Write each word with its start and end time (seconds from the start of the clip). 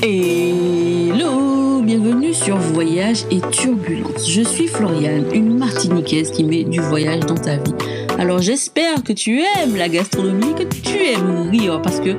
Hello, 0.00 1.82
bienvenue 1.82 2.32
sur 2.32 2.56
Voyage 2.56 3.24
et 3.32 3.40
Turbulence. 3.50 4.30
Je 4.30 4.42
suis 4.42 4.68
Floriane, 4.68 5.24
une 5.34 5.58
martiniquaise 5.58 6.30
qui 6.30 6.44
met 6.44 6.62
du 6.62 6.78
voyage 6.78 7.26
dans 7.26 7.34
ta 7.34 7.56
vie. 7.56 7.74
Alors 8.16 8.40
j'espère 8.40 9.02
que 9.02 9.12
tu 9.12 9.40
aimes 9.40 9.74
la 9.74 9.88
gastronomie, 9.88 10.54
que 10.54 10.62
tu 10.62 10.98
aimes 10.98 11.50
rire 11.50 11.82
parce 11.82 11.98
que 11.98 12.16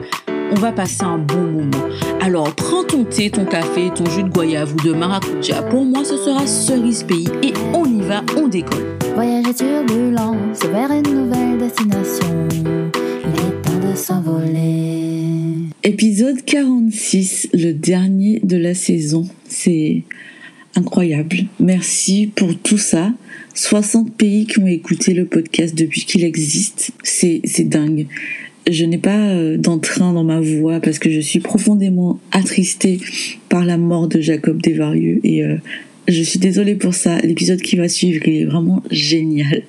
on 0.51 0.55
va 0.55 0.73
passer 0.73 1.03
un 1.03 1.17
bon 1.17 1.41
moment. 1.41 1.87
Alors 2.19 2.53
prends 2.53 2.83
ton 2.83 3.05
thé, 3.05 3.29
ton 3.29 3.45
café, 3.45 3.91
ton 3.95 4.09
jus 4.09 4.23
de 4.23 4.29
goyave 4.29 4.73
ou 4.73 4.85
de 4.85 4.93
maracuja. 4.93 5.61
Pour 5.63 5.85
moi, 5.85 6.03
ce 6.03 6.17
sera 6.17 6.45
cerise 6.45 7.03
pays 7.03 7.29
et 7.43 7.53
on 7.73 7.85
y 7.85 8.01
va, 8.01 8.23
on 8.35 8.49
décolle. 8.49 8.97
Voyage 9.15 9.47
et 9.47 9.53
turbulence 9.53 10.59
vers 10.69 10.91
une 10.91 11.03
nouvelle 11.03 11.59
destination. 11.59 12.82
Épisode 15.85 16.45
46, 16.45 17.49
le 17.53 17.73
dernier 17.73 18.39
de 18.41 18.55
la 18.55 18.73
saison. 18.73 19.27
C'est 19.49 20.03
incroyable. 20.75 21.39
Merci 21.59 22.31
pour 22.33 22.57
tout 22.57 22.77
ça. 22.77 23.11
60 23.53 24.15
pays 24.15 24.45
qui 24.45 24.59
ont 24.59 24.67
écouté 24.67 25.13
le 25.13 25.25
podcast 25.25 25.75
depuis 25.75 26.05
qu'il 26.05 26.23
existe. 26.23 26.91
C'est, 27.03 27.41
dingue. 27.67 28.07
Je 28.71 28.85
n'ai 28.85 28.97
pas 28.97 29.31
euh, 29.31 29.57
d'entrain 29.57 30.13
dans 30.13 30.23
ma 30.23 30.39
voix 30.39 30.79
parce 30.79 30.99
que 30.99 31.11
je 31.11 31.19
suis 31.19 31.41
profondément 31.41 32.17
attristée 32.31 32.99
par 33.49 33.65
la 33.65 33.75
mort 33.75 34.07
de 34.07 34.21
Jacob 34.21 34.61
Desvarieux 34.61 35.19
et 35.25 35.43
euh, 35.43 35.57
je 36.07 36.21
suis 36.23 36.39
désolée 36.39 36.75
pour 36.75 36.93
ça. 36.93 37.17
L'épisode 37.19 37.61
qui 37.61 37.75
va 37.75 37.89
suivre, 37.89 38.25
il 38.25 38.43
est 38.43 38.45
vraiment 38.45 38.81
génial. 38.89 39.63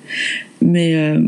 Mais 0.61 0.95
euh, 0.95 1.19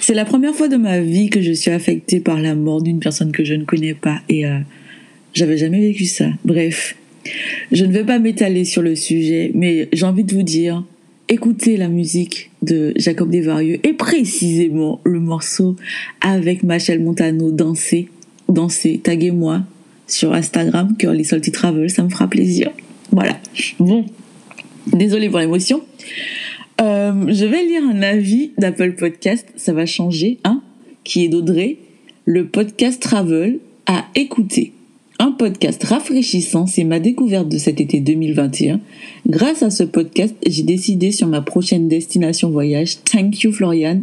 c'est 0.00 0.14
la 0.14 0.24
première 0.24 0.54
fois 0.54 0.68
de 0.68 0.76
ma 0.76 1.00
vie 1.00 1.30
que 1.30 1.40
je 1.40 1.52
suis 1.52 1.70
affectée 1.70 2.20
par 2.20 2.40
la 2.40 2.54
mort 2.54 2.82
d'une 2.82 3.00
personne 3.00 3.32
que 3.32 3.44
je 3.44 3.54
ne 3.54 3.64
connais 3.64 3.94
pas 3.94 4.20
et 4.28 4.46
euh, 4.46 4.58
j'avais 5.34 5.56
jamais 5.56 5.80
vécu 5.80 6.06
ça. 6.06 6.28
Bref, 6.44 6.96
je 7.72 7.84
ne 7.84 7.92
vais 7.92 8.04
pas 8.04 8.18
m'étaler 8.18 8.64
sur 8.64 8.82
le 8.82 8.96
sujet, 8.96 9.52
mais 9.54 9.88
j'ai 9.92 10.06
envie 10.06 10.24
de 10.24 10.34
vous 10.34 10.42
dire, 10.42 10.84
écoutez 11.28 11.76
la 11.76 11.88
musique 11.88 12.50
de 12.62 12.92
Jacob 12.96 13.30
Desvarieux 13.30 13.78
et 13.84 13.92
précisément 13.92 15.00
le 15.04 15.20
morceau 15.20 15.76
avec 16.20 16.62
Machel 16.62 17.00
Montano, 17.00 17.50
Danser, 17.50 18.08
Danser, 18.48 19.00
taguez-moi 19.02 19.62
sur 20.08 20.32
Instagram, 20.34 20.96
Curly 20.98 21.24
Salty 21.24 21.52
Travel, 21.52 21.88
ça 21.88 22.02
me 22.02 22.08
fera 22.08 22.26
plaisir. 22.28 22.70
Voilà. 23.12 23.38
Bon, 23.78 24.04
désolé 24.86 25.28
pour 25.28 25.38
l'émotion. 25.38 25.82
Euh, 26.80 27.26
je 27.28 27.44
vais 27.44 27.64
lire 27.64 27.82
un 27.84 28.02
avis 28.02 28.52
d'Apple 28.56 28.92
Podcast, 28.92 29.46
ça 29.56 29.72
va 29.72 29.84
changer, 29.84 30.38
hein, 30.44 30.62
qui 31.04 31.24
est 31.24 31.28
d'Audrey. 31.28 31.76
Le 32.24 32.46
podcast 32.46 33.02
Travel 33.02 33.58
à 33.86 34.06
écouter. 34.14 34.72
Un 35.18 35.32
podcast 35.32 35.82
rafraîchissant, 35.84 36.66
c'est 36.66 36.84
ma 36.84 37.00
découverte 37.00 37.48
de 37.48 37.58
cet 37.58 37.80
été 37.80 38.00
2021. 38.00 38.80
Grâce 39.26 39.62
à 39.62 39.70
ce 39.70 39.82
podcast, 39.82 40.34
j'ai 40.46 40.62
décidé 40.62 41.12
sur 41.12 41.26
ma 41.26 41.42
prochaine 41.42 41.88
destination 41.88 42.50
voyage. 42.50 43.02
Thank 43.04 43.42
you 43.42 43.52
Florian, 43.52 44.00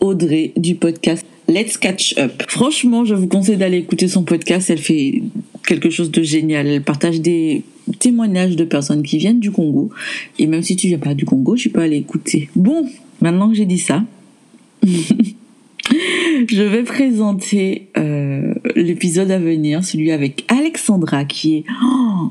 Audrey 0.00 0.52
du 0.56 0.76
podcast 0.76 1.26
Let's 1.48 1.76
Catch 1.76 2.16
Up. 2.18 2.44
Franchement, 2.46 3.04
je 3.04 3.14
vous 3.14 3.26
conseille 3.26 3.56
d'aller 3.56 3.78
écouter 3.78 4.06
son 4.06 4.22
podcast. 4.22 4.70
Elle 4.70 4.78
fait 4.78 5.22
quelque 5.66 5.90
chose 5.90 6.10
de 6.10 6.22
génial. 6.22 6.66
Elle 6.66 6.82
partage 6.82 7.20
des 7.20 7.62
témoignages 7.98 8.56
de 8.56 8.64
personnes 8.64 9.02
qui 9.02 9.18
viennent 9.18 9.40
du 9.40 9.50
Congo. 9.50 9.90
Et 10.38 10.46
même 10.46 10.62
si 10.62 10.76
tu 10.76 10.86
viens 10.88 10.98
pas 10.98 11.14
du 11.14 11.24
Congo, 11.24 11.56
tu 11.56 11.70
peux 11.70 11.80
aller 11.80 11.96
écouter. 11.96 12.48
Bon, 12.56 12.88
maintenant 13.20 13.48
que 13.48 13.54
j'ai 13.54 13.66
dit 13.66 13.78
ça, 13.78 14.04
je 14.82 16.62
vais 16.62 16.82
présenter 16.82 17.88
euh, 17.96 18.54
l'épisode 18.76 19.30
à 19.30 19.38
venir, 19.38 19.84
celui 19.84 20.10
avec 20.10 20.44
Alexandra, 20.48 21.24
qui 21.24 21.56
est 21.56 21.64
oh, 21.84 22.30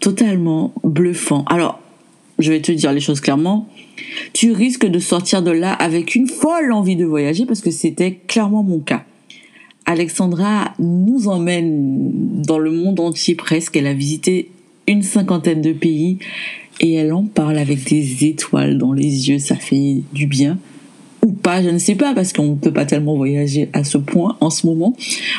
totalement 0.00 0.72
bluffant. 0.84 1.44
Alors, 1.46 1.80
je 2.38 2.52
vais 2.52 2.60
te 2.60 2.72
dire 2.72 2.92
les 2.92 3.00
choses 3.00 3.20
clairement. 3.20 3.68
Tu 4.32 4.52
risques 4.52 4.86
de 4.86 4.98
sortir 4.98 5.42
de 5.42 5.50
là 5.50 5.72
avec 5.72 6.14
une 6.14 6.28
folle 6.28 6.72
envie 6.72 6.96
de 6.96 7.04
voyager 7.04 7.46
parce 7.46 7.60
que 7.60 7.70
c'était 7.70 8.12
clairement 8.26 8.62
mon 8.62 8.80
cas. 8.80 9.04
Alexandra 9.86 10.74
nous 10.78 11.28
emmène 11.28 12.42
dans 12.42 12.58
le 12.58 12.70
monde 12.70 13.00
entier 13.00 13.34
presque. 13.34 13.76
Elle 13.76 13.86
a 13.86 13.94
visité 13.94 14.50
une 14.88 15.02
cinquantaine 15.02 15.62
de 15.62 15.72
pays 15.72 16.18
et 16.80 16.94
elle 16.94 17.12
en 17.12 17.24
parle 17.24 17.56
avec 17.56 17.84
des 17.88 18.26
étoiles 18.26 18.78
dans 18.78 18.92
les 18.92 19.28
yeux. 19.28 19.38
Ça 19.38 19.56
fait 19.56 20.02
du 20.12 20.26
bien 20.26 20.58
ou 21.24 21.32
pas, 21.32 21.62
je 21.62 21.70
ne 21.70 21.78
sais 21.78 21.96
pas, 21.96 22.14
parce 22.14 22.32
qu'on 22.32 22.50
ne 22.50 22.54
peut 22.54 22.72
pas 22.72 22.86
tellement 22.86 23.16
voyager 23.16 23.68
à 23.72 23.82
ce 23.82 23.98
point 23.98 24.36
en 24.40 24.50
ce 24.50 24.66
moment. 24.66 24.96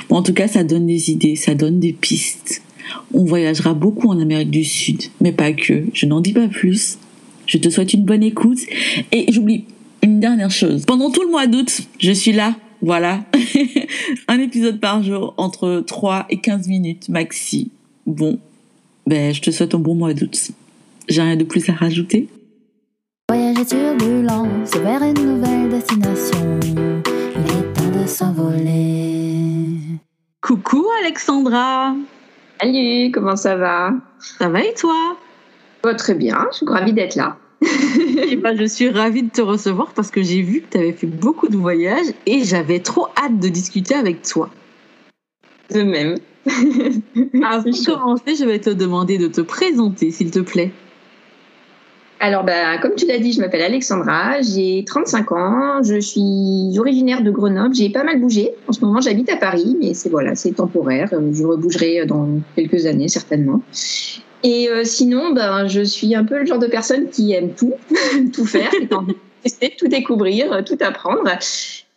en 0.09 0.21
tout 0.21 0.33
cas, 0.33 0.47
ça 0.47 0.63
donne 0.63 0.85
des 0.85 1.11
idées, 1.11 1.35
ça 1.35 1.55
donne 1.55 1.79
des 1.79 1.93
pistes. 1.93 2.61
On 3.13 3.23
voyagera 3.23 3.73
beaucoup 3.73 4.09
en 4.09 4.19
Amérique 4.19 4.51
du 4.51 4.65
Sud, 4.65 5.03
mais 5.21 5.31
pas 5.31 5.53
que. 5.53 5.85
Je 5.93 6.05
n'en 6.05 6.19
dis 6.19 6.33
pas 6.33 6.47
plus. 6.47 6.97
Je 7.45 7.57
te 7.57 7.69
souhaite 7.69 7.93
une 7.93 8.03
bonne 8.03 8.23
écoute. 8.23 8.59
Et 9.11 9.31
j'oublie 9.31 9.63
une 10.03 10.19
dernière 10.19 10.51
chose. 10.51 10.83
Pendant 10.85 11.09
tout 11.09 11.23
le 11.23 11.31
mois 11.31 11.47
d'août, 11.47 11.81
je 11.99 12.11
suis 12.11 12.33
là. 12.33 12.55
Voilà. 12.81 13.23
Un 14.27 14.39
épisode 14.39 14.79
par 14.79 15.03
jour 15.03 15.33
entre 15.37 15.83
3 15.85 16.25
et 16.29 16.39
15 16.39 16.67
minutes 16.67 17.09
maxi. 17.09 17.71
Bon, 18.05 18.39
ben, 19.05 19.33
je 19.33 19.41
te 19.41 19.51
souhaite 19.51 19.73
un 19.75 19.79
bon 19.79 19.95
mois 19.95 20.13
d'août. 20.13 20.51
J'ai 21.07 21.21
rien 21.21 21.35
de 21.35 21.43
plus 21.43 21.67
à 21.69 21.73
rajouter. 21.73 22.27
Voyage 23.29 23.59
et 23.59 23.65
turbulence 23.65 24.75
vers 24.75 25.01
une 25.01 25.13
nouvelle 25.13 25.69
destination. 25.69 26.59
Il 26.65 27.41
est 27.41 27.73
temps 27.73 28.01
de 28.01 28.07
s'envoler. 28.07 29.77
Coucou 30.41 30.85
Alexandra. 31.01 31.95
Salut, 32.61 33.11
comment 33.11 33.35
ça 33.35 33.55
va? 33.55 33.93
Ça 34.19 34.49
va 34.49 34.63
et 34.63 34.73
toi? 34.73 35.17
Oh, 35.85 35.93
Très 35.97 36.15
bien, 36.15 36.47
je 36.51 36.57
suis 36.57 36.65
ravie 36.65 36.93
d'être 36.93 37.15
là. 37.15 37.37
Et 37.61 38.35
ben, 38.35 38.55
je 38.57 38.65
suis 38.65 38.89
ravie 38.89 39.23
de 39.23 39.29
te 39.29 39.41
recevoir 39.41 39.93
parce 39.93 40.11
que 40.11 40.21
j'ai 40.21 40.41
vu 40.41 40.61
que 40.61 40.71
tu 40.71 40.77
avais 40.77 40.93
fait 40.93 41.07
beaucoup 41.07 41.47
de 41.47 41.57
voyages 41.57 42.13
et 42.25 42.43
j'avais 42.43 42.79
trop 42.79 43.07
hâte 43.17 43.39
de 43.39 43.47
discuter 43.47 43.95
avec 43.95 44.21
toi. 44.21 44.49
De 45.71 45.81
même. 45.81 46.17
Avant 46.45 47.63
de 47.63 47.85
commencer, 47.85 48.35
je 48.35 48.45
vais 48.45 48.59
te 48.59 48.69
demander 48.69 49.17
de 49.17 49.27
te 49.27 49.41
présenter, 49.41 50.11
s'il 50.11 50.31
te 50.31 50.39
plaît. 50.39 50.71
Alors, 52.19 52.43
bah, 52.43 52.79
comme 52.79 52.95
tu 52.95 53.05
l'as 53.05 53.19
dit, 53.19 53.31
je 53.31 53.41
m'appelle 53.41 53.61
Alexandra, 53.61 54.41
j'ai 54.41 54.83
35 54.85 55.31
ans, 55.33 55.83
je 55.83 55.99
suis 55.99 56.79
originaire 56.79 57.21
de 57.21 57.29
Grenoble, 57.29 57.75
j'ai 57.75 57.89
pas 57.89 58.03
mal 58.03 58.19
bougé. 58.19 58.51
En 58.67 58.71
ce 58.71 58.83
moment, 58.83 59.01
j'habite 59.01 59.29
à 59.29 59.37
Paris, 59.37 59.77
mais 59.79 59.93
c'est 59.93 60.09
voilà, 60.09 60.33
c'est 60.33 60.53
temporaire. 60.53 61.09
Je 61.11 61.43
rebougerai 61.43 62.05
dans 62.07 62.27
quelques 62.55 62.87
années 62.87 63.07
certainement. 63.07 63.61
Et 64.43 64.69
euh, 64.69 64.83
sinon, 64.83 65.33
ben, 65.33 65.67
je 65.67 65.81
suis 65.81 66.15
un 66.15 66.23
peu 66.23 66.39
le 66.39 66.45
genre 66.45 66.59
de 66.59 66.67
personne 66.67 67.09
qui 67.09 67.33
aime 67.33 67.53
tout, 67.53 67.73
tout 68.33 68.45
faire, 68.45 68.71
tout 69.77 69.87
découvrir, 69.87 70.63
tout 70.65 70.77
apprendre. 70.81 71.29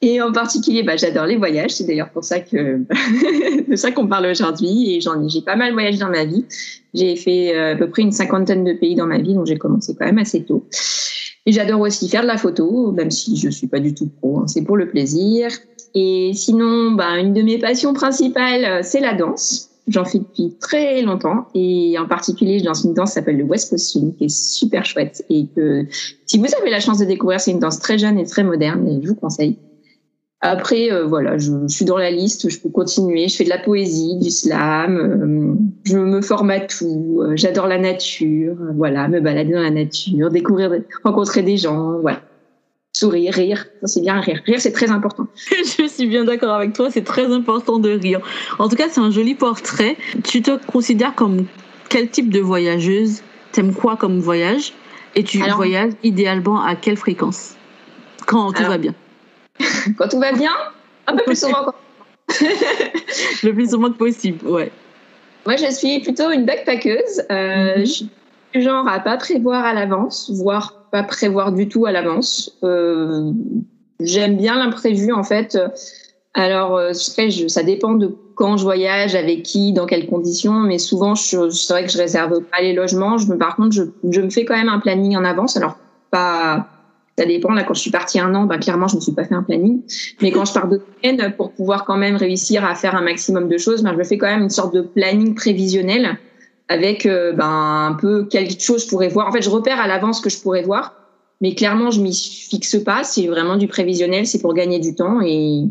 Et 0.02 0.22
en 0.22 0.32
particulier, 0.32 0.82
bah, 0.82 0.96
j'adore 0.96 1.26
les 1.26 1.36
voyages. 1.36 1.72
C'est 1.72 1.84
d'ailleurs 1.84 2.10
pour 2.10 2.24
ça 2.24 2.40
que 2.40 2.80
de 3.68 3.76
ça 3.76 3.92
qu'on 3.92 4.06
parle 4.06 4.26
aujourd'hui. 4.26 4.94
Et 4.94 5.00
j'en 5.00 5.28
j'ai 5.28 5.42
pas 5.42 5.56
mal 5.56 5.72
voyagé 5.72 5.98
dans 5.98 6.08
ma 6.08 6.24
vie. 6.24 6.44
J'ai 6.94 7.16
fait 7.16 7.54
euh, 7.54 7.74
à 7.74 7.76
peu 7.76 7.88
près 7.88 8.02
une 8.02 8.12
cinquantaine 8.12 8.64
de 8.64 8.72
pays 8.72 8.94
dans 8.94 9.06
ma 9.06 9.18
vie, 9.18 9.34
donc 9.34 9.46
j'ai 9.46 9.58
commencé 9.58 9.94
quand 9.98 10.06
même 10.06 10.18
assez 10.18 10.44
tôt. 10.44 10.64
Et 11.46 11.52
j'adore 11.52 11.80
aussi 11.80 12.08
faire 12.08 12.22
de 12.22 12.26
la 12.26 12.38
photo, 12.38 12.92
même 12.92 13.10
si 13.10 13.36
je 13.36 13.48
suis 13.50 13.66
pas 13.66 13.80
du 13.80 13.94
tout 13.94 14.08
pro. 14.08 14.40
Hein. 14.40 14.46
c'est 14.46 14.62
pour 14.62 14.76
le 14.76 14.88
plaisir. 14.88 15.50
Et 15.94 16.32
sinon, 16.34 16.92
bah, 16.92 17.18
une 17.18 17.34
de 17.34 17.42
mes 17.42 17.58
passions 17.58 17.92
principales, 17.92 18.64
euh, 18.64 18.80
c'est 18.82 19.00
la 19.00 19.14
danse. 19.14 19.69
J'en 19.88 20.04
fais 20.04 20.18
depuis 20.18 20.54
très 20.60 21.02
longtemps 21.02 21.48
et 21.54 21.96
en 21.98 22.06
particulier, 22.06 22.58
je 22.58 22.64
danse 22.64 22.84
une 22.84 22.94
danse 22.94 23.10
qui 23.10 23.14
s'appelle 23.14 23.38
le 23.38 23.44
West 23.44 23.70
Coast 23.70 23.91
Swing, 23.91 24.14
qui 24.14 24.24
est 24.24 24.28
super 24.28 24.84
chouette 24.84 25.24
et 25.30 25.46
que 25.54 25.86
si 26.26 26.38
vous 26.38 26.46
avez 26.60 26.70
la 26.70 26.80
chance 26.80 26.98
de 26.98 27.04
découvrir, 27.04 27.41
c'est 27.41 27.50
une 27.50 27.58
danse 27.58 27.80
très 27.80 27.98
jeune 27.98 28.19
et 28.19 28.24
très 28.24 28.44
moderne 28.44 28.86
et 28.88 29.02
je 29.02 29.08
vous 29.08 29.14
conseille. 29.14 29.58
Après, 30.42 30.90
euh, 30.90 31.04
voilà, 31.04 31.36
je, 31.36 31.52
suis 31.69 31.84
dans 31.84 31.98
la 31.98 32.10
liste, 32.10 32.48
je 32.48 32.58
peux 32.58 32.70
continuer. 32.70 33.28
Je 33.28 33.36
fais 33.36 33.44
de 33.44 33.50
la 33.50 33.58
poésie, 33.58 34.16
du 34.19 34.30
slam, 34.30 34.96
euh, 34.96 35.54
je 35.84 35.98
me 35.98 36.22
forme 36.22 36.50
à 36.50 36.60
tout. 36.60 37.20
Euh, 37.20 37.37
j'adore 37.37 37.66
la 37.66 37.76
nature, 37.76 38.56
voilà, 38.75 39.06
me 39.08 39.20
balader 39.20 39.52
dans 39.52 39.60
la 39.60 39.70
nature, 39.70 40.31
découvrir, 40.31 40.72
rencontrer 41.05 41.43
des 41.43 41.58
gens, 41.58 41.99
voilà. 42.00 42.22
Sourire, 43.00 43.32
rire, 43.32 43.64
c'est 43.85 44.02
bien 44.02 44.20
rire. 44.20 44.43
Rire, 44.44 44.61
c'est 44.61 44.73
très 44.73 44.91
important. 44.91 45.26
je 45.79 45.87
suis 45.87 46.06
bien 46.06 46.26
d'accord 46.26 46.52
avec 46.52 46.75
toi, 46.75 46.91
c'est 46.91 47.02
très 47.02 47.32
important 47.32 47.79
de 47.79 47.93
rire. 47.93 48.20
En 48.58 48.69
tout 48.69 48.76
cas, 48.76 48.91
c'est 48.91 49.00
un 49.00 49.11
joli 49.11 49.35
portrait. 49.35 49.97
Tu 50.23 50.43
te 50.43 50.58
considères 50.67 51.14
comme 51.14 51.47
quel 51.88 52.11
type 52.11 52.29
de 52.29 52.41
voyageuse? 52.41 53.23
T'aimes 53.52 53.73
quoi 53.73 53.97
comme 53.97 54.19
voyage? 54.20 54.75
Et 55.14 55.25
tu 55.25 55.38
voyages 55.38 55.94
idéalement 56.02 56.62
à 56.62 56.76
quelle 56.76 56.99
fréquence? 56.99 57.55
Quand 58.26 58.52
tout 58.52 58.64
va 58.64 58.76
bien 58.76 58.94
quand 59.96 60.08
tout 60.08 60.20
va 60.20 60.32
bien, 60.32 60.53
un 61.06 61.17
peu 61.17 61.25
plus 61.25 61.41
souvent. 61.41 61.73
le 63.43 63.53
plus 63.53 63.70
souvent 63.70 63.91
que 63.93 63.96
possible, 63.96 64.46
ouais. 64.46 64.70
Moi, 65.46 65.56
je 65.56 65.73
suis 65.73 66.00
plutôt 66.00 66.31
une 66.31 66.44
backpackeuse. 66.44 67.23
Euh, 67.31 67.79
mhm. 67.79 67.81
Je 67.81 67.85
suis 67.91 68.11
du 68.53 68.61
genre 68.61 68.87
à 68.87 69.00
pas 69.00 69.17
prévoir 69.17 69.64
à 69.64 69.73
l'avance, 69.73 70.31
voire 70.35 70.80
pas 70.90 71.02
prévoir 71.02 71.52
du 71.52 71.69
tout 71.69 71.87
à 71.87 71.92
l'avance. 71.92 72.56
Euh, 72.62 73.32
J'aime 74.02 74.37
bien 74.37 74.56
l'imprévu, 74.56 75.12
en 75.12 75.22
fait. 75.22 75.58
Alors, 76.34 76.76
euh, 76.76 76.92
ça 76.92 77.62
dépend 77.62 77.94
de 77.94 78.14
quand 78.34 78.56
je 78.56 78.62
voyage, 78.62 79.14
avec 79.14 79.42
qui, 79.42 79.72
dans 79.72 79.87
quelles 79.87 80.06
conditions. 80.06 80.60
Mais 80.60 80.78
souvent, 80.78 81.14
c'est 81.14 81.37
vrai 81.37 81.84
que 81.84 81.92
je 81.92 81.98
réserve 81.98 82.40
pas 82.44 82.62
les 82.62 82.72
logements. 82.72 83.19
Je 83.19 83.31
par 83.34 83.56
contre, 83.56 83.72
je, 83.72 83.82
je 84.08 84.20
me 84.20 84.31
fais 84.31 84.44
quand 84.44 84.56
même 84.56 84.69
un 84.69 84.78
planning 84.78 85.16
en 85.16 85.25
avance. 85.25 85.56
Alors, 85.56 85.76
pas, 86.10 86.66
ça 87.19 87.26
dépend. 87.26 87.52
Là, 87.52 87.64
quand 87.64 87.75
je 87.75 87.81
suis 87.81 87.90
partie 87.90 88.19
un 88.19 88.34
an, 88.34 88.44
ben, 88.44 88.58
clairement, 88.58 88.88
je 88.88 88.94
ne 88.94 89.00
me 89.00 89.02
suis 89.02 89.12
pas 89.12 89.25
fait 89.25 89.34
un 89.34 89.43
planning. 89.43 89.82
Mais 90.22 90.31
quand 90.31 90.46
je 90.46 90.54
pars 90.54 90.69
de 90.69 90.81
semaines, 91.02 91.34
pour 91.36 91.52
pouvoir 91.52 91.84
quand 91.84 91.98
même 91.98 92.16
réussir 92.16 92.64
à 92.64 92.75
faire 92.75 92.94
un 92.94 93.02
maximum 93.02 93.48
de 93.48 93.58
choses, 93.58 93.82
ben, 93.82 93.93
je 93.93 93.98
me 93.98 94.04
fais 94.04 94.16
quand 94.16 94.28
même 94.28 94.43
une 94.43 94.50
sorte 94.50 94.75
de 94.75 94.81
planning 94.81 95.34
prévisionnel 95.34 96.16
avec 96.70 97.05
euh, 97.05 97.32
ben, 97.32 97.88
un 97.90 97.94
peu 97.94 98.25
quelque 98.25 98.62
chose 98.62 98.84
je 98.84 98.88
pourrais 98.88 99.08
voir. 99.08 99.26
En 99.26 99.32
fait, 99.32 99.43
je 99.43 99.50
repère 99.50 99.81
à 99.81 99.88
l'avance 99.88 100.20
que 100.20 100.31
je 100.31 100.40
pourrais 100.40 100.62
voir. 100.62 100.94
Mais 101.43 101.55
clairement, 101.55 101.90
je 101.90 102.00
m'y 102.00 102.14
fixe 102.14 102.76
pas. 102.84 103.02
C'est 103.02 103.26
vraiment 103.26 103.56
du 103.56 103.67
prévisionnel. 103.67 104.26
C'est 104.26 104.40
pour 104.40 104.55
gagner 104.55 104.78
du 104.78 104.94
temps. 104.94 105.20
Et 105.20 105.64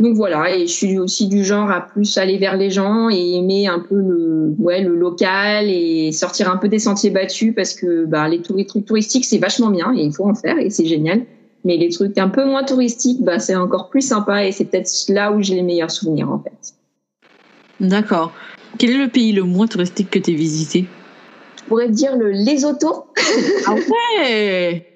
donc 0.00 0.14
voilà. 0.14 0.56
Et 0.56 0.66
je 0.66 0.72
suis 0.72 0.98
aussi 0.98 1.28
du 1.28 1.44
genre 1.44 1.70
à 1.70 1.82
plus 1.82 2.16
aller 2.16 2.38
vers 2.38 2.56
les 2.56 2.70
gens 2.70 3.10
et 3.10 3.34
aimer 3.34 3.66
un 3.66 3.80
peu 3.80 3.96
le, 3.96 4.54
ouais, 4.58 4.80
le 4.80 4.96
local 4.96 5.68
et 5.68 6.10
sortir 6.12 6.50
un 6.50 6.56
peu 6.56 6.68
des 6.68 6.78
sentiers 6.78 7.10
battus 7.10 7.54
parce 7.54 7.74
que 7.74 8.06
bah, 8.06 8.28
les 8.28 8.40
trucs 8.40 8.86
touristiques, 8.86 9.26
c'est 9.26 9.38
vachement 9.38 9.70
bien 9.70 9.92
et 9.94 10.00
il 10.00 10.12
faut 10.12 10.26
en 10.26 10.34
faire 10.34 10.58
et 10.58 10.70
c'est 10.70 10.86
génial. 10.86 11.22
Mais 11.64 11.76
les 11.76 11.90
trucs 11.90 12.16
un 12.16 12.28
peu 12.28 12.46
moins 12.46 12.64
touristiques, 12.64 13.22
bah, 13.22 13.40
c'est 13.40 13.56
encore 13.56 13.90
plus 13.90 14.00
sympa 14.00 14.46
et 14.46 14.52
c'est 14.52 14.64
peut-être 14.64 14.90
là 15.08 15.32
où 15.32 15.42
j'ai 15.42 15.56
les 15.56 15.62
meilleurs 15.62 15.90
souvenirs 15.90 16.30
en 16.30 16.38
fait. 16.38 16.72
D'accord. 17.80 18.32
Quel 18.76 18.90
est 18.90 18.98
le 18.98 19.08
pays 19.08 19.32
le 19.32 19.44
moins 19.44 19.66
touristique 19.66 20.10
que 20.10 20.18
tu 20.18 20.32
as 20.32 20.34
visité 20.34 20.86
pourrais 21.68 21.88
dire 21.88 22.16
le 22.16 22.30
Lesotho. 22.30 23.04
Ah 23.66 23.74
ouais 23.74 24.86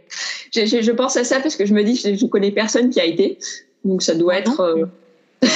je, 0.55 0.81
je, 0.83 0.91
pense 0.91 1.17
à 1.17 1.25
ça 1.25 1.41
parce 1.41 1.57
que 1.57 1.65
je 1.65 1.73
me 1.73 1.85
dis 1.85 1.97
je, 1.97 2.15
je 2.15 2.27
connais 2.27 2.51
personne 2.51 2.91
qui 2.91 3.01
a 3.01 3.05
été. 3.05 3.39
Donc 3.85 4.03
ça 4.03 4.15
doit 4.15 4.39
être. 4.39 4.61
Euh, 4.61 4.87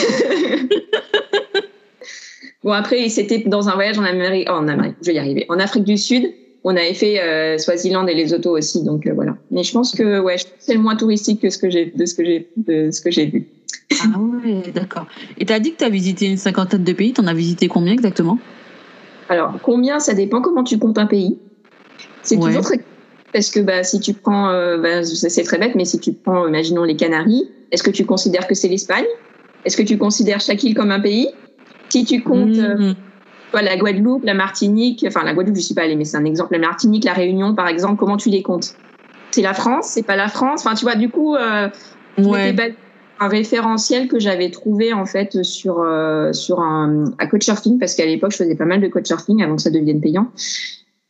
bon, 2.65 2.73
après, 2.73 3.09
c'était 3.09 3.39
dans 3.39 3.69
un 3.69 3.75
voyage 3.75 3.99
en 3.99 4.05
Amérique. 4.05 4.49
Oh, 4.51 4.55
en 4.55 4.69
Amérique, 4.69 4.97
je 5.03 5.09
vais 5.09 5.15
y 5.15 5.19
arriver. 5.19 5.47
En 5.49 5.59
Afrique 5.59 5.85
du 5.85 5.97
Sud, 5.97 6.33
on 6.65 6.71
avait 6.71 6.95
fait 6.95 7.21
euh, 7.21 7.59
Swaziland 7.59 8.07
et 8.07 8.15
Lesotho 8.15 8.57
aussi. 8.57 8.85
Donc 8.85 9.07
euh, 9.07 9.13
voilà. 9.13 9.37
Mais 9.51 9.65
je 9.65 9.73
pense 9.73 9.93
que 9.95 10.21
ouais, 10.21 10.37
c'est 10.59 10.75
le 10.75 10.81
moins 10.81 10.97
touristique 10.97 11.41
que 11.43 11.51
ce 11.51 11.59
que 11.59 11.69
j'ai, 11.71 11.87
de 11.87 12.07
ce 12.07 12.15
que 12.15 12.25
j'ai, 12.25 12.49
de 12.57 12.91
ce 12.91 13.01
que 13.01 13.11
j'ai 13.11 13.27
vu. 13.27 13.47
Ah 13.93 14.19
ouais, 14.19 14.73
d'accord. 14.75 15.06
Et 15.38 15.47
tu 15.47 15.53
as 15.53 15.61
dit 15.61 15.73
que 15.73 15.79
tu 15.79 15.85
as 15.85 15.88
visité 15.88 16.27
une 16.27 16.37
cinquantaine 16.37 16.85
de 16.85 16.93
pays. 16.93 17.12
Tu 17.12 17.21
en 17.21 17.27
as 17.27 17.35
visité 17.35 17.69
combien 17.69 17.93
exactement? 17.93 18.38
Alors, 19.29 19.55
combien 19.62 20.00
Ça 20.00 20.15
dépend 20.15 20.41
comment 20.41 20.65
tu 20.65 20.79
comptes 20.79 20.99
un 20.99 21.06
pays. 21.06 21.38
C'est 22.23 22.37
toujours 22.37 22.62
très. 22.62 22.81
Parce 23.33 23.50
que 23.50 23.61
bah, 23.61 23.85
si 23.85 24.00
tu 24.00 24.12
prends. 24.12 24.49
Euh, 24.50 24.79
bah, 24.79 25.05
c'est 25.05 25.43
très 25.44 25.59
bête, 25.59 25.75
mais 25.75 25.85
si 25.85 26.00
tu 26.00 26.12
prends, 26.12 26.49
imaginons 26.49 26.85
les 26.85 26.97
Canaries, 26.97 27.49
est-ce 27.71 27.83
que 27.83 27.91
tu 27.91 28.05
considères 28.05 28.47
que 28.47 28.55
c'est 28.55 28.69
l'Espagne? 28.69 29.06
Est-ce 29.65 29.77
que 29.77 29.83
tu 29.83 29.99
considères 29.99 30.41
chaque 30.41 30.62
île 30.65 30.75
comme 30.75 30.91
un 30.91 31.00
pays? 31.00 31.29
Si 31.89 32.05
tu 32.05 32.23
comptes. 32.23 32.59
Euh, 32.59 32.93
mmh. 32.93 33.61
la 33.61 33.77
Guadeloupe, 33.77 34.25
la 34.25 34.35
Martinique, 34.35 35.05
enfin 35.06 35.23
la 35.23 35.32
Guadeloupe, 35.32 35.56
je 35.56 35.62
suis 35.62 35.75
pas 35.75 35.82
allée, 35.82 35.97
mais 35.97 36.05
c'est 36.05 36.17
un 36.17 36.25
exemple. 36.25 36.53
La 36.53 36.59
Martinique, 36.59 37.05
la 37.05 37.15
Réunion, 37.15 37.55
par 37.55 37.69
exemple, 37.69 37.97
comment 37.97 38.17
tu 38.17 38.31
les 38.31 38.43
comptes? 38.43 38.75
C'est 39.31 39.43
la 39.43 39.55
France, 39.55 39.89
c'est 39.89 40.03
pas 40.03 40.17
la 40.17 40.29
France? 40.29 40.65
Enfin, 40.65 40.75
tu 40.75 40.85
vois, 40.85 40.94
du 40.94 41.09
coup, 41.09 41.37
euh, 41.37 41.69
ouais 42.19 42.55
un 43.21 43.29
référentiel 43.29 44.09
que 44.09 44.19
j'avais 44.19 44.51
trouvé 44.51 44.93
en 44.93 45.07
fait 45.07 45.43
sur 45.43 45.81
euh, 45.81 46.33
sur 46.33 46.61
un 46.61 47.05
à 47.19 47.27
Couchsurfing 47.27 47.79
parce 47.79 47.95
qu'à 47.95 48.07
l'époque 48.07 48.33
je 48.33 48.39
faisais 48.39 48.55
pas 48.55 48.65
mal 48.65 48.81
de 48.81 48.89
Couchsurfing 48.89 49.43
avant 49.43 49.57
que 49.57 49.63
ça 49.63 49.71
devienne 49.71 50.01
payant. 50.01 50.31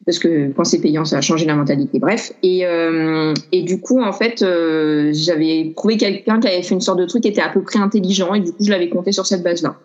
Parce 0.05 0.20
que 0.20 0.53
quand 0.53 0.64
c'est 0.64 0.81
payant 0.81 1.05
ça 1.05 1.19
a 1.19 1.20
changé 1.20 1.47
la 1.47 1.56
mentalité. 1.56 1.99
Bref. 1.99 2.32
Et 2.43 2.64
euh, 2.67 3.35
et 3.53 3.62
du 3.62 3.81
coup 3.81 4.00
en 4.00 4.12
fait 4.12 4.43
euh, 4.43 5.11
j'avais 5.12 5.73
trouvé 5.76 5.97
quelqu'un 5.97 6.38
qui 6.38 6.49
avait 6.49 6.62
fait 6.62 6.75
une 6.75 6.81
sorte 6.81 6.99
de 6.99 7.06
truc 7.06 7.23
qui 7.23 7.29
était 7.29 7.43
à 7.43 7.49
peu 7.49 7.62
près 7.62 7.79
intelligent 7.79 8.35
et 8.35 8.41
du 8.41 8.53
coup 8.53 8.62
je 8.62 8.70
l'avais 8.70 8.88
compté 8.88 9.12
sur 9.12 9.26
cette 9.26 9.43
base 9.43 9.62
là 9.62 9.76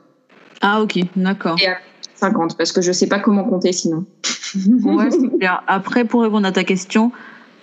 ah 0.64 0.84
ok. 0.84 1.00
D'accord. 1.16 1.58
Et 1.60 1.68
50 2.16 2.56
parce 2.56 2.72
que 2.72 2.82
je 2.82 2.92
sais 2.92 3.08
pas 3.08 3.20
comment 3.20 3.44
compter 3.44 3.72
sinon. 3.72 4.06
Ouais, 4.84 5.10
après 5.66 6.06
pour 6.06 6.22
répondre 6.22 6.46
à 6.46 6.52
ta 6.52 6.64
question 6.64 7.12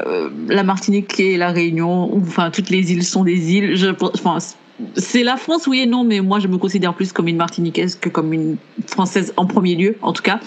euh, 0.06 0.30
la 0.48 0.62
Martinique 0.62 1.18
et 1.18 1.36
la 1.36 1.50
Réunion, 1.50 2.14
enfin 2.16 2.50
toutes 2.50 2.70
les 2.70 2.92
îles 2.92 3.04
sont 3.04 3.24
des 3.24 3.52
îles. 3.52 3.76
Je, 3.76 3.88
c'est 4.96 5.22
la 5.24 5.36
France, 5.36 5.66
oui 5.66 5.80
et 5.80 5.86
non, 5.86 6.04
mais 6.04 6.20
moi 6.20 6.38
je 6.38 6.46
me 6.46 6.56
considère 6.56 6.94
plus 6.94 7.12
comme 7.12 7.28
une 7.28 7.36
Martiniquaise 7.36 7.96
que 7.96 8.08
comme 8.08 8.32
une 8.32 8.56
Française 8.86 9.32
en 9.36 9.46
premier 9.46 9.74
lieu, 9.74 9.96
en 10.02 10.12
tout 10.12 10.22
cas. 10.22 10.40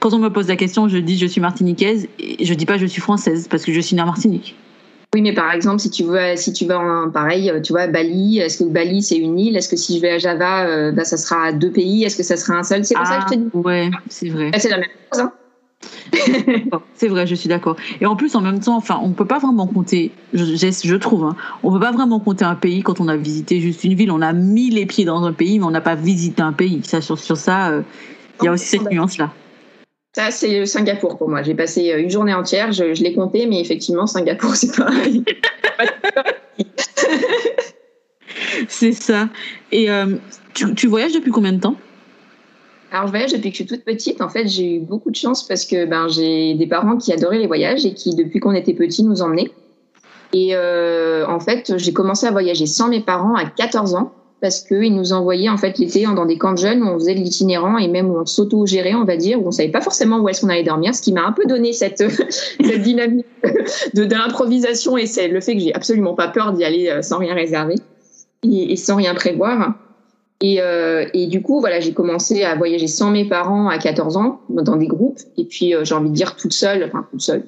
Quand 0.00 0.14
on 0.14 0.18
me 0.18 0.28
pose 0.28 0.48
la 0.48 0.56
question, 0.56 0.88
je 0.88 0.98
dis 0.98 1.18
je 1.18 1.26
suis 1.26 1.40
martiniquaise 1.40 2.06
et 2.20 2.44
je 2.44 2.54
dis 2.54 2.66
pas 2.66 2.78
je 2.78 2.86
suis 2.86 3.00
française 3.00 3.48
parce 3.48 3.64
que 3.64 3.72
je 3.72 3.80
suis 3.80 3.96
née 3.96 4.02
en 4.02 4.06
Martinique. 4.06 4.54
Oui, 5.14 5.22
mais 5.22 5.32
par 5.32 5.52
exemple, 5.52 5.80
si 5.80 5.90
tu 5.90 6.04
veux, 6.04 6.36
si 6.36 6.52
tu 6.52 6.66
vas 6.66 6.78
en 6.78 7.10
pareil, 7.10 7.50
tu 7.64 7.72
vois, 7.72 7.88
Bali, 7.88 8.38
est-ce 8.38 8.58
que 8.58 8.64
Bali 8.68 9.02
c'est 9.02 9.16
une 9.16 9.38
île? 9.38 9.56
Est-ce 9.56 9.68
que 9.68 9.76
si 9.76 9.96
je 9.96 10.02
vais 10.02 10.10
à 10.10 10.18
Java, 10.18 10.66
euh, 10.66 10.92
bah, 10.92 11.04
ça 11.04 11.16
sera 11.16 11.50
deux 11.50 11.72
pays? 11.72 12.04
Est-ce 12.04 12.16
que 12.16 12.22
ça 12.22 12.36
sera 12.36 12.58
un 12.58 12.62
seul? 12.62 12.84
C'est 12.84 12.94
pour 12.94 13.06
ça 13.06 13.16
que 13.16 13.22
je 13.22 13.34
te 13.34 13.40
dis. 13.40 13.50
Ah, 13.54 13.58
ouais, 13.58 13.90
c'est 14.08 14.28
vrai. 14.28 14.50
c'est 14.58 14.68
la 14.68 14.76
même 14.76 14.90
chose. 15.12 15.22
Hein 15.22 15.32
c'est 16.94 17.08
vrai, 17.08 17.26
je 17.26 17.34
suis 17.34 17.48
d'accord. 17.48 17.76
Et 18.00 18.06
en 18.06 18.16
plus, 18.16 18.34
en 18.34 18.40
même 18.40 18.60
temps, 18.60 18.76
enfin, 18.76 19.00
on 19.02 19.12
peut 19.12 19.26
pas 19.26 19.38
vraiment 19.38 19.66
compter. 19.66 20.10
Je, 20.32 20.44
je 20.44 20.94
trouve, 20.96 21.24
hein, 21.24 21.36
on 21.62 21.72
peut 21.72 21.80
pas 21.80 21.92
vraiment 21.92 22.20
compter 22.20 22.44
un 22.44 22.54
pays 22.54 22.82
quand 22.82 23.00
on 23.00 23.08
a 23.08 23.16
visité 23.16 23.60
juste 23.60 23.84
une 23.84 23.94
ville. 23.94 24.10
On 24.10 24.20
a 24.20 24.32
mis 24.32 24.70
les 24.70 24.86
pieds 24.86 25.04
dans 25.04 25.24
un 25.24 25.32
pays, 25.32 25.58
mais 25.58 25.64
on 25.64 25.70
n'a 25.70 25.80
pas 25.80 25.94
visité 25.94 26.42
un 26.42 26.52
pays. 26.52 26.80
Ça, 26.84 27.00
sur, 27.00 27.18
sur 27.18 27.36
ça, 27.36 27.70
euh, 27.70 27.82
il 28.40 28.46
y 28.46 28.48
a 28.48 28.52
aussi 28.52 28.66
cette 28.66 28.90
nuance-là. 28.90 29.32
Ça, 30.14 30.30
c'est 30.30 30.66
Singapour 30.66 31.18
pour 31.18 31.28
moi. 31.28 31.42
J'ai 31.42 31.54
passé 31.54 31.92
euh, 31.92 32.00
une 32.00 32.10
journée 32.10 32.34
entière, 32.34 32.72
je, 32.72 32.94
je 32.94 33.02
l'ai 33.02 33.14
compté, 33.14 33.46
mais 33.46 33.60
effectivement, 33.60 34.06
Singapour, 34.06 34.54
c'est 34.56 34.74
pareil. 34.76 35.24
c'est 38.68 38.92
ça. 38.92 39.28
Et 39.70 39.90
euh, 39.90 40.16
tu, 40.54 40.74
tu 40.74 40.86
voyages 40.86 41.12
depuis 41.12 41.30
combien 41.30 41.52
de 41.52 41.60
temps? 41.60 41.76
Alors, 42.90 43.06
je 43.06 43.10
voyage 43.12 43.32
depuis 43.32 43.50
que 43.50 43.56
je 43.56 43.62
suis 43.62 43.66
toute 43.66 43.84
petite. 43.84 44.22
En 44.22 44.28
fait, 44.28 44.48
j'ai 44.48 44.76
eu 44.76 44.80
beaucoup 44.80 45.10
de 45.10 45.16
chance 45.16 45.46
parce 45.46 45.66
que 45.66 45.84
ben, 45.84 46.08
j'ai 46.08 46.54
des 46.54 46.66
parents 46.66 46.96
qui 46.96 47.12
adoraient 47.12 47.38
les 47.38 47.46
voyages 47.46 47.84
et 47.84 47.92
qui, 47.92 48.14
depuis 48.14 48.40
qu'on 48.40 48.52
était 48.52 48.72
petits, 48.72 49.04
nous 49.04 49.20
emmenaient. 49.20 49.50
Et 50.32 50.50
euh, 50.52 51.26
en 51.26 51.40
fait, 51.40 51.76
j'ai 51.76 51.92
commencé 51.92 52.26
à 52.26 52.30
voyager 52.30 52.66
sans 52.66 52.88
mes 52.88 53.00
parents 53.00 53.34
à 53.34 53.44
14 53.44 53.94
ans 53.94 54.12
parce 54.40 54.60
qu'ils 54.60 54.94
nous 54.94 55.12
envoyaient 55.12 55.48
en 55.48 55.56
fait 55.56 55.78
l'été 55.78 56.04
dans 56.04 56.24
des 56.24 56.38
camps 56.38 56.52
de 56.52 56.58
jeunes 56.58 56.82
où 56.82 56.86
on 56.86 56.98
faisait 56.98 57.14
de 57.14 57.20
l'itinérant 57.20 57.76
et 57.76 57.88
même 57.88 58.08
où 58.08 58.18
on 58.18 58.24
s'auto-gérait, 58.24 58.94
on 58.94 59.04
va 59.04 59.16
dire, 59.16 59.42
où 59.42 59.48
on 59.48 59.50
savait 59.50 59.70
pas 59.70 59.80
forcément 59.80 60.20
où 60.20 60.28
est-ce 60.28 60.42
qu'on 60.42 60.48
allait 60.48 60.62
dormir, 60.62 60.94
ce 60.94 61.02
qui 61.02 61.12
m'a 61.12 61.26
un 61.26 61.32
peu 61.32 61.44
donné 61.44 61.72
cette, 61.72 62.04
dynamique 62.60 63.26
d'improvisation 63.94 64.96
et 64.96 65.06
c'est 65.06 65.28
le 65.28 65.40
fait 65.40 65.54
que 65.54 65.60
j'ai 65.60 65.74
absolument 65.74 66.14
pas 66.14 66.28
peur 66.28 66.52
d'y 66.52 66.64
aller 66.64 66.88
euh, 66.88 67.02
sans 67.02 67.18
rien 67.18 67.34
réserver 67.34 67.74
et 68.44 68.76
sans 68.76 68.96
rien 68.96 69.14
prévoir. 69.14 69.74
Et, 70.40 70.60
euh, 70.60 71.06
et, 71.14 71.26
du 71.26 71.42
coup, 71.42 71.60
voilà, 71.60 71.80
j'ai 71.80 71.92
commencé 71.92 72.44
à 72.44 72.54
voyager 72.54 72.86
sans 72.86 73.10
mes 73.10 73.24
parents 73.24 73.68
à 73.68 73.78
14 73.78 74.16
ans, 74.16 74.40
dans 74.48 74.76
des 74.76 74.86
groupes. 74.86 75.18
Et 75.36 75.44
puis, 75.44 75.74
euh, 75.74 75.84
j'ai 75.84 75.94
envie 75.94 76.10
de 76.10 76.14
dire 76.14 76.36
toute 76.36 76.52
seule, 76.52 76.84
enfin 76.84 77.06
toute 77.10 77.22
seule, 77.22 77.44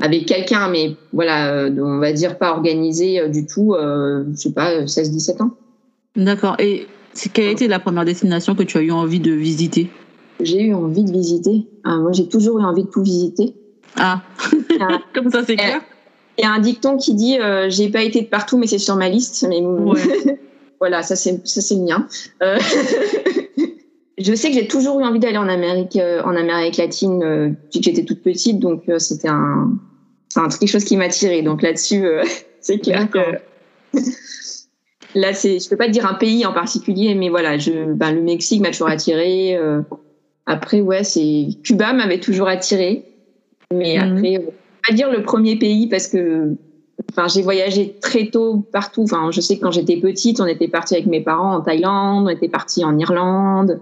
avec 0.00 0.26
quelqu'un, 0.26 0.68
mais 0.68 0.96
voilà, 1.12 1.52
euh, 1.52 1.70
on 1.78 1.98
va 1.98 2.12
dire 2.12 2.38
pas 2.38 2.52
organisé 2.52 3.28
du 3.28 3.46
tout, 3.46 3.74
je 3.76 4.36
sais 4.36 4.52
pas, 4.52 4.84
16-17 4.84 5.42
ans. 5.42 5.50
D'accord. 6.14 6.56
Et 6.60 6.86
quelle 7.32 7.48
a 7.48 7.50
été 7.50 7.66
la 7.66 7.80
première 7.80 8.04
destination 8.04 8.54
que 8.54 8.62
tu 8.62 8.78
as 8.78 8.82
eu 8.82 8.92
envie 8.92 9.20
de 9.20 9.32
visiter? 9.32 9.90
J'ai 10.40 10.62
eu 10.62 10.74
envie 10.74 11.04
de 11.04 11.12
visiter. 11.12 11.66
Ah, 11.84 11.96
moi, 11.96 12.12
j'ai 12.12 12.28
toujours 12.28 12.60
eu 12.60 12.64
envie 12.64 12.84
de 12.84 12.90
tout 12.90 13.02
visiter. 13.02 13.54
Ah, 13.96 14.22
comme 15.14 15.30
ça, 15.30 15.42
c'est 15.44 15.56
clair. 15.56 15.80
Il 16.38 16.42
y 16.42 16.46
a 16.46 16.52
un 16.52 16.60
dicton 16.60 16.96
qui 16.96 17.14
dit 17.14 17.38
J'ai 17.68 17.90
pas 17.90 18.02
été 18.02 18.22
de 18.22 18.26
partout, 18.26 18.56
mais 18.56 18.66
c'est 18.66 18.78
sur 18.78 18.96
ma 18.96 19.08
liste. 19.08 19.44
Mais 19.48 19.60
ouais. 19.60 20.40
Voilà, 20.82 21.04
ça 21.04 21.14
c'est 21.14 21.46
ça 21.46 21.60
c'est 21.60 21.76
le 21.76 21.82
mien. 21.82 22.08
Euh, 22.42 22.58
je 24.18 24.34
sais 24.34 24.48
que 24.48 24.54
j'ai 24.54 24.66
toujours 24.66 24.98
eu 24.98 25.04
envie 25.04 25.20
d'aller 25.20 25.38
en 25.38 25.48
Amérique 25.48 25.94
euh, 25.94 26.20
en 26.24 26.34
Amérique 26.34 26.76
latine 26.76 27.22
euh, 27.22 27.50
depuis 27.50 27.78
que 27.78 27.84
j'étais 27.84 28.04
toute 28.04 28.20
petite, 28.20 28.58
donc 28.58 28.82
c'était 28.98 29.28
un 29.28 29.78
c'est 30.28 30.40
un 30.40 30.48
quelque 30.48 30.68
chose 30.68 30.82
qui 30.82 30.96
m'a 30.96 31.06
tiré. 31.06 31.42
Donc 31.42 31.62
là-dessus, 31.62 32.04
c'est 32.60 32.80
clair 32.80 33.08
que 33.08 33.20
là 35.14 35.32
c'est 35.32 35.60
je 35.60 35.68
peux 35.68 35.76
pas 35.76 35.86
te 35.86 35.92
dire 35.92 36.04
un 36.04 36.14
pays 36.14 36.44
en 36.44 36.52
particulier, 36.52 37.14
mais 37.14 37.28
voilà, 37.28 37.58
je 37.58 37.92
ben, 37.92 38.10
le 38.10 38.20
Mexique 38.20 38.60
m'a 38.60 38.72
toujours 38.72 38.88
attiré. 38.88 39.56
après 40.46 40.80
ouais, 40.80 41.04
c'est 41.04 41.46
Cuba 41.62 41.92
m'avait 41.92 42.18
toujours 42.18 42.48
attiré, 42.48 43.04
mais 43.72 43.98
mhm. 43.98 44.16
après 44.16 44.52
pas 44.84 44.94
dire 44.94 45.12
le 45.12 45.22
premier 45.22 45.54
pays 45.54 45.86
parce 45.86 46.08
que 46.08 46.56
Enfin, 47.12 47.28
j'ai 47.28 47.42
voyagé 47.42 47.96
très 48.00 48.28
tôt 48.28 48.66
partout. 48.72 49.02
Enfin, 49.02 49.30
je 49.30 49.40
sais 49.40 49.56
que 49.56 49.62
quand 49.62 49.70
j'étais 49.70 49.98
petite, 49.98 50.40
on 50.40 50.46
était 50.46 50.68
parti 50.68 50.94
avec 50.94 51.06
mes 51.06 51.20
parents 51.20 51.56
en 51.56 51.60
Thaïlande, 51.60 52.24
on 52.26 52.28
était 52.30 52.48
parti 52.48 52.84
en 52.84 52.98
Irlande. 52.98 53.80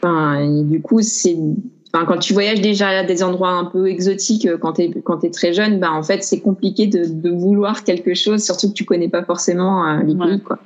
Enfin, 0.00 0.62
du 0.62 0.80
coup, 0.80 1.00
c'est 1.02 1.36
Enfin, 1.92 2.04
quand 2.04 2.18
tu 2.18 2.34
voyages 2.34 2.60
déjà 2.60 2.88
à 2.88 3.02
des 3.02 3.22
endroits 3.22 3.50
un 3.50 3.64
peu 3.64 3.88
exotiques 3.88 4.46
euh, 4.46 4.58
quand 4.58 4.74
tu 4.74 4.82
es, 4.82 4.90
quand 5.02 5.24
es 5.24 5.30
très 5.30 5.54
jeune, 5.54 5.80
bah, 5.80 5.90
en 5.90 6.02
fait, 6.02 6.22
c'est 6.22 6.40
compliqué 6.40 6.86
de, 6.86 7.04
de, 7.06 7.30
vouloir 7.30 7.82
quelque 7.82 8.12
chose, 8.12 8.44
surtout 8.44 8.68
que 8.68 8.74
tu 8.74 8.84
connais 8.84 9.08
pas 9.08 9.24
forcément 9.24 9.86
euh, 9.86 10.02
les 10.02 10.14
pays. 10.14 10.40
Quoi. 10.42 10.58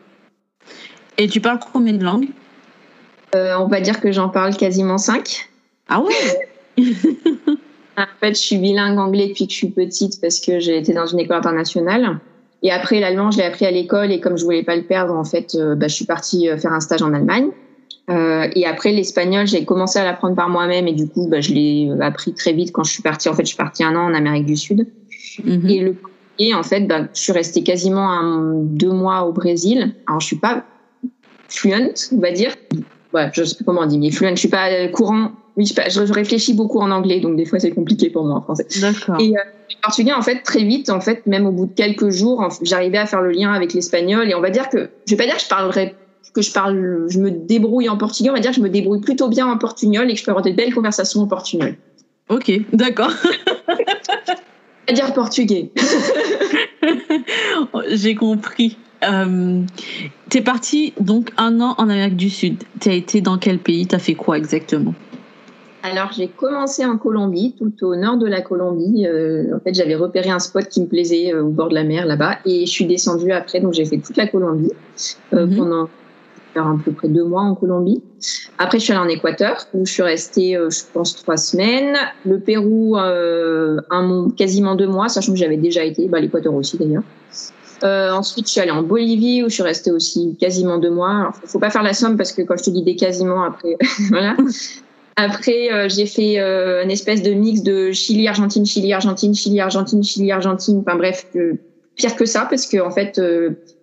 Et 1.18 1.28
tu 1.28 1.40
parles 1.40 1.60
combien 1.72 1.92
de 1.92 2.02
langues? 2.02 2.28
Euh, 3.36 3.54
On 3.58 3.68
va 3.68 3.80
dire 3.80 4.00
que 4.00 4.10
j'en 4.10 4.28
parle 4.30 4.56
quasiment 4.56 4.98
cinq. 4.98 5.48
Ah 5.88 6.02
ouais? 6.02 6.84
En 7.96 8.04
fait, 8.20 8.34
je 8.34 8.40
suis 8.40 8.58
bilingue 8.58 8.98
anglais 8.98 9.28
depuis 9.28 9.46
que 9.46 9.52
je 9.52 9.58
suis 9.58 9.70
petite 9.70 10.20
parce 10.20 10.40
que 10.40 10.58
j'ai 10.60 10.78
été 10.78 10.92
dans 10.92 11.06
une 11.06 11.20
école 11.20 11.36
internationale. 11.36 12.18
Et 12.62 12.70
après, 12.70 13.00
l'allemand, 13.00 13.30
je 13.30 13.38
l'ai 13.38 13.44
appris 13.44 13.66
à 13.66 13.70
l'école 13.70 14.12
et 14.12 14.20
comme 14.20 14.38
je 14.38 14.44
voulais 14.44 14.62
pas 14.62 14.76
le 14.76 14.82
perdre, 14.82 15.14
en 15.14 15.24
fait, 15.24 15.54
euh, 15.54 15.74
bah, 15.74 15.88
je 15.88 15.94
suis 15.94 16.04
partie 16.04 16.48
euh, 16.48 16.56
faire 16.56 16.72
un 16.72 16.80
stage 16.80 17.02
en 17.02 17.12
Allemagne. 17.12 17.48
Euh, 18.10 18.48
et 18.54 18.66
après, 18.66 18.92
l'espagnol, 18.92 19.46
j'ai 19.46 19.64
commencé 19.64 19.98
à 19.98 20.04
l'apprendre 20.04 20.36
par 20.36 20.48
moi-même 20.48 20.86
et 20.88 20.92
du 20.92 21.08
coup, 21.08 21.28
bah, 21.28 21.40
je 21.40 21.52
l'ai 21.52 21.90
appris 22.00 22.34
très 22.34 22.52
vite 22.52 22.72
quand 22.72 22.84
je 22.84 22.92
suis 22.92 23.02
partie. 23.02 23.28
En 23.28 23.34
fait, 23.34 23.42
je 23.42 23.48
suis 23.48 23.56
partie 23.56 23.84
un 23.84 23.94
an 23.96 24.04
en 24.04 24.14
Amérique 24.14 24.46
du 24.46 24.56
Sud. 24.56 24.86
Mhm. 25.44 25.68
Et 25.68 25.80
le 25.80 25.96
et 26.38 26.54
en 26.54 26.62
fait, 26.62 26.86
bah, 26.86 27.08
je 27.14 27.20
suis 27.20 27.32
restée 27.32 27.62
quasiment 27.62 28.10
un, 28.10 28.54
deux 28.54 28.90
mois 28.90 29.24
au 29.24 29.32
Brésil. 29.32 29.94
Alors, 30.06 30.20
je 30.20 30.26
suis 30.26 30.38
pas 30.38 30.64
fluent, 31.48 31.92
on 32.12 32.18
va 32.18 32.32
dire. 32.32 32.54
Ouais, 33.14 33.30
je 33.32 33.44
sais 33.44 33.56
pas 33.56 33.64
comment 33.64 33.82
on 33.82 33.86
dit, 33.86 33.98
mais 33.98 34.10
fluent, 34.10 34.30
je 34.30 34.36
suis 34.36 34.48
pas 34.48 34.70
euh, 34.70 34.88
courant. 34.88 35.32
Oui, 35.56 35.66
je, 35.66 35.74
pas, 35.74 35.84
réfléchis 36.12 36.54
beaucoup 36.54 36.80
en 36.80 36.90
anglais, 36.90 37.20
donc 37.20 37.36
des 37.36 37.44
fois 37.44 37.58
c'est 37.58 37.72
compliqué 37.72 38.08
pour 38.08 38.24
moi 38.24 38.36
en 38.36 38.40
français. 38.40 38.66
D'accord. 38.80 39.20
Et 39.20 39.36
euh, 39.36 39.40
le 39.70 39.80
portugais, 39.82 40.12
en 40.12 40.22
fait, 40.22 40.42
très 40.42 40.64
vite, 40.64 40.88
en 40.88 41.00
fait, 41.00 41.26
même 41.26 41.46
au 41.46 41.52
bout 41.52 41.66
de 41.66 41.74
quelques 41.74 42.08
jours, 42.10 42.48
j'arrivais 42.62 42.98
à 42.98 43.06
faire 43.06 43.20
le 43.20 43.32
lien 43.32 43.52
avec 43.52 43.74
l'espagnol. 43.74 44.30
Et 44.30 44.34
on 44.34 44.40
va 44.40 44.50
dire 44.50 44.68
que, 44.70 44.90
je 45.06 45.14
vais 45.14 45.16
pas 45.16 45.26
dire 45.26 45.36
que 45.36 45.42
je 45.42 45.90
que 46.32 46.40
je 46.40 46.52
parle, 46.52 47.06
je 47.08 47.18
me 47.18 47.30
débrouille 47.30 47.90
en 47.90 47.98
portugais. 47.98 48.30
On 48.30 48.34
va 48.34 48.40
dire 48.40 48.52
que 48.52 48.56
je 48.56 48.62
me 48.62 48.70
débrouille 48.70 49.00
plutôt 49.00 49.28
bien 49.28 49.46
en 49.46 49.58
portugnol 49.58 50.10
et 50.10 50.14
que 50.14 50.18
je 50.18 50.24
peux 50.24 50.30
avoir 50.30 50.42
des 50.42 50.54
belles 50.54 50.74
conversations 50.74 51.20
en 51.20 51.26
portugnol. 51.26 51.76
Ok, 52.30 52.50
d'accord. 52.72 53.10
À 54.88 54.92
dire 54.92 55.12
portugais. 55.12 55.70
J'ai 57.88 58.16
compris. 58.16 58.76
Euh, 59.04 59.60
T'es 60.28 60.40
parti 60.40 60.94
donc 61.00 61.30
un 61.36 61.60
an 61.60 61.74
en 61.78 61.88
Amérique 61.90 62.16
du 62.16 62.30
Sud. 62.30 62.62
T'as 62.80 62.92
été 62.92 63.20
dans 63.20 63.36
quel 63.38 63.58
pays? 63.58 63.86
T'as 63.86 63.98
fait 63.98 64.14
quoi 64.14 64.38
exactement? 64.38 64.94
Alors, 65.82 66.12
j'ai 66.16 66.28
commencé 66.28 66.86
en 66.86 66.96
Colombie, 66.96 67.54
tout 67.58 67.72
au 67.86 67.96
nord 67.96 68.16
de 68.16 68.26
la 68.26 68.40
Colombie. 68.40 69.04
Euh, 69.06 69.56
en 69.56 69.60
fait, 69.60 69.74
j'avais 69.74 69.96
repéré 69.96 70.30
un 70.30 70.38
spot 70.38 70.68
qui 70.68 70.80
me 70.80 70.86
plaisait 70.86 71.34
euh, 71.34 71.42
au 71.42 71.48
bord 71.48 71.68
de 71.70 71.74
la 71.74 71.82
mer 71.82 72.06
là-bas 72.06 72.38
et 72.46 72.64
je 72.66 72.70
suis 72.70 72.86
descendue 72.86 73.32
après. 73.32 73.60
Donc, 73.60 73.74
j'ai 73.74 73.84
fait 73.84 73.98
toute 73.98 74.16
la 74.16 74.28
Colombie 74.28 74.70
euh, 75.34 75.46
Mhm. 75.46 75.56
pendant 75.56 75.88
à 76.54 76.76
peu 76.84 76.92
près 76.92 77.08
deux 77.08 77.24
mois 77.24 77.42
en 77.42 77.54
Colombie. 77.54 78.00
Après, 78.58 78.78
je 78.78 78.84
suis 78.84 78.92
allée 78.92 79.02
en 79.02 79.08
Équateur 79.08 79.66
où 79.74 79.84
je 79.84 79.92
suis 79.92 80.02
restée, 80.02 80.52
je 80.52 80.80
pense, 80.92 81.16
trois 81.16 81.38
semaines. 81.38 81.96
Le 82.26 82.38
Pérou, 82.38 82.96
un 82.96 84.28
quasiment 84.36 84.74
deux 84.76 84.86
mois, 84.86 85.08
sachant 85.08 85.32
que 85.32 85.38
j'avais 85.38 85.56
déjà 85.56 85.82
été. 85.82 86.08
Bah, 86.08 86.20
l'Équateur 86.20 86.54
aussi 86.54 86.76
d'ailleurs. 86.78 87.02
Euh, 87.84 88.10
ensuite, 88.12 88.46
je 88.46 88.52
suis 88.52 88.60
allée 88.60 88.70
en 88.70 88.82
Bolivie 88.82 89.42
où 89.42 89.48
je 89.48 89.54
suis 89.54 89.62
restée 89.62 89.90
aussi 89.90 90.36
quasiment 90.40 90.78
deux 90.78 90.90
mois. 90.90 91.10
Alors, 91.10 91.34
faut, 91.34 91.46
faut 91.46 91.58
pas 91.58 91.70
faire 91.70 91.82
la 91.82 91.94
somme 91.94 92.16
parce 92.16 92.32
que 92.32 92.42
quand 92.42 92.56
je 92.56 92.64
te 92.64 92.70
dis 92.70 92.82
des 92.82 92.96
quasiment, 92.96 93.42
après, 93.42 93.76
voilà. 94.10 94.36
Après, 95.16 95.72
euh, 95.72 95.88
j'ai 95.88 96.06
fait 96.06 96.38
euh, 96.38 96.82
une 96.84 96.90
espèce 96.90 97.22
de 97.22 97.32
mix 97.32 97.62
de 97.62 97.92
Chili, 97.92 98.28
Argentine, 98.28 98.64
Chili, 98.64 98.92
Argentine, 98.92 99.34
Chili, 99.34 99.60
Argentine, 99.60 100.02
Chili, 100.02 100.32
Argentine. 100.32 100.82
Enfin 100.86 100.96
bref, 100.96 101.26
euh, 101.36 101.54
pire 101.96 102.16
que 102.16 102.24
ça 102.24 102.46
parce 102.48 102.66
que 102.66 102.80
en 102.80 102.90
fait, 102.90 103.20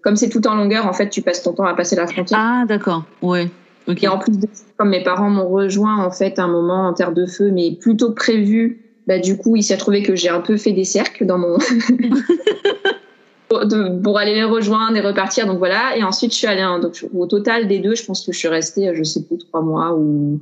comme 0.01 0.15
c'est 0.15 0.29
tout 0.29 0.47
en 0.47 0.55
longueur, 0.55 0.87
en 0.87 0.93
fait, 0.93 1.09
tu 1.09 1.21
passes 1.21 1.43
ton 1.43 1.53
temps 1.53 1.65
à 1.65 1.75
passer 1.75 1.95
la 1.95 2.07
frontière. 2.07 2.39
Ah, 2.41 2.65
d'accord. 2.67 3.03
Ouais. 3.21 3.49
Ok. 3.87 4.03
Et 4.03 4.07
en 4.07 4.17
plus 4.17 4.37
de 4.37 4.47
comme 4.77 4.89
mes 4.89 5.03
parents 5.03 5.29
m'ont 5.29 5.49
rejoint 5.49 5.97
en 6.03 6.11
fait 6.11 6.39
à 6.39 6.43
un 6.43 6.47
moment 6.47 6.87
en 6.87 6.93
terre 6.93 7.11
de 7.11 7.25
feu, 7.25 7.51
mais 7.51 7.77
plutôt 7.79 8.09
que 8.09 8.15
prévu, 8.15 8.81
bah 9.07 9.19
du 9.19 9.37
coup, 9.37 9.55
il 9.55 9.63
s'est 9.63 9.77
trouvé 9.77 10.03
que 10.03 10.15
j'ai 10.15 10.29
un 10.29 10.41
peu 10.41 10.57
fait 10.57 10.71
des 10.71 10.85
cercles 10.85 11.25
dans 11.25 11.37
mon 11.37 11.57
de- 13.51 14.01
pour 14.01 14.17
aller 14.17 14.35
les 14.35 14.43
rejoindre 14.43 14.95
et 14.97 15.01
repartir. 15.01 15.45
Donc 15.47 15.57
voilà. 15.57 15.95
Et 15.97 16.03
ensuite, 16.03 16.31
je 16.31 16.37
suis 16.37 16.47
allée 16.47 16.65
donc 16.81 17.05
au 17.13 17.25
total 17.25 17.67
des 17.67 17.79
deux, 17.79 17.95
je 17.95 18.05
pense 18.05 18.25
que 18.25 18.31
je 18.31 18.37
suis 18.37 18.47
restée, 18.47 18.91
je 18.93 19.03
sais 19.03 19.23
plus 19.23 19.37
trois 19.37 19.61
mois 19.61 19.93
ou 19.95 20.39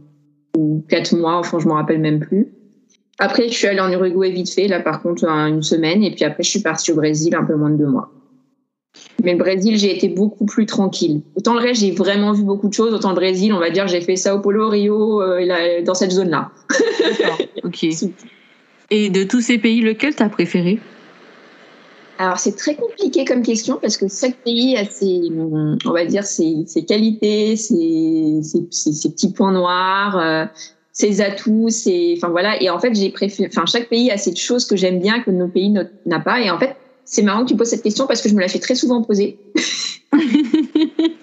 ou 0.58 0.84
quatre 0.90 1.16
mois. 1.16 1.36
Enfin, 1.38 1.60
je 1.60 1.68
m'en 1.68 1.76
rappelle 1.76 2.00
même 2.00 2.20
plus. 2.20 2.48
Après, 3.20 3.48
je 3.48 3.54
suis 3.54 3.68
allée 3.68 3.80
en 3.80 3.92
Uruguay 3.92 4.30
vite 4.32 4.50
fait, 4.52 4.68
là 4.68 4.80
par 4.80 5.02
contre, 5.02 5.26
un- 5.28 5.48
une 5.48 5.64
semaine. 5.64 6.04
Et 6.04 6.12
puis 6.12 6.26
après, 6.26 6.44
je 6.44 6.50
suis 6.50 6.62
partie 6.62 6.92
au 6.92 6.96
Brésil 6.96 7.36
un 7.36 7.44
peu 7.44 7.56
moins 7.56 7.70
de 7.70 7.78
deux 7.78 7.88
mois. 7.88 8.10
Mais 9.24 9.34
le 9.34 9.38
Brésil, 9.38 9.78
j'ai 9.78 9.96
été 9.96 10.10
beaucoup 10.10 10.46
plus 10.46 10.66
tranquille. 10.66 11.22
Autant 11.36 11.54
le 11.54 11.60
reste, 11.60 11.82
j'ai 11.82 11.92
vraiment 11.92 12.32
vu 12.34 12.44
beaucoup 12.44 12.68
de 12.68 12.74
choses. 12.74 12.94
Autant 12.94 13.10
le 13.10 13.16
Brésil, 13.16 13.52
on 13.54 13.60
va 13.60 13.70
dire, 13.70 13.88
j'ai 13.88 14.02
fait 14.02 14.16
Sao 14.16 14.40
Paulo, 14.40 14.70
Rio, 14.70 15.22
euh, 15.22 15.44
là, 15.46 15.82
dans 15.82 15.94
cette 15.96 16.12
zone-là. 16.12 16.52
D'accord. 17.00 17.38
Ok. 17.64 17.86
Et 18.90 19.10
de 19.10 19.24
tous 19.24 19.42
ces 19.42 19.58
pays, 19.58 19.82
lequel 19.82 20.16
t'as 20.16 20.30
préféré? 20.30 20.80
Alors, 22.20 22.40
c'est 22.40 22.56
très 22.56 22.76
compliqué 22.76 23.26
comme 23.26 23.42
question 23.44 23.78
parce 23.82 23.98
que 23.98 24.08
chaque 24.08 24.38
pays 24.38 24.76
a 24.76 24.86
ses, 24.86 25.22
on 25.86 25.92
va 25.92 26.06
dire, 26.06 26.24
ses, 26.24 26.64
ses 26.66 26.84
qualités, 26.86 27.56
ses, 27.56 28.40
ses, 28.42 28.68
ses- 28.72 28.94
ses 28.94 29.10
petits 29.12 29.32
points 29.32 29.52
noirs, 29.52 30.18
euh, 30.20 30.46
ses 30.94 31.22
atouts, 31.22 31.70
ses, 31.70 32.16
enfin 32.18 32.30
voilà. 32.30 32.62
Et 32.62 32.70
en 32.70 32.80
fait, 32.80 32.94
j'ai 32.96 33.10
préféré, 33.12 33.50
enfin, 33.52 33.66
chaque 33.68 33.88
pays 33.90 34.10
a 34.10 34.18
cette 34.18 34.38
chose 34.38 34.66
que 34.66 34.76
j'aime 34.76 35.00
bien 35.00 35.20
que 35.22 35.30
notre 35.32 35.54
pays 35.54 35.70
n'a 35.70 36.20
pas. 36.20 36.42
Et 36.42 36.50
en 36.50 36.58
fait, 36.58 36.76
c'est 37.06 37.22
marrant 37.22 37.44
que 37.44 37.50
tu 37.50 37.56
poses 37.56 37.70
cette 37.70 37.84
question 37.84 38.08
parce 38.08 38.22
que 38.22 38.30
je 38.30 38.34
me 38.36 38.42
la 38.42 38.48
fais 38.48 38.60
très 38.60 38.76
souvent 38.76 39.02
poser. 39.04 39.38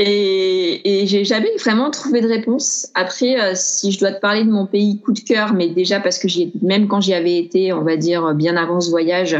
Et, 0.00 1.02
et 1.02 1.06
j'ai 1.08 1.24
jamais 1.24 1.50
vraiment 1.58 1.90
trouvé 1.90 2.20
de 2.20 2.28
réponse. 2.28 2.86
Après, 2.94 3.40
euh, 3.40 3.52
si 3.56 3.90
je 3.90 3.98
dois 3.98 4.12
te 4.12 4.20
parler 4.20 4.44
de 4.44 4.50
mon 4.50 4.64
pays 4.64 5.00
coup 5.00 5.12
de 5.12 5.18
cœur, 5.18 5.52
mais 5.54 5.68
déjà 5.68 5.98
parce 5.98 6.18
que 6.18 6.28
j'y, 6.28 6.52
même 6.62 6.86
quand 6.86 7.00
j'y 7.00 7.14
avais 7.14 7.36
été, 7.36 7.72
on 7.72 7.82
va 7.82 7.96
dire 7.96 8.32
bien 8.34 8.56
avant 8.56 8.80
ce 8.80 8.90
voyage, 8.90 9.36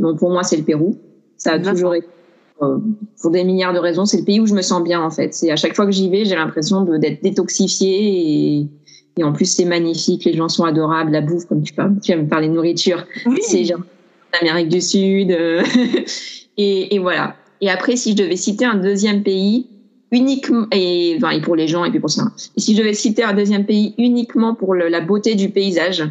bon, 0.00 0.16
pour 0.16 0.30
moi 0.30 0.42
c'est 0.42 0.56
le 0.56 0.64
Pérou. 0.64 0.98
Ça 1.36 1.52
a 1.52 1.58
D'accord. 1.58 1.72
toujours 1.74 1.94
été, 1.94 2.06
euh, 2.60 2.78
pour 3.22 3.30
des 3.30 3.44
milliards 3.44 3.72
de 3.72 3.78
raisons, 3.78 4.04
c'est 4.04 4.18
le 4.18 4.24
pays 4.24 4.40
où 4.40 4.46
je 4.46 4.54
me 4.54 4.62
sens 4.62 4.82
bien 4.82 5.00
en 5.00 5.10
fait. 5.10 5.32
C'est 5.32 5.52
à 5.52 5.56
chaque 5.56 5.76
fois 5.76 5.86
que 5.86 5.92
j'y 5.92 6.10
vais, 6.10 6.24
j'ai 6.24 6.34
l'impression 6.34 6.82
de, 6.82 6.96
d'être 6.96 7.22
détoxifiée 7.22 8.58
et, 8.58 8.66
et 9.16 9.22
en 9.22 9.32
plus 9.32 9.46
c'est 9.46 9.64
magnifique, 9.64 10.24
les 10.24 10.34
gens 10.34 10.48
sont 10.48 10.64
adorables, 10.64 11.12
la 11.12 11.20
bouffe 11.20 11.44
comme 11.46 11.62
tu 11.62 11.72
parles, 11.72 11.94
tu 12.02 12.14
me 12.16 12.26
parler 12.26 12.48
de 12.48 12.54
nourriture, 12.54 13.06
Oui. 13.26 13.38
c'est 13.42 13.64
genre 13.64 13.80
l'Amérique 14.32 14.68
du 14.70 14.80
Sud. 14.80 15.30
euh, 15.30 15.62
et, 16.56 16.96
et 16.96 16.98
voilà. 16.98 17.36
Et 17.60 17.70
après, 17.70 17.94
si 17.94 18.12
je 18.12 18.16
devais 18.16 18.36
citer 18.36 18.64
un 18.64 18.74
deuxième 18.76 19.22
pays, 19.22 19.66
uniquement, 20.12 20.66
et, 20.72 21.14
enfin, 21.16 21.30
et 21.30 21.40
pour 21.40 21.56
les 21.56 21.68
gens, 21.68 21.84
et 21.84 21.90
puis 21.90 22.00
pour 22.00 22.10
ça, 22.10 22.24
et 22.56 22.60
si 22.60 22.74
je 22.74 22.80
devais 22.80 22.94
citer 22.94 23.22
un 23.22 23.32
deuxième 23.34 23.64
pays 23.64 23.94
uniquement 23.98 24.54
pour 24.54 24.74
le- 24.74 24.88
la 24.88 25.00
beauté 25.00 25.34
du 25.34 25.50
paysage, 25.50 26.04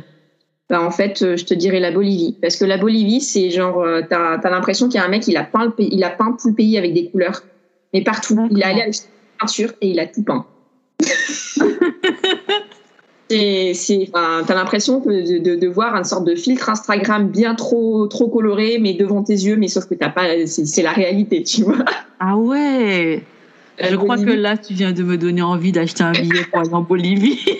bah, 0.69 0.81
en 0.83 0.91
fait, 0.91 1.21
euh, 1.23 1.35
je 1.35 1.45
te 1.45 1.53
dirais 1.55 1.79
la 1.79 1.91
Bolivie. 1.91 2.35
Parce 2.41 2.55
que 2.55 2.63
la 2.63 2.77
Bolivie, 2.77 3.21
c'est 3.21 3.49
genre, 3.49 3.81
euh, 3.81 4.01
t'as 4.07 4.35
as, 4.35 4.49
l'impression 4.49 4.87
qu'il 4.87 4.99
y 4.99 5.01
a 5.01 5.05
un 5.05 5.09
mec, 5.09 5.27
il 5.27 5.35
a, 5.35 5.43
peint 5.43 5.65
le 5.65 5.71
pays, 5.71 5.89
il 5.91 6.03
a 6.03 6.11
peint 6.11 6.37
tout 6.39 6.49
le 6.49 6.53
pays 6.53 6.77
avec 6.77 6.93
des 6.93 7.09
couleurs. 7.09 7.41
Mais 7.93 8.03
partout. 8.03 8.47
Il 8.51 8.59
est 8.59 8.63
allé 8.63 8.81
avec 8.81 8.93
une 8.93 9.39
peinture 9.39 9.71
et 9.81 9.89
il 9.89 9.99
a 9.99 10.05
tout 10.05 10.21
peint. 10.23 10.45
C'est, 13.31 14.09
enfin, 14.11 14.43
t'as 14.47 14.55
l'impression 14.55 14.99
de, 15.01 15.37
de, 15.37 15.55
de 15.55 15.67
voir 15.67 15.95
une 15.95 16.03
sorte 16.03 16.25
de 16.25 16.33
filtre 16.33 16.67
Instagram 16.69 17.29
bien 17.29 17.53
trop, 17.53 18.07
trop 18.07 18.27
coloré, 18.27 18.79
mais 18.79 18.93
devant 18.95 19.21
tes 19.23 19.33
yeux, 19.33 19.55
mais 19.55 19.67
sauf 19.67 19.85
que 19.85 19.93
t'as 19.93 20.09
pas, 20.09 20.47
c'est 20.47 20.81
la 20.81 20.91
réalité, 20.91 21.43
tu 21.43 21.61
vois. 21.63 21.77
Ah 22.19 22.35
ouais. 22.37 23.21
Je 23.81 23.95
crois 23.95 24.17
que 24.17 24.29
là, 24.29 24.57
tu 24.57 24.73
viens 24.73 24.91
de 24.91 25.03
me 25.03 25.17
donner 25.17 25.41
envie 25.41 25.71
d'acheter 25.71 26.03
un 26.03 26.11
billet 26.11 26.43
pour 26.49 26.59
aller 26.59 26.73
en 26.73 26.81
Bolivie. 26.81 27.39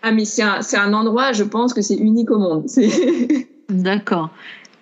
Ah, 0.00 0.12
mais 0.12 0.24
c'est 0.24 0.42
un, 0.42 0.92
endroit, 0.94 1.32
je 1.32 1.42
pense 1.42 1.74
que 1.74 1.82
c'est 1.82 1.96
unique 1.96 2.30
au 2.30 2.38
monde. 2.38 2.66
D'accord. 3.68 4.30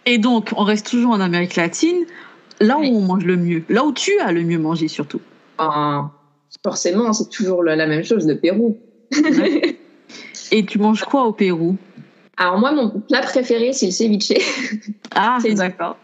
Et 0.05 0.19
donc, 0.19 0.51
on 0.57 0.63
reste 0.63 0.89
toujours 0.89 1.13
en 1.13 1.21
Amérique 1.21 1.57
latine, 1.57 2.05
là 2.61 2.77
où 2.77 2.83
Oui. 2.83 2.93
on 2.95 3.01
mange 3.01 3.25
le 3.25 3.37
mieux, 3.37 3.65
là 3.71 3.85
où 3.85 3.93
tu 3.93 4.13
as 4.21 4.31
le 4.31 4.43
mieux 4.43 4.59
mangé 4.59 4.89
surtout. 4.89 5.21
Enfin, 5.59 6.13
forcément, 6.63 7.13
c'est 7.15 7.31
toujours 7.31 7.65
la, 7.65 7.77
la 7.77 7.87
même 7.87 8.05
chose, 8.05 8.27
le 8.27 8.39
Pérou. 8.39 8.79
Et 10.53 10.65
tu 10.67 10.79
manges 10.79 11.03
quoi 11.03 11.25
au 11.25 11.33
Pérou? 11.33 11.77
Alors 12.37 12.59
moi, 12.59 12.73
mon 12.73 12.91
plat 13.01 13.23
préféré, 13.23 13.73
c'est 13.73 13.87
le 13.87 13.93
ceviche, 13.93 14.33
Ah, 15.15 15.39
C'est- 15.43 15.55
d'accord. 15.55 15.97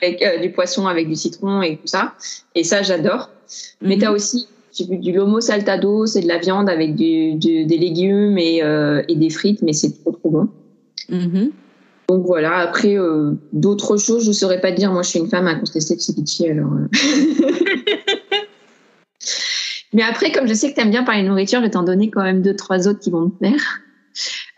Avec 0.00 0.22
euh, 0.22 0.38
du 0.38 0.50
poisson, 0.52 0.86
avec 0.86 1.08
du 1.08 1.16
citron 1.16 1.62
et 1.62 1.76
tout 1.76 1.86
ça. 1.86 2.14
Et 2.54 2.64
ça, 2.64 2.82
j'adore. 2.82 3.30
Mais 3.80 3.96
Mhm. 3.96 4.00
t'as 4.00 4.10
aussi 4.12 4.46
j'ai 4.72 4.84
vu 4.86 4.98
du 4.98 5.10
lomo 5.12 5.40
saltado, 5.40 6.06
c'est 6.06 6.20
de 6.20 6.28
la 6.28 6.38
viande 6.38 6.70
avec 6.70 6.94
du, 6.94 7.34
du- 7.34 7.66
des 7.66 7.76
légumes 7.76 8.38
et, 8.38 8.62
euh, 8.62 9.02
et 9.08 9.16
des 9.16 9.28
frites, 9.28 9.62
mais 9.62 9.72
c'est 9.72 9.90
trop 10.00 10.12
trop 10.12 10.30
bon. 10.30 10.48
Mhm. 11.08 11.50
Donc 12.08 12.24
voilà, 12.24 12.58
après, 12.58 12.96
euh, 12.96 13.32
d'autres 13.52 13.96
choses, 13.96 14.22
je 14.22 14.28
ne 14.28 14.32
saurais 14.32 14.60
pas 14.60 14.70
te 14.70 14.76
dire. 14.76 14.92
Moi, 14.92 15.02
je 15.02 15.08
suis 15.10 15.18
une 15.18 15.28
femme 15.28 15.48
incontestée 15.48 15.96
de 15.96 16.00
ceviche, 16.00 16.40
alors... 16.42 16.70
Mais 19.92 20.02
après, 20.02 20.30
comme 20.30 20.46
je 20.46 20.54
sais 20.54 20.70
que 20.70 20.74
tu 20.76 20.80
aimes 20.82 20.90
bien 20.90 21.02
parler 21.02 21.22
de 21.24 21.28
nourriture, 21.28 21.58
je 21.58 21.64
vais 21.64 21.70
t'en 21.70 21.82
donner 21.82 22.10
quand 22.10 22.22
même 22.22 22.42
deux, 22.42 22.54
trois 22.54 22.86
autres 22.86 23.00
qui 23.00 23.10
vont 23.10 23.28
te 23.28 23.38
plaire. 23.38 23.80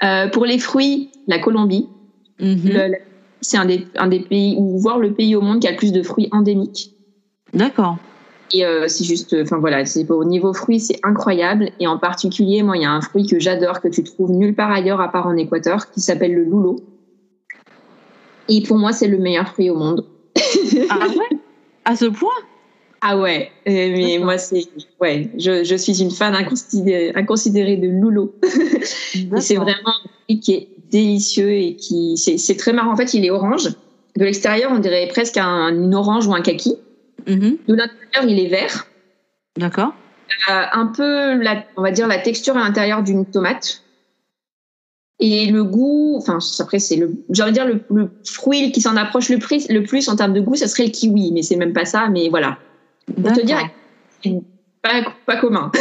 Euh, 0.05 0.29
pour 0.29 0.45
les 0.45 0.59
fruits, 0.59 1.11
la 1.27 1.39
Colombie. 1.39 1.89
Mhm. 2.39 2.59
Le- 2.65 2.97
c'est 3.43 3.59
un 3.59 3.67
des, 3.67 3.87
un 3.97 4.07
des 4.07 4.21
pays, 4.21 4.57
ou 4.57 4.79
voire 4.79 4.99
le 4.99 5.13
pays 5.13 5.37
au 5.37 5.43
monde 5.43 5.61
qui 5.61 5.69
a 5.69 5.73
le 5.73 5.77
plus 5.77 5.93
de 5.93 6.03
fruits 6.03 6.29
endémiques. 6.33 6.93
D'accord. 7.53 7.99
Et 8.55 8.65
euh, 8.65 8.87
c'est 8.89 9.05
juste, 9.05 9.35
enfin 9.41 9.59
voilà, 9.59 9.85
c'est 9.87 10.09
au 10.11 10.25
niveau 10.25 10.53
fruits, 10.53 10.81
c'est 10.81 10.99
incroyable. 11.03 11.71
Et 11.81 11.87
en 11.87 11.99
particulier, 11.99 12.63
moi, 12.63 12.77
il 12.77 12.83
y 12.83 12.87
a 12.87 12.91
un 12.91 13.01
fruit 13.01 13.27
que 13.27 13.39
j'adore, 13.39 13.81
que 13.81 13.89
tu 13.89 14.05
trouves 14.05 14.31
nulle 14.31 14.55
part 14.55 14.71
ailleurs 14.71 15.01
à 15.01 15.11
part 15.11 15.27
en 15.27 15.37
Équateur, 15.37 15.91
qui 15.91 16.01
s'appelle 16.01 16.35
le 16.35 16.45
loulo. 16.45 16.81
Et 18.49 18.63
pour 18.63 18.79
moi, 18.79 18.93
c'est 18.93 19.09
le 19.09 19.19
meilleur 19.19 19.49
fruit 19.49 19.71
au 19.71 19.77
monde. 19.77 20.07
Ah 20.91 21.09
ouais? 21.09 21.39
À 21.85 21.97
ce 21.97 22.05
point? 22.05 22.31
Ah 23.01 23.19
ouais, 23.19 23.51
euh, 23.67 23.73
mais 23.73 24.19
moi, 24.19 24.39
c'est, 24.39 24.63
ouais, 25.01 25.29
je, 25.37 25.65
je 25.65 25.75
suis 25.75 26.01
une 26.01 26.13
fan 26.13 26.37
inconsidérée, 26.37 27.11
inconsidérée 27.17 27.77
de 27.77 27.89
loulo. 27.89 28.37
Et 29.15 29.41
c'est 29.41 29.57
vraiment 29.57 29.95
qui 30.41 30.55
est 30.55 30.69
délicieux 30.91 31.53
et 31.53 31.77
qui, 31.77 32.17
c'est, 32.17 32.57
très 32.57 32.73
marrant. 32.73 32.93
En 32.93 32.97
fait, 32.97 33.15
il 33.15 33.25
est 33.25 33.31
orange. 33.31 33.69
De 34.17 34.25
l'extérieur, 34.25 34.71
on 34.73 34.79
dirait 34.79 35.09
presque 35.09 35.39
un, 35.39 35.69
une 35.69 35.95
orange 35.95 36.27
ou 36.27 36.35
un 36.35 36.43
kaki. 36.43 36.77
Mhm. 37.27 37.57
De 37.67 37.75
l'intérieur, 37.75 38.31
il 38.31 38.39
est 38.39 38.49
vert. 38.49 38.87
D'accord. 39.57 39.95
Euh, 40.51 40.63
un 40.73 40.87
peu, 40.87 41.43
la, 41.43 41.65
on 41.77 41.83
va 41.83 41.91
dire, 41.91 42.07
la 42.07 42.19
texture 42.19 42.57
à 42.57 42.61
l'intérieur 42.61 43.03
d'une 43.03 43.25
tomate. 43.25 43.83
Et 45.21 45.47
le 45.47 45.63
goût, 45.63 46.17
enfin, 46.19 46.39
après, 46.59 46.81
c'est 46.81 46.97
le, 46.97 47.13
j'ai 47.31 47.43
envie 47.43 47.53
de 47.53 47.57
dire, 47.57 47.67
le, 47.67 47.81
le 47.91 48.11
fruit 48.25 48.73
qui 48.73 48.81
s'en 48.81 48.97
approche 48.97 49.29
le 49.29 49.39
plus, 49.39 49.69
le 49.69 49.83
plus 49.83 50.09
en 50.09 50.17
termes 50.17 50.33
de 50.33 50.41
goût, 50.41 50.57
ça 50.57 50.67
serait 50.67 50.87
le 50.87 50.91
kiwi, 50.91 51.31
mais 51.33 51.43
c'est 51.43 51.57
même 51.57 51.73
pas 51.73 51.85
ça, 51.85 52.09
mais 52.09 52.29
voilà. 52.29 52.59
Pour 53.07 53.33
te 53.33 53.41
dire, 53.41 53.71
pas, 54.83 55.15
pas 55.27 55.37
commun. 55.37 55.71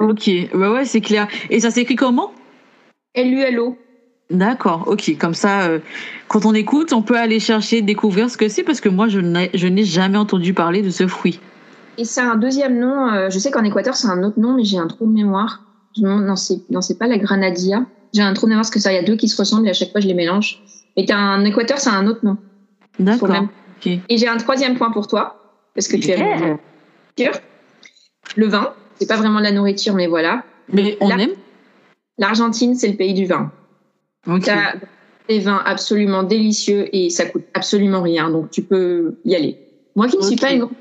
Ok, 0.00 0.26
ouais, 0.26 0.48
ouais, 0.52 0.84
c'est 0.84 1.00
clair. 1.00 1.28
Et 1.48 1.60
ça 1.60 1.70
s'écrit 1.70 1.96
comment? 1.96 2.32
L-U-L-O. 3.14 3.78
D'accord, 4.30 4.84
ok. 4.86 5.16
Comme 5.18 5.34
ça, 5.34 5.68
euh, 5.68 5.80
quand 6.28 6.46
on 6.46 6.54
écoute, 6.54 6.92
on 6.92 7.02
peut 7.02 7.16
aller 7.16 7.40
chercher, 7.40 7.82
découvrir 7.82 8.30
ce 8.30 8.36
que 8.36 8.48
c'est, 8.48 8.62
parce 8.62 8.80
que 8.80 8.88
moi, 8.88 9.08
je 9.08 9.20
n'ai 9.20 9.84
jamais 9.84 10.18
entendu 10.18 10.54
parler 10.54 10.82
de 10.82 10.90
ce 10.90 11.06
fruit. 11.06 11.40
Et 11.98 12.04
c'est 12.04 12.20
un 12.20 12.36
deuxième 12.36 12.78
nom, 12.78 13.08
euh, 13.12 13.30
je 13.30 13.38
sais 13.38 13.50
qu'en 13.50 13.62
Équateur, 13.62 13.94
c'est 13.94 14.08
un 14.08 14.22
autre 14.22 14.40
nom, 14.40 14.54
mais 14.56 14.64
j'ai 14.64 14.78
un 14.78 14.86
trou 14.88 15.06
de 15.06 15.12
mémoire. 15.12 15.62
Non, 15.96 16.34
c'est, 16.34 16.98
pas 16.98 17.06
la 17.06 17.18
Granadia. 17.18 17.84
J'ai 18.12 18.22
un 18.22 18.32
trou 18.32 18.46
de 18.46 18.50
mémoire 18.50 18.62
parce 18.62 18.70
que 18.70 18.80
ça, 18.80 18.92
il 18.92 18.96
y 18.96 18.98
a 18.98 19.02
deux 19.04 19.16
qui 19.16 19.28
se 19.28 19.36
ressemblent 19.36 19.66
et 19.66 19.70
à 19.70 19.74
chaque 19.74 19.92
fois, 19.92 20.00
je 20.00 20.08
les 20.08 20.14
mélange. 20.14 20.60
Et 20.96 21.06
qu'en 21.06 21.44
Équateur, 21.44 21.78
c'est 21.78 21.90
un 21.90 22.06
autre 22.06 22.24
nom. 22.24 22.36
D'accord. 22.98 23.28
même- 23.28 23.48
Ok. 23.84 23.92
Et 24.08 24.16
j'ai 24.16 24.28
un 24.28 24.36
troisième 24.38 24.76
point 24.76 24.90
pour 24.90 25.06
toi, 25.06 25.36
parce 25.74 25.86
que 25.88 25.96
tu 25.96 26.08
Yeah. 26.08 26.18
aimes 26.18 26.40
la 26.40 26.46
nourriture. 27.18 27.40
Le 28.36 28.46
vin, 28.46 28.72
c'est 28.98 29.06
pas 29.06 29.16
vraiment 29.16 29.38
de 29.38 29.44
la 29.44 29.52
nourriture, 29.52 29.94
mais 29.94 30.06
voilà. 30.06 30.42
Mais 30.72 30.96
on 31.00 31.10
aime 31.10 31.30
L'Argentine, 32.18 32.76
c'est 32.76 32.88
le 32.88 32.96
pays 32.96 33.12
du 33.12 33.26
vin. 33.26 33.50
Ok. 34.26 34.42
T'as 34.44 34.74
des 35.28 35.40
vins 35.40 35.62
absolument 35.64 36.22
délicieux 36.22 36.88
et 36.94 37.08
ça 37.10 37.26
coûte 37.26 37.44
absolument 37.54 38.02
rien, 38.02 38.30
donc 38.30 38.50
tu 38.50 38.62
peux 38.62 39.14
y 39.24 39.34
aller. 39.34 39.58
Moi 39.96 40.08
qui 40.08 40.16
ne 40.18 40.22
suis 40.22 40.36
pas 40.36 40.52
une 40.52 40.60
grande- 40.60 40.72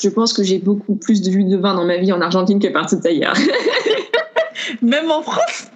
je 0.00 0.08
pense 0.08 0.32
que 0.32 0.42
j'ai 0.44 0.58
beaucoup 0.58 0.94
plus 0.94 1.22
de 1.22 1.30
de 1.30 1.56
vin 1.56 1.74
dans 1.74 1.84
ma 1.84 1.96
vie 1.96 2.12
en 2.12 2.20
Argentine 2.20 2.60
que 2.60 2.68
partout 2.68 3.00
ailleurs. 3.04 3.34
Même 4.82 5.10
en 5.10 5.22
France 5.22 5.70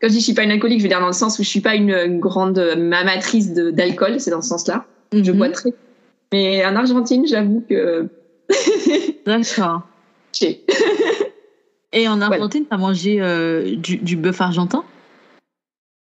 Quand 0.00 0.08
je 0.08 0.08
dis 0.08 0.18
je 0.20 0.24
suis 0.24 0.34
pas 0.34 0.42
une 0.42 0.50
alcoolique, 0.50 0.78
je 0.78 0.84
veux 0.84 0.88
dire 0.88 1.00
dans 1.00 1.06
le 1.06 1.12
sens 1.12 1.38
où 1.38 1.42
je 1.42 1.48
suis 1.48 1.60
pas 1.60 1.74
une, 1.74 2.18
grande 2.18 2.58
amatrice 2.58 3.52
d'alcool, 3.52 4.18
c'est 4.18 4.30
dans 4.30 4.42
ce 4.42 4.48
sens-là. 4.48 4.84
Je 5.12 5.30
Mhm. 5.30 5.38
bois 5.38 5.48
très. 5.50 5.72
Mais 6.32 6.64
en 6.64 6.76
Argentine, 6.76 7.26
j'avoue 7.26 7.64
que. 7.68 8.08
D'accord. 9.26 9.82
Et 11.92 12.08
en 12.08 12.20
Argentine, 12.20 12.64
t'as 12.68 12.76
mangé 12.76 13.20
euh, 13.20 13.76
du, 13.76 13.96
du 13.96 14.16
bœuf 14.16 14.40
argentin? 14.40 14.84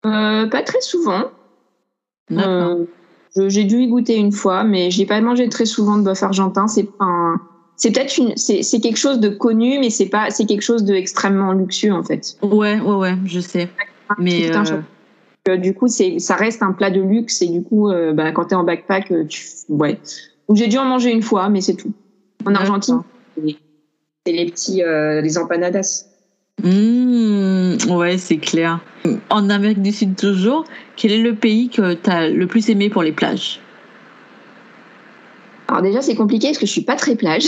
Pas 0.02 0.62
très 0.64 0.80
souvent. 0.80 1.24
Euh, 2.32 2.84
je- 3.36 3.48
j'ai 3.48 3.64
dû 3.64 3.80
y 3.80 3.88
goûter 3.88 4.16
une 4.16 4.32
fois, 4.32 4.64
mais 4.64 4.90
j'ai 4.90 5.06
pas 5.06 5.20
mangé 5.20 5.48
très 5.48 5.64
souvent 5.66 5.96
de 5.98 6.02
bœuf 6.02 6.22
argentin. 6.22 6.66
C'est 6.68 6.88
un- 7.00 7.36
C'est 7.80 7.92
peut-être 7.92 8.18
une, 8.18 8.36
c'est 8.36 8.80
quelque 8.80 8.96
chose 8.96 9.20
de 9.20 9.28
connu, 9.28 9.78
mais 9.78 9.88
c'est 9.88 10.08
pas, 10.08 10.30
c'est 10.30 10.46
quelque 10.46 10.62
chose 10.62 10.82
d'extrêmement 10.82 11.52
luxueux 11.52 11.92
en 11.92 12.02
fait. 12.02 12.36
Ouais, 12.42 12.80
ouais, 12.80 12.94
ouais, 12.96 13.14
je 13.24 13.38
sais. 13.38 13.68
Mais 14.18 14.50
euh, 14.50 14.64
Euh, 15.48 15.56
du 15.56 15.72
coup, 15.74 15.86
c'est, 15.86 16.18
ça 16.18 16.34
reste 16.34 16.60
un 16.64 16.72
plat 16.72 16.90
de 16.90 17.00
luxe 17.00 17.40
et 17.40 17.46
du 17.46 17.62
coup, 17.62 17.88
euh, 17.88 18.12
bah, 18.12 18.32
quand 18.32 18.46
t'es 18.46 18.56
en 18.56 18.64
backpack, 18.64 19.12
euh, 19.12 19.24
tu, 19.26 19.46
ouais. 19.68 19.98
J'ai 20.52 20.66
dû 20.66 20.76
en 20.76 20.84
manger 20.86 21.12
une 21.12 21.22
fois, 21.22 21.48
mais 21.48 21.60
c'est 21.60 21.76
tout. 21.76 21.92
En. 22.44 22.54
Argentine, 22.56 23.00
c'est 23.36 23.56
c'est 24.26 24.32
les 24.32 24.46
petits, 24.46 24.82
euh, 24.82 25.20
les 25.22 25.38
empanadas. 25.38 26.04
Mmh, 26.62 27.90
ouais, 27.90 28.18
c'est 28.18 28.38
clair. 28.38 28.80
En 29.30 29.48
Amérique 29.50 29.82
du 29.82 29.92
Sud 29.92 30.16
toujours, 30.16 30.64
quel 30.96 31.12
est 31.12 31.22
le 31.22 31.34
pays 31.34 31.68
que 31.68 31.94
t'as 31.94 32.28
le 32.28 32.46
plus 32.46 32.68
aimé 32.68 32.90
pour 32.90 33.02
les 33.02 33.12
plages? 33.12 33.60
Alors 35.68 35.82
déjà, 35.82 36.00
c'est 36.00 36.14
compliqué 36.14 36.48
parce 36.48 36.58
que 36.58 36.66
je 36.66 36.72
suis 36.72 36.82
pas 36.82 36.96
très 36.96 37.14
plage. 37.14 37.46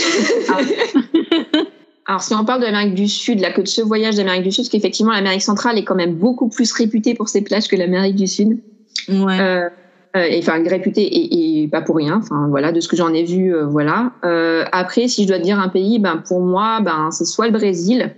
Ah. 0.49 0.57
Alors 2.07 2.21
si 2.21 2.33
on 2.33 2.43
parle 2.43 2.61
de 2.61 2.65
l'Amérique 2.65 2.95
du 2.95 3.07
Sud, 3.07 3.39
là, 3.39 3.51
que 3.51 3.61
de 3.61 3.67
ce 3.67 3.81
voyage 3.81 4.15
d'Amérique 4.15 4.43
du 4.43 4.51
Sud, 4.51 4.63
parce 4.63 4.69
qu'effectivement 4.69 5.13
l'Amérique 5.13 5.43
centrale 5.43 5.77
est 5.77 5.83
quand 5.83 5.95
même 5.95 6.15
beaucoup 6.15 6.49
plus 6.49 6.71
réputée 6.73 7.13
pour 7.13 7.29
ses 7.29 7.41
plages 7.41 7.67
que 7.67 7.75
l'Amérique 7.75 8.15
du 8.15 8.27
Sud. 8.27 8.59
Ouais. 9.07 9.39
Euh, 9.39 9.69
euh, 10.17 10.23
et, 10.23 10.39
enfin 10.39 10.61
réputée 10.67 11.03
et, 11.03 11.63
et 11.63 11.67
pas 11.69 11.81
pour 11.81 11.95
rien. 11.95 12.17
Enfin 12.21 12.47
voilà, 12.49 12.71
de 12.71 12.81
ce 12.81 12.89
que 12.89 12.97
j'en 12.97 13.13
ai 13.13 13.23
vu, 13.23 13.55
euh, 13.55 13.65
voilà. 13.65 14.11
Euh, 14.25 14.65
après, 14.73 15.07
si 15.07 15.23
je 15.23 15.27
dois 15.29 15.37
te 15.37 15.43
dire 15.43 15.59
un 15.59 15.69
pays, 15.69 15.99
ben 15.99 16.17
pour 16.17 16.41
moi, 16.41 16.81
ben 16.81 17.11
c'est 17.11 17.25
soit 17.25 17.45
le 17.45 17.53
Brésil, 17.53 18.13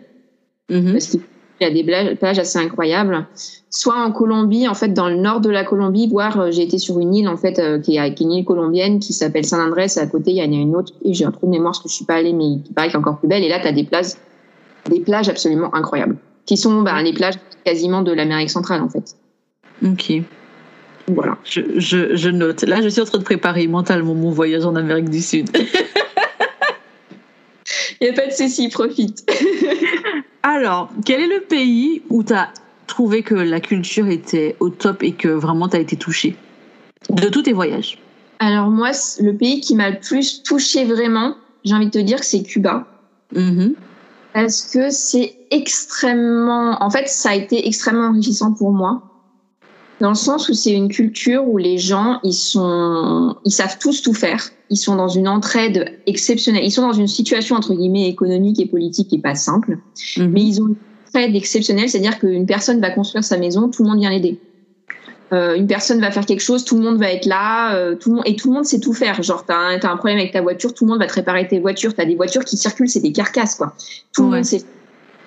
Mhm. 0.69 0.93
parce 0.93 1.07
qu'il 1.07 1.21
y 1.61 1.65
a 1.65 1.69
des 1.69 1.83
plages, 1.83 2.39
assez 2.39 2.59
incroyables, 2.59 3.27
soit 3.69 3.95
en 3.95 4.11
Colombie, 4.11 4.67
en 4.67 4.73
fait 4.73 4.89
dans 4.89 5.09
le 5.09 5.15
nord 5.15 5.41
de 5.41 5.49
la 5.49 5.63
Colombie, 5.63 6.07
voir 6.07 6.39
euh, 6.39 6.51
j'ai 6.51 6.63
été 6.63 6.77
sur 6.77 6.99
une 6.99 7.13
île 7.13 7.27
en 7.27 7.37
fait 7.37 7.59
euh, 7.59 7.79
qui, 7.79 7.97
est, 7.97 8.13
qui 8.13 8.23
est 8.23 8.25
une 8.25 8.31
île 8.31 8.45
colombienne 8.45 8.99
qui 8.99 9.13
s'appelle 9.13 9.45
San 9.45 9.59
Andrés, 9.59 9.87
et 9.95 9.99
à 9.99 10.07
côté 10.07 10.31
il 10.31 10.37
y 10.37 10.41
en 10.41 10.51
a 10.51 10.61
une 10.61 10.75
autre 10.75 10.93
et 11.03 11.13
j'ai 11.13 11.25
un 11.25 11.31
trou 11.31 11.45
de 11.45 11.51
mémoire 11.51 11.71
parce 11.71 11.83
que 11.83 11.89
je 11.89 11.95
suis 11.95 12.05
pas 12.05 12.15
allée, 12.15 12.33
mais 12.33 12.61
qui 12.63 12.73
paraît 12.73 12.87
qu'elle 12.87 12.95
est 12.95 12.99
encore 12.99 13.19
plus 13.19 13.27
belle. 13.27 13.43
Et 13.43 13.49
là, 13.49 13.59
tu 13.59 13.67
as 13.67 13.71
des 13.71 13.83
plages, 13.83 14.13
des 14.89 14.99
plages 14.99 15.29
absolument 15.29 15.73
incroyables, 15.75 16.17
qui 16.45 16.57
sont 16.57 16.81
ben, 16.81 17.01
les 17.01 17.13
plages 17.13 17.35
quasiment 17.65 18.01
de 18.01 18.11
l'Amérique 18.11 18.49
centrale 18.49 18.81
en 18.81 18.89
fait. 18.89 19.15
Ok. 19.85 20.23
Voilà. 21.07 21.37
Je, 21.43 21.61
je, 21.75 22.15
je 22.15 22.29
note. 22.29 22.63
Là, 22.63 22.81
je 22.81 22.87
suis 22.87 23.01
en 23.01 23.05
train 23.05 23.17
de 23.17 23.23
préparer 23.23 23.67
mentalement 23.67 24.15
mon 24.15 24.31
voyage 24.31 24.65
en 24.65 24.75
Amérique 24.75 25.09
du 25.09 25.21
Sud. 25.21 25.49
Il 28.03 28.11
n'y 28.11 28.19
a 28.19 28.21
pas 28.21 28.27
de 28.27 28.33
souci, 28.33 28.67
profite. 28.67 29.25
Alors, 30.43 30.89
quel 31.05 31.21
est 31.21 31.27
le 31.27 31.39
pays 31.39 32.01
où 32.09 32.21
tu 32.21 32.33
as 32.33 32.49
trouvé 32.85 33.23
que 33.23 33.33
la 33.33 33.61
culture 33.61 34.07
était 34.07 34.57
au 34.59 34.67
top 34.67 35.03
et 35.03 35.13
que 35.13 35.29
vraiment 35.29 35.69
tu 35.69 35.77
as 35.77 35.79
été 35.79 35.95
touché 35.95 36.35
de 37.09 37.29
tous 37.29 37.43
tes 37.43 37.53
voyages? 37.53 37.97
Alors 38.39 38.69
moi, 38.69 38.91
le 39.21 39.31
pays 39.31 39.61
qui 39.61 39.73
m'a 39.73 39.89
le 39.89 40.01
plus 40.01 40.43
touché 40.43 40.83
vraiment, 40.83 41.37
j'ai 41.63 41.75
envie 41.75 41.85
de 41.85 41.91
te 41.91 41.99
dire 41.99 42.19
que 42.19 42.25
c'est 42.25 42.43
Cuba. 42.43 42.85
Mhm. 43.33 43.73
Parce 44.33 44.63
que 44.63 44.89
c'est 44.89 45.37
extrêmement... 45.49 46.83
En 46.83 46.89
fait, 46.89 47.07
ça 47.07 47.29
a 47.29 47.35
été 47.35 47.65
extrêmement 47.69 48.07
enrichissant 48.09 48.51
pour 48.51 48.73
moi. 48.73 49.12
Dans 50.01 50.09
le 50.09 50.15
sens 50.15 50.49
où 50.49 50.53
c'est 50.53 50.73
une 50.73 50.89
culture 50.89 51.47
où 51.47 51.57
les 51.57 51.77
gens, 51.77 52.19
ils 52.23 52.33
sont... 52.33 53.35
Ils 53.45 53.51
savent 53.51 53.77
tous 53.79 54.01
tout 54.01 54.13
faire. 54.13 54.49
Ils 54.69 54.77
sont 54.77 54.95
dans 54.95 55.07
une 55.07 55.27
entraide 55.27 55.99
exceptionnelle. 56.07 56.63
Ils 56.65 56.71
sont 56.71 56.81
dans 56.81 56.93
une 56.93 57.07
situation, 57.07 57.55
entre 57.55 57.73
guillemets, 57.73 58.09
économique 58.09 58.59
et 58.59 58.65
politique 58.65 59.09
qui 59.09 59.15
est 59.15 59.21
pas 59.21 59.35
simple. 59.35 59.77
Mhm. 60.17 60.31
mais 60.31 60.41
ils 60.41 60.61
ont 60.61 60.67
une 60.67 60.75
entraide 61.07 61.35
exceptionnelle, 61.35 61.89
c'est-à-dire 61.89 62.19
qu'une 62.19 62.45
personne 62.45 62.81
va 62.81 62.89
construire 62.89 63.23
sa 63.23 63.37
maison, 63.37 63.69
tout 63.69 63.83
le 63.83 63.89
monde 63.89 63.99
vient 63.99 64.09
l'aider. 64.09 64.39
Euh, 65.31 65.55
une 65.55 65.67
personne 65.67 65.99
va 65.99 66.11
faire 66.11 66.25
quelque 66.25 66.41
chose, 66.41 66.63
tout 66.63 66.77
le 66.77 66.83
monde 66.83 66.99
va 66.99 67.11
être 67.11 67.25
là, 67.25 67.75
euh, 67.75 67.95
tout 67.95 68.09
le 68.09 68.15
monde, 68.17 68.23
et 68.27 68.35
tout 68.35 68.49
le 68.49 68.55
monde 68.55 68.65
sait 68.65 68.79
tout 68.79 68.93
faire. 68.93 69.21
Genre, 69.23 69.45
t'as 69.45 69.57
un, 69.57 69.79
t'as 69.79 69.91
un 69.91 69.97
problème 69.97 70.19
avec 70.19 70.31
ta 70.31 70.41
voiture, 70.41 70.73
tout 70.73 70.85
le 70.85 70.91
monde 70.91 70.99
va 70.99 71.07
te 71.07 71.13
réparer 71.13 71.47
tes 71.47 71.59
voitures. 71.59 71.95
T'as 71.95 72.05
des 72.05 72.15
voitures 72.15 72.45
qui 72.45 72.55
circulent, 72.55 72.89
c'est 72.89 72.99
des 72.99 73.11
carcasses, 73.11 73.55
quoi. 73.55 73.73
Tout 74.13 74.23
le 74.23 74.29
monde 74.29 74.43
sait. 74.43 74.63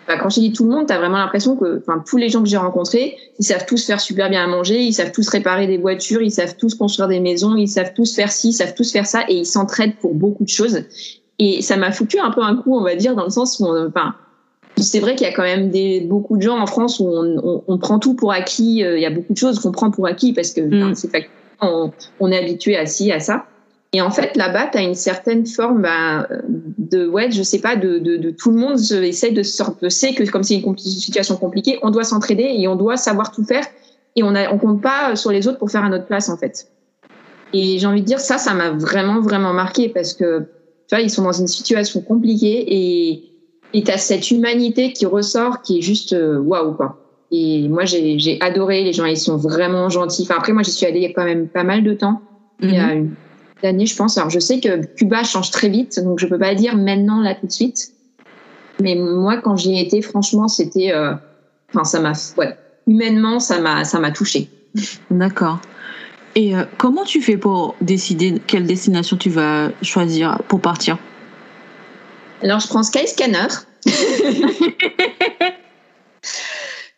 Enfin, 0.08 0.18
quand 0.18 0.28
je 0.28 0.38
dis 0.40 0.52
tout 0.52 0.64
le 0.64 0.70
monde, 0.70 0.86
t'as 0.86 0.98
vraiment 0.98 1.18
l'impression 1.18 1.56
que, 1.56 1.78
enfin, 1.78 2.02
tous 2.08 2.16
les 2.16 2.28
gens 2.28 2.40
que 2.42 2.48
j'ai 2.48 2.56
rencontrés, 2.56 3.16
ils 3.40 3.44
savent 3.44 3.66
tous 3.66 3.84
faire 3.84 4.00
super 4.00 4.30
bien 4.30 4.44
à 4.44 4.46
manger, 4.46 4.80
ils 4.80 4.92
savent 4.92 5.10
tous 5.10 5.28
réparer 5.28 5.66
des 5.66 5.78
voitures, 5.78 6.22
ils 6.22 6.30
savent 6.30 6.56
tous 6.56 6.74
construire 6.76 7.08
des 7.08 7.18
maisons, 7.18 7.56
ils 7.56 7.66
savent 7.68 7.92
tous 7.92 8.14
faire 8.14 8.30
ci, 8.30 8.50
ils 8.50 8.52
savent 8.52 8.74
tous 8.74 8.92
faire 8.92 9.06
ça, 9.06 9.22
et 9.28 9.34
ils 9.34 9.46
s'entraident 9.46 9.96
pour 9.96 10.14
beaucoup 10.14 10.44
de 10.44 10.48
choses. 10.48 10.82
Et 11.40 11.60
ça 11.60 11.76
m'a 11.76 11.90
foutu 11.90 12.18
un 12.20 12.30
peu 12.30 12.40
un 12.42 12.54
coup, 12.54 12.76
on 12.76 12.82
va 12.82 12.94
dire, 12.94 13.16
dans 13.16 13.24
le 13.24 13.30
sens 13.30 13.58
où, 13.58 13.66
on- 13.66 13.88
enfin, 13.88 14.14
c'est 14.78 15.00
vrai 15.00 15.16
qu'il 15.16 15.26
y 15.26 15.30
a 15.30 15.34
quand 15.34 15.42
même 15.42 15.70
des, 15.70 16.00
beaucoup 16.02 16.36
de 16.36 16.42
gens 16.42 16.58
en 16.58 16.66
France 16.66 17.00
où 17.00 17.08
on, 17.08 17.36
on, 17.42 17.62
on 17.66 17.78
prend 17.78 17.98
tout 17.98 18.14
pour 18.14 18.30
acquis. 18.30 18.84
euh, 18.84 18.96
Il 18.98 19.02
y 19.02 19.06
a 19.06 19.10
beaucoup 19.10 19.32
de 19.32 19.38
choses 19.38 19.58
qu'on 19.58 19.72
prend 19.72 19.90
pour 19.90 20.06
acquis 20.06 20.32
parce 20.34 20.52
que 20.52 20.60
Mm. 20.60 20.74
enfin, 20.82 20.94
c'est 20.94 21.08
fact- 21.10 21.30
on, 21.62 21.90
on 22.20 22.30
est 22.30 22.38
habitué 22.38 22.76
à 22.76 22.86
ci, 22.86 23.10
à 23.10 23.18
ça. 23.18 23.46
Et 23.96 24.02
en 24.02 24.10
fait, 24.10 24.36
là-bas, 24.36 24.66
tu 24.72 24.76
as 24.78 24.82
une 24.82 24.94
certaine 24.94 25.46
forme 25.46 25.80
bah, 25.80 26.28
de, 26.92 27.06
ouais, 27.08 27.30
je 27.30 27.42
sais 27.42 27.60
pas, 27.60 27.76
de, 27.76 27.98
de, 27.98 28.18
de 28.18 28.30
tout 28.30 28.50
le 28.50 28.58
monde 28.58 28.76
se- 28.78 28.94
essaie 28.94 29.30
de 29.30 29.42
sortir, 29.42 29.90
sait 29.90 30.12
que 30.12 30.22
comme 30.30 30.42
c'est 30.42 30.56
une 30.56 30.76
situation 30.76 31.36
compliquée, 31.36 31.78
on 31.80 31.90
doit 31.90 32.04
s'entraider 32.04 32.46
et 32.58 32.68
on 32.68 32.76
doit 32.76 32.98
savoir 32.98 33.30
tout 33.30 33.44
faire. 33.44 33.64
Et 34.14 34.22
on 34.22 34.34
on 34.34 34.58
compte 34.58 34.82
pas 34.82 35.16
sur 35.16 35.30
les 35.30 35.48
autres 35.48 35.56
pour 35.58 35.70
faire 35.70 35.82
à 35.84 35.88
notre 35.88 36.04
place, 36.06 36.28
en 36.28 36.36
fait. 36.36 36.66
Et 37.54 37.78
j'ai 37.78 37.86
envie 37.86 38.02
de 38.02 38.06
dire, 38.06 38.20
ça, 38.20 38.36
ça 38.36 38.52
m'a 38.52 38.70
vraiment, 38.70 39.20
vraiment 39.22 39.54
marqué 39.54 39.88
parce 39.88 40.12
que, 40.12 40.40
tu 40.88 40.94
vois, 40.94 41.00
ils 41.00 41.10
sont 41.10 41.22
dans 41.22 41.32
une 41.32 41.46
situation 41.46 42.02
compliquée 42.02 42.64
et, 42.68 43.22
et 43.72 43.82
t'as 43.82 43.96
cette 43.96 44.30
humanité 44.30 44.92
qui 44.92 45.06
ressort 45.06 45.62
qui 45.62 45.78
est 45.78 45.82
juste 45.82 46.12
euh, 46.12 46.38
waouh, 46.38 46.74
quoi. 46.74 46.98
Et 47.30 47.66
moi, 47.68 47.84
j'ai 47.86 48.36
adoré. 48.40 48.84
Les 48.84 48.92
gens, 48.92 49.06
ils 49.06 49.16
sont 49.16 49.36
vraiment 49.36 49.88
gentils. 49.88 50.22
Enfin, 50.22 50.36
après, 50.36 50.52
moi, 50.52 50.62
j'y 50.62 50.70
suis 50.72 50.86
allée 50.86 50.98
il 51.00 51.02
y 51.02 51.06
a 51.06 51.12
quand 51.14 51.24
même 51.24 51.48
pas 51.48 51.64
mal 51.64 51.82
de 51.82 51.94
temps. 51.94 52.20
Il 52.60 52.72
y 52.72 52.76
a 52.78 52.94
Mhm. 52.94 52.98
une 52.98 53.14
année, 53.62 53.86
je 53.86 53.96
pense. 53.96 54.18
Alors, 54.18 54.30
je 54.30 54.38
sais 54.38 54.60
que 54.60 54.84
Cuba 54.84 55.24
change 55.24 55.50
très 55.50 55.68
vite, 55.68 56.00
donc 56.02 56.18
je 56.18 56.26
peux 56.26 56.38
pas 56.38 56.54
dire 56.54 56.76
maintenant, 56.76 57.20
là, 57.20 57.34
tout 57.34 57.46
de 57.46 57.52
suite. 57.52 57.92
Mais 58.80 58.94
moi, 58.94 59.38
quand 59.38 59.56
j'y 59.56 59.78
étais, 59.78 60.02
franchement, 60.02 60.48
c'était, 60.48 60.92
euh, 60.92 61.14
enfin, 61.70 61.84
ça 61.84 62.00
m'a, 62.00 62.12
ouais, 62.36 62.56
humainement, 62.86 63.40
ça 63.40 63.60
m'a, 63.60 63.84
ça 63.84 63.98
m'a 63.98 64.10
touché. 64.10 64.50
D'accord. 65.10 65.60
Et 66.34 66.54
euh, 66.54 66.64
comment 66.76 67.04
tu 67.04 67.22
fais 67.22 67.38
pour 67.38 67.74
décider 67.80 68.42
quelle 68.46 68.66
destination 68.66 69.16
tu 69.16 69.30
vas 69.30 69.70
choisir 69.80 70.38
pour 70.48 70.60
partir? 70.60 70.98
Alors, 72.42 72.60
je 72.60 72.68
prends 72.68 72.82
Skyscanner. 72.82 73.46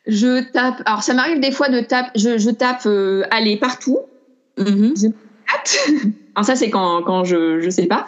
je 0.08 0.42
tape. 0.52 0.82
Alors, 0.86 1.04
ça 1.04 1.14
m'arrive 1.14 1.38
des 1.38 1.52
fois 1.52 1.68
de 1.68 1.80
tape. 1.80 2.10
Je, 2.16 2.38
je 2.38 2.50
tape 2.50 2.82
euh, 2.86 3.22
aller 3.30 3.56
partout. 3.56 4.00
Mhm. 4.58 4.94
Ça, 6.42 6.56
c'est 6.56 6.70
quand, 6.70 7.02
quand 7.02 7.24
je 7.24 7.60
je 7.60 7.70
sais 7.70 7.86
pas. 7.86 8.06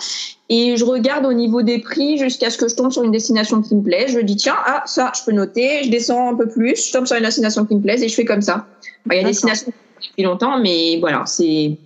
Et 0.49 0.77
je 0.77 0.85
regarde 0.85 1.25
au 1.27 1.33
niveau 1.33 1.63
des 1.63 1.79
prix 1.81 2.19
jusqu'à 2.19 2.51
ce 2.51 2.59
que 2.59 2.69
je 2.69 2.75
tombe 2.75 2.91
sur 2.91 3.03
une 3.05 3.13
destination 3.13 3.63
qui 3.63 3.75
me 3.77 3.83
plaît. 3.83 4.07
Je 4.09 4.19
dis, 4.21 4.37
tiens, 4.37 4.57
ah, 4.67 4.83
ça, 4.87 5.13
je 5.17 5.23
peux 5.25 5.33
noter. 5.33 5.85
Je 5.85 5.91
descends 5.91 6.33
un 6.33 6.35
peu 6.37 6.49
plus. 6.49 6.87
Je 6.89 6.93
tombe 6.93 7.07
sur 7.07 7.17
une 7.17 7.23
destination 7.25 7.65
qui 7.67 7.75
me 7.77 7.81
plaise 7.81 8.03
et 8.03 8.09
je 8.09 8.15
fais 8.15 8.25
comme 8.25 8.43
ça. 8.43 8.67
Il 9.07 9.15
y 9.15 9.19
a 9.19 9.21
des 9.23 9.27
destinations 9.29 9.73
depuis 10.03 10.23
longtemps, 10.25 10.59
mais 10.61 10.99
voilà, 11.01 11.25
c'est 11.27 11.77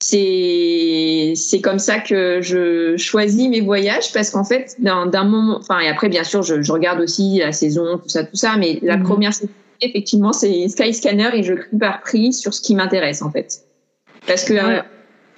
c'est 0.00 1.32
c'est 1.34 1.60
comme 1.60 1.78
ça 1.80 1.98
que 1.98 2.40
je 2.40 2.96
choisis 2.96 3.48
mes 3.48 3.60
voyages 3.60 4.12
parce 4.12 4.30
qu'en 4.30 4.44
fait 4.44 4.74
d'un 4.78 5.24
moment 5.24 5.56
enfin 5.58 5.80
et 5.80 5.88
après 5.88 6.08
bien 6.08 6.22
sûr 6.22 6.42
je, 6.44 6.62
je 6.62 6.70
regarde 6.72 7.00
aussi 7.00 7.38
la 7.38 7.50
saison 7.52 7.98
tout 7.98 8.08
ça 8.08 8.22
tout 8.24 8.36
ça 8.36 8.56
mais 8.56 8.78
la 8.82 8.96
Mhm. 8.96 9.02
première 9.02 9.34
saison 9.34 9.50
effectivement 9.80 10.32
c'est 10.32 10.68
Skyscanner 10.68 11.30
et 11.34 11.42
je 11.42 11.54
crie 11.54 11.78
par 11.78 12.00
prix 12.00 12.32
sur 12.32 12.54
ce 12.54 12.60
qui 12.60 12.74
m'intéresse 12.76 13.22
en 13.22 13.30
fait 13.32 13.62
parce 14.26 14.44
que 14.44 14.52
Ouais. 14.54 14.60
euh, 14.78 14.82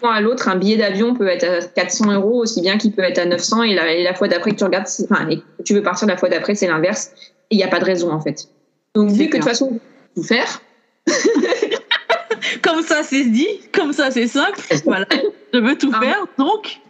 point 0.01 0.13
à 0.15 0.21
l'autre 0.21 0.49
un 0.49 0.57
billet 0.57 0.77
d'avion 0.77 1.15
peut 1.15 1.29
être 1.29 1.45
à 1.45 1.61
400 1.63 2.13
euros 2.15 2.41
aussi 2.43 2.61
bien 2.63 2.79
qu'il 2.79 2.93
peut 2.93 3.03
être 3.03 3.19
à 3.19 3.27
900 3.27 3.63
et 3.65 3.75
la, 3.75 3.93
et 3.93 4.03
la 4.03 4.15
fois 4.15 4.27
d'après 4.29 4.51
que 4.53 4.57
tu 4.57 4.65
regardes 4.65 4.87
enfin 5.05 5.29
et 5.29 5.37
que 5.39 5.43
tu 5.65 5.75
veux 5.75 5.83
partir 5.83 6.09
la 6.09 6.17
fois 6.17 6.29
d'après 6.29 6.55
c'est 6.55 6.67
l'inverse 6.67 7.13
et 7.51 7.55
il 7.55 7.59
n'y 7.59 7.65
a 7.65 7.69
pas 7.69 7.79
de 7.81 7.85
raison 7.85 8.11
en 8.11 8.21
fait 8.21 8.49
donc 8.95 9.11
vu 9.11 9.27
que 9.29 9.33
de 9.33 9.37
toute 9.37 9.45
façon 9.49 9.79
tout 10.17 10.23
faire 10.23 10.61
Comme 12.63 12.83
ça, 12.83 13.03
c'est 13.03 13.25
dit. 13.25 13.49
Comme 13.73 13.93
ça, 13.93 14.11
c'est 14.11 14.27
simple. 14.27 14.61
Voilà. 14.85 15.07
Je 15.53 15.59
veux 15.59 15.77
tout 15.77 15.91
Ah. 15.95 16.01
faire. 16.01 16.27
Donc, 16.39 16.81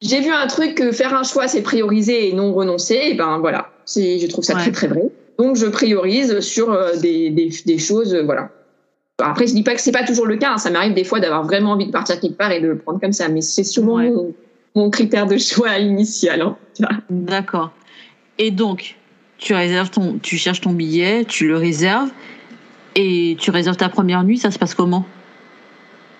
J'ai 0.00 0.20
vu 0.20 0.30
un 0.30 0.46
truc 0.46 0.74
que 0.76 0.92
faire 0.92 1.14
un 1.14 1.22
choix, 1.22 1.48
c'est 1.48 1.62
prioriser 1.62 2.28
et 2.28 2.32
non 2.32 2.52
renoncer. 2.52 2.98
Et 3.04 3.14
ben 3.14 3.38
voilà, 3.38 3.70
je 3.86 4.26
trouve 4.26 4.44
ça 4.44 4.54
Ouais. 4.54 4.60
très 4.60 4.70
très 4.72 4.86
vrai. 4.88 5.02
Donc 5.38 5.56
je 5.56 5.66
priorise 5.66 6.40
sur 6.40 6.72
euh, 6.72 6.96
des, 6.96 7.30
des, 7.30 7.50
des 7.64 7.78
choses, 7.78 8.14
euh, 8.14 8.22
voilà. 8.22 8.50
Après, 9.20 9.46
je 9.48 9.52
dis 9.54 9.62
pas 9.64 9.74
que 9.74 9.80
c'est 9.80 9.92
pas 9.92 10.04
toujours 10.04 10.26
le 10.26 10.36
cas. 10.36 10.52
hein. 10.52 10.58
Ça 10.58 10.70
m'arrive 10.70 10.94
des 10.94 11.04
fois 11.04 11.18
d'avoir 11.20 11.42
vraiment 11.42 11.72
envie 11.72 11.86
de 11.86 11.90
partir 11.90 12.20
quelque 12.20 12.36
part 12.36 12.52
et 12.52 12.60
de 12.60 12.68
le 12.68 12.78
prendre 12.78 13.00
comme 13.00 13.12
ça, 13.12 13.28
mais 13.28 13.40
c'est 13.40 13.64
souvent 13.64 13.96
Ouais. 13.96 14.10
mon, 14.10 14.32
mon 14.76 14.90
critère 14.90 15.26
de 15.26 15.36
choix 15.38 15.76
initial. 15.78 16.40
hein. 16.42 16.56
D'accord. 17.10 17.72
Et 18.38 18.50
donc, 18.52 18.94
tu 19.38 19.54
réserves 19.54 19.90
ton, 19.90 20.18
tu 20.22 20.36
cherches 20.36 20.60
ton 20.60 20.70
billet, 20.72 21.24
tu 21.24 21.48
le 21.48 21.56
réserves 21.56 22.10
et 22.94 23.36
tu 23.40 23.50
réserves 23.50 23.76
ta 23.76 23.88
première 23.88 24.22
nuit. 24.22 24.38
Ça 24.38 24.50
se 24.52 24.58
passe 24.58 24.74
comment? 24.74 25.04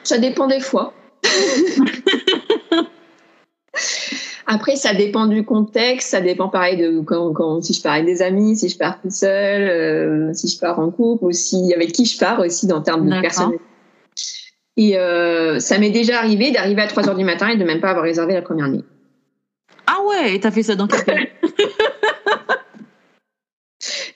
Ça 0.03 0.19
dépend 0.19 0.47
des 0.49 0.61
fois. 0.61 0.93
Après, 4.51 4.77
ça 4.77 4.95
dépend 4.95 5.27
du 5.27 5.45
contexte, 5.45 6.09
ça 6.09 6.23
dépend 6.23 6.49
pareil 6.49 6.79
de 6.79 7.01
quand, 7.01 7.35
quand 7.35 7.63
si 7.63 7.75
je 7.75 7.83
pars 7.83 7.93
avec 7.93 8.07
des 8.07 8.23
amis, 8.23 8.57
si 8.57 8.71
je 8.71 8.79
pars 8.79 8.99
toute 8.99 9.13
seule, 9.13 9.69
euh, 9.69 10.33
si 10.33 10.49
je 10.49 10.59
pars 10.59 10.79
en 10.79 10.91
couple, 10.91 11.27
ou 11.27 11.33
si 11.33 11.75
avec 11.75 11.93
qui 11.93 12.07
je 12.07 12.19
pars 12.19 12.41
aussi 12.41 12.67
dans 12.67 12.81
termes 12.81 13.07
de 13.07 13.21
personnes. 13.21 13.53
Et 14.79 14.97
euh, 14.97 15.59
ça 15.61 15.77
m'est 15.77 15.91
déjà 15.91 16.21
arrivé 16.21 16.51
d'arriver 16.51 16.81
à 16.81 16.87
3 16.87 17.11
heures 17.11 17.15
du 17.15 17.25
matin 17.25 17.49
et 17.49 17.57
de 17.57 17.65
même 17.65 17.81
pas 17.81 17.91
avoir 17.91 18.05
réservé 18.05 18.33
la 18.33 18.41
première 18.41 18.69
nuit. 18.69 18.85
Ah 19.87 19.99
ouais, 20.09 20.37
et 20.37 20.41
t'as 20.41 20.51
fait 20.51 20.63
ça 20.63 20.77
dans 20.77 20.87
quel 20.87 21.05
pays 21.05 21.29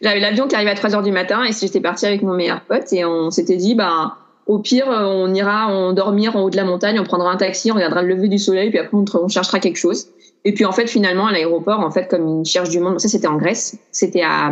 J'avais 0.00 0.20
l'avion 0.20 0.48
qui 0.48 0.54
arrivait 0.54 0.70
à 0.70 0.76
3 0.76 0.94
heures 0.94 1.02
du 1.02 1.12
matin 1.12 1.44
et 1.44 1.52
si 1.52 1.66
j'étais 1.66 1.80
partie 1.80 2.06
avec 2.06 2.22
mon 2.22 2.32
meilleur 2.32 2.62
pote 2.62 2.90
et 2.94 3.04
on 3.04 3.30
s'était 3.30 3.56
dit, 3.56 3.74
bah, 3.74 4.16
au 4.46 4.60
pire, 4.60 4.86
on 4.88 5.34
ira 5.34 5.68
on 5.70 5.92
dormir 5.92 6.36
en 6.36 6.44
haut 6.44 6.50
de 6.50 6.56
la 6.56 6.64
montagne, 6.64 6.98
on 6.98 7.04
prendra 7.04 7.30
un 7.30 7.36
taxi, 7.36 7.70
on 7.70 7.74
regardera 7.74 8.00
le 8.00 8.14
lever 8.14 8.28
du 8.28 8.38
soleil, 8.38 8.70
puis 8.70 8.78
après 8.78 8.96
on 8.96 9.28
cherchera 9.28 9.60
quelque 9.60 9.76
chose. 9.76 10.08
Et 10.44 10.52
puis 10.52 10.64
en 10.64 10.72
fait, 10.72 10.88
finalement, 10.88 11.26
à 11.26 11.32
l'aéroport, 11.32 11.80
en 11.80 11.90
fait, 11.90 12.08
comme 12.08 12.42
ils 12.42 12.48
cherchent 12.48 12.70
du 12.70 12.80
monde, 12.80 12.98
ça 13.00 13.08
c'était 13.08 13.28
en 13.28 13.36
Grèce, 13.36 13.78
c'était 13.92 14.22
à, 14.22 14.50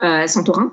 à 0.00 0.26
Santorin. 0.28 0.72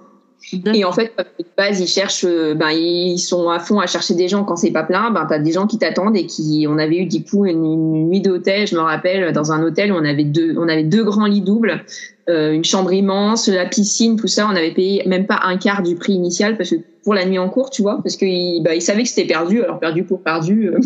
Et 0.73 0.83
en 0.85 0.91
fait, 0.91 1.11
de 1.17 1.45
base, 1.55 1.79
ils 1.79 1.87
cherchent, 1.87 2.25
euh, 2.25 2.55
ben, 2.55 2.71
ils 2.71 3.19
sont 3.19 3.49
à 3.49 3.59
fond 3.59 3.79
à 3.79 3.85
chercher 3.85 4.15
des 4.15 4.27
gens 4.27 4.43
quand 4.43 4.55
c'est 4.55 4.71
pas 4.71 4.81
plein. 4.81 5.11
Ben, 5.11 5.27
t'as 5.29 5.37
des 5.37 5.51
gens 5.51 5.67
qui 5.67 5.77
t'attendent 5.77 6.17
et 6.17 6.25
qui, 6.25 6.65
on 6.67 6.79
avait 6.79 6.97
eu 6.97 7.05
du 7.05 7.23
coup 7.23 7.45
une, 7.45 7.63
une 7.63 8.09
nuit 8.09 8.21
d'hôtel. 8.21 8.65
Je 8.65 8.75
me 8.75 8.81
rappelle 8.81 9.33
dans 9.33 9.51
un 9.51 9.61
hôtel 9.63 9.91
où 9.93 9.95
on 9.95 10.03
avait 10.03 10.23
deux, 10.23 10.55
on 10.57 10.67
avait 10.67 10.83
deux 10.83 11.03
grands 11.03 11.27
lits 11.27 11.41
doubles, 11.41 11.85
euh, 12.27 12.53
une 12.53 12.63
chambre 12.63 12.91
immense, 12.91 13.49
la 13.49 13.67
piscine, 13.67 14.15
tout 14.19 14.27
ça. 14.27 14.47
On 14.47 14.55
avait 14.55 14.73
payé 14.73 15.03
même 15.05 15.27
pas 15.27 15.41
un 15.43 15.57
quart 15.57 15.83
du 15.83 15.95
prix 15.95 16.13
initial 16.13 16.57
parce 16.57 16.71
que 16.71 16.77
pour 17.03 17.13
la 17.13 17.25
nuit 17.25 17.37
en 17.37 17.47
cours, 17.49 17.69
tu 17.69 17.83
vois, 17.83 17.99
parce 18.01 18.15
qu'ils, 18.15 18.63
ben, 18.63 18.73
ils 18.73 18.81
savaient 18.81 19.03
que 19.03 19.09
c'était 19.09 19.27
perdu. 19.27 19.63
Alors 19.63 19.79
perdu 19.79 20.03
pour 20.03 20.21
perdu. 20.23 20.69
euh. 20.69 20.79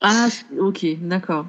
Ah, 0.00 0.28
ok, 0.58 0.86
d'accord. 1.02 1.44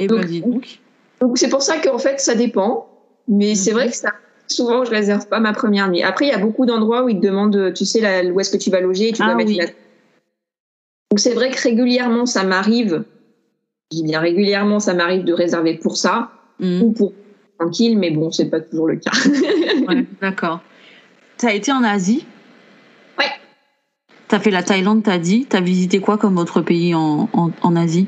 Et 0.00 0.08
ben 0.08 0.16
Donc, 0.16 0.26
dis 0.26 0.40
donc. 0.40 0.78
Donc 1.20 1.38
c'est 1.38 1.50
pour 1.50 1.62
ça 1.62 1.78
qu'en 1.78 1.98
fait 1.98 2.18
ça 2.20 2.34
dépend, 2.34 2.88
mais 3.28 3.54
c'est 3.54 3.70
Mhm. 3.72 3.76
vrai 3.76 3.88
que 3.90 3.96
ça 3.96 4.08
souvent 4.48 4.84
je 4.84 4.90
réserve 4.90 5.28
pas 5.28 5.38
ma 5.40 5.52
première 5.52 5.88
nuit. 5.90 6.02
Après 6.02 6.26
il 6.26 6.30
y 6.30 6.32
a 6.34 6.38
beaucoup 6.38 6.64
d'endroits 6.64 7.04
où 7.04 7.08
ils 7.10 7.20
te 7.20 7.26
demandent, 7.26 7.72
tu 7.74 7.84
sais 7.84 8.30
où 8.30 8.40
est-ce 8.40 8.50
que 8.50 8.56
tu 8.56 8.70
vas 8.70 8.80
loger, 8.80 9.10
et 9.10 9.12
tu 9.12 9.20
Ah 9.22 9.26
dois 9.26 9.34
mettre 9.34 9.50
oui. 9.50 9.56
une 9.56 9.60
ad- 9.62 9.74
Donc 11.10 11.20
c'est 11.20 11.34
vrai 11.34 11.50
que 11.50 11.60
régulièrement 11.60 12.24
ça 12.24 12.42
m'arrive, 12.44 13.04
je 13.92 13.96
dis 13.98 14.02
bien 14.02 14.20
régulièrement 14.20 14.80
ça 14.80 14.94
m'arrive 14.94 15.24
de 15.24 15.32
réserver 15.34 15.74
pour 15.76 15.96
ça 15.96 16.30
Hmm, 16.58 16.82
ou 16.82 16.92
pour 16.92 17.12
tranquille, 17.58 17.98
mais 17.98 18.10
bon 18.10 18.30
c'est 18.30 18.46
pas 18.46 18.60
toujours 18.60 18.86
le 18.88 18.96
cas. 18.96 19.10
ouais, 19.88 20.04
d'accord. 20.20 20.60
T'as 21.36 21.52
été 21.54 21.72
en 21.72 21.82
Asie? 21.84 22.24
Ouais. 23.18 23.30
T'as 24.28 24.38
fait 24.40 24.50
la 24.50 24.62
Thaïlande, 24.62 25.02
t'as 25.02 25.18
dit. 25.18 25.46
T'as 25.48 25.60
visité 25.60 25.98
quoi 26.00 26.18
comme 26.18 26.38
autre 26.38 26.60
pays 26.62 26.94
en, 26.94 27.28
en, 27.32 27.50
en 27.62 27.76
Asie? 27.76 28.06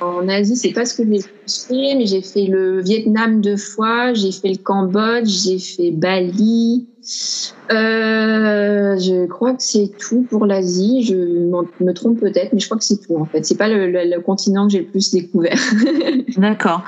En 0.00 0.28
Asie, 0.28 0.56
c'est 0.56 0.72
pas 0.72 0.84
ce 0.86 0.94
que 0.94 1.02
j'ai 1.12 1.20
fait, 1.20 1.94
mais 1.96 2.06
j'ai 2.06 2.22
fait 2.22 2.46
le 2.46 2.80
Vietnam 2.80 3.40
deux 3.40 3.56
fois, 3.58 4.14
j'ai 4.14 4.32
fait 4.32 4.48
le 4.48 4.56
Cambodge, 4.56 5.26
j'ai 5.28 5.58
fait 5.58 5.90
Bali. 5.90 6.86
Euh, 7.70 8.96
je 8.98 9.26
crois 9.26 9.52
que 9.52 9.62
c'est 9.62 9.90
tout 9.98 10.26
pour 10.30 10.46
l'Asie. 10.46 11.02
Je 11.04 11.14
me 11.14 11.92
trompe 11.92 12.20
peut-être, 12.20 12.52
mais 12.52 12.60
je 12.60 12.66
crois 12.66 12.78
que 12.78 12.84
c'est 12.84 12.98
tout 13.06 13.16
en 13.16 13.26
fait. 13.26 13.44
C'est 13.44 13.56
pas 13.58 13.68
le, 13.68 13.90
le- 13.90 14.04
le 14.08 14.20
continent 14.20 14.66
que 14.66 14.72
j'ai 14.72 14.80
le 14.80 14.86
plus 14.86 15.10
découvert. 15.10 15.58
D'accord. 16.36 16.82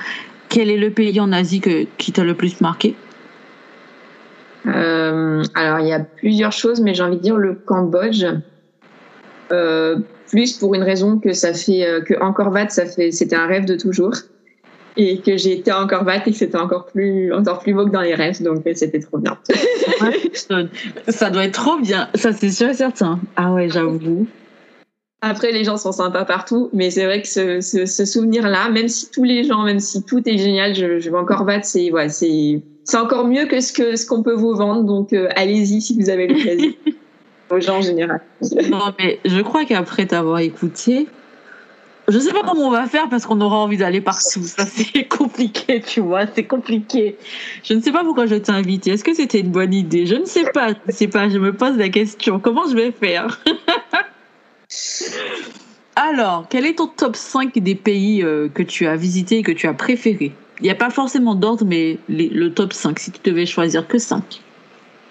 Quel 0.49 0.69
est 0.69 0.77
le 0.77 0.89
pays 0.91 1.19
en 1.19 1.31
Asie 1.31 1.61
que, 1.61 1.85
qui 1.97 2.11
t'a 2.11 2.23
le 2.23 2.35
plus 2.35 2.61
marqué? 2.61 2.95
Euh, 4.65 5.43
alors, 5.55 5.79
il 5.79 5.87
y 5.87 5.93
a 5.93 5.99
plusieurs 5.99 6.51
choses, 6.51 6.79
mais 6.81 6.93
j'ai 6.93 7.03
envie 7.03 7.17
de 7.17 7.21
dire 7.21 7.37
le 7.37 7.53
Cambodge. 7.65 8.25
Euh, 9.51 9.97
plus 10.33 10.53
pour 10.57 10.73
une 10.73 10.81
raison 10.81 11.19
que 11.19 11.31
ça 11.31 11.53
fait 11.53 11.85
euh, 11.85 12.01
que 12.01 12.15
Angkor 12.19 12.51
Wat, 12.51 12.69
ça 12.69 12.87
fait, 12.87 13.11
c'était 13.11 13.35
un 13.35 13.45
rêve 13.45 13.65
de 13.65 13.75
toujours, 13.75 14.15
et 14.97 15.19
que 15.19 15.37
j'ai 15.37 15.59
été 15.59 15.71
Angkor 15.71 16.03
Wat 16.03 16.23
et 16.25 16.31
que 16.31 16.37
c'était 16.37 16.57
encore 16.57 16.87
plus, 16.87 17.31
encore 17.31 17.59
plus 17.59 17.75
beau 17.75 17.85
que 17.85 17.91
dans 17.91 18.01
les 18.01 18.15
rêves, 18.15 18.41
donc 18.41 18.65
euh, 18.65 18.71
c'était 18.73 18.99
trop 18.99 19.19
bien. 19.19 19.37
Ça 21.07 21.29
doit 21.29 21.45
être 21.45 21.53
trop 21.53 21.77
bien. 21.77 22.09
Ça, 22.15 22.33
c'est 22.33 22.49
sûr 22.49 22.69
et 22.69 22.73
certain. 22.73 23.19
Ah 23.35 23.53
ouais, 23.53 23.69
j'avoue. 23.69 24.25
Après, 25.21 25.51
les 25.51 25.63
gens 25.63 25.77
sont 25.77 25.91
sympas 25.91 26.25
partout, 26.25 26.71
mais 26.73 26.89
c'est 26.89 27.05
vrai 27.05 27.21
que 27.21 27.27
ce, 27.27 27.61
ce, 27.61 27.85
ce 27.85 28.03
souvenir-là, 28.03 28.71
même 28.71 28.87
si 28.87 29.11
tous 29.11 29.23
les 29.23 29.43
gens, 29.43 29.63
même 29.63 29.79
si 29.79 30.03
tout 30.03 30.27
est 30.27 30.39
génial, 30.39 30.73
je, 30.73 30.97
je 30.97 31.09
vais 31.11 31.17
encore 31.17 31.45
battre, 31.45 31.65
c'est 31.65 31.91
ouais, 31.91 32.09
c'est 32.09 32.63
c'est 32.85 32.97
encore 32.97 33.27
mieux 33.27 33.45
que 33.45 33.61
ce 33.61 33.71
que 33.71 33.95
ce 33.95 34.07
qu'on 34.07 34.23
peut 34.23 34.33
vous 34.33 34.55
vendre. 34.55 34.83
Donc 34.83 35.13
euh, 35.13 35.29
allez-y 35.35 35.79
si 35.79 35.95
vous 36.01 36.09
avez 36.09 36.27
l'occasion. 36.27 36.73
Gens 37.59 37.77
en 37.77 37.81
général. 37.81 38.21
Non, 38.69 38.93
mais 38.99 39.19
je 39.25 39.41
crois 39.41 39.65
qu'après 39.65 40.05
t'avoir 40.05 40.39
écouté, 40.39 41.07
je 42.09 42.19
sais 42.19 42.33
pas 42.33 42.41
comment 42.41 42.67
on 42.67 42.71
va 42.71 42.85
faire 42.87 43.07
parce 43.09 43.25
qu'on 43.25 43.39
aura 43.39 43.57
envie 43.57 43.77
d'aller 43.77 44.01
partout. 44.01 44.43
Ça, 44.43 44.65
c'est 44.65 45.03
compliqué, 45.07 45.81
tu 45.81 46.01
vois, 46.01 46.25
c'est 46.33 46.43
compliqué. 46.43 47.17
Je 47.63 47.73
ne 47.73 47.81
sais 47.81 47.91
pas 47.91 48.03
pourquoi 48.03 48.25
je 48.25 48.35
t'ai 48.35 48.51
invité. 48.51 48.91
Est-ce 48.91 49.03
que 49.03 49.13
c'était 49.13 49.39
une 49.39 49.51
bonne 49.51 49.73
idée? 49.73 50.05
Je 50.05 50.15
ne 50.15 50.25
sais 50.25 50.45
pas. 50.53 50.69
Je 50.69 50.75
ne 50.87 50.91
sais 50.91 51.07
pas. 51.07 51.29
Je 51.29 51.37
me 51.37 51.53
pose 51.53 51.77
la 51.77 51.89
question. 51.89 52.39
Comment 52.39 52.67
je 52.67 52.75
vais 52.75 52.91
faire? 52.91 53.39
Alors, 55.95 56.47
quel 56.49 56.65
est 56.65 56.75
ton 56.75 56.87
top 56.87 57.15
5 57.15 57.57
des 57.59 57.75
pays 57.75 58.23
euh, 58.23 58.49
que 58.49 58.63
tu 58.63 58.87
as 58.87 58.95
visités 58.95 59.37
et 59.37 59.43
que 59.43 59.51
tu 59.51 59.67
as 59.67 59.73
préférés? 59.73 60.33
Il 60.59 60.63
n'y 60.63 60.71
a 60.71 60.75
pas 60.75 60.89
forcément 60.89 61.35
d'ordre, 61.35 61.65
mais 61.65 61.99
le 62.09 62.49
top 62.49 62.73
5, 62.73 62.99
si 62.99 63.11
tu 63.11 63.19
devais 63.23 63.45
choisir 63.45 63.87
que 63.87 63.97
5. 63.97 64.41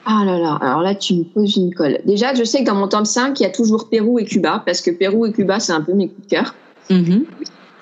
Ah 0.05 0.25
là 0.25 0.39
là, 0.39 0.59
alors 0.61 0.83
là 0.83 0.95
tu 0.95 1.15
me 1.15 1.25
poses 1.25 1.57
une 1.57 1.73
colle. 1.75 1.99
Déjà, 2.05 2.35
je 2.35 2.43
sais 2.43 2.61
que 2.61 2.67
dans 2.67 2.75
mon 2.75 2.89
top 2.89 3.07
5, 3.07 3.39
il 3.39 3.45
y 3.45 3.47
a 3.47 3.51
toujours 3.51 3.89
Pérou 3.89 4.19
et 4.19 4.25
Cuba, 4.25 4.63
parce 4.67 4.81
que 4.81 4.91
Pérou 4.91 5.27
et 5.27 5.33
Cuba, 5.33 5.61
c'est 5.61 5.73
un 5.73 5.81
peu 5.81 5.93
mes 5.93 6.09
coups 6.09 6.27
de 6.27 6.31
cœur. 6.31 6.55
Mhm. 6.91 7.25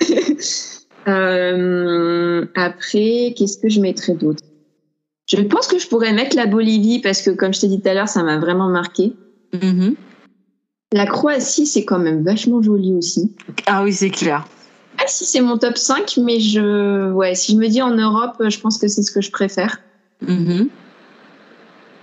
Euh, 1.08 2.44
après, 2.54 3.34
qu'est-ce 3.34 3.56
que 3.56 3.70
je 3.70 3.80
mettrais 3.80 4.12
d'autre? 4.12 4.44
Je 5.26 5.40
pense 5.40 5.66
que 5.66 5.78
je 5.78 5.88
pourrais 5.88 6.12
mettre 6.12 6.36
la 6.36 6.46
Bolivie, 6.46 7.00
parce 7.00 7.22
que 7.22 7.30
comme 7.30 7.54
je 7.54 7.60
t'ai 7.60 7.68
dit 7.68 7.80
tout 7.80 7.88
à 7.88 7.94
l'heure, 7.94 8.08
ça 8.08 8.22
m'a 8.22 8.38
vraiment 8.38 8.68
marqué. 8.68 9.14
Mhm. 9.54 9.94
La 10.92 11.06
Croatie, 11.06 11.66
c'est 11.66 11.84
quand 11.84 11.98
même 11.98 12.22
vachement 12.22 12.60
joli 12.60 12.94
aussi. 12.94 13.34
Ah 13.66 13.82
oui, 13.82 13.92
c'est 13.92 14.10
clair. 14.10 14.46
Ah 14.98 15.04
si, 15.06 15.24
c'est 15.24 15.40
mon 15.40 15.56
top 15.56 15.78
5, 15.78 16.18
mais 16.22 16.38
je, 16.38 17.10
ouais, 17.12 17.34
si 17.34 17.52
je 17.52 17.56
me 17.56 17.68
dis 17.68 17.80
en 17.80 17.94
Europe, 17.94 18.36
je 18.46 18.60
pense 18.60 18.76
que 18.76 18.88
c'est 18.88 19.02
ce 19.02 19.10
que 19.10 19.20
je 19.20 19.30
préfère. 19.30 19.80
Mhm. 20.20 20.68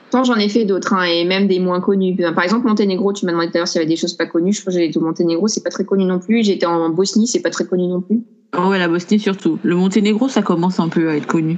Tant 0.10 0.24
j'en 0.24 0.36
ai 0.36 0.48
fait 0.48 0.64
d'autres, 0.64 0.94
hein, 0.94 1.04
et 1.04 1.26
même 1.26 1.48
des 1.48 1.60
moins 1.60 1.82
connus. 1.82 2.16
Par 2.34 2.44
exemple, 2.44 2.66
Monténégro, 2.66 3.12
tu 3.12 3.26
m'as 3.26 3.34
demandé 3.34 3.50
tout 3.50 3.58
à 3.58 3.60
l'heure 3.60 3.68
s'il 3.68 3.80
y 3.80 3.84
avait 3.84 3.90
des 3.90 3.98
choses 3.98 4.14
pas 4.14 4.26
connues. 4.26 4.54
Je 4.54 4.62
crois 4.62 4.72
que 4.72 4.80
j'ai 4.80 4.86
été 4.86 4.98
au 4.98 5.02
Monténégro, 5.02 5.48
c'est 5.48 5.64
pas 5.64 5.70
très 5.70 5.84
connu 5.84 6.06
non 6.06 6.20
plus. 6.20 6.44
J'étais 6.44 6.66
en 6.66 6.90
Bosnie, 6.90 7.28
c'est 7.28 7.42
pas 7.42 7.50
très 7.50 7.66
connu 7.66 7.88
non 7.88 8.00
plus. 8.00 8.22
Oh, 8.58 8.70
ouais, 8.70 8.80
la 8.80 8.88
Bosnie 8.88 9.20
surtout. 9.20 9.60
Le 9.64 9.76
Monténégro, 9.76 10.30
ça 10.30 10.42
commence 10.42 10.80
un 10.80 10.88
peu 10.88 11.10
à 11.10 11.18
être 11.18 11.28
connu. 11.28 11.58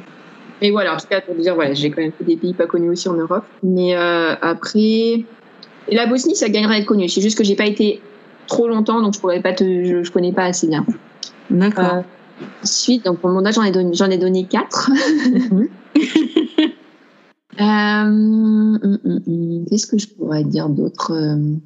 Mais 0.62 0.72
voilà, 0.72 0.96
en 0.96 0.98
tout 0.98 1.08
cas, 1.08 1.22
pour 1.22 1.36
dire, 1.36 1.54
voilà, 1.56 1.74
j'ai 1.74 1.92
quand 1.92 2.02
même 2.02 2.12
fait 2.12 2.24
des 2.24 2.38
pays 2.38 2.54
pas 2.54 2.66
connus 2.66 2.90
aussi 2.90 3.08
en 3.08 3.14
Europe. 3.14 3.46
Mais 3.64 3.96
euh, 3.96 4.34
après. 4.42 5.26
La 5.92 6.06
Bosnie, 6.06 6.36
ça 6.36 6.50
gagnerait 6.50 6.76
à 6.76 6.78
être 6.80 6.86
connu. 6.86 7.08
C'est 7.08 7.22
juste 7.22 7.38
que 7.38 7.44
j'ai 7.44 7.56
pas 7.56 7.66
été 7.66 8.02
trop 8.48 8.68
longtemps, 8.68 9.02
donc 9.02 9.14
je 9.14 9.20
pourrais 9.20 9.42
pas 9.42 9.54
te. 9.54 9.64
Je, 10.04 10.12
connais 10.12 10.34
pas 10.34 10.46
assez 10.46 10.68
bien. 10.68 10.86
D'accord. 11.50 11.94
Euh, 11.94 12.02
ensuite, 12.64 13.06
donc 13.06 13.20
pour 13.20 13.30
mon 13.30 13.46
âge, 13.46 13.56
j'en 13.56 13.64
ai 13.64 13.72
donné, 13.72 13.92
j'en 13.94 14.10
ai 14.10 14.18
donné 14.18 14.46
4. 14.46 14.92
Euh, 17.60 17.64
hum, 17.64 18.80
hum, 18.84 19.00
hum, 19.28 19.66
Qu'est-ce 19.70 19.88
que 19.88 19.98
je 19.98 20.08
pourrais 20.08 20.44
dire 20.44 20.70
d'autre 20.70 21.12
Euh, 21.14 21.58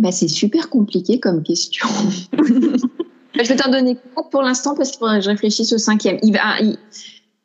bah, 0.00 0.12
C'est 0.12 0.28
super 0.28 0.68
compliqué 0.68 1.20
comme 1.20 1.42
question. 1.42 1.86
je 2.32 3.48
vais 3.48 3.56
t'en 3.56 3.70
donner 3.70 3.96
quatre 4.14 4.28
pour 4.30 4.42
l'instant 4.42 4.74
parce 4.74 4.90
que 4.96 5.20
je 5.20 5.28
réfléchisse 5.28 5.72
au 5.72 5.78
cinquième. 5.78 6.18
Il 6.22 6.32
va, 6.32 6.60
il, 6.60 6.76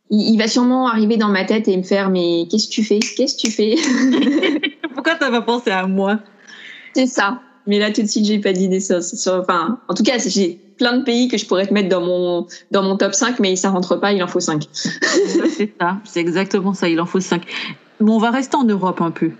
il- 0.09 0.37
va 0.37 0.47
sûrement 0.47 0.87
arriver 0.87 1.17
dans 1.17 1.29
ma 1.29 1.45
tête 1.45 1.67
et 1.67 1.77
me 1.77 1.83
faire 1.83 2.09
mais 2.09 2.47
qu'est-ce 2.49 2.67
que 2.67 2.73
tu 2.73 2.83
fais? 2.83 2.99
Qu'est-ce 2.99 3.35
que 3.35 3.41
tu 3.41 3.51
fais? 3.51 3.75
Pourquoi 4.93 5.15
t'as 5.15 5.29
pas 5.29 5.41
pensé 5.41 5.69
à 5.69 5.85
moi? 5.85 6.19
C'est 6.95 7.07
ça. 7.07 7.39
Mais 7.67 7.77
là 7.79 7.91
tout 7.91 8.01
de 8.01 8.07
suite 8.07 8.25
j'ai 8.25 8.39
pas 8.39 8.53
d'idée 8.53 8.79
enfin 9.29 9.79
en 9.87 9.93
tout 9.93 10.03
cas 10.03 10.17
j'ai 10.17 10.59
plein 10.79 10.97
de 10.97 11.03
pays 11.03 11.27
que 11.27 11.37
je 11.37 11.45
pourrais 11.45 11.67
te 11.67 11.73
mettre 11.73 11.89
dans 11.89 12.01
mon 12.01 12.47
dans 12.71 12.81
mon 12.81 12.97
top 12.97 13.13
5 13.13 13.39
mais 13.39 13.55
ça 13.55 13.69
rentre 13.69 13.97
pas, 13.97 14.11
il 14.13 14.23
en 14.23 14.27
faut 14.27 14.39
5. 14.39 14.65
C'est 14.73 15.73
ça, 15.79 15.97
c'est 16.05 16.19
exactement 16.19 16.73
ça, 16.73 16.89
il 16.89 16.99
en 16.99 17.05
faut 17.05 17.19
cinq. 17.19 17.43
Bon, 17.99 18.15
on 18.15 18.19
va 18.19 18.31
rester 18.31 18.55
en 18.55 18.63
Europe 18.63 19.01
un 19.01 19.11
peu. 19.11 19.31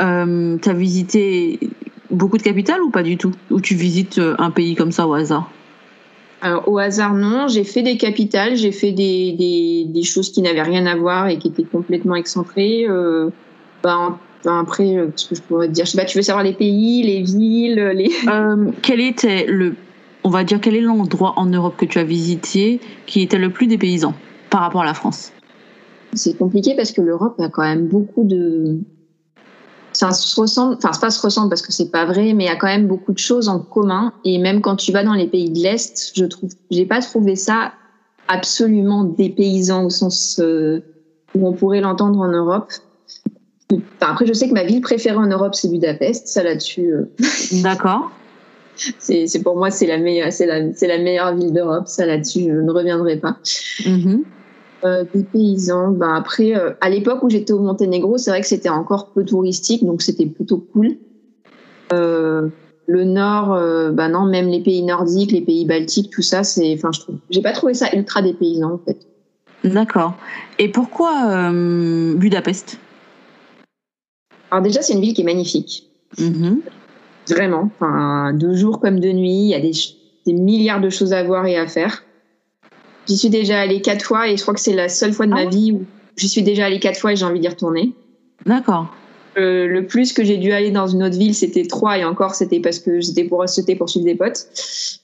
Euh, 0.00 0.58
T'as 0.60 0.74
visité 0.74 1.58
beaucoup 2.10 2.36
de 2.36 2.42
capitales 2.42 2.82
ou 2.82 2.90
pas 2.90 3.02
du 3.02 3.16
tout? 3.16 3.32
Ou 3.50 3.60
tu 3.60 3.74
visites 3.74 4.18
euh, 4.18 4.34
un 4.38 4.50
pays 4.50 4.74
comme 4.74 4.92
ça 4.92 5.06
au 5.06 5.14
hasard? 5.14 5.50
Alors, 6.42 6.68
au 6.68 6.78
hasard, 6.78 7.14
non. 7.14 7.46
J'ai 7.48 7.64
fait 7.64 7.82
des 7.82 7.96
capitales, 7.96 8.56
j'ai 8.56 8.72
fait 8.72 8.92
des, 8.92 9.32
des, 9.32 9.84
des 9.86 10.02
choses 10.02 10.30
qui 10.30 10.42
n'avaient 10.42 10.62
rien 10.62 10.86
à 10.86 10.96
voir 10.96 11.28
et 11.28 11.38
qui 11.38 11.48
étaient 11.48 11.62
complètement 11.62 12.16
excentrées. 12.16 12.84
Euh, 12.88 13.30
ben, 13.82 14.18
ben 14.44 14.58
après, 14.58 14.96
euh, 14.96 15.06
ce 15.14 15.28
que 15.28 15.34
je 15.36 15.42
pourrais 15.42 15.68
te 15.68 15.72
dire, 15.72 15.84
je 15.86 15.92
sais 15.92 15.98
pas, 15.98 16.04
tu 16.04 16.18
veux 16.18 16.22
savoir 16.22 16.44
les 16.44 16.52
pays, 16.52 17.02
les 17.04 17.22
villes, 17.22 17.92
les. 17.94 18.10
Euh, 18.28 18.70
Quel 18.82 19.00
était 19.00 19.46
le, 19.46 19.76
on 20.24 20.30
va 20.30 20.44
dire, 20.44 20.60
quel 20.60 20.74
est 20.76 20.80
l'endroit 20.80 21.34
en 21.36 21.46
Europe 21.46 21.74
que 21.76 21.84
tu 21.84 21.98
as 21.98 22.04
visité 22.04 22.80
qui 23.06 23.22
était 23.22 23.38
le 23.38 23.50
plus 23.50 23.66
dépaysant 23.66 24.14
par 24.50 24.60
rapport 24.60 24.82
à 24.82 24.86
la 24.86 24.94
France? 24.94 25.32
C'est 26.14 26.36
compliqué 26.36 26.74
parce 26.76 26.92
que 26.92 27.00
l'Europe 27.00 27.40
a 27.40 27.48
quand 27.48 27.62
même 27.62 27.88
beaucoup 27.88 28.24
de. 28.24 28.78
Ça 29.94 30.10
se 30.12 30.40
ressemble, 30.40 30.76
enfin, 30.76 30.90
pas 30.98 31.10
se 31.10 31.20
ressemble 31.20 31.48
parce 31.50 31.62
que 31.62 31.72
c'est 31.72 31.90
pas 31.90 32.06
vrai, 32.06 32.32
mais 32.32 32.44
il 32.44 32.46
y 32.46 32.50
a 32.50 32.56
quand 32.56 32.66
même 32.66 32.86
beaucoup 32.86 33.12
de 33.12 33.18
choses 33.18 33.48
en 33.48 33.60
commun. 33.60 34.12
Et 34.24 34.38
même 34.38 34.60
quand 34.60 34.76
tu 34.76 34.92
vas 34.92 35.04
dans 35.04 35.14
les 35.14 35.26
pays 35.26 35.50
de 35.50 35.58
l'Est, 35.58 36.12
je 36.14 36.24
trouve, 36.24 36.50
j'ai 36.70 36.86
pas 36.86 37.00
trouvé 37.00 37.36
ça 37.36 37.72
absolument 38.28 39.04
dépaysant 39.04 39.84
au 39.84 39.90
sens 39.90 40.38
euh, 40.38 40.80
où 41.34 41.46
on 41.46 41.52
pourrait 41.52 41.80
l'entendre 41.80 42.20
en 42.20 42.28
Europe. 42.28 42.72
Enfin, 43.70 43.82
après, 44.12 44.26
je 44.26 44.32
sais 44.32 44.48
que 44.48 44.54
ma 44.54 44.64
ville 44.64 44.80
préférée 44.80 45.16
en 45.16 45.26
Europe, 45.26 45.54
c'est 45.54 45.68
Budapest. 45.68 46.26
Ça 46.28 46.42
là-dessus, 46.42 46.92
euh, 46.92 47.10
D'accord. 47.62 48.10
C'est 48.98 49.26
c'est 49.26 49.42
pour 49.42 49.56
moi, 49.56 49.70
c'est 49.70 49.86
la 49.86 49.98
meilleure, 49.98 50.32
c'est 50.32 50.46
la, 50.46 50.72
c'est 50.74 50.88
la 50.88 50.98
meilleure 50.98 51.34
ville 51.34 51.52
d'Europe. 51.52 51.88
Ça 51.88 52.06
là-dessus, 52.06 52.44
je 52.44 52.60
ne 52.60 52.70
reviendrai 52.70 53.16
pas. 53.16 53.36
Mhm. 53.86 54.24
Euh, 54.84 55.04
des 55.14 55.22
paysans. 55.22 55.92
Ben 55.92 56.14
après, 56.14 56.56
euh, 56.56 56.72
à 56.80 56.90
l'époque 56.90 57.22
où 57.22 57.30
j'étais 57.30 57.52
au 57.52 57.60
Monténégro, 57.60 58.18
c'est 58.18 58.30
vrai 58.30 58.40
que 58.40 58.46
c'était 58.48 58.68
encore 58.68 59.10
peu 59.10 59.24
touristique, 59.24 59.84
donc 59.84 60.02
c'était 60.02 60.26
plutôt 60.26 60.58
cool. 60.58 60.96
Euh, 61.92 62.48
le 62.88 63.04
Nord, 63.04 63.56
ben 63.92 64.08
non, 64.08 64.24
même 64.24 64.48
les 64.48 64.60
pays 64.60 64.82
nordiques, 64.82 65.30
les 65.30 65.40
pays 65.40 65.64
baltiques, 65.64 66.10
tout 66.10 66.20
ça, 66.20 66.42
c'est, 66.42 66.74
enfin, 66.74 66.90
je 66.92 67.00
trouve, 67.00 67.14
j'ai 67.30 67.40
pas 67.40 67.52
trouvé 67.52 67.74
ça 67.74 67.86
ultra 67.94 68.22
dépaysant 68.22 68.72
en 68.72 68.78
fait. 68.78 68.98
D'accord. 69.62 70.14
Et 70.58 70.68
pourquoi 70.68 71.52
Budapest? 72.16 72.78
Alors 74.50 74.64
déjà, 74.64 74.82
c'est 74.82 74.94
une 74.94 75.00
ville 75.00 75.14
qui 75.14 75.22
est 75.22 75.24
magnifique, 75.24 75.88
Mhm. 76.18 76.60
Vraiment. 77.32 77.70
Enfin, 77.74 78.32
de 78.32 78.54
jour 78.54 78.80
comme 78.80 79.00
de 79.00 79.10
nuit, 79.10 79.30
il 79.30 79.48
y 79.48 79.54
a 79.54 79.60
des, 79.60 79.72
milliards 80.32 80.80
de 80.80 80.90
choses 80.90 81.12
à 81.12 81.22
voir 81.22 81.46
et 81.46 81.56
à 81.56 81.66
faire. 81.66 82.04
J'y 83.08 83.16
suis 83.16 83.30
déjà 83.30 83.60
allée 83.60 83.80
quatre 83.80 84.04
fois 84.04 84.28
et 84.28 84.36
je 84.36 84.42
crois 84.42 84.54
que 84.54 84.60
c'est 84.60 84.74
la 84.74 84.88
seule 84.88 85.12
fois 85.12 85.26
de 85.26 85.32
Ah 85.32 85.44
ma 85.44 85.50
vie 85.50 85.72
où 85.72 85.84
j'y 86.16 86.28
suis 86.28 86.42
déjà 86.42 86.66
allée 86.66 86.78
quatre 86.78 87.00
fois 87.00 87.12
et 87.12 87.16
j'ai 87.16 87.24
envie 87.24 87.40
d'y 87.40 87.48
retourner. 87.48 87.92
D'accord. 88.46 88.94
Euh, 89.38 89.66
le 89.66 89.86
plus 89.86 90.12
que 90.12 90.22
j'ai 90.24 90.36
dû 90.36 90.52
aller 90.52 90.70
dans 90.70 90.86
une 90.86 91.02
autre 91.02 91.16
ville, 91.16 91.34
c'était 91.34 91.66
trois, 91.66 91.98
et 91.98 92.04
encore, 92.04 92.34
c'était 92.34 92.60
parce 92.60 92.78
que 92.78 93.00
j'étais 93.00 93.24
pour 93.24 93.48
c'était 93.48 93.74
pour 93.74 93.88
suivre 93.88 94.04
des 94.04 94.14
potes. 94.14 94.46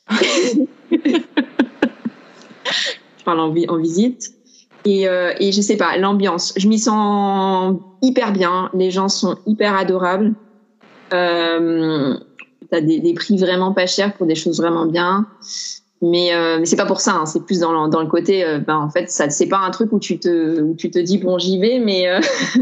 je 0.90 1.24
parle 3.24 3.40
en 3.40 3.78
visite. 3.78 4.34
Et, 4.84 5.08
euh, 5.08 5.32
et 5.38 5.52
je 5.52 5.60
sais 5.60 5.76
pas, 5.76 5.96
l'ambiance, 5.96 6.54
je 6.56 6.68
m'y 6.68 6.78
sens 6.78 7.76
hyper 8.00 8.32
bien. 8.32 8.70
Les 8.74 8.90
gens 8.90 9.08
sont 9.08 9.36
hyper 9.46 9.76
adorables. 9.76 10.34
Euh, 11.12 12.14
T'as 12.70 12.80
des, 12.82 13.00
des 13.00 13.14
prix 13.14 13.38
vraiment 13.38 13.72
pas 13.72 13.86
chers 13.86 14.12
pour 14.14 14.26
des 14.26 14.34
choses 14.34 14.58
vraiment 14.60 14.84
bien. 14.84 15.26
Mais, 16.02 16.34
euh, 16.34 16.58
mais 16.60 16.66
c'est 16.66 16.76
pas 16.76 16.84
pour 16.86 17.00
ça, 17.00 17.12
hein, 17.14 17.24
c'est 17.26 17.44
plus 17.46 17.60
dans 17.60 17.72
le, 17.84 17.88
dans 17.90 18.02
le 18.02 18.08
côté, 18.08 18.44
euh, 18.44 18.58
ben, 18.58 18.76
en 18.76 18.90
fait, 18.90 19.10
ça 19.10 19.30
c'est 19.30 19.46
pas 19.48 19.58
un 19.58 19.70
truc 19.70 19.90
où 19.92 19.98
tu 19.98 20.18
te, 20.18 20.60
où 20.60 20.74
tu 20.74 20.90
te 20.90 20.98
dis 20.98 21.16
bon 21.18 21.38
j'y 21.38 21.58
vais, 21.58 21.78
mais 21.78 22.08
euh, 22.08 22.20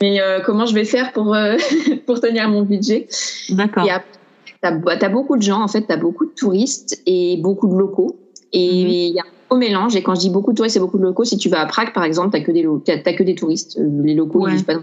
mais 0.00 0.20
comment 0.44 0.66
je 0.66 0.74
vais 0.74 0.84
faire 0.84 1.12
pour 1.12 1.34
pour 2.06 2.20
tenir 2.20 2.48
mon 2.48 2.62
budget? 2.62 3.08
D'accord. 3.50 3.88
Après, 3.90 4.04
t'as 4.60 5.06
as 5.06 5.08
beaucoup 5.08 5.36
de 5.36 5.42
gens, 5.42 5.62
en 5.62 5.68
fait, 5.68 5.82
t'as 5.88 5.96
beaucoup 5.96 6.26
de 6.26 6.32
touristes 6.36 7.00
et 7.06 7.38
beaucoup 7.38 7.68
de 7.68 7.74
locaux. 7.74 8.16
Et 8.52 8.84
Mhm. 8.84 8.88
il 8.90 9.14
y 9.14 9.18
a 9.18 9.22
un 9.22 9.26
beau 9.50 9.56
mélange. 9.56 9.96
Et 9.96 10.02
quand 10.02 10.14
je 10.14 10.20
dis 10.20 10.30
beaucoup 10.30 10.52
de 10.52 10.56
touristes 10.56 10.76
et 10.76 10.80
beaucoup 10.80 10.98
de 10.98 11.04
locaux, 11.04 11.24
si 11.24 11.38
tu 11.38 11.48
vas 11.48 11.60
à 11.60 11.66
Prague, 11.66 11.92
par 11.94 12.04
exemple, 12.04 12.30
t'as 12.30 12.40
que 12.40 12.52
des 12.52 12.66
t'as 12.84 13.12
que 13.14 13.22
des 13.22 13.34
touristes. 13.34 13.78
Les 14.04 14.14
locaux, 14.14 14.40
Ouais. 14.42 14.50
ils 14.50 14.56
vivent 14.56 14.64
pas. 14.66 14.74
dans- 14.74 14.82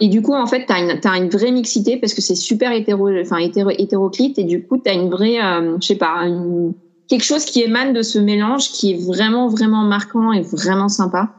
Et 0.00 0.08
du 0.08 0.22
coup, 0.22 0.34
en 0.34 0.46
fait, 0.46 0.64
t'as 0.66 0.78
une, 0.80 1.00
t'as 1.00 1.16
une 1.16 1.28
vraie 1.28 1.50
mixité 1.50 1.96
parce 1.96 2.14
que 2.14 2.20
c'est 2.22 2.34
super 2.36 2.72
hétéro, 2.72 3.08
enfin, 3.20 3.38
hétéro, 3.38 3.70
hétéroclite. 3.70 4.38
Et 4.38 4.44
du 4.44 4.62
coup, 4.62 4.78
t'as 4.78 4.94
une 4.94 5.10
vraie, 5.10 5.42
euh, 5.42 5.76
je 5.80 5.86
sais 5.86 5.96
pas, 5.96 6.14
une- 6.26 6.72
quelque 7.08 7.24
chose 7.24 7.44
qui 7.44 7.62
émane 7.62 7.92
de 7.92 8.02
ce 8.02 8.18
mélange 8.18 8.70
qui 8.70 8.92
est 8.92 9.06
vraiment, 9.06 9.48
vraiment 9.48 9.82
marquant 9.84 10.32
et 10.32 10.42
vraiment 10.42 10.88
sympa. 10.88 11.30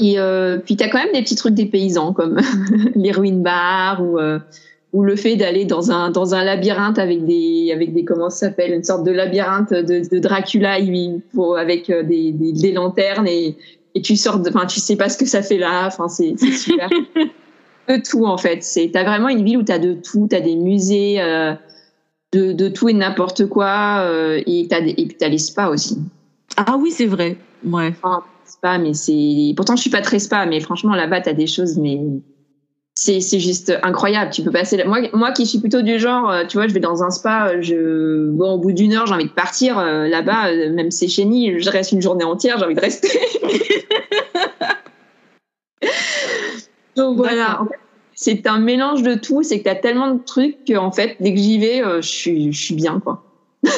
Et 0.00 0.18
euh, 0.18 0.58
puis, 0.58 0.76
t'as 0.76 0.88
quand 0.88 0.98
même 0.98 1.12
des 1.12 1.22
petits 1.22 1.36
trucs 1.36 1.54
des 1.54 1.66
paysans, 1.66 2.12
comme 2.12 2.40
les 2.94 3.12
ruines 3.12 3.42
bars 3.42 4.02
ou, 4.02 4.18
euh, 4.18 4.38
ou 4.92 5.02
le 5.02 5.14
fait 5.16 5.36
d'aller 5.36 5.64
dans 5.66 5.90
un, 5.90 6.10
dans 6.10 6.34
un 6.34 6.42
labyrinthe 6.42 6.98
avec 6.98 7.24
des, 7.26 7.70
avec 7.72 7.92
des, 7.92 8.04
comment 8.04 8.30
ça 8.30 8.46
s'appelle, 8.46 8.72
une 8.72 8.82
sorte 8.84 9.04
de 9.04 9.10
labyrinthe 9.10 9.72
de, 9.72 10.08
de 10.08 10.18
Dracula 10.18 10.78
pour, 11.34 11.58
avec 11.58 11.90
euh, 11.90 12.02
des, 12.02 12.32
des, 12.32 12.52
des 12.52 12.72
lanternes 12.72 13.28
et, 13.28 13.56
et 13.94 14.02
tu 14.02 14.16
sors 14.16 14.40
enfin, 14.48 14.66
tu 14.66 14.80
sais 14.80 14.96
pas 14.96 15.08
ce 15.08 15.18
que 15.18 15.26
ça 15.26 15.42
fait 15.42 15.58
là. 15.58 15.86
Enfin, 15.86 16.08
c'est 16.08 16.36
super. 16.38 16.88
de 17.88 17.96
tout, 17.96 18.24
en 18.26 18.38
fait. 18.38 18.62
C'est, 18.62 18.90
t'as 18.92 19.04
vraiment 19.04 19.28
une 19.28 19.44
ville 19.44 19.58
où 19.58 19.62
t'as 19.62 19.78
de 19.78 19.94
tout. 19.94 20.26
T'as 20.30 20.40
des 20.40 20.56
musées, 20.56 21.20
euh, 21.20 21.54
de, 22.32 22.52
de 22.52 22.68
tout 22.68 22.88
et 22.88 22.92
n'importe 22.92 23.46
quoi. 23.46 24.00
euh, 24.02 24.40
et 24.46 24.66
t'as 24.68 24.80
des, 24.80 24.90
et 24.90 25.06
puis 25.06 25.16
t'as 25.18 25.28
les 25.28 25.38
spas 25.38 25.68
aussi. 25.68 25.98
Ah 26.56 26.76
oui, 26.78 26.90
c'est 26.90 27.06
vrai. 27.06 27.36
Ouais. 27.64 27.94
Enfin, 28.02 28.22
spa, 28.46 28.78
mais 28.78 28.94
c'est, 28.94 29.52
pourtant, 29.56 29.76
je 29.76 29.82
suis 29.82 29.90
pas 29.90 30.02
très 30.02 30.18
spa, 30.18 30.46
mais 30.46 30.60
franchement, 30.60 30.94
là-bas, 30.94 31.20
t'as 31.22 31.32
des 31.32 31.46
choses, 31.46 31.78
mais 31.78 32.00
c'est, 32.94 33.20
c'est 33.20 33.40
juste 33.40 33.72
incroyable. 33.82 34.30
Tu 34.30 34.42
peux 34.42 34.50
passer, 34.50 34.82
moi, 34.84 35.00
moi 35.12 35.32
qui 35.32 35.46
suis 35.46 35.58
plutôt 35.58 35.82
du 35.82 35.98
genre, 35.98 36.30
euh, 36.30 36.44
tu 36.46 36.56
vois, 36.56 36.68
je 36.68 36.74
vais 36.74 36.80
dans 36.80 37.02
un 37.02 37.10
spa, 37.10 37.60
je, 37.60 38.28
bon, 38.30 38.52
au 38.52 38.58
bout 38.58 38.72
d'une 38.72 38.92
heure, 38.92 39.06
j'ai 39.06 39.14
envie 39.14 39.24
de 39.24 39.30
partir. 39.30 39.76
là-bas, 39.80 40.52
même 40.70 40.90
c'est 40.90 41.08
chéni, 41.08 41.60
je 41.60 41.70
reste 41.70 41.92
une 41.92 42.02
journée 42.02 42.24
entière, 42.24 42.58
j'ai 42.58 42.64
envie 42.64 42.74
de 42.74 42.80
rester. 42.80 43.08
Donc 46.96 47.16
voilà. 47.16 47.46
D'accord. 47.46 47.62
En 47.62 47.66
fait, 47.66 47.78
c'est 48.14 48.46
un 48.46 48.58
mélange 48.58 49.02
de 49.02 49.14
tout, 49.14 49.42
c'est 49.42 49.58
que 49.58 49.64
t'as 49.64 49.74
tellement 49.74 50.14
de 50.14 50.22
trucs 50.22 50.64
que, 50.64 50.76
en 50.76 50.92
fait, 50.92 51.16
dès 51.20 51.34
que 51.34 51.40
j'y 51.40 51.58
vais, 51.58 51.84
euh, 51.84 52.00
je 52.00 52.08
suis, 52.08 52.52
je 52.52 52.64
suis 52.64 52.74
bien, 52.74 53.00
quoi. 53.00 53.22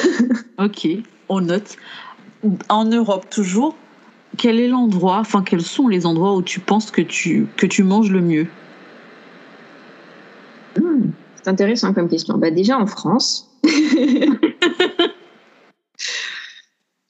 Ok, 0.59 0.87
on 1.29 1.41
note. 1.41 1.75
En 2.69 2.85
Europe 2.85 3.29
toujours, 3.29 3.75
quel 4.37 4.59
est 4.59 4.67
l'endroit, 4.67 5.17
enfin 5.17 5.43
quels 5.43 5.61
sont 5.61 5.87
les 5.87 6.05
endroits 6.05 6.35
où 6.35 6.41
tu 6.41 6.59
penses 6.59 6.91
que 6.91 7.01
tu, 7.01 7.47
que 7.57 7.65
tu 7.65 7.83
manges 7.83 8.11
le 8.11 8.21
mieux? 8.21 8.47
Hmm, 10.79 11.09
c'est 11.35 11.49
intéressant 11.49 11.93
comme 11.93 12.09
question. 12.09 12.37
Bah, 12.37 12.51
déjà 12.51 12.77
en 12.77 12.87
France. 12.87 13.49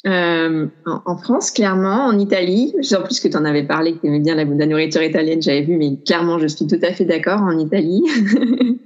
Euh, 0.07 0.67
en, 0.85 1.01
en 1.05 1.17
France, 1.17 1.51
clairement, 1.51 2.05
en 2.05 2.17
Italie, 2.17 2.73
en 2.97 3.01
plus 3.03 3.19
que 3.19 3.27
tu 3.27 3.35
en 3.37 3.43
avais 3.45 3.63
parlé, 3.63 3.93
que 3.95 3.99
tu 4.01 4.07
aimais 4.07 4.19
bien 4.21 4.35
la, 4.35 4.45
la 4.45 4.65
nourriture 4.65 5.03
italienne, 5.03 5.41
j'avais 5.41 5.63
vu, 5.63 5.75
mais 5.77 5.97
clairement, 6.05 6.39
je 6.39 6.47
suis 6.47 6.65
tout 6.65 6.79
à 6.81 6.93
fait 6.93 7.05
d'accord 7.05 7.41
en 7.41 7.57
Italie. 7.57 8.03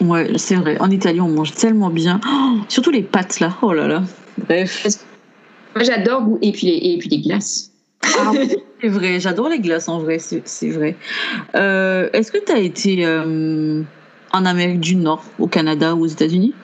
Ouais, 0.00 0.30
c'est 0.36 0.54
vrai. 0.54 0.76
En 0.78 0.90
Italie, 0.92 1.20
on 1.20 1.28
mange 1.28 1.52
tellement 1.54 1.90
bien. 1.90 2.20
Oh, 2.30 2.58
surtout 2.68 2.90
les 2.92 3.02
pâtes 3.02 3.40
là. 3.40 3.56
Oh 3.62 3.72
là 3.72 3.88
là. 3.88 4.02
Bref. 4.46 4.86
Moi, 5.74 5.82
j'adore, 5.84 6.22
goût- 6.22 6.38
et 6.40 6.52
puis 6.52 6.68
les, 6.68 6.76
et 6.92 6.98
puis 6.98 7.08
les 7.08 7.18
glaces. 7.20 7.72
Ah 8.04 8.30
c'est 8.80 8.88
vrai. 8.88 9.18
J'adore 9.18 9.48
les 9.48 9.58
glaces 9.58 9.88
en 9.88 9.98
vrai. 9.98 10.20
C'est 10.20 10.42
c'est 10.46 10.68
vrai. 10.70 10.94
Euh, 11.56 12.08
Est-ce 12.12 12.30
que 12.30 12.38
tu 12.38 12.52
as 12.52 12.58
été 12.60 13.04
euh, 13.04 13.82
en 14.32 14.44
Amérique 14.46 14.80
du 14.80 14.94
Nord, 14.94 15.24
au 15.40 15.48
Canada 15.48 15.96
ou 15.96 16.02
aux 16.04 16.06
États-Unis? 16.06 16.54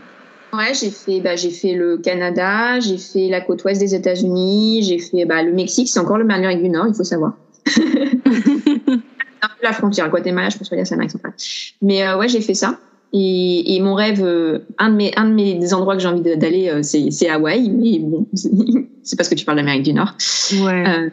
Ouais, 0.57 0.73
j'ai 0.75 0.91
fait, 0.91 1.21
bah, 1.21 1.37
j'ai 1.37 1.51
fait 1.51 1.75
le 1.75 1.99
Canada, 1.99 2.79
j'ai 2.81 2.99
fait 2.99 3.29
la 3.29 3.41
côte 3.41 3.65
ouest 3.65 3.81
des 3.81 3.95
États-Unis, 3.95 4.83
j'ai 4.83 4.99
fait 4.99 5.25
bah, 5.25 5.43
le 5.43 5.53
Mexique, 5.53 5.89
c'est 5.89 5.99
encore 5.99 6.19
le 6.19 6.31
Amérique 6.31 6.63
du 6.63 6.69
Nord, 6.69 6.87
il 6.89 6.95
faut 6.95 7.05
savoir. 7.05 7.35
Un 7.67 7.73
peu 9.43 9.63
la 9.63 9.73
frontière, 9.73 10.09
Guatemala, 10.11 10.49
je 10.51 10.59
pense 10.59 10.71
dire 10.71 10.87
c'est 10.87 11.09
centrale. 11.09 11.35
Mais 11.83 12.07
euh, 12.07 12.19
ouais, 12.19 12.29
j'ai 12.29 12.41
fait 12.41 12.55
ça. 12.55 12.79
Et, 13.17 13.77
et 13.77 13.81
mon 13.81 13.95
rêve, 13.95 14.25
euh, 14.25 14.67
un 14.79 14.91
de 14.91 14.97
mes, 14.97 15.13
un 15.17 15.29
de 15.29 15.35
mes 15.35 15.55
des 15.55 15.73
endroits 15.73 15.95
que 15.95 16.03
j'ai 16.03 16.09
envie 16.09 16.37
d'aller, 16.37 16.69
euh, 16.69 16.83
c'est, 16.83 17.29
Hawaï. 17.29 17.71
Mais 17.71 18.01
bon, 18.01 18.27
c'est 19.03 19.17
parce 19.17 19.29
que 19.29 19.37
tu 19.37 19.45
parles 19.45 19.59
d'Amérique 19.59 19.85
du 19.85 19.93
Nord. 19.93 20.15
Ouais. 20.63 20.85
Euh, 20.89 21.11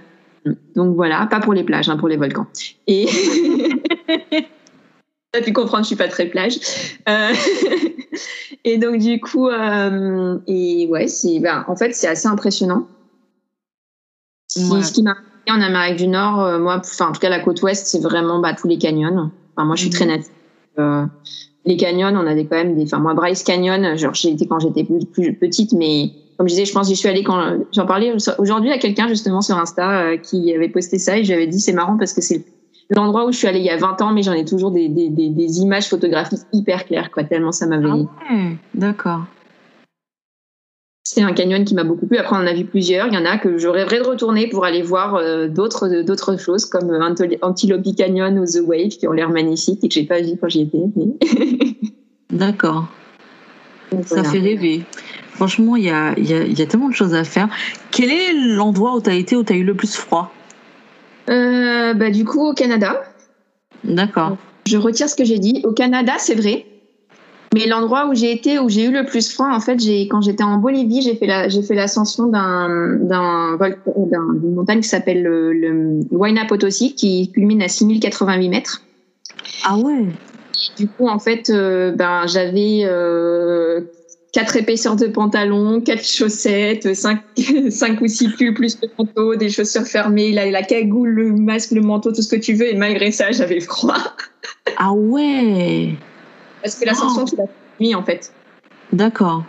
donc 0.76 0.96
voilà, 0.96 1.28
pas 1.30 1.40
pour 1.40 1.54
les 1.54 1.64
plages, 1.64 1.90
hein, 1.90 1.98
pour 1.98 2.08
les 2.08 2.18
volcans. 2.18 2.48
Et 2.88 3.08
t'as 5.32 5.42
pu 5.42 5.54
comprendre, 5.54 5.84
je 5.84 5.88
suis 5.88 5.96
pas 5.96 6.08
très 6.08 6.26
plage. 6.26 6.58
Euh, 7.08 7.34
et 8.64 8.78
donc 8.78 8.98
du 8.98 9.20
coup, 9.20 9.48
euh, 9.48 10.38
et 10.48 10.88
ouais, 10.90 11.08
c'est, 11.08 11.40
ben, 11.40 11.64
en 11.68 11.76
fait, 11.76 11.94
c'est 11.94 12.08
assez 12.08 12.28
impressionnant. 12.28 12.88
Ouais. 14.56 14.84
Ce 14.84 14.92
qui 14.92 15.04
m'a 15.04 15.16
en 15.50 15.62
Amérique 15.62 15.98
du 15.98 16.08
Nord, 16.08 16.40
euh, 16.42 16.60
moi, 16.60 16.78
enfin 16.80 17.08
en 17.10 17.12
tout 17.12 17.20
cas 17.20 17.30
la 17.30 17.40
côte 17.40 17.62
ouest, 17.62 17.88
c'est 17.88 18.00
vraiment 18.00 18.40
bah, 18.40 18.54
tous 18.54 18.68
les 18.68 18.78
canyons. 18.78 19.32
Enfin 19.56 19.66
moi, 19.66 19.76
je 19.76 19.82
suis 19.82 19.90
Mhm. 19.90 19.96
très 19.96 20.06
native. 20.06 20.32
Euh, 20.80 21.06
les 21.66 21.78
canyons, 21.78 22.08
on 22.16 22.28
a 22.28 22.36
des, 22.36 22.46
quand 22.46 22.56
même 22.58 22.76
des. 22.76 22.84
Enfin 22.84 23.00
moi, 23.00 23.14
Bryce 23.14 23.44
Canyon, 23.44 23.98
genre 23.98 24.14
j'ai 24.14 24.30
été 24.30 24.48
quand 24.48 24.60
j'étais 24.60 24.84
plus, 24.84 25.06
plus 25.06 25.34
petite, 25.34 25.74
mais 25.74 26.12
comme 26.38 26.48
je 26.48 26.54
disais, 26.54 26.66
je 26.66 26.74
pense 26.74 26.88
que 26.88 26.94
j'y 26.94 26.98
suis 26.98 27.10
allée 27.10 27.24
quand 27.24 27.58
j'en 27.72 27.86
parlais 27.86 28.14
aujourd'hui 28.40 28.72
à 28.72 28.78
quelqu'un 28.78 29.08
justement 29.08 29.42
sur 29.42 29.58
Insta 29.58 30.02
euh, 30.02 30.18
qui 30.18 30.54
avait 30.56 30.70
posté 30.70 30.98
ça 30.98 31.18
et 31.18 31.24
j'avais 31.24 31.48
dit 31.48 31.60
c'est 31.60 31.74
marrant 31.74 31.98
parce 31.98 32.14
que 32.14 32.22
c'est 32.22 32.44
l'endroit 32.96 33.26
où 33.26 33.32
je 33.32 33.38
suis 33.38 33.48
allée 33.48 33.60
il 33.60 33.66
y 33.66 33.70
a 33.70 33.78
20 33.78 34.02
ans, 34.02 34.12
mais 34.14 34.24
j'en 34.24 34.34
ai 34.34 34.46
toujours 34.46 34.72
des, 34.72 34.90
des, 34.90 35.10
des, 35.10 35.30
des 35.30 35.60
images 35.60 35.88
photographiques 35.90 36.42
hyper 36.54 36.86
claires, 36.86 37.12
quoi, 37.12 37.24
tellement 37.24 37.52
ça 37.52 37.66
m'avait. 37.68 37.86
Ah 37.90 37.96
ouais, 38.34 38.58
d'accord. 38.74 39.22
C'est 41.04 41.24
un 41.24 41.34
canyon 41.34 41.66
qui 41.66 41.74
m'a 41.76 41.84
beaucoup 41.84 42.06
plu. 42.08 42.18
Après, 42.18 42.36
on 42.36 42.40
en 42.40 42.48
a 42.48 42.54
vu 42.54 42.64
plusieurs. 42.64 43.08
Il 43.08 43.14
y 43.14 43.18
en 43.18 43.26
a 43.26 43.38
que 43.38 43.58
je 43.58 43.68
rêverais 43.68 44.00
de 44.00 44.04
retourner 44.08 44.48
pour 44.48 44.64
aller 44.66 44.82
voir 44.82 45.16
euh, 45.16 45.48
d'autres 45.50 46.04
d'autres 46.04 46.38
choses 46.38 46.66
comme 46.66 46.90
euh, 46.90 47.02
Antelope 47.42 47.96
Canyon 47.98 48.40
ou 48.40 48.46
The 48.46 48.62
Wave 48.66 48.90
qui 48.90 49.08
ont 49.08 49.12
l'air 49.12 49.30
magnifiques 49.30 49.84
et 49.84 49.88
que 49.90 49.94
j'ai 49.94 50.06
pas 50.06 50.22
vu 50.22 50.38
quand 50.40 50.48
j'y 50.48 50.62
étais. 50.62 50.78
mais- 50.96 51.76
D'accord. 52.32 52.88
Donc, 53.92 54.06
Ça 54.08 54.16
voilà. 54.16 54.30
fait 54.30 54.40
rêver. 54.40 54.84
Franchement, 55.34 55.76
il 55.76 55.84
y 55.84 55.90
a, 55.90 56.18
y 56.18 56.62
a 56.62 56.66
tellement 56.66 56.88
de 56.88 56.94
choses 56.94 57.14
à 57.14 57.26
faire. 57.26 57.50
Quel 57.90 58.10
est 58.10 58.32
l'endroit 58.34 58.96
où 58.96 59.02
tu 59.02 59.10
as 59.10 59.16
été 59.16 59.36
où 59.36 59.44
tu 59.44 59.52
as 59.52 59.56
eu 59.58 59.64
le 59.64 59.74
plus 59.74 59.94
froid? 59.96 60.32
Euh, 61.32 61.94
bah, 61.94 62.10
du 62.10 62.26
coup, 62.26 62.46
au 62.48 62.54
Canada, 62.54 63.02
D'accord. 63.84 64.38
je 64.68 64.78
retire 64.78 65.08
ce 65.10 65.16
que 65.16 65.24
j'ai 65.24 65.40
dit. 65.40 65.62
Au 65.66 65.72
Canada, 65.72 66.14
c'est 66.18 66.36
vrai. 66.36 66.66
Mais 67.54 67.68
l'endroit 67.68 68.08
où 68.08 68.14
j'ai 68.16 68.32
été, 68.32 68.60
où 68.60 68.70
j'ai 68.70 68.86
eu 68.86 68.92
le 68.92 69.06
plus 69.06 69.30
froid, 69.34 69.50
en 69.52 69.60
fait, 69.60 69.78
j'ai 69.80 70.08
quand 70.08 70.22
j'étais 70.22 70.44
en 70.44 70.58
Bolivie, 70.58 71.02
j'ai 71.02 71.16
fait 71.16 71.26
la, 71.26 71.50
j'ai 71.50 71.62
fait 71.62 71.76
l'ascension 71.76 72.28
d'un 72.28 72.96
d'un- 73.02 73.58
d'une 73.58 74.56
montagne 74.56 74.80
qui 74.80 74.88
s'appelle 74.88 75.22
le, 75.22 75.52
le 75.52 76.00
Huayna 76.12 76.46
Potosi, 76.46 76.96
qui 76.96 77.30
culmine 77.34 77.62
à 77.62 77.68
6088 77.68 78.48
mètres. 78.50 78.82
Ah 79.66 79.78
ouais 79.78 80.06
Du 80.78 80.88
coup, 80.88 81.10
en 81.10 81.20
fait, 81.20 81.50
euh, 81.50 81.92
ben, 81.92 82.26
j'avais 82.26 82.84
euh, 82.86 83.82
quatre 84.32 84.56
épaisseurs 84.56 84.96
de 84.96 85.08
pantalon, 85.08 85.82
quatre 85.82 86.06
chaussettes, 86.06 86.94
cinq, 86.96 87.22
cinq 87.70 88.00
ou 88.02 88.08
six 88.08 88.30
pulls 88.30 88.54
plus 88.54 88.78
le 88.82 88.88
manteau, 88.98 89.36
des 89.36 89.50
chaussures 89.50 89.86
fermées, 89.86 90.32
la, 90.32 90.50
la 90.50 90.64
cagoule, 90.64 91.10
le 91.10 91.32
masque, 91.34 91.72
le 91.72 91.82
manteau, 91.82 92.12
tout 92.12 92.22
ce 92.22 92.34
que 92.34 92.40
tu 92.40 92.54
veux. 92.54 92.68
Et 92.72 92.76
malgré 92.76 93.12
ça, 93.12 93.32
j'avais 93.32 93.60
froid. 93.60 93.98
Ah 94.78 94.94
ouais 94.94 95.96
Parce 96.64 96.76
que 96.76 96.86
l'ascension, 96.86 97.26
tu 97.26 97.36
l'as 97.36 97.46
mis 97.80 97.94
en 97.96 98.04
fait. 98.04 98.32
D'accord. 98.94 99.44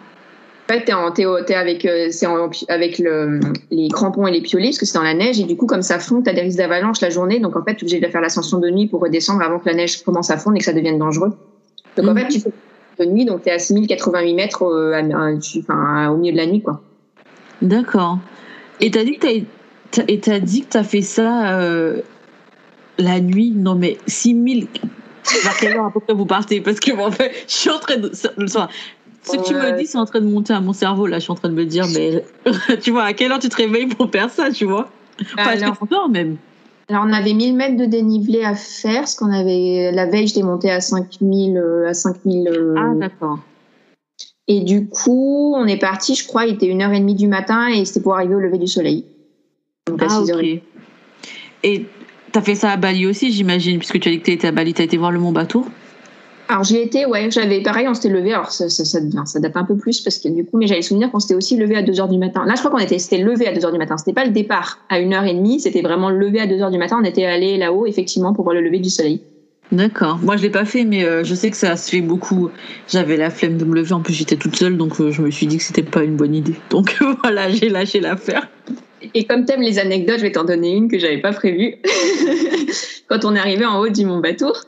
En 0.68 0.72
fait, 0.74 0.84
t'es, 0.84 0.92
en, 0.92 1.10
t'es, 1.10 1.24
t'es 1.46 1.54
avec, 1.54 1.84
euh, 1.84 2.08
c'est 2.10 2.26
en- 2.26 2.48
avec 2.68 2.98
le, 2.98 3.40
les 3.70 3.88
crampons 3.88 4.26
et 4.26 4.30
les 4.32 4.40
piolets, 4.40 4.68
parce 4.68 4.78
que 4.78 4.86
c'est 4.86 4.94
dans 4.94 5.02
la 5.02 5.12
neige, 5.12 5.38
et 5.40 5.44
du 5.44 5.56
coup, 5.56 5.66
comme 5.66 5.82
ça 5.82 5.98
fond, 5.98 6.22
t'as 6.22 6.32
des 6.32 6.40
risques 6.40 6.56
d'avalanche 6.58 7.00
la 7.00 7.10
journée, 7.10 7.40
donc 7.40 7.56
en 7.56 7.62
fait, 7.64 7.74
tu 7.74 7.80
es 7.80 7.84
obligé 7.84 8.00
de 8.00 8.06
faire 8.06 8.20
l'ascension 8.20 8.58
de 8.58 8.70
nuit 8.70 8.86
pour 8.86 9.00
redescendre 9.00 9.42
avant 9.42 9.58
que 9.58 9.68
la 9.68 9.74
neige 9.74 10.02
commence 10.02 10.30
à 10.30 10.38
fondre 10.38 10.56
et 10.56 10.60
que 10.60 10.64
ça 10.64 10.72
devienne 10.72 10.98
dangereux. 10.98 11.32
Donc 11.96 12.06
en 12.08 12.14
Mhm. 12.14 12.18
fait, 12.20 12.28
tu 12.28 12.40
fais 12.40 12.52
de 12.98 13.04
nuit, 13.04 13.24
donc 13.24 13.42
t'es 13.42 13.50
à 13.50 13.58
6088 13.58 14.34
mètres 14.34 14.62
euh, 14.64 15.38
tu- 15.38 15.60
enfin, 15.60 16.08
au 16.10 16.16
milieu 16.16 16.32
de 16.32 16.36
la 16.38 16.46
nuit, 16.46 16.62
quoi. 16.62 16.80
D'accord. 17.60 18.18
Et 18.80 18.90
t'as 18.90 19.04
dit 19.04 19.18
que 19.18 19.26
t'as, 19.90 20.02
et 20.08 20.18
t'as 20.20 20.38
dit 20.40 20.62
que 20.62 20.70
t'as 20.70 20.82
fait 20.84 21.02
ça 21.02 21.58
euh, 21.60 22.00
la 22.98 23.20
nuit? 23.20 23.52
Non 23.54 23.74
mais 23.74 23.98
6000. 24.06 24.66
Vers 25.44 25.56
quelle 25.56 25.76
heure 25.76 25.86
à 25.86 25.90
peu 25.92 26.00
près 26.00 26.14
vous 26.14 26.26
partez? 26.26 26.60
Parce 26.60 26.80
que 26.80 26.90
en 26.98 27.10
fait, 27.12 27.32
je 27.46 27.52
suis 27.54 27.70
en 27.70 27.78
train 27.78 27.96
de. 27.96 28.10
le 28.36 28.46
soir, 28.48 28.68
Ce 29.22 29.36
que 29.36 29.42
tu 29.46 29.54
me 29.54 29.78
dis, 29.78 29.86
c'est 29.86 29.98
en 29.98 30.04
train 30.04 30.20
de 30.20 30.26
monter 30.26 30.52
à 30.52 30.60
mon 30.60 30.72
cerveau. 30.72 31.06
Là, 31.06 31.18
je 31.18 31.22
suis 31.24 31.32
en 31.32 31.36
train 31.36 31.48
de 31.48 31.54
me 31.54 31.64
dire, 31.64 31.86
mais 31.94 32.24
tu 32.82 32.90
vois, 32.90 33.04
à 33.04 33.12
quelle 33.12 33.30
heure 33.30 33.38
tu 33.38 33.48
te 33.48 33.56
réveilles 33.56 33.86
pour 33.86 34.10
faire 34.10 34.30
ça, 34.30 34.50
tu 34.50 34.64
vois? 34.64 34.90
Enfin, 35.38 35.56
que 35.56 35.78
tu 35.78 35.88
dors 35.90 36.08
même 36.08 36.36
alors, 36.92 37.06
on 37.08 37.12
avait 37.12 37.32
1000 37.32 37.54
mètres 37.56 37.76
de 37.76 37.86
dénivelé 37.86 38.44
à 38.44 38.54
faire, 38.54 39.00
parce 39.00 39.14
qu'on 39.14 39.32
avait, 39.32 39.90
la 39.92 40.06
veille, 40.06 40.26
j'étais 40.26 40.42
montée 40.42 40.70
à 40.70 40.80
5000, 40.80 41.56
euh, 41.56 41.88
à 41.88 41.94
5000, 41.94 42.48
euh, 42.48 42.74
Ah, 42.76 42.92
d'accord. 42.94 43.38
et 44.46 44.60
du 44.60 44.88
coup, 44.88 45.54
on 45.56 45.66
est 45.66 45.78
parti, 45.78 46.14
je 46.14 46.26
crois, 46.26 46.44
il 46.46 46.54
était 46.54 46.66
1h30 46.66 47.14
du 47.16 47.28
matin, 47.28 47.68
et 47.68 47.84
c'était 47.84 48.00
pour 48.00 48.14
arriver 48.14 48.34
au 48.34 48.40
lever 48.40 48.58
du 48.58 48.66
soleil. 48.66 49.06
Donc, 49.86 50.02
à 50.02 50.06
Ah, 50.10 50.20
6h30. 50.22 50.56
ok. 50.56 50.62
Et 51.64 51.86
t'as 52.32 52.42
fait 52.42 52.54
ça 52.56 52.72
à 52.72 52.76
Bali 52.76 53.06
aussi, 53.06 53.32
j'imagine, 53.32 53.78
puisque 53.78 53.98
tu 53.98 54.08
as 54.08 54.12
dit 54.12 54.18
que 54.18 54.24
t'étais 54.24 54.48
à 54.48 54.52
Bali. 54.52 54.74
T'as 54.74 54.84
été 54.84 54.96
voir 54.96 55.12
le 55.12 55.18
Mont 55.18 55.32
Batour 55.32 55.66
Alors 56.52 56.64
j'y 56.64 56.76
étais, 56.76 57.06
ouais, 57.06 57.30
j'avais 57.30 57.62
pareil, 57.62 57.88
on 57.88 57.94
s'était 57.94 58.10
levé, 58.10 58.34
alors 58.34 58.52
ça, 58.52 58.68
ça, 58.68 58.84
ça, 58.84 58.98
ça 59.24 59.40
date 59.40 59.56
un 59.56 59.64
peu 59.64 59.74
plus 59.74 60.02
parce 60.02 60.18
que 60.18 60.28
du 60.28 60.44
coup, 60.44 60.58
mais 60.58 60.66
j'avais 60.66 60.82
souvenir 60.82 61.10
qu'on 61.10 61.18
s'était 61.18 61.34
aussi 61.34 61.56
levé 61.56 61.76
à 61.76 61.82
2h 61.82 62.10
du 62.10 62.18
matin. 62.18 62.44
Là, 62.44 62.52
je 62.56 62.60
crois 62.60 62.70
qu'on 62.70 62.84
était, 62.84 62.98
c'était 62.98 63.22
levé 63.22 63.46
à 63.46 63.54
2h 63.54 63.72
du 63.72 63.78
matin. 63.78 63.96
C'était 63.96 64.12
pas 64.12 64.26
le 64.26 64.32
départ 64.32 64.76
à 64.90 65.00
1h30, 65.00 65.60
c'était 65.60 65.80
vraiment 65.80 66.10
levé 66.10 66.40
à 66.40 66.46
2h 66.46 66.70
du 66.70 66.76
matin. 66.76 66.98
On 67.00 67.04
était 67.04 67.24
allé 67.24 67.56
là-haut, 67.56 67.86
effectivement, 67.86 68.34
pour 68.34 68.44
voir 68.44 68.54
le 68.54 68.60
lever 68.60 68.80
du 68.80 68.90
soleil. 68.90 69.22
D'accord. 69.72 70.18
Moi, 70.22 70.36
je 70.36 70.42
l'ai 70.42 70.50
pas 70.50 70.66
fait, 70.66 70.84
mais 70.84 71.06
euh, 71.06 71.24
je 71.24 71.34
sais 71.34 71.50
que 71.50 71.56
ça 71.56 71.74
se 71.74 71.90
fait 71.90 72.02
beaucoup. 72.02 72.50
J'avais 72.86 73.16
la 73.16 73.30
flemme 73.30 73.56
de 73.56 73.64
me 73.64 73.74
lever. 73.74 73.94
En 73.94 74.00
plus, 74.00 74.12
j'étais 74.12 74.36
toute 74.36 74.54
seule, 74.54 74.76
donc 74.76 75.00
euh, 75.00 75.10
je 75.10 75.22
me 75.22 75.30
suis 75.30 75.46
dit 75.46 75.56
que 75.56 75.64
c'était 75.64 75.82
pas 75.82 76.04
une 76.04 76.16
bonne 76.16 76.34
idée. 76.34 76.56
Donc 76.68 76.98
voilà, 77.22 77.48
j'ai 77.48 77.70
lâché 77.70 77.98
l'affaire. 77.98 78.46
Et 79.14 79.24
comme 79.24 79.44
t'aimes 79.44 79.62
les 79.62 79.78
anecdotes, 79.78 80.18
je 80.18 80.22
vais 80.22 80.32
t'en 80.32 80.44
donner 80.44 80.70
une 80.72 80.88
que 80.90 80.98
j'avais 80.98 81.20
pas 81.20 81.32
prévue. 81.32 81.76
Quand 83.08 83.24
on 83.24 83.34
est 83.34 83.38
arrivé 83.38 83.64
en 83.66 83.78
haut 83.80 83.88
du 83.88 84.06
Mont 84.06 84.20
Batour, 84.20 84.62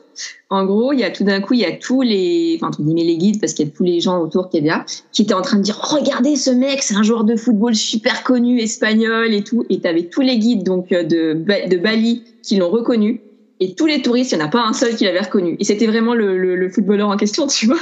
en 0.49 0.65
gros, 0.65 0.93
il 0.93 0.99
y 0.99 1.03
a 1.03 1.09
tout 1.09 1.23
d'un 1.23 1.41
coup, 1.41 1.53
il 1.53 1.61
y 1.61 1.65
a 1.65 1.71
tous 1.71 2.01
les, 2.01 2.59
enfin, 2.61 2.71
guillemets, 2.79 3.03
les 3.03 3.17
guides, 3.17 3.39
parce 3.41 3.53
qu'il 3.53 3.65
y 3.65 3.69
a 3.69 3.71
tous 3.75 3.83
les 3.83 3.99
gens 3.99 4.19
autour 4.21 4.49
qui 4.49 4.57
étaient 4.57 4.67
là, 4.67 4.85
qui 5.11 5.23
étaient 5.23 5.33
en 5.33 5.41
train 5.41 5.57
de 5.57 5.63
dire, 5.63 5.77
regardez 5.81 6.35
ce 6.35 6.51
mec, 6.51 6.83
c'est 6.83 6.95
un 6.95 7.03
joueur 7.03 7.23
de 7.23 7.35
football 7.35 7.75
super 7.75 8.23
connu, 8.23 8.59
espagnol 8.59 9.33
et 9.33 9.43
tout. 9.43 9.65
Et 9.69 9.79
t'avais 9.79 10.03
tous 10.03 10.21
les 10.21 10.37
guides, 10.37 10.63
donc, 10.63 10.91
euh, 10.91 11.03
de, 11.03 11.33
Ba- 11.33 11.67
de 11.67 11.77
Bali 11.77 12.23
qui 12.43 12.57
l'ont 12.57 12.69
reconnu. 12.69 13.21
Et 13.59 13.73
tous 13.73 13.85
les 13.87 14.01
touristes, 14.01 14.31
il 14.33 14.37
n'y 14.37 14.43
en 14.43 14.47
a 14.47 14.49
pas 14.49 14.63
un 14.65 14.73
seul 14.73 14.95
qui 14.95 15.05
l'avait 15.05 15.21
reconnu. 15.21 15.55
Et 15.59 15.63
c'était 15.63 15.87
vraiment 15.87 16.13
le, 16.13 16.37
le, 16.37 16.55
le 16.55 16.69
footballeur 16.69 17.09
en 17.09 17.17
question, 17.17 17.47
tu 17.47 17.67
vois. 17.67 17.79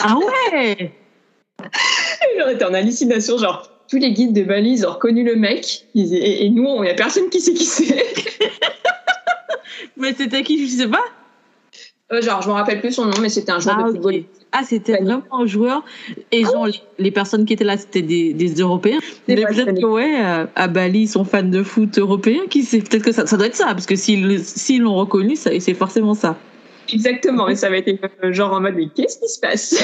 Ah 0.00 0.16
ouais 0.16 0.92
Genre, 2.38 2.48
était 2.48 2.64
en 2.64 2.72
hallucination, 2.74 3.36
genre, 3.38 3.68
tous 3.92 3.98
les 3.98 4.12
guides 4.12 4.32
de 4.32 4.42
Bali, 4.42 4.70
ils 4.70 4.86
ont 4.86 4.92
reconnu 4.92 5.22
le 5.22 5.36
mec. 5.36 5.84
Ils- 5.94 6.14
et, 6.14 6.46
et 6.46 6.48
nous, 6.48 6.66
il 6.76 6.80
n'y 6.80 6.88
a 6.88 6.94
personne 6.94 7.28
qui 7.28 7.42
sait 7.42 7.52
qui 7.52 7.66
c'est. 7.66 7.94
Mais 9.98 10.14
c'était 10.14 10.42
qui 10.42 10.66
Je 10.66 10.76
sais 10.76 10.88
pas. 10.88 11.04
Euh, 12.10 12.22
genre, 12.22 12.40
je 12.40 12.48
me 12.48 12.54
rappelle 12.54 12.80
plus 12.80 12.92
son 12.92 13.04
nom, 13.04 13.18
mais 13.20 13.28
c'était 13.28 13.52
un 13.52 13.60
joueur 13.60 13.76
Ah, 13.78 13.82
de 13.84 13.90
football. 13.92 14.22
Ah, 14.52 14.62
c'était 14.66 14.96
vraiment 14.96 15.22
un 15.30 15.44
joueur. 15.46 15.84
Et 16.30 16.42
genre, 16.44 16.66
les, 16.66 16.74
les 16.98 17.10
personnes 17.10 17.44
qui 17.44 17.52
étaient 17.52 17.64
là, 17.64 17.76
c'était 17.76 18.02
des, 18.02 18.32
des 18.32 18.54
Européens. 18.54 18.98
Mais 19.28 19.36
peut-être 19.36 19.74
que, 19.78 19.84
ouais, 19.86 20.16
à, 20.16 20.48
à 20.54 20.68
Bali, 20.68 21.00
ils 21.02 21.08
sont 21.08 21.24
fans 21.24 21.42
de 21.42 21.62
foot 21.62 21.98
européen. 21.98 22.40
Qui 22.48 22.62
sait 22.62 22.78
Peut-être 22.80 23.04
que 23.04 23.12
ça, 23.12 23.26
ça 23.26 23.36
doit 23.36 23.46
être 23.46 23.56
ça, 23.56 23.66
parce 23.66 23.86
que 23.86 23.96
s'ils 23.96 24.80
l'ont 24.80 24.96
reconnu, 24.96 25.36
c'est 25.36 25.74
forcément 25.74 26.14
ça. 26.14 26.36
Exactement, 26.92 27.48
et 27.48 27.56
ça 27.56 27.70
va 27.70 27.76
être 27.78 27.88
euh, 28.24 28.32
genre 28.32 28.52
en 28.54 28.60
mode, 28.60 28.74
mais 28.74 28.88
qu'est-ce 28.94 29.18
qui 29.18 29.28
se 29.28 29.38
passe? 29.40 29.74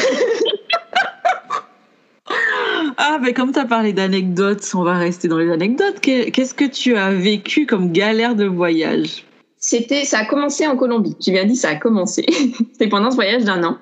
Ah, 3.01 3.21
mais 3.23 3.33
comme 3.33 3.53
tu 3.53 3.61
as 3.61 3.65
parlé 3.65 3.93
d'anecdotes, 3.93 4.69
on 4.75 4.83
va 4.83 4.99
rester 4.99 5.29
dans 5.29 5.39
les 5.39 5.53
anecdotes. 5.53 6.01
Que- 6.01 6.31
Qu'est-ce 6.31 6.53
que 6.53 6.65
tu 6.65 6.97
as 6.97 7.13
vécu 7.13 7.65
comme 7.65 7.93
galère 7.93 8.35
de 8.35 8.45
voyage? 8.45 9.25
C'était, 9.57 10.05
ça 10.05 10.19
a 10.19 10.25
commencé 10.25 10.67
en 10.67 10.77
Colombie. 10.77 11.15
J'ai 11.21 11.31
bien 11.31 11.45
dit 11.45 11.55
ça 11.55 11.69
a 11.69 11.75
commencé. 11.77 12.27
C'était 12.73 12.89
pendant 12.89 13.13
ce 13.13 13.15
voyage 13.15 13.45
d'un 13.45 13.63
an. 13.63 13.79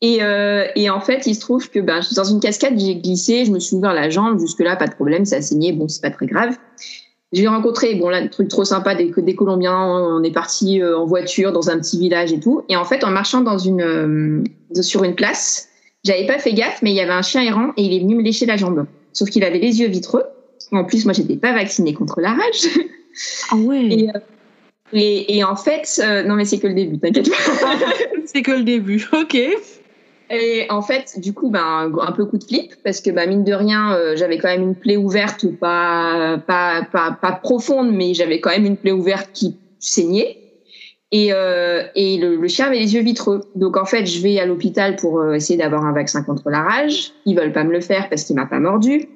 Et, 0.00 0.22
euh, 0.22 0.66
et 0.76 0.90
en 0.90 1.00
fait, 1.00 1.26
il 1.26 1.34
se 1.34 1.40
trouve 1.40 1.68
que 1.68 1.80
ben, 1.80 2.00
dans 2.14 2.24
une 2.24 2.38
cascade, 2.38 2.78
j'ai 2.78 2.94
glissé, 2.94 3.46
je 3.46 3.50
me 3.50 3.58
suis 3.58 3.74
ouvert 3.74 3.94
la 3.94 4.10
jambe, 4.10 4.38
jusque-là, 4.38 4.76
pas 4.76 4.86
de 4.86 4.94
problème, 4.94 5.24
ça 5.24 5.36
a 5.36 5.42
saigné, 5.42 5.72
bon, 5.72 5.88
c'est 5.88 6.02
pas 6.02 6.10
très 6.10 6.26
grave. 6.26 6.56
J'ai 7.32 7.48
rencontré, 7.48 7.96
bon 7.96 8.10
là, 8.10 8.20
le 8.20 8.30
truc 8.30 8.46
trop 8.46 8.64
sympa 8.64 8.94
des, 8.94 9.10
Colombiens, 9.34 9.76
on 9.76 10.22
est 10.22 10.30
parti 10.30 10.80
euh, 10.80 10.98
en 10.98 11.04
voiture 11.04 11.50
dans 11.52 11.68
un 11.68 11.78
petit 11.78 11.98
village 11.98 12.32
et 12.32 12.38
tout. 12.38 12.62
Et 12.68 12.76
en 12.76 12.84
fait, 12.84 13.02
en 13.02 13.10
marchant 13.10 13.42
euh, 13.44 14.44
sur 14.80 15.02
une 15.02 15.16
place, 15.16 15.68
j'avais 16.04 16.26
pas 16.26 16.38
fait 16.38 16.52
gaffe, 16.52 16.80
mais 16.82 16.90
il 16.90 16.96
y 16.96 17.00
avait 17.00 17.12
un 17.12 17.22
chien 17.22 17.42
errant 17.42 17.72
et 17.76 17.82
il 17.82 17.94
est 17.94 18.00
venu 18.00 18.16
me 18.16 18.22
lécher 18.22 18.46
la 18.46 18.56
jambe. 18.56 18.86
Sauf 19.12 19.30
qu'il 19.30 19.44
avait 19.44 19.58
les 19.58 19.80
yeux 19.80 19.88
vitreux. 19.88 20.24
En 20.72 20.84
plus, 20.84 21.04
moi, 21.04 21.14
j'étais 21.14 21.36
pas 21.36 21.52
vaccinée 21.52 21.94
contre 21.94 22.20
la 22.20 22.32
rage. 22.32 22.68
Ah 23.50 23.56
ouais 23.56 23.84
Et, 23.86 24.08
euh, 24.08 24.18
et, 24.92 25.36
et 25.36 25.44
en 25.44 25.54
fait, 25.54 26.00
euh, 26.02 26.24
non 26.24 26.34
mais 26.34 26.44
c'est 26.44 26.58
que 26.58 26.66
le 26.66 26.74
début, 26.74 26.98
t'inquiète 26.98 27.30
pas. 27.30 27.36
C'est 28.26 28.42
que 28.42 28.50
le 28.50 28.64
début, 28.64 29.06
ok. 29.12 29.36
Et 30.30 30.66
en 30.70 30.82
fait, 30.82 31.20
du 31.20 31.32
coup, 31.32 31.50
ben, 31.50 31.92
un 32.00 32.12
peu 32.12 32.24
coup 32.24 32.38
de 32.38 32.44
flip, 32.44 32.74
parce 32.82 33.00
que 33.00 33.10
ben, 33.10 33.28
mine 33.28 33.44
de 33.44 33.52
rien, 33.52 33.94
euh, 33.94 34.16
j'avais 34.16 34.38
quand 34.38 34.48
même 34.48 34.62
une 34.62 34.74
plaie 34.74 34.96
ouverte, 34.96 35.46
pas, 35.46 36.38
pas, 36.46 36.82
pas, 36.90 37.12
pas 37.20 37.32
profonde, 37.32 37.92
mais 37.92 38.14
j'avais 38.14 38.40
quand 38.40 38.50
même 38.50 38.64
une 38.64 38.76
plaie 38.76 38.92
ouverte 38.92 39.30
qui 39.32 39.56
saignait. 39.78 40.38
Et, 41.12 41.28
euh, 41.32 41.82
et 41.94 42.18
le, 42.18 42.36
le 42.36 42.48
chien 42.48 42.66
avait 42.66 42.78
les 42.80 42.94
yeux 42.94 43.02
vitreux. 43.02 43.42
Donc 43.54 43.76
en 43.76 43.84
fait, 43.84 44.04
je 44.06 44.20
vais 44.20 44.40
à 44.40 44.46
l'hôpital 44.46 44.96
pour 44.96 45.20
euh, 45.20 45.34
essayer 45.34 45.56
d'avoir 45.58 45.84
un 45.84 45.92
vaccin 45.92 46.22
contre 46.22 46.50
la 46.50 46.62
rage. 46.62 47.12
Ils 47.24 47.36
veulent 47.36 47.52
pas 47.52 47.62
me 47.64 47.72
le 47.72 47.80
faire 47.80 48.08
parce 48.08 48.24
qu'il 48.24 48.34
m'a 48.36 48.46
pas 48.46 48.58
mordu. 48.58 49.06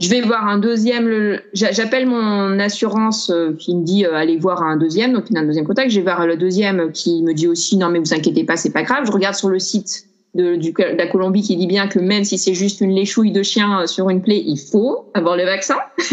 Je 0.00 0.08
vais 0.08 0.20
voir 0.20 0.46
un 0.46 0.58
deuxième. 0.58 1.06
le- 1.08 1.40
j'a- 1.52 1.70
J'appelle 1.72 2.06
mon 2.06 2.58
assurance 2.58 3.30
euh, 3.30 3.52
qui 3.58 3.74
me 3.76 3.84
dit 3.84 4.04
euh, 4.04 4.14
allez 4.14 4.36
voir 4.36 4.62
un 4.62 4.76
deuxième, 4.76 5.12
donc 5.12 5.24
il 5.30 5.34
y 5.34 5.38
a 5.38 5.40
un 5.40 5.44
deuxième 5.44 5.66
contact. 5.66 5.90
Je 5.90 5.96
vais 5.96 6.02
voir 6.02 6.26
le 6.26 6.36
deuxième 6.36 6.90
qui 6.92 7.22
me 7.22 7.32
dit 7.34 7.46
aussi 7.46 7.76
non 7.76 7.88
mais 7.88 7.98
vous 8.00 8.14
inquiétez 8.14 8.44
pas, 8.44 8.56
c'est 8.56 8.72
pas 8.72 8.82
grave. 8.82 9.04
Je 9.06 9.12
regarde 9.12 9.34
sur 9.36 9.48
le 9.48 9.58
site 9.60 10.04
de, 10.34 10.56
de 10.56 10.96
la 10.98 11.06
Colombie 11.06 11.42
qui 11.42 11.56
dit 11.56 11.66
bien 11.66 11.88
que 11.88 11.98
même 12.00 12.24
si 12.24 12.36
c'est 12.38 12.54
juste 12.54 12.80
une 12.80 12.90
léchouille 12.92 13.32
de 13.32 13.42
chien 13.42 13.86
sur 13.86 14.08
une 14.10 14.22
plaie, 14.22 14.42
il 14.44 14.58
faut 14.58 15.06
avoir 15.14 15.36
le 15.36 15.44
vaccin. 15.44 15.76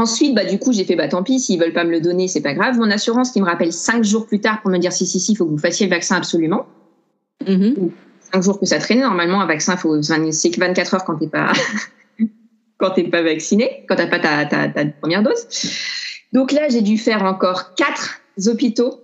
Ensuite, 0.00 0.34
bah, 0.34 0.46
du 0.46 0.58
coup, 0.58 0.72
j'ai 0.72 0.84
fait, 0.84 0.96
bah, 0.96 1.08
tant 1.08 1.22
pis, 1.22 1.38
s'ils 1.38 1.60
veulent 1.60 1.74
pas 1.74 1.84
me 1.84 1.90
le 1.90 2.00
donner, 2.00 2.26
c'est 2.26 2.40
pas 2.40 2.54
grave. 2.54 2.78
Mon 2.78 2.90
assurance 2.90 3.32
qui 3.32 3.40
me 3.42 3.46
rappelle 3.46 3.70
cinq 3.70 4.02
jours 4.02 4.26
plus 4.26 4.40
tard 4.40 4.62
pour 4.62 4.70
me 4.70 4.78
dire, 4.78 4.94
si, 4.94 5.04
si, 5.04 5.20
si, 5.20 5.32
il 5.32 5.36
faut 5.36 5.44
que 5.44 5.50
vous 5.50 5.58
fassiez 5.58 5.86
le 5.86 5.90
vaccin 5.90 6.16
absolument. 6.16 6.64
Mhm. 7.46 7.90
Cinq 8.32 8.42
jours 8.42 8.58
que 8.58 8.64
ça 8.64 8.78
traînait. 8.78 9.02
Normalement, 9.02 9.42
un 9.42 9.46
vaccin, 9.46 9.76
faut, 9.76 10.00
c'est 10.00 10.50
que 10.50 10.58
24 10.58 10.94
heures 10.94 11.04
quand 11.04 11.16
t'es 11.16 11.26
pas, 11.26 11.52
quand 12.78 12.92
t'es 12.92 13.04
pas 13.04 13.20
vacciné, 13.20 13.84
quand 13.90 13.96
t'as 13.96 14.06
pas 14.06 14.20
ta, 14.20 14.46
ta, 14.46 14.68
ta 14.68 14.86
première 14.86 15.22
dose. 15.22 15.46
Donc 16.32 16.50
là, 16.50 16.70
j'ai 16.70 16.80
dû 16.80 16.96
faire 16.96 17.22
encore 17.24 17.74
quatre 17.74 18.22
hôpitaux 18.46 19.02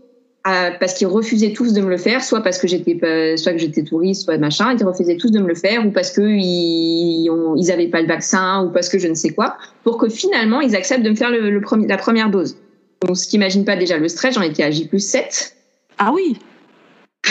euh, 0.49 0.70
parce 0.78 0.94
qu'ils 0.94 1.07
refusaient 1.07 1.53
tous 1.53 1.72
de 1.72 1.80
me 1.80 1.88
le 1.88 1.97
faire, 1.97 2.22
soit 2.22 2.42
parce 2.42 2.59
que 2.59 2.68
j'étais 2.68 3.36
soit 3.36 3.53
que 3.53 3.59
j'étais 3.59 3.82
touriste, 3.82 4.22
soit 4.22 4.38
machin, 4.38 4.76
ils 4.78 4.84
refusaient 4.84 5.16
tous 5.16 5.30
de 5.30 5.40
me 5.40 5.49
le 5.49 5.55
faire, 5.55 5.84
ou 5.84 5.90
parce 5.90 6.11
que 6.11 6.22
ils, 6.22 7.28
ont, 7.30 7.57
ils 7.57 7.70
avaient 7.72 7.88
pas 7.88 8.01
le 8.01 8.07
vaccin, 8.07 8.64
ou 8.64 8.70
parce 8.70 8.88
que 8.88 8.99
je 8.99 9.09
ne 9.09 9.14
sais 9.14 9.30
quoi, 9.30 9.57
pour 9.82 9.99
que 9.99 10.09
finalement 10.09 10.61
ils 10.61 10.76
acceptent 10.76 11.05
de 11.05 11.11
me 11.11 11.16
faire 11.16 11.30
le, 11.30 11.51
le 11.51 11.61
premier, 11.61 11.86
la 11.86 11.97
première 11.99 12.30
dose. 12.30 12.57
Donc, 13.03 13.16
ce 13.16 13.26
qui 13.28 13.36
imagine 13.36 13.64
pas 13.64 13.76
déjà 13.76 13.99
le 13.99 14.09
stress, 14.09 14.34
j'en 14.34 14.42
étais 14.42 14.62
à 14.62 14.70
J 14.70 14.86
plus 14.86 15.01
7. 15.01 15.57
Ah 15.99 16.12
oui. 16.14 16.38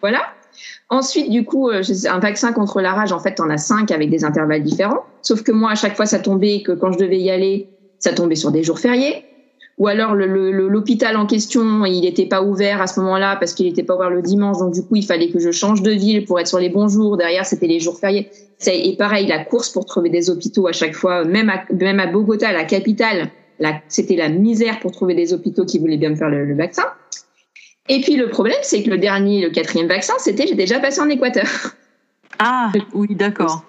Voilà. 0.00 0.22
Ensuite, 0.90 1.30
du 1.30 1.44
coup, 1.44 1.70
euh, 1.70 1.82
un 2.10 2.18
vaccin 2.18 2.52
contre 2.52 2.80
la 2.80 2.92
rage, 2.92 3.12
en 3.12 3.20
fait, 3.20 3.40
on 3.40 3.48
a 3.48 3.56
cinq 3.56 3.92
avec 3.92 4.10
des 4.10 4.24
intervalles 4.24 4.64
différents. 4.64 5.04
Sauf 5.22 5.42
que 5.42 5.52
moi, 5.52 5.70
à 5.70 5.74
chaque 5.76 5.96
fois, 5.96 6.06
ça 6.06 6.18
tombait 6.18 6.62
que 6.62 6.72
quand 6.72 6.90
je 6.92 6.98
devais 6.98 7.20
y 7.20 7.30
aller, 7.30 7.70
ça 8.00 8.12
tombait 8.12 8.34
sur 8.34 8.50
des 8.50 8.64
jours 8.64 8.80
fériés. 8.80 9.24
Ou 9.78 9.88
alors 9.88 10.14
l'hôpital 10.14 11.16
en 11.16 11.26
question, 11.26 11.84
il 11.84 12.02
n'était 12.02 12.26
pas 12.26 12.42
ouvert 12.42 12.80
à 12.82 12.86
ce 12.86 13.00
moment-là 13.00 13.36
parce 13.36 13.54
qu'il 13.54 13.66
n'était 13.66 13.82
pas 13.82 13.96
ouvert 13.96 14.10
le 14.10 14.22
dimanche. 14.22 14.58
Donc 14.58 14.74
du 14.74 14.82
coup, 14.82 14.96
il 14.96 15.04
fallait 15.04 15.30
que 15.30 15.38
je 15.38 15.50
change 15.50 15.82
de 15.82 15.90
ville 15.90 16.24
pour 16.24 16.38
être 16.38 16.46
sur 16.46 16.58
les 16.58 16.68
bons 16.68 16.88
jours. 16.88 17.16
Derrière, 17.16 17.46
c'était 17.46 17.66
les 17.66 17.80
jours 17.80 17.98
fériés. 17.98 18.30
Et 18.66 18.94
pareil, 18.96 19.26
la 19.26 19.44
course 19.44 19.70
pour 19.70 19.86
trouver 19.86 20.10
des 20.10 20.30
hôpitaux 20.30 20.68
à 20.68 20.72
chaque 20.72 20.94
fois, 20.94 21.24
même 21.24 21.50
à, 21.50 21.64
même 21.72 22.00
à 22.00 22.06
Bogota, 22.06 22.52
la 22.52 22.64
capitale, 22.64 23.30
c'était 23.88 24.16
la 24.16 24.28
misère 24.28 24.78
pour 24.80 24.92
trouver 24.92 25.14
des 25.14 25.32
hôpitaux 25.32 25.64
qui 25.64 25.78
voulaient 25.78 25.96
bien 25.96 26.10
me 26.10 26.16
faire 26.16 26.28
le, 26.28 26.44
le 26.44 26.54
vaccin. 26.54 26.84
Et 27.88 28.00
puis 28.00 28.16
le 28.16 28.28
problème, 28.28 28.58
c'est 28.62 28.82
que 28.82 28.90
le 28.90 28.98
dernier, 28.98 29.42
le 29.42 29.50
quatrième 29.50 29.88
vaccin, 29.88 30.14
c'était 30.18 30.46
j'ai 30.46 30.54
déjà 30.54 30.78
passé 30.78 31.00
en 31.00 31.08
Équateur. 31.08 31.46
Ah 32.38 32.70
oui, 32.94 33.14
d'accord. 33.14 33.64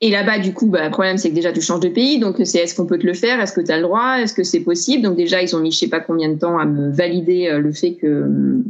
Et 0.00 0.10
là-bas, 0.10 0.38
du 0.38 0.52
coup, 0.52 0.66
bah, 0.66 0.84
le 0.84 0.90
problème, 0.90 1.18
c'est 1.18 1.30
que 1.30 1.34
déjà, 1.34 1.52
tu 1.52 1.60
changes 1.60 1.80
de 1.80 1.88
pays. 1.88 2.20
Donc, 2.20 2.36
c'est 2.44 2.58
est-ce 2.58 2.74
qu'on 2.74 2.86
peut 2.86 2.98
te 2.98 3.06
le 3.06 3.14
faire? 3.14 3.40
Est-ce 3.40 3.52
que 3.52 3.60
tu 3.60 3.72
as 3.72 3.76
le 3.76 3.82
droit? 3.82 4.18
Est-ce 4.20 4.32
que 4.32 4.44
c'est 4.44 4.60
possible? 4.60 5.02
Donc, 5.02 5.16
déjà, 5.16 5.42
ils 5.42 5.56
ont 5.56 5.60
mis 5.60 5.72
je 5.72 5.78
sais 5.78 5.88
pas 5.88 6.00
combien 6.00 6.28
de 6.28 6.38
temps 6.38 6.56
à 6.58 6.64
me 6.66 6.90
valider 6.90 7.48
euh, 7.48 7.58
le 7.58 7.72
fait 7.72 7.94
que. 7.94 8.62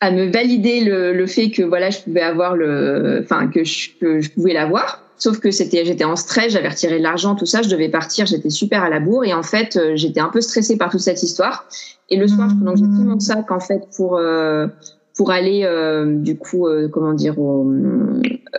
à 0.00 0.10
me 0.10 0.30
valider 0.30 0.80
le, 0.80 1.12
le 1.12 1.26
fait 1.26 1.50
que 1.50 1.62
voilà 1.62 1.90
je 1.90 1.98
pouvais 2.00 2.22
avoir 2.22 2.56
le 2.56 3.20
enfin 3.22 3.48
que 3.48 3.64
je, 3.64 3.90
que 4.00 4.20
je 4.20 4.30
pouvais 4.30 4.54
l'avoir. 4.54 5.02
Sauf 5.18 5.40
que 5.40 5.50
c'était 5.50 5.84
j'étais 5.84 6.04
en 6.04 6.16
stress 6.16 6.52
j'avais 6.54 6.70
retiré 6.70 6.96
de 6.96 7.02
l'argent 7.02 7.34
tout 7.34 7.44
ça 7.44 7.60
je 7.60 7.68
devais 7.68 7.90
partir 7.90 8.24
j'étais 8.24 8.48
super 8.48 8.82
à 8.82 8.88
la 8.88 8.98
bourre. 8.98 9.24
Et 9.24 9.34
en 9.34 9.42
fait 9.42 9.76
euh, 9.76 9.92
j'étais 9.96 10.20
un 10.20 10.30
peu 10.30 10.40
stressée 10.40 10.78
par 10.78 10.90
toute 10.90 11.00
cette 11.00 11.22
histoire. 11.22 11.68
Et 12.08 12.16
le 12.16 12.26
soir 12.26 12.48
pendant 12.58 12.72
que 12.72 12.78
j'ai 12.78 12.86
mon 12.86 13.20
sac 13.20 13.50
en 13.50 13.60
fait 13.60 13.82
pour 13.94 14.16
euh, 14.16 14.68
pour 15.16 15.30
aller 15.30 15.64
euh, 15.64 16.16
du 16.16 16.38
coup 16.38 16.66
euh, 16.66 16.88
comment 16.88 17.12
dire 17.12 17.38
au, 17.38 17.70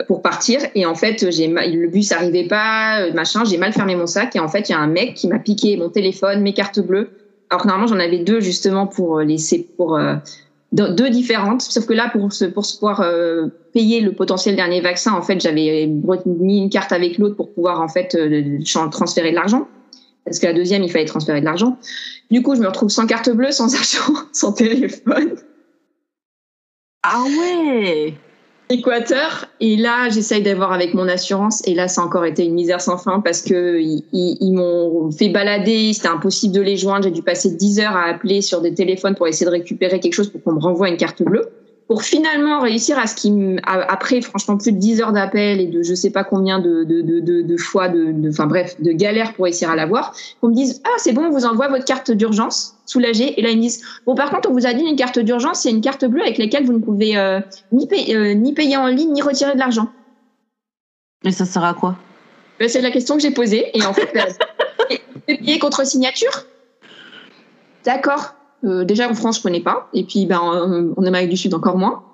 pour 0.06 0.22
partir. 0.22 0.60
Et 0.74 0.86
en 0.86 0.94
fait 0.94 1.30
j'ai 1.30 1.46
le 1.48 1.88
bus 1.88 2.12
arrivait 2.12 2.46
pas 2.46 3.00
euh, 3.00 3.12
machin 3.12 3.44
j'ai 3.44 3.58
mal 3.58 3.72
fermé 3.72 3.94
mon 3.96 4.06
sac. 4.06 4.34
Et 4.36 4.40
en 4.40 4.48
fait 4.48 4.68
il 4.68 4.72
y 4.72 4.74
a 4.74 4.78
un 4.78 4.86
mec 4.86 5.14
qui 5.14 5.28
m'a 5.28 5.38
piqué 5.38 5.76
mon 5.76 5.88
téléphone 5.88 6.42
mes 6.42 6.52
cartes 6.52 6.80
bleues. 6.80 7.10
Alors 7.50 7.62
que 7.62 7.68
normalement 7.68 7.86
j'en 7.86 7.98
avais 7.98 8.18
deux 8.18 8.40
justement 8.40 8.86
pour 8.86 9.18
euh, 9.18 9.24
laisser 9.24 9.66
pour 9.76 9.96
euh, 9.96 10.16
deux 10.72 11.10
différentes. 11.10 11.62
Sauf 11.62 11.86
que 11.86 11.92
là 11.92 12.08
pour 12.10 12.32
se 12.32 12.44
pour 12.46 12.64
se 12.64 12.78
pouvoir 12.78 13.04
payer 13.74 14.00
le 14.00 14.12
potentiel 14.12 14.56
dernier 14.56 14.80
vaccin 14.80 15.12
en 15.12 15.22
fait 15.22 15.40
j'avais 15.40 15.86
mis 16.24 16.58
une 16.58 16.70
carte 16.70 16.92
avec 16.92 17.18
l'autre 17.18 17.36
pour 17.36 17.52
pouvoir 17.52 17.82
en 17.82 17.88
fait 17.88 18.16
transférer 18.90 19.30
de 19.30 19.36
l'argent. 19.36 19.68
Parce 20.24 20.38
que 20.38 20.46
la 20.46 20.54
deuxième 20.54 20.82
il 20.82 20.90
fallait 20.90 21.04
transférer 21.04 21.40
de 21.40 21.44
l'argent. 21.44 21.76
Du 22.30 22.42
coup 22.42 22.54
je 22.54 22.60
me 22.60 22.66
retrouve 22.66 22.88
sans 22.88 23.06
carte 23.06 23.28
bleue 23.30 23.50
sans 23.50 23.74
argent 23.76 24.14
sans 24.32 24.52
téléphone. 24.52 25.34
Ah 27.02 27.24
ouais 27.24 28.14
Équateur. 28.72 29.46
Et 29.60 29.76
là, 29.76 30.08
j'essaye 30.08 30.42
d'avoir 30.42 30.72
avec 30.72 30.94
mon 30.94 31.06
assurance. 31.08 31.62
Et 31.66 31.74
là, 31.74 31.88
ça 31.88 32.00
a 32.00 32.04
encore 32.04 32.24
été 32.24 32.44
une 32.44 32.54
misère 32.54 32.80
sans 32.80 32.96
fin 32.98 33.20
parce 33.20 33.42
que 33.42 33.78
ils, 33.80 34.52
m'ont 34.52 35.10
fait 35.10 35.28
balader. 35.28 35.92
C'était 35.92 36.08
impossible 36.08 36.54
de 36.54 36.60
les 36.62 36.76
joindre. 36.76 37.04
J'ai 37.04 37.10
dû 37.10 37.22
passer 37.22 37.50
10 37.54 37.80
heures 37.80 37.96
à 37.96 38.04
appeler 38.04 38.40
sur 38.40 38.60
des 38.60 38.74
téléphones 38.74 39.14
pour 39.14 39.28
essayer 39.28 39.46
de 39.46 39.50
récupérer 39.50 40.00
quelque 40.00 40.14
chose 40.14 40.30
pour 40.30 40.42
qu'on 40.42 40.52
me 40.52 40.60
renvoie 40.60 40.88
une 40.88 40.96
carte 40.96 41.22
bleue. 41.22 41.44
Pour 41.88 42.04
finalement 42.04 42.60
réussir 42.60 42.98
à 42.98 43.06
ce 43.06 43.14
qui, 43.14 43.28
m- 43.28 43.60
a- 43.66 43.92
après, 43.92 44.22
franchement, 44.22 44.56
plus 44.56 44.72
de 44.72 44.78
10 44.78 45.02
heures 45.02 45.12
d'appel 45.12 45.60
et 45.60 45.66
de 45.66 45.82
je 45.82 45.94
sais 45.94 46.10
pas 46.10 46.24
combien 46.24 46.58
de, 46.58 46.84
de, 46.84 47.02
de, 47.02 47.42
de, 47.42 47.56
fois, 47.58 47.88
de, 47.88 48.14
enfin 48.30 48.46
bref, 48.46 48.76
de 48.80 48.92
galères 48.92 49.34
pour 49.34 49.44
réussir 49.44 49.68
à 49.68 49.76
l'avoir, 49.76 50.14
qu'on 50.40 50.48
me 50.48 50.54
dise, 50.54 50.80
ah, 50.84 50.94
c'est 50.96 51.12
bon, 51.12 51.24
on 51.26 51.30
vous 51.30 51.44
envoie 51.44 51.68
votre 51.68 51.84
carte 51.84 52.10
d'urgence, 52.10 52.76
Et 53.00 53.42
là, 53.42 53.50
ils 53.50 53.56
me 53.56 53.62
disent, 53.62 53.82
bon, 54.06 54.14
par 54.14 54.30
contre, 54.30 54.50
on 54.50 54.52
vous 54.52 54.66
a 54.66 54.74
dit 54.74 54.84
une 54.84 54.96
carte 54.96 55.18
d'urgence, 55.18 55.60
c'est 55.62 55.70
une 55.70 55.80
carte 55.80 56.04
bleue 56.04 56.22
avec 56.22 56.38
laquelle 56.38 56.64
vous 56.64 56.72
ne 56.72 56.78
pouvez 56.78 57.16
euh, 57.16 57.40
ni, 57.70 57.86
payer, 57.86 58.16
euh, 58.16 58.34
ni 58.34 58.52
payer 58.52 58.76
en 58.76 58.86
ligne, 58.86 59.12
ni 59.12 59.22
retirer 59.22 59.54
de 59.54 59.58
l'argent. 59.58 59.88
Mais 61.24 61.32
ça 61.32 61.44
sert 61.44 61.64
à 61.64 61.74
quoi? 61.74 61.96
Ben, 62.58 62.68
c'est 62.68 62.80
la 62.80 62.90
question 62.90 63.16
que 63.16 63.22
j'ai 63.22 63.30
posée. 63.30 63.76
Et 63.76 63.84
en 63.84 63.92
fait, 63.92 64.10
ben, 64.14 64.26
c'est 65.28 65.36
payer 65.38 65.58
contre 65.58 65.86
signature 65.86 66.32
D'accord. 67.84 68.34
Euh, 68.64 68.84
déjà, 68.84 69.08
en 69.08 69.14
France, 69.14 69.38
je 69.38 69.42
connais 69.42 69.60
pas. 69.60 69.88
Et 69.92 70.04
puis, 70.04 70.26
ben, 70.26 70.38
en, 70.38 71.04
Amérique 71.04 71.30
du 71.30 71.36
Sud, 71.36 71.54
encore 71.54 71.78
moins. 71.78 72.04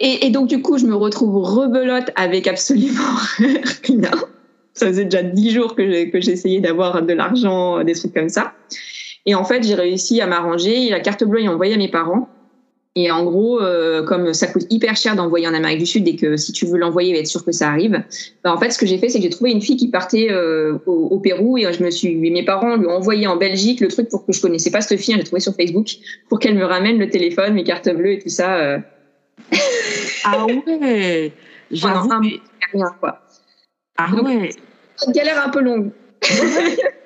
Et, 0.00 0.26
et 0.26 0.30
donc, 0.30 0.48
du 0.48 0.62
coup, 0.62 0.78
je 0.78 0.86
me 0.86 0.94
retrouve 0.94 1.36
rebelote 1.36 2.10
avec 2.16 2.46
absolument 2.46 3.16
rien. 3.84 4.10
Ça 4.74 4.86
faisait 4.86 5.04
déjà 5.04 5.22
dix 5.22 5.50
jours 5.50 5.74
que 5.74 6.20
j'essayais 6.20 6.60
d'avoir 6.60 7.02
de 7.02 7.12
l'argent, 7.12 7.84
des 7.84 7.92
trucs 7.92 8.14
comme 8.14 8.30
ça. 8.30 8.54
Et 9.26 9.34
en 9.34 9.44
fait, 9.44 9.62
j'ai 9.62 9.74
réussi 9.74 10.20
à 10.20 10.26
m'arranger. 10.26 10.88
La 10.90 11.00
carte 11.00 11.24
bleue 11.24 11.42
est 11.42 11.48
envoyée 11.48 11.74
à 11.74 11.78
mes 11.78 11.88
parents. 11.90 12.28
Et 12.94 13.10
en 13.10 13.24
gros, 13.24 13.58
euh, 13.58 14.02
comme 14.04 14.34
ça 14.34 14.46
coûte 14.48 14.66
hyper 14.68 14.96
cher 14.96 15.16
d'envoyer 15.16 15.48
en 15.48 15.54
Amérique 15.54 15.78
du 15.78 15.86
Sud 15.86 16.06
et 16.06 16.14
que 16.16 16.36
si 16.36 16.52
tu 16.52 16.66
veux 16.66 16.76
l'envoyer, 16.76 17.18
être 17.18 17.26
sûr 17.26 17.42
que 17.42 17.50
ça 17.52 17.70
arrive, 17.70 18.02
bah, 18.44 18.52
en 18.52 18.58
fait, 18.58 18.70
ce 18.70 18.78
que 18.78 18.84
j'ai 18.84 18.98
fait, 18.98 19.08
c'est 19.08 19.16
que 19.18 19.24
j'ai 19.24 19.30
trouvé 19.30 19.50
une 19.50 19.62
fille 19.62 19.78
qui 19.78 19.88
partait 19.88 20.28
euh, 20.30 20.76
au, 20.84 20.92
au 21.10 21.18
Pérou 21.18 21.56
et 21.56 21.72
je 21.72 21.82
me 21.82 21.90
suis, 21.90 22.14
mes 22.16 22.44
parents 22.44 22.76
lui 22.76 22.86
ont 22.86 22.90
envoyé 22.90 23.26
en 23.26 23.36
Belgique 23.36 23.80
le 23.80 23.88
truc 23.88 24.10
pour 24.10 24.26
que 24.26 24.32
je 24.34 24.42
connaissais 24.42 24.70
pas 24.70 24.82
cette 24.82 25.00
fille, 25.00 25.14
hein, 25.14 25.18
j'ai 25.18 25.24
trouvé 25.24 25.40
sur 25.40 25.54
Facebook 25.54 25.86
pour 26.28 26.38
qu'elle 26.38 26.54
me 26.54 26.64
ramène 26.66 26.98
le 26.98 27.08
téléphone, 27.08 27.54
mes 27.54 27.64
cartes 27.64 27.88
bleues 27.88 28.12
et 28.12 28.18
tout 28.18 28.28
ça. 28.28 28.56
Euh, 28.56 28.78
Ah 30.24 30.44
ouais 30.46 31.32
J'avoue. 31.70 32.12
Un 32.12 32.20
mais- 32.20 32.40
rien, 32.74 32.94
quoi. 33.00 33.22
Ah 33.96 34.08
Donc- 34.14 34.26
ouais 34.26 34.50
Une 35.06 35.12
galère 35.14 35.42
un 35.46 35.48
peu 35.48 35.62
longue. 35.62 35.90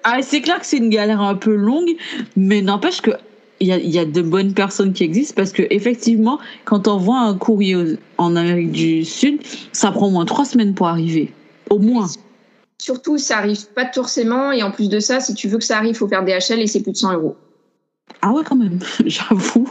Ah, 0.04 0.18
c'est 0.22 0.40
clair 0.40 0.60
que 0.60 0.66
c'est 0.66 0.76
une 0.78 0.90
galère 0.90 1.20
un 1.20 1.34
peu 1.34 1.54
longue, 1.54 1.96
mais 2.36 2.62
n'empêche 2.62 3.00
que 3.00 3.10
il 3.58 3.68
y 3.68 3.72
a, 3.72 3.78
il 3.78 3.88
y 3.90 3.98
a 3.98 4.04
de 4.04 4.20
bonnes 4.22 4.52
personnes 4.52 4.92
qui 4.92 5.02
existent 5.02 5.34
parce 5.34 5.50
que 5.50 5.62
effectivement, 5.70 6.38
quand 6.66 6.88
on 6.88 6.98
voit 6.98 7.20
un 7.20 7.34
courrier 7.34 7.96
en 8.18 8.36
Amérique 8.36 8.70
du 8.70 9.04
Sud, 9.04 9.40
ça 9.72 9.90
prend 9.92 10.08
au 10.08 10.10
moins 10.10 10.26
trois 10.26 10.44
semaines 10.44 10.74
pour 10.74 10.88
arriver, 10.88 11.32
au 11.70 11.78
moins. 11.78 12.06
Surtout, 12.78 13.16
ça 13.16 13.38
arrive 13.38 13.66
pas 13.68 13.90
forcément 13.92 14.52
et 14.52 14.62
en 14.62 14.70
plus 14.70 14.90
de 14.90 15.00
ça, 15.00 15.20
si 15.20 15.32
tu 15.34 15.48
veux 15.48 15.56
que 15.58 15.64
ça 15.64 15.78
arrive, 15.78 15.94
faut 15.94 16.06
faire 16.06 16.22
DHL 16.24 16.60
et 16.60 16.66
c'est 16.66 16.82
plus 16.82 16.92
de 16.92 16.96
100 16.98 17.14
euros. 17.14 17.36
Ah 18.20 18.32
ouais, 18.32 18.42
quand 18.44 18.56
même, 18.56 18.78
j'avoue. 19.06 19.66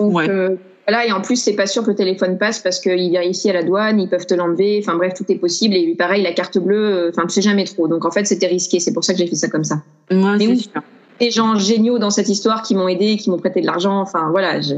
Donc 0.00 0.12
Ouais. 0.14 0.28
euh, 0.28 0.56
voilà, 0.88 1.06
et 1.06 1.12
en 1.12 1.20
plus, 1.20 1.36
c'est 1.36 1.54
pas 1.54 1.66
sûr 1.66 1.82
que 1.82 1.90
le 1.90 1.96
téléphone 1.96 2.38
passe 2.38 2.60
parce 2.60 2.78
qu'ils 2.80 3.10
vérifient 3.10 3.50
à 3.50 3.54
la 3.54 3.62
douane, 3.64 4.00
ils 4.00 4.08
peuvent 4.08 4.26
te 4.26 4.34
l'enlever. 4.34 4.80
Enfin 4.82 4.96
bref, 4.96 5.14
tout 5.14 5.24
est 5.28 5.36
possible. 5.36 5.74
Et 5.74 5.94
pareil, 5.96 6.22
la 6.22 6.32
carte 6.32 6.58
bleue, 6.58 6.94
euh, 6.94 7.10
enfin, 7.10 7.22
tu 7.26 7.34
sais 7.34 7.42
jamais 7.42 7.64
trop. 7.64 7.88
Donc 7.88 8.04
en 8.04 8.10
fait, 8.10 8.24
c'était 8.24 8.46
risqué. 8.46 8.78
C'est 8.80 8.92
pour 8.92 9.04
ça 9.04 9.12
que 9.12 9.18
j'ai 9.18 9.26
fait 9.26 9.36
ça 9.36 9.48
comme 9.48 9.64
ça. 9.64 9.76
Ouais, 10.10 10.16
Mais 10.18 10.38
c'est 10.38 10.46
oui. 10.46 10.60
sûr. 10.72 10.82
Des 11.18 11.30
gens 11.30 11.56
géniaux 11.56 11.98
dans 11.98 12.10
cette 12.10 12.28
histoire 12.28 12.62
qui 12.62 12.74
m'ont 12.74 12.88
aidé, 12.88 13.16
qui 13.16 13.30
m'ont 13.30 13.38
prêté 13.38 13.60
de 13.62 13.66
l'argent. 13.66 14.00
Enfin 14.00 14.28
voilà. 14.30 14.60
je- 14.60 14.74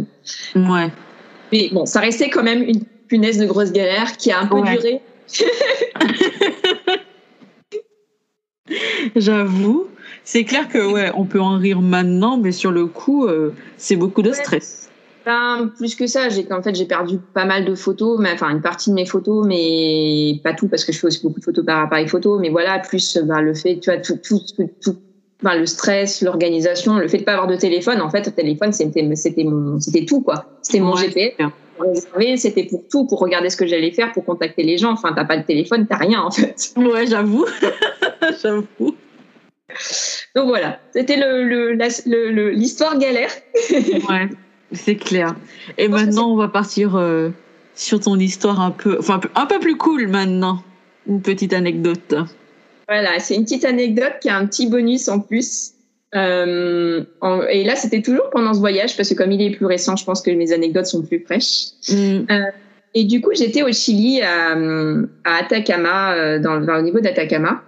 Ouais. 0.59 0.89
Mais 1.53 1.69
bon, 1.73 1.85
ça 1.85 2.01
restait 2.01 2.31
quand 2.31 2.43
même 2.43 2.63
une 2.63 2.85
punaise 3.09 3.39
de 3.39 3.47
grosse 3.47 3.73
galère 3.73 4.17
qui 4.17 4.31
a 4.31 4.41
un 4.41 4.47
peu 4.47 4.57
Ouais. 4.61 4.77
duré. 4.77 5.01
J'avoue. 9.17 9.87
C'est 10.25 10.45
clair 10.45 10.69
que 10.69 10.93
ouais, 10.93 11.11
on 11.15 11.25
peut 11.25 11.41
en 11.41 11.57
rire 11.59 11.81
maintenant, 11.81 12.37
mais 12.37 12.53
sur 12.53 12.71
le 12.71 12.87
coup, 12.87 13.27
euh, 13.27 13.53
c'est 13.79 13.97
beaucoup 13.97 14.21
de 14.23 14.33
stress. 14.33 14.88
Plus 15.77 15.95
que 15.95 16.07
ça, 16.07 16.29
j'ai 16.29 16.45
qu'en 16.45 16.63
fait 16.63 16.75
j'ai 16.75 16.85
perdu 16.87 17.19
pas 17.35 17.45
mal 17.45 17.65
de 17.65 17.75
photos, 17.75 18.19
mais 18.21 18.33
enfin 18.33 18.51
une 18.51 18.63
partie 18.63 18.91
de 18.91 18.95
mes 18.95 19.07
photos, 19.07 19.47
mais 19.47 20.41
pas 20.43 20.55
tout 20.55 20.69
parce 20.69 20.85
que 20.85 20.93
je 20.93 20.99
fais 20.99 21.07
aussi 21.07 21.21
beaucoup 21.23 21.41
de 21.41 21.45
photos 21.45 21.65
par 21.65 21.81
appareil 21.85 22.09
photo. 22.09 22.39
Mais 22.39 22.49
voilà, 22.51 22.79
plus 22.79 23.19
bah, 23.19 23.41
le 23.43 23.55
fait, 23.55 23.79
tu 23.81 23.91
vois, 23.91 24.01
tout, 24.01 24.17
tout, 24.23 24.41
tout, 24.57 24.71
tout- 24.83 24.97
enfin, 25.45 25.57
le 25.57 25.67
stress, 25.67 26.23
l'organisation, 26.23 26.97
le 26.97 27.09
fait 27.09 27.19
de 27.19 27.25
pas 27.25 27.33
avoir 27.33 27.47
de 27.47 27.57
téléphone. 27.57 28.01
En 28.01 28.11
fait, 28.11 28.27
le 28.27 28.33
téléphone, 28.33 28.73
c'était, 28.73 29.09
c'était 29.15 29.45
mon, 29.45 29.79
c'était 29.81 30.05
tout, 30.05 30.21
quoi. 30.21 30.47
C'était 30.63 30.81
mon 30.81 30.95
Ouais, 30.95 31.03
GPS. 31.03 31.35
C'était 32.41 32.65
pour 32.65 32.83
tout, 32.91 33.07
pour 33.07 33.21
regarder 33.21 33.51
ce 33.51 33.57
que 33.57 33.67
j'allais 33.67 33.93
faire, 33.93 34.11
pour 34.13 34.25
contacter 34.25 34.65
les 34.65 34.79
gens. 34.79 34.91
Enfin, 34.93 35.13
t'as 35.15 35.25
pas 35.25 35.37
de 35.37 35.45
téléphone, 35.45 35.87
t'as 35.89 35.97
rien, 35.99 36.23
en 36.23 36.31
fait. 36.33 36.57
Ouais, 36.77 37.07
j'avoue. 37.07 37.47
j'avoue. 38.43 38.97
Donc 40.35 40.49
voilà. 40.49 40.81
C'était 40.93 41.17
le, 41.17 41.45
le, 41.45 41.73
la- 41.75 41.89
le- 42.07 42.31
le- 42.33 42.51
l'histoire 42.51 42.99
galère. 42.99 43.31
Ouais, 43.71 44.29
c'est 44.73 44.97
clair. 44.97 45.35
Et 45.77 45.89
maintenant, 45.89 46.31
on 46.33 46.37
va 46.37 46.49
partir 46.49 46.97
euh, 46.97 47.31
sur 47.75 48.01
ton 48.01 48.19
histoire 48.19 48.61
un 48.61 48.71
peu, 48.71 48.97
enfin, 48.99 49.21
un 49.35 49.47
peu- 49.47 49.59
plus 49.61 49.77
cool 49.77 50.09
maintenant. 50.09 50.63
Une 51.07 51.23
petite 51.23 51.53
anecdote. 51.53 52.15
Voilà, 52.87 53.19
c'est 53.19 53.35
une 53.35 53.45
petite 53.45 53.65
anecdote 53.65 54.15
qui 54.21 54.29
a 54.29 54.37
un 54.37 54.47
petit 54.47 54.69
bonus 54.69 55.09
en 55.09 55.21
plus. 55.21 55.73
Euh, 56.15 57.05
en- 57.21 57.43
et 57.43 57.65
là, 57.65 57.77
c'était 57.77 58.03
toujours 58.03 58.31
pendant 58.31 58.55
ce 58.55 58.61
voyage, 58.61 58.97
parce 58.97 59.09
que 59.11 59.15
comme 59.15 59.33
il 59.33 59.43
est 59.43 59.51
plus 59.57 59.67
récent, 59.67 59.97
je 59.97 60.05
pense 60.05 60.23
que 60.23 60.31
mes 60.31 60.53
anecdotes 60.53 60.87
sont 60.87 61.03
plus 61.03 61.21
fraîches. 61.25 61.69
Mm. 61.89 62.25
Et 62.95 63.05
du 63.05 63.21
coup, 63.21 63.31
j'étais 63.35 63.63
au 63.63 63.71
Chili, 63.73 64.23
à, 64.23 64.53
à 65.25 65.37
Atacama, 65.41 66.15
euh, 66.15 66.39
dans, 66.39 66.61
dans- 66.61 66.79
au 66.79 66.83
niveau 66.83 67.01
d'Atacama. 67.01 67.63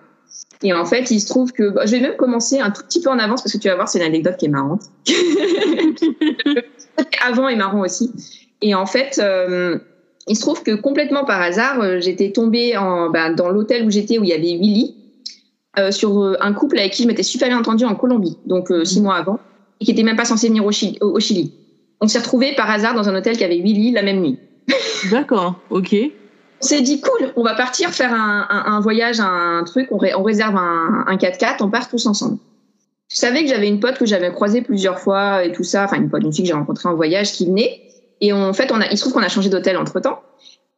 Et 0.62 0.72
en 0.72 0.84
fait, 0.84 1.10
il 1.10 1.20
se 1.20 1.26
trouve 1.26 1.52
que 1.52 1.70
bah, 1.70 1.86
je 1.86 1.92
vais 1.92 2.00
même 2.00 2.16
commencer 2.16 2.60
un 2.60 2.70
tout 2.70 2.82
petit 2.82 3.00
peu 3.00 3.08
en 3.08 3.18
avance 3.18 3.42
parce 3.42 3.52
que 3.52 3.58
tu 3.58 3.68
vas 3.68 3.76
voir, 3.76 3.88
c'est 3.88 3.98
une 3.98 4.04
anecdote 4.04 4.36
qui 4.36 4.46
est 4.46 4.50
marrante. 4.50 4.82
Avant 7.26 7.48
est 7.48 7.56
marrant 7.56 7.80
aussi. 7.80 8.12
Et 8.60 8.74
en 8.74 8.86
fait, 8.86 9.18
euh, 9.22 9.78
il 10.26 10.36
se 10.36 10.42
trouve 10.42 10.62
que 10.62 10.74
complètement 10.74 11.24
par 11.24 11.40
hasard, 11.40 11.80
euh, 11.80 11.98
j'étais 12.00 12.32
tombée 12.32 12.76
en, 12.76 13.08
bah, 13.08 13.32
dans 13.32 13.48
l'hôtel 13.48 13.86
où 13.86 13.90
j'étais, 13.90 14.18
où 14.18 14.24
il 14.24 14.28
y 14.28 14.34
avait 14.34 14.52
huit 14.52 14.74
lits, 14.74 14.96
euh, 15.78 15.92
sur 15.92 16.20
euh, 16.20 16.36
un 16.40 16.52
couple 16.52 16.80
avec 16.80 16.92
qui 16.92 17.04
je 17.04 17.08
m'étais 17.08 17.22
super 17.22 17.46
bien 17.46 17.58
entendue 17.58 17.84
en 17.84 17.94
Colombie, 17.94 18.36
donc 18.44 18.72
euh, 18.72 18.84
six 18.84 19.00
mois 19.00 19.14
avant, 19.14 19.38
et 19.80 19.84
qui 19.84 19.92
était 19.92 20.02
même 20.02 20.16
pas 20.16 20.24
censé 20.24 20.48
venir 20.48 20.66
au 20.66 20.72
Chili. 20.72 20.98
Au 21.00 21.20
Chili. 21.20 21.52
On 22.00 22.08
s'est 22.08 22.18
retrouvés 22.18 22.54
par 22.56 22.68
hasard 22.68 22.94
dans 22.94 23.08
un 23.08 23.14
hôtel 23.14 23.36
qui 23.36 23.44
avait 23.44 23.56
huit 23.56 23.74
lits 23.74 23.92
la 23.92 24.02
même 24.02 24.20
nuit. 24.20 24.38
D'accord, 25.12 25.60
ok. 25.70 25.94
On 26.62 26.66
s'est 26.66 26.82
dit 26.82 27.00
cool, 27.00 27.32
on 27.36 27.42
va 27.42 27.54
partir 27.54 27.90
faire 27.90 28.12
un, 28.12 28.46
un- 28.50 28.72
un 28.72 28.80
voyage, 28.80 29.18
un 29.20 29.64
truc, 29.64 29.88
on, 29.90 29.96
ré- 29.96 30.14
on 30.14 30.22
réserve 30.22 30.56
un, 30.56 31.04
un 31.06 31.16
4x4, 31.16 31.56
on 31.60 31.70
part 31.70 31.88
tous 31.88 32.06
ensemble. 32.06 32.38
Je 33.08 33.16
savais 33.16 33.42
que 33.42 33.48
j'avais 33.48 33.66
une 33.68 33.80
pote 33.80 33.98
que 33.98 34.06
j'avais 34.06 34.30
croisée 34.30 34.60
plusieurs 34.62 35.00
fois 35.00 35.44
et 35.44 35.52
tout 35.52 35.64
ça, 35.64 35.84
enfin 35.84 35.96
une 35.96 36.10
pote, 36.10 36.22
une 36.22 36.32
fille 36.32 36.44
que 36.44 36.48
j'ai 36.48 36.54
rencontrée 36.54 36.88
en 36.88 36.94
voyage 36.94 37.32
qui 37.32 37.46
venait. 37.46 37.80
Et 38.20 38.32
en 38.32 38.52
fait, 38.52 38.70
on 38.72 38.80
a, 38.80 38.86
il 38.90 38.96
se 38.96 39.02
trouve 39.02 39.14
qu'on 39.14 39.22
a 39.22 39.28
changé 39.28 39.48
d'hôtel 39.48 39.76
entre 39.78 39.98
temps. 40.00 40.20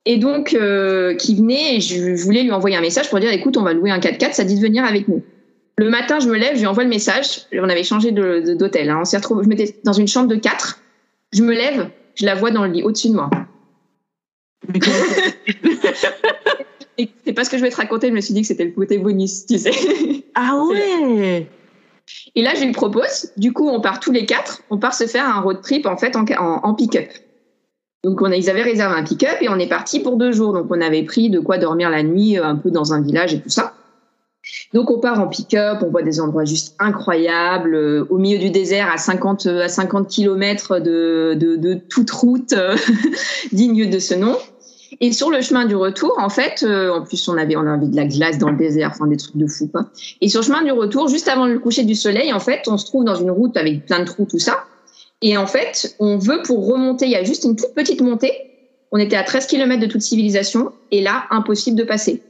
Et 0.05 0.17
donc, 0.19 0.55
euh, 0.55 1.15
qui 1.17 1.35
venait 1.35 1.77
et 1.77 1.81
je, 1.81 2.15
voulais 2.25 2.43
lui 2.43 2.53
envoyer 2.53 2.77
un 2.77 2.81
message 2.81 3.11
pour 3.11 3.19
dire 3.21 3.31
écoute, 3.33 3.57
on 3.57 3.63
va 3.63 3.73
louer 3.73 3.91
un 3.91 3.99
4x4, 3.99 4.33
ça 4.35 4.45
dit 4.45 4.55
de 4.57 4.61
venir 4.61 4.85
avec 4.85 5.09
nous. 5.09 5.23
Le 5.79 5.91
matin, 5.91 6.21
je 6.21 6.29
me 6.29 6.37
lève, 6.37 6.55
je 6.55 6.61
lui 6.61 6.67
envoie 6.67 6.85
le 6.85 6.89
message. 6.91 7.43
On 7.53 7.69
avait 7.69 7.83
changé 7.85 8.13
d'hôtel. 8.13 8.89
hein. 8.91 8.99
On 9.01 9.05
s'est 9.05 9.19
je 9.21 9.49
m'étais 9.49 9.77
dans 9.85 9.93
une 9.93 10.07
chambre 10.09 10.29
de 10.29 10.37
4. 10.37 10.79
Je 11.33 11.43
me 11.43 11.53
lève, 11.53 11.89
je 12.15 12.25
la 12.27 12.35
vois 12.35 12.51
dans 12.51 12.65
le 12.65 12.71
lit 12.73 12.83
au-dessus 12.83 13.09
de 13.09 13.15
moi. 13.15 13.31
Et 16.99 17.09
c'est 17.25 17.33
pas 17.33 17.45
ce 17.45 17.51
que 17.51 17.57
je 17.57 17.63
vais 17.63 17.71
te 17.71 17.77
raconter, 17.77 18.09
je 18.09 18.13
me 18.13 18.21
suis 18.21 18.35
dit 18.35 18.43
que 18.43 18.47
c'était 18.47 18.65
le 18.65 18.73
côté 18.73 18.99
bonus, 18.99 19.47
tu 19.47 19.59
sais. 19.59 19.71
ah 20.35 20.61
ouais 20.69 21.47
Et 22.35 22.43
là, 22.43 22.55
je 22.55 22.65
lui 22.65 22.73
propose, 22.73 23.31
du 23.37 23.53
coup, 23.53 23.69
on 23.69 23.81
part 23.81 23.99
tous 24.01 24.13
les 24.13 24.27
quatre, 24.27 24.63
on 24.71 24.79
part 24.79 24.95
se 24.95 25.07
faire 25.07 25.25
un 25.27 25.41
road 25.41 25.61
trip 25.63 25.87
en 25.87 25.97
fait 25.97 26.17
en, 26.17 26.25
en- 26.39 26.61
en 26.63 26.75
pick-up. 26.75 27.09
Donc, 28.05 28.21
on 28.21 28.31
a, 28.33 28.37
ils 28.37 28.51
avaient 28.51 28.63
réservé 28.63 28.97
un 28.97 29.05
pick-up 29.05 29.39
et 29.41 29.49
on 29.49 29.59
est 29.59 29.69
parti 29.69 30.01
pour 30.01 30.17
deux 30.17 30.33
jours. 30.33 30.53
Donc, 30.53 30.67
on 30.71 30.81
avait 30.81 31.05
pris 31.05 31.31
de 31.31 31.39
quoi 31.39 31.57
dormir 31.59 31.89
la 31.89 32.03
nuit 32.03 32.37
euh, 32.39 32.45
un 32.45 32.57
peu 32.57 32.71
dans 32.71 32.93
un 32.93 33.01
village 33.01 33.33
et 33.35 33.41
tout 33.41 33.49
ça. 33.49 33.75
Donc, 34.75 34.91
on 34.91 34.99
part 34.99 35.21
en 35.21 35.29
pick-up, 35.29 35.79
on 35.83 35.89
voit 35.89 36.03
des 36.03 36.21
endroits 36.21 36.45
juste 36.45 36.75
incroyables, 36.81 37.77
euh, 37.77 38.05
au 38.11 38.19
milieu 38.19 38.39
du 38.39 38.51
désert, 38.51 38.91
à 38.93 38.99
50, 38.99 39.47
à 39.47 39.69
50 39.69 40.09
km 40.09 40.81
de, 40.81 41.35
de, 41.39 41.55
de 41.55 41.75
toute 41.75 42.11
route 42.11 42.53
euh, 42.55 42.75
digne 43.53 43.89
de 43.89 43.99
ce 44.01 44.15
nom. 44.15 44.37
Et 45.01 45.13
sur 45.13 45.31
le 45.31 45.41
chemin 45.41 45.65
du 45.65 45.75
retour, 45.75 46.15
en 46.19 46.29
fait, 46.29 46.63
euh, 46.63 46.93
en 46.93 47.03
plus, 47.03 47.29
on 47.29 47.37
avait, 47.37 47.57
on 47.57 47.67
avait 47.67 47.87
de 47.87 47.97
la 47.97 48.05
glace 48.05 48.39
dans 48.39 48.51
le 48.51 48.57
désert, 48.57 48.91
enfin 48.93 49.07
des 49.07 49.17
trucs 49.17 49.37
de 49.37 49.47
fou. 49.47 49.71
Et 50.21 50.29
sur 50.29 50.41
le 50.41 50.47
chemin 50.47 50.63
du 50.63 50.73
retour, 50.73 51.09
juste 51.09 51.29
avant 51.29 51.47
le 51.47 51.59
coucher 51.59 51.85
du 51.85 51.95
soleil, 51.95 52.33
en 52.33 52.41
fait, 52.41 52.63
on 52.67 52.77
se 52.77 52.87
trouve 52.87 53.05
dans 53.05 53.15
une 53.15 53.31
route 53.31 53.57
avec 53.57 53.87
plein 53.87 54.01
de 54.01 54.05
trous, 54.05 54.27
tout 54.27 54.39
ça. 54.39 54.65
Et 55.23 55.37
en 55.37 55.47
fait, 55.47 55.97
on 55.99 56.19
veut 56.19 56.43
pour 56.45 56.67
remonter, 56.67 57.07
il 57.07 57.13
y 57.13 57.17
a 57.17 57.25
juste 57.25 57.45
une 57.45 57.57
toute 57.57 57.75
petite 57.75 58.01
montée. 58.01 58.33
On 58.91 58.99
était 58.99 59.17
à 59.17 59.23
13 59.23 59.47
km 59.47 59.81
de 59.81 59.87
toute 59.87 60.03
civilisation, 60.03 60.73
et 60.91 61.01
là, 61.01 61.25
impossible 61.31 61.79
de 61.79 61.85
passer. 61.85 62.23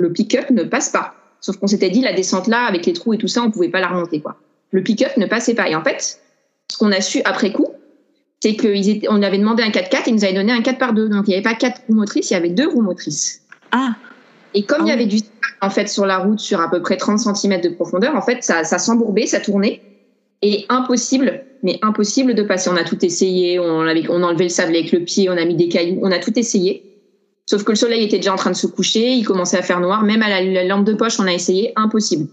Le 0.00 0.12
pick-up 0.12 0.50
ne 0.50 0.62
passe 0.62 0.90
pas. 0.90 1.14
Sauf 1.40 1.56
qu'on 1.56 1.66
s'était 1.66 1.90
dit, 1.90 2.02
la 2.02 2.12
descente 2.12 2.46
là, 2.46 2.66
avec 2.66 2.86
les 2.86 2.92
trous 2.92 3.14
et 3.14 3.18
tout 3.18 3.28
ça, 3.28 3.42
on 3.42 3.50
pouvait 3.50 3.70
pas 3.70 3.80
la 3.80 3.88
remonter, 3.88 4.20
quoi. 4.20 4.36
Le 4.70 4.82
pick-up 4.82 5.16
ne 5.16 5.26
passait 5.26 5.54
pas. 5.54 5.68
Et 5.68 5.74
en 5.74 5.82
fait, 5.82 6.20
ce 6.70 6.78
qu'on 6.78 6.92
a 6.92 7.00
su 7.00 7.22
après 7.24 7.52
coup, 7.52 7.66
c'est 8.42 8.56
qu'on 8.56 9.22
avait 9.22 9.38
demandé 9.38 9.62
un 9.62 9.68
4x4, 9.68 10.02
ils 10.06 10.14
nous 10.14 10.24
avaient 10.24 10.32
donné 10.34 10.52
un 10.52 10.62
4 10.62 10.78
par 10.78 10.92
2 10.94 11.08
Donc, 11.08 11.24
il 11.26 11.30
n'y 11.30 11.34
avait 11.34 11.42
pas 11.42 11.54
quatre 11.54 11.82
roues 11.88 11.94
motrices, 11.94 12.30
il 12.30 12.34
y 12.34 12.36
avait 12.36 12.48
deux 12.50 12.68
roues 12.68 12.82
motrices. 12.82 13.42
Ah, 13.72 13.94
Et 14.54 14.62
comme 14.64 14.78
Ah 14.80 14.84
il 14.84 14.88
y 14.88 14.92
oui. 14.92 14.94
avait 14.94 15.06
du 15.06 15.18
sable, 15.18 15.30
en 15.60 15.70
fait 15.70 15.88
sur 15.88 16.06
la 16.06 16.18
route 16.18 16.40
sur 16.40 16.60
à 16.60 16.70
peu 16.70 16.80
près 16.80 16.96
30 16.96 17.18
cm 17.18 17.60
de 17.60 17.68
profondeur, 17.68 18.16
en 18.16 18.22
fait 18.22 18.42
ça, 18.42 18.64
ça 18.64 18.78
s'embourbait, 18.78 19.26
ça 19.26 19.40
tournait 19.40 19.82
et 20.42 20.64
impossible, 20.70 21.44
mais 21.62 21.78
impossible 21.82 22.34
de 22.34 22.42
passer. 22.42 22.70
On 22.70 22.76
a 22.76 22.84
tout 22.84 23.04
essayé, 23.04 23.58
on, 23.58 23.82
avait, 23.82 24.04
on 24.08 24.22
a 24.22 24.26
enlevé 24.28 24.44
le 24.44 24.48
sable 24.50 24.74
avec 24.74 24.90
le 24.90 25.00
pied, 25.04 25.28
on 25.28 25.36
a 25.36 25.44
mis 25.44 25.54
des 25.54 25.68
cailloux, 25.68 25.98
on 26.02 26.10
a 26.10 26.18
tout 26.18 26.36
essayé. 26.38 26.82
Sauf 27.44 27.62
que 27.64 27.72
le 27.72 27.76
soleil 27.76 28.04
était 28.04 28.16
déjà 28.16 28.32
en 28.32 28.36
train 28.36 28.50
de 28.50 28.56
se 28.56 28.66
coucher, 28.66 29.12
il 29.12 29.24
commençait 29.24 29.58
à 29.58 29.62
faire 29.62 29.80
noir, 29.80 30.02
même 30.02 30.22
à 30.22 30.30
la, 30.30 30.40
la 30.40 30.64
lampe 30.64 30.84
de 30.86 30.94
poche 30.94 31.20
on 31.20 31.26
a 31.26 31.32
essayé, 31.34 31.72
impossible. 31.76 32.26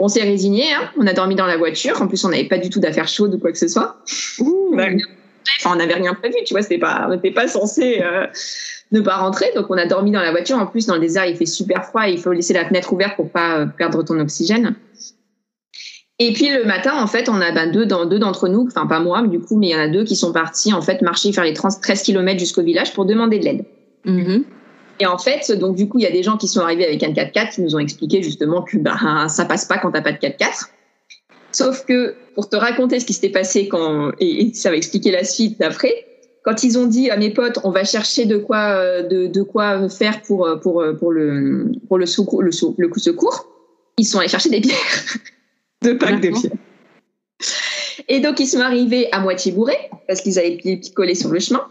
On 0.00 0.08
s'est 0.08 0.22
résigné, 0.22 0.72
hein, 0.72 0.90
on 0.96 1.06
a 1.06 1.12
dormi 1.12 1.34
dans 1.34 1.46
la 1.46 1.56
voiture, 1.56 2.00
en 2.00 2.08
plus 2.08 2.24
on 2.24 2.30
n'avait 2.30 2.44
pas 2.44 2.58
du 2.58 2.70
tout 2.70 2.80
d'affaires 2.80 3.08
chaudes 3.08 3.34
ou 3.34 3.38
quoi 3.38 3.52
que 3.52 3.58
ce 3.58 3.68
soit. 3.68 3.96
ouh. 4.40 4.74
On 4.74 4.78
Enfin, 5.58 5.76
n'avait 5.76 5.94
rien 5.94 6.14
prévu, 6.14 6.36
tu 6.44 6.54
vois, 6.54 6.62
pas, 6.78 7.06
on 7.08 7.14
n'était 7.14 7.32
pas 7.32 7.48
censé 7.48 8.00
euh, 8.02 8.26
ne 8.92 9.00
pas 9.00 9.16
rentrer. 9.16 9.46
Donc, 9.54 9.66
on 9.68 9.76
a 9.76 9.86
dormi 9.86 10.10
dans 10.10 10.20
la 10.20 10.30
voiture. 10.30 10.56
En 10.58 10.66
plus, 10.66 10.86
dans 10.86 10.94
le 10.94 11.00
désert, 11.00 11.26
il 11.26 11.36
fait 11.36 11.46
super 11.46 11.84
froid. 11.84 12.06
Il 12.06 12.18
faut 12.18 12.32
laisser 12.32 12.54
la 12.54 12.64
fenêtre 12.66 12.92
ouverte 12.92 13.16
pour 13.16 13.30
pas 13.30 13.58
euh, 13.58 13.66
perdre 13.66 14.02
ton 14.02 14.18
oxygène. 14.20 14.76
Et 16.18 16.34
puis 16.34 16.50
le 16.50 16.64
matin, 16.64 16.92
en 17.02 17.06
fait, 17.06 17.30
on 17.30 17.40
a 17.40 17.50
ben, 17.50 17.72
deux, 17.72 17.86
d'entre 17.86 18.48
nous, 18.48 18.66
enfin 18.68 18.86
pas 18.86 19.00
moi, 19.00 19.26
du 19.26 19.40
coup, 19.40 19.56
mais 19.56 19.68
il 19.68 19.70
y 19.70 19.74
en 19.74 19.80
a 19.80 19.88
deux 19.88 20.04
qui 20.04 20.16
sont 20.16 20.32
partis 20.32 20.70
en 20.74 20.82
fait 20.82 21.00
marcher, 21.00 21.32
faire 21.32 21.44
les 21.44 21.54
30 21.54 21.80
13 21.80 22.02
km 22.02 22.38
jusqu'au 22.38 22.62
village 22.62 22.92
pour 22.92 23.06
demander 23.06 23.38
de 23.38 23.44
l'aide. 23.46 23.64
Mhm. 24.04 24.44
Et 25.00 25.06
en 25.06 25.18
fait, 25.18 25.50
donc 25.52 25.76
du 25.76 25.88
coup, 25.88 25.98
il 25.98 26.02
y 26.02 26.06
a 26.06 26.10
des 26.10 26.22
gens 26.22 26.36
qui 26.36 26.46
sont 26.46 26.60
arrivés 26.60 26.86
avec 26.86 27.02
un 27.02 27.12
4x4 27.12 27.54
qui 27.54 27.62
nous 27.62 27.74
ont 27.74 27.78
expliqué 27.78 28.22
justement 28.22 28.62
que 28.62 28.76
ben, 28.76 29.28
ça 29.28 29.44
passe 29.46 29.64
pas 29.64 29.78
quand 29.78 29.90
t'as 29.90 30.02
pas 30.02 30.12
de 30.12 30.18
4x4. 30.18 30.68
Sauf 31.52 31.84
que 31.84 32.14
pour 32.34 32.48
te 32.48 32.56
raconter 32.56 33.00
ce 33.00 33.06
qui 33.06 33.12
s'était 33.14 33.30
passé 33.30 33.66
quand 33.66 34.12
et, 34.20 34.42
et 34.42 34.54
ça 34.54 34.70
va 34.70 34.76
expliquer 34.76 35.10
la 35.10 35.24
suite 35.24 35.58
d'après, 35.58 36.06
quand 36.44 36.62
ils 36.62 36.78
ont 36.78 36.86
dit 36.86 37.10
à 37.10 37.16
mes 37.16 37.30
potes, 37.30 37.58
on 37.64 37.70
va 37.70 37.84
chercher 37.84 38.24
de 38.26 38.36
quoi 38.36 38.74
euh, 38.76 39.02
de, 39.02 39.26
de 39.26 39.42
quoi 39.42 39.88
faire 39.88 40.22
pour 40.22 40.46
euh, 40.46 40.56
pour 40.56 40.80
euh, 40.80 40.92
pour 40.94 41.10
le 41.12 41.72
pour 41.88 41.98
le 41.98 42.06
secours 42.06 42.42
le, 42.42 42.50
le 42.78 42.88
coup 42.88 42.98
secours, 43.00 43.46
ils 43.98 44.04
sont 44.04 44.18
allés 44.20 44.28
chercher 44.28 44.48
des 44.50 44.60
bières, 44.60 44.76
deux 45.82 45.98
packs 45.98 46.20
de 46.20 46.28
bières. 46.28 46.52
Et 48.08 48.20
donc 48.20 48.38
ils 48.38 48.46
sont 48.46 48.60
arrivés 48.60 49.08
à 49.12 49.20
moitié 49.20 49.50
bourrés 49.52 49.90
parce 50.06 50.20
qu'ils 50.20 50.38
avaient 50.38 50.56
pi- 50.56 50.76
picolé 50.76 51.14
sur 51.14 51.30
le 51.30 51.40
chemin. 51.40 51.66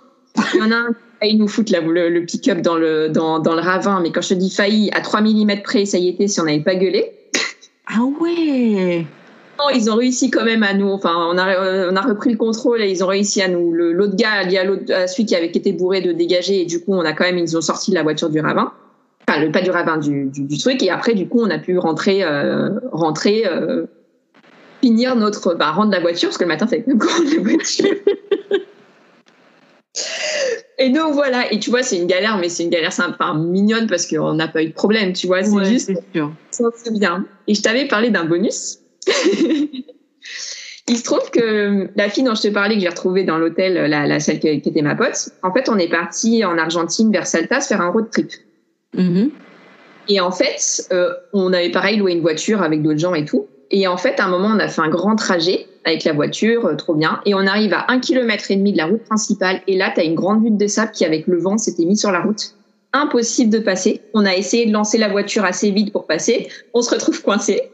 Il 0.54 0.60
y 0.60 0.64
en 0.64 0.72
a 0.72 0.76
un 0.76 0.96
failli 1.20 1.38
nous 1.38 1.48
foutre 1.48 1.72
la- 1.72 1.82
le, 1.82 2.10
le 2.10 2.26
pick-up 2.26 2.62
dans 2.62 2.76
le, 2.76 3.10
dans, 3.10 3.40
dans 3.40 3.56
le 3.56 3.62
ravin, 3.62 4.00
mais 4.02 4.12
quand 4.12 4.22
je 4.22 4.30
te 4.30 4.34
dis 4.36 4.50
failli, 4.50 4.90
à 4.94 5.02
3 5.02 5.22
mm 5.22 5.62
près, 5.64 5.86
ça 5.86 5.98
y 5.98 6.08
était 6.10 6.28
si 6.28 6.40
on 6.40 6.46
n'avait 6.46 6.60
pas 6.62 6.76
gueulé. 6.76 7.12
Ah 7.88 8.02
ouais 8.22 9.06
Non, 9.58 9.66
ils 9.74 9.90
ont 9.90 9.96
réussi 9.96 10.30
quand 10.30 10.46
même 10.46 10.64
à 10.64 10.74
nous, 10.74 10.90
enfin, 10.90 11.14
on 11.32 11.38
a, 11.38 11.50
euh, 11.56 11.90
on 11.92 11.96
a 11.96 12.02
repris 12.02 12.32
le 12.32 12.38
contrôle 12.38 12.82
et 12.82 12.90
ils 12.90 13.04
ont 13.04 13.08
réussi 13.08 13.42
à 13.42 13.48
nous, 13.48 13.72
l'autre 13.74 14.16
gars, 14.16 14.44
il 14.44 14.52
y 14.52 14.58
a 14.58 14.64
l'autre, 14.64 14.94
à 14.94 15.08
celui 15.08 15.26
qui 15.26 15.36
avait 15.36 15.48
été 15.48 15.72
bourré 15.74 16.02
de 16.02 16.12
dégager 16.12 16.62
et 16.62 16.66
du 16.66 16.80
coup, 16.80 16.94
on 16.94 17.02
a 17.06 17.14
quand 17.14 17.26
même, 17.26 17.38
ils 17.38 17.58
ont 17.58 17.62
sorti 17.62 17.92
la 17.92 18.04
voiture 18.04 18.30
du 18.30 18.40
ravin. 18.40 18.72
Enfin, 19.28 19.42
le, 19.42 19.52
pas 19.52 19.62
du 19.62 19.70
ravin, 19.72 19.98
du, 19.98 20.26
du, 20.26 20.44
du 20.46 20.58
truc. 20.58 20.82
Et 20.82 20.90
après, 20.90 21.14
du 21.14 21.28
coup, 21.28 21.40
on 21.42 21.50
a 21.52 21.60
pu 21.60 21.78
rentrer, 21.78 22.24
euh, 22.24 22.70
rentrer, 22.92 23.44
euh, 23.46 23.86
finir 24.82 25.16
notre, 25.16 25.54
bah, 25.56 25.72
rendre 25.72 25.92
la 25.92 26.00
voiture, 26.00 26.30
parce 26.30 26.38
que 26.38 26.44
le 26.44 26.48
matin, 26.48 26.66
fallait 26.66 26.84
même 26.88 26.98
qu'on 26.98 27.08
rende 27.18 27.34
la 27.36 27.42
voiture. 27.44 27.86
Et 30.78 30.90
donc 30.90 31.14
voilà, 31.14 31.52
et 31.52 31.60
tu 31.60 31.70
vois, 31.70 31.84
c'est 31.84 31.98
une 31.98 32.08
galère, 32.08 32.38
mais 32.38 32.48
c'est 32.50 32.64
une 32.64 32.70
galère 32.70 32.94
sympa, 32.94 33.34
mignonne 33.34 33.88
parce 33.88 34.08
qu'on 34.08 34.34
n'a 34.34 34.48
pas 34.48 34.64
eu 34.64 34.68
de 34.68 34.74
problème, 34.74 35.14
tu 35.14 35.28
vois. 35.28 35.44
C'est 35.44 35.52
Ouais, 35.52 35.66
juste, 35.66 35.92
c'est 36.52 36.94
bien. 36.94 37.26
Et 37.48 37.54
je 37.54 37.62
t'avais 37.62 37.88
parlé 37.88 38.10
d'un 38.10 38.24
bonus. 38.26 38.80
Il 40.88 40.98
se 40.98 41.04
trouve 41.04 41.30
que 41.30 41.88
la 41.96 42.10
fille 42.10 42.24
dont 42.24 42.34
je 42.34 42.42
te 42.42 42.48
parlais, 42.48 42.76
que 42.76 42.82
j'ai 42.82 42.90
retrouvée 42.90 43.24
dans 43.24 43.38
l'hôtel, 43.38 43.74
la, 43.74 44.08
la 44.08 44.20
celle 44.20 44.40
qui, 44.40 44.60
qui 44.62 44.70
était 44.70 44.82
ma 44.82 44.96
pote, 44.96 45.30
en 45.44 45.54
fait, 45.54 45.70
on 45.70 45.78
est 45.78 45.90
parti 45.90 46.44
en 46.44 46.58
Argentine 46.58 47.12
vers 47.12 47.28
Salta 47.28 47.62
se 47.62 47.68
faire 47.68 47.82
un 47.82 47.90
road 47.90 48.10
trip. 48.10 48.32
Mhm. 48.96 49.30
Et 50.08 50.20
en 50.20 50.32
fait, 50.32 50.88
euh, 50.92 51.14
on 51.34 51.54
avait 51.54 51.70
pareil 51.70 51.98
loué 51.98 52.14
une 52.14 52.22
voiture 52.22 52.64
avec 52.64 52.82
d'autres 52.82 52.98
gens 52.98 53.14
et 53.14 53.24
tout. 53.24 53.48
Et 53.70 53.86
en 53.86 53.98
fait, 53.98 54.20
à 54.20 54.26
un 54.26 54.30
moment, 54.30 54.48
on 54.48 54.60
a 54.60 54.68
fait 54.68 54.82
un 54.82 54.90
grand 54.90 55.16
trajet 55.16 55.68
avec 55.86 56.04
la 56.04 56.14
voiture, 56.14 56.66
euh, 56.66 56.76
trop 56.76 56.94
bien. 56.94 57.22
Et 57.26 57.34
on 57.34 57.46
arrive 57.48 57.74
à 57.74 57.86
un 57.90 58.00
kilomètre 58.00 58.52
et 58.52 58.56
demi 58.56 58.74
de 58.74 58.78
la 58.78 58.86
route 58.86 59.04
principale. 59.04 59.62
Et 59.68 59.78
là, 59.78 59.92
tu 59.94 60.02
as 60.02 60.04
une 60.04 60.16
grande 60.16 60.44
butte 60.44 60.58
de 60.58 60.68
sable 60.68 60.92
qui, 60.92 61.06
avec 61.06 61.28
le 61.28 61.40
vent, 61.40 61.58
s'était 61.58 61.86
mis 61.86 61.98
sur 61.98 62.12
la 62.12 62.22
route. 62.22 62.56
Impossible 62.94 63.52
de 63.52 63.60
passer. 63.60 64.02
On 64.14 64.26
a 64.26 64.36
essayé 64.36 64.66
de 64.66 64.74
lancer 64.74 64.98
la 64.98 65.10
voiture 65.10 65.46
assez 65.46 65.72
vite 65.72 65.92
pour 65.92 66.08
passer. 66.08 66.50
On 66.74 66.82
se 66.82 66.90
retrouve 66.92 67.22
coincé. 67.22 67.70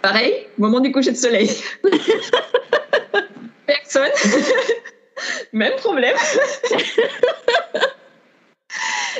Pareil, 0.00 0.34
moment 0.58 0.80
du 0.80 0.92
coucher 0.92 1.12
de 1.12 1.16
soleil. 1.16 1.50
Personne. 3.66 4.10
Même 5.52 5.74
problème. 5.76 6.16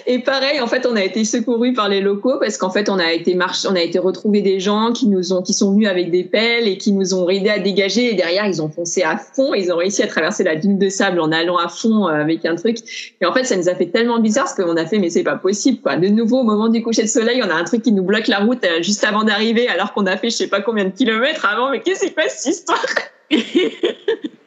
Et 0.06 0.18
pareil, 0.18 0.60
en 0.60 0.66
fait, 0.66 0.86
on 0.86 0.96
a 0.96 1.02
été 1.02 1.24
secouru 1.24 1.72
par 1.72 1.88
les 1.88 2.00
locaux 2.00 2.38
parce 2.38 2.56
qu'en 2.56 2.70
fait, 2.70 2.88
on 2.88 2.98
a 2.98 3.12
été 3.12 3.34
marche, 3.34 3.66
on 3.68 3.74
a 3.74 3.80
été 3.80 3.98
retrouver 3.98 4.42
des 4.42 4.60
gens 4.60 4.92
qui 4.92 5.06
nous 5.06 5.32
ont, 5.32 5.42
qui 5.42 5.52
sont 5.52 5.72
venus 5.72 5.88
avec 5.88 6.10
des 6.10 6.24
pelles 6.24 6.68
et 6.68 6.78
qui 6.78 6.92
nous 6.92 7.14
ont 7.14 7.28
aidé 7.28 7.50
à 7.50 7.58
dégager. 7.58 8.10
Et 8.10 8.14
derrière, 8.14 8.46
ils 8.46 8.62
ont 8.62 8.68
foncé 8.68 9.02
à 9.02 9.16
fond. 9.16 9.54
Ils 9.54 9.72
ont 9.72 9.76
réussi 9.76 10.02
à 10.02 10.06
traverser 10.06 10.44
la 10.44 10.56
dune 10.56 10.78
de 10.78 10.88
sable 10.88 11.20
en 11.20 11.32
allant 11.32 11.56
à 11.56 11.68
fond 11.68 12.08
euh, 12.08 12.12
avec 12.12 12.44
un 12.44 12.56
truc. 12.56 12.78
Et 13.20 13.26
en 13.26 13.32
fait, 13.32 13.44
ça 13.44 13.56
nous 13.56 13.68
a 13.68 13.74
fait 13.74 13.86
tellement 13.86 14.20
bizarre 14.20 14.44
parce 14.44 14.54
qu'on 14.54 14.76
a 14.76 14.86
fait, 14.86 14.98
mais 14.98 15.10
c'est 15.10 15.22
pas 15.22 15.36
possible, 15.36 15.80
quoi. 15.80 15.96
De 15.96 16.08
nouveau, 16.08 16.40
au 16.40 16.44
moment 16.44 16.68
du 16.68 16.82
coucher 16.82 17.02
de 17.02 17.08
soleil, 17.08 17.42
on 17.44 17.50
a 17.50 17.54
un 17.54 17.64
truc 17.64 17.82
qui 17.82 17.92
nous 17.92 18.04
bloque 18.04 18.28
la 18.28 18.38
route 18.38 18.64
euh, 18.64 18.82
juste 18.82 19.04
avant 19.04 19.24
d'arriver, 19.24 19.68
alors 19.68 19.92
qu'on 19.92 20.06
a 20.06 20.16
fait, 20.16 20.30
je 20.30 20.36
sais 20.36 20.48
pas 20.48 20.60
combien 20.60 20.84
de 20.84 20.90
kilomètres 20.90 21.46
avant. 21.46 21.70
Mais 21.70 21.80
qu'est-ce 21.80 22.00
qui 22.00 22.08
se 22.08 22.12
passe 22.12 22.42
cette 22.42 22.54
histoire? 22.54 22.84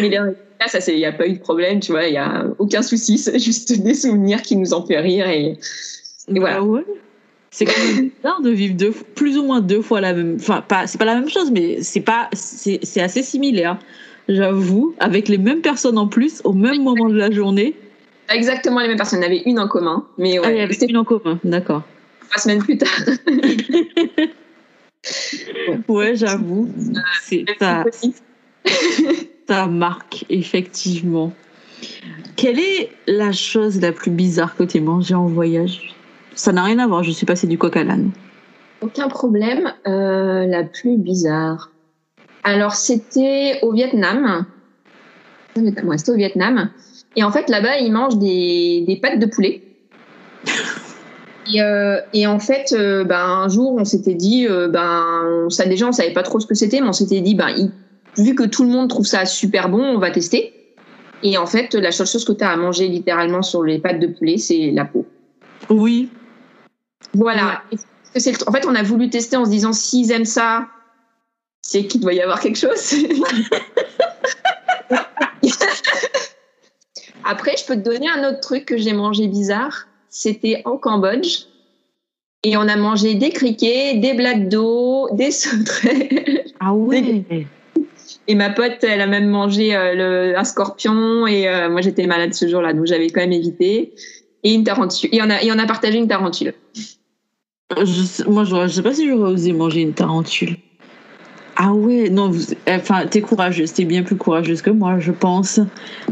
Mais 0.00 0.08
là, 0.08 0.32
ça, 0.66 0.78
il 0.88 0.96
n'y 0.96 1.04
a 1.04 1.12
pas 1.12 1.26
eu 1.26 1.34
de 1.34 1.38
problème, 1.38 1.80
tu 1.80 1.92
vois, 1.92 2.06
il 2.06 2.12
n'y 2.12 2.18
a 2.18 2.46
aucun 2.58 2.82
souci, 2.82 3.18
c'est 3.18 3.38
juste 3.38 3.80
des 3.80 3.94
souvenirs 3.94 4.42
qui 4.42 4.56
nous 4.56 4.74
ont 4.74 4.84
fait 4.86 4.98
rire 4.98 5.28
et, 5.28 5.58
et 6.28 6.38
voilà. 6.40 6.56
Ah 6.58 6.62
ouais. 6.62 6.84
C'est 7.50 7.66
quand 7.66 7.84
même 7.84 8.10
bizarre 8.16 8.40
de 8.40 8.50
vivre 8.50 8.74
deux, 8.74 8.90
plus 8.90 9.38
ou 9.38 9.44
moins 9.44 9.60
deux 9.60 9.82
fois 9.82 10.00
la 10.00 10.12
même. 10.12 10.36
Enfin, 10.40 10.62
pas, 10.66 10.86
c'est 10.86 10.98
pas 10.98 11.04
la 11.04 11.14
même 11.14 11.28
chose, 11.28 11.50
mais 11.52 11.82
c'est 11.82 12.00
pas, 12.00 12.28
c'est, 12.32 12.80
c'est 12.82 13.00
assez 13.00 13.22
similaire, 13.22 13.78
j'avoue, 14.28 14.94
avec 14.98 15.28
les 15.28 15.38
mêmes 15.38 15.60
personnes 15.60 15.98
en 15.98 16.08
plus 16.08 16.40
au 16.44 16.52
même 16.52 16.82
moment 16.82 17.08
de 17.08 17.16
la 17.16 17.30
journée. 17.30 17.76
Exactement 18.28 18.80
les 18.80 18.88
mêmes 18.88 18.96
personnes. 18.96 19.20
Il 19.20 19.22
y 19.22 19.26
en 19.26 19.30
avait 19.30 19.42
une 19.46 19.60
en 19.60 19.68
commun, 19.68 20.06
mais 20.18 20.38
ouais, 20.38 20.46
ah, 20.46 20.52
il 20.52 20.58
y 20.58 20.60
avait 20.60 20.74
une 20.74 20.96
en 20.96 21.04
commun, 21.04 21.38
d'accord. 21.44 21.82
trois 22.28 22.40
semaines 22.40 22.62
plus 22.62 22.78
tard. 22.78 23.00
Ouais, 25.86 26.16
j'avoue. 26.16 26.70
C'est 27.22 27.44
ça, 27.58 27.84
ça 29.48 29.66
marque, 29.66 30.24
effectivement. 30.30 31.32
Quelle 32.36 32.58
est 32.58 32.90
la 33.06 33.32
chose 33.32 33.80
la 33.80 33.92
plus 33.92 34.10
bizarre 34.10 34.56
que 34.56 34.64
tu 34.64 34.78
aies 34.78 34.80
mangée 34.80 35.14
en 35.14 35.26
voyage? 35.26 35.94
Ça 36.34 36.52
n'a 36.52 36.64
rien 36.64 36.78
à 36.78 36.86
voir, 36.86 37.02
je 37.04 37.10
suis 37.10 37.26
passée 37.26 37.46
du 37.46 37.58
coq 37.58 37.76
à 37.76 37.84
l'âne. 37.84 38.10
Aucun 38.80 39.08
problème. 39.08 39.72
Euh, 39.86 40.46
la 40.46 40.64
plus 40.64 40.96
bizarre. 40.96 41.70
Alors, 42.42 42.74
c'était 42.74 43.58
au 43.62 43.72
Vietnam. 43.72 44.46
Ouais, 45.56 45.98
c'était 45.98 46.12
au 46.12 46.16
Vietnam. 46.16 46.70
Et 47.16 47.22
en 47.22 47.30
fait, 47.30 47.48
là-bas, 47.48 47.78
ils 47.78 47.92
mangent 47.92 48.18
des, 48.18 48.84
des 48.86 48.96
pâtes 48.96 49.20
de 49.20 49.26
poulet. 49.26 49.62
Et, 51.52 51.60
euh, 51.60 52.00
et 52.14 52.26
en 52.26 52.38
fait, 52.38 52.72
euh, 52.72 53.04
ben, 53.04 53.20
un 53.20 53.48
jour, 53.50 53.74
on 53.78 53.84
s'était 53.84 54.14
dit, 54.14 54.46
euh, 54.48 54.66
ben, 54.68 55.46
ça 55.50 55.66
déjà, 55.66 55.86
on 55.86 55.92
savait 55.92 56.14
pas 56.14 56.22
trop 56.22 56.40
ce 56.40 56.46
que 56.46 56.54
c'était, 56.54 56.80
mais 56.80 56.88
on 56.88 56.94
s'était 56.94 57.20
dit, 57.20 57.34
ben, 57.34 57.50
il- 57.54 57.70
vu 58.18 58.34
que 58.34 58.44
tout 58.44 58.64
le 58.64 58.70
monde 58.70 58.88
trouve 58.88 59.06
ça 59.06 59.26
super 59.26 59.68
bon, 59.68 59.82
on 59.82 59.98
va 59.98 60.10
tester. 60.10 60.52
Et 61.22 61.38
en 61.38 61.46
fait, 61.46 61.74
la 61.74 61.90
seule 61.90 62.06
chose 62.06 62.24
que 62.24 62.32
tu 62.32 62.44
as 62.44 62.50
à 62.50 62.56
manger 62.56 62.88
littéralement 62.88 63.42
sur 63.42 63.62
les 63.62 63.78
pâtes 63.78 64.00
de 64.00 64.08
poulet, 64.08 64.36
c'est 64.36 64.70
la 64.72 64.84
peau. 64.84 65.06
Oui, 65.70 66.10
Voilà. 67.14 67.62
En 68.46 68.52
fait, 68.52 68.66
on 68.66 68.74
a 68.74 68.82
voulu 68.82 69.08
tester 69.10 69.36
en 69.36 69.44
se 69.44 69.50
disant 69.50 69.72
s'ils 69.72 70.12
aiment 70.12 70.24
ça, 70.24 70.68
c'est 71.62 71.86
qu'il 71.86 72.00
doit 72.00 72.12
y 72.12 72.20
avoir 72.20 72.40
quelque 72.40 72.58
chose. 72.58 72.94
Après, 77.24 77.56
je 77.56 77.64
peux 77.64 77.76
te 77.76 77.80
donner 77.80 78.08
un 78.08 78.28
autre 78.28 78.40
truc 78.40 78.66
que 78.66 78.76
j'ai 78.76 78.92
mangé 78.92 79.28
bizarre. 79.28 79.86
C'était 80.10 80.60
en 80.66 80.76
Cambodge. 80.76 81.46
Et 82.42 82.58
on 82.58 82.68
a 82.68 82.76
mangé 82.76 83.14
des 83.14 83.30
criquets, 83.30 83.94
des 83.94 84.12
blagues 84.12 84.50
d'eau, 84.50 85.08
des 85.12 85.30
sauterelles. 85.30 86.44
ah 86.60 86.74
ouais. 86.74 87.24
Et 88.26 88.34
ma 88.34 88.50
pote, 88.50 88.82
elle 88.82 89.00
a 89.00 89.06
même 89.06 89.28
mangé 89.28 89.74
euh, 89.76 89.94
le, 90.32 90.38
un 90.38 90.44
scorpion. 90.44 91.26
Et 91.26 91.48
euh, 91.48 91.68
moi, 91.68 91.80
j'étais 91.82 92.06
malade 92.06 92.32
ce 92.34 92.48
jour-là, 92.48 92.72
donc 92.72 92.86
j'avais 92.86 93.08
quand 93.10 93.20
même 93.20 93.32
évité. 93.32 93.92
Et 94.42 94.52
une 94.54 94.64
tarentule. 94.64 95.10
Et 95.12 95.20
on 95.22 95.30
a, 95.30 95.42
et 95.42 95.50
on 95.52 95.58
a 95.58 95.66
partagé 95.66 95.98
une 95.98 96.08
tarentule. 96.08 96.54
Je 97.78 98.02
sais- 98.02 98.24
moi, 98.24 98.44
je 98.44 98.68
sais 98.68 98.82
pas 98.82 98.92
si 98.94 99.08
j'aurais 99.08 99.32
osé 99.32 99.52
manger 99.52 99.80
une 99.80 99.94
tarentule. 99.94 100.56
Ah 101.56 101.72
ouais, 101.72 102.10
non, 102.10 102.30
vous- 102.30 102.52
enfin, 102.68 103.06
t'es 103.06 103.20
courageuse, 103.20 103.72
t'es 103.72 103.84
bien 103.84 104.02
plus 104.02 104.16
courageuse 104.16 104.60
que 104.60 104.70
moi, 104.70 104.98
je 104.98 105.12
pense. 105.12 105.60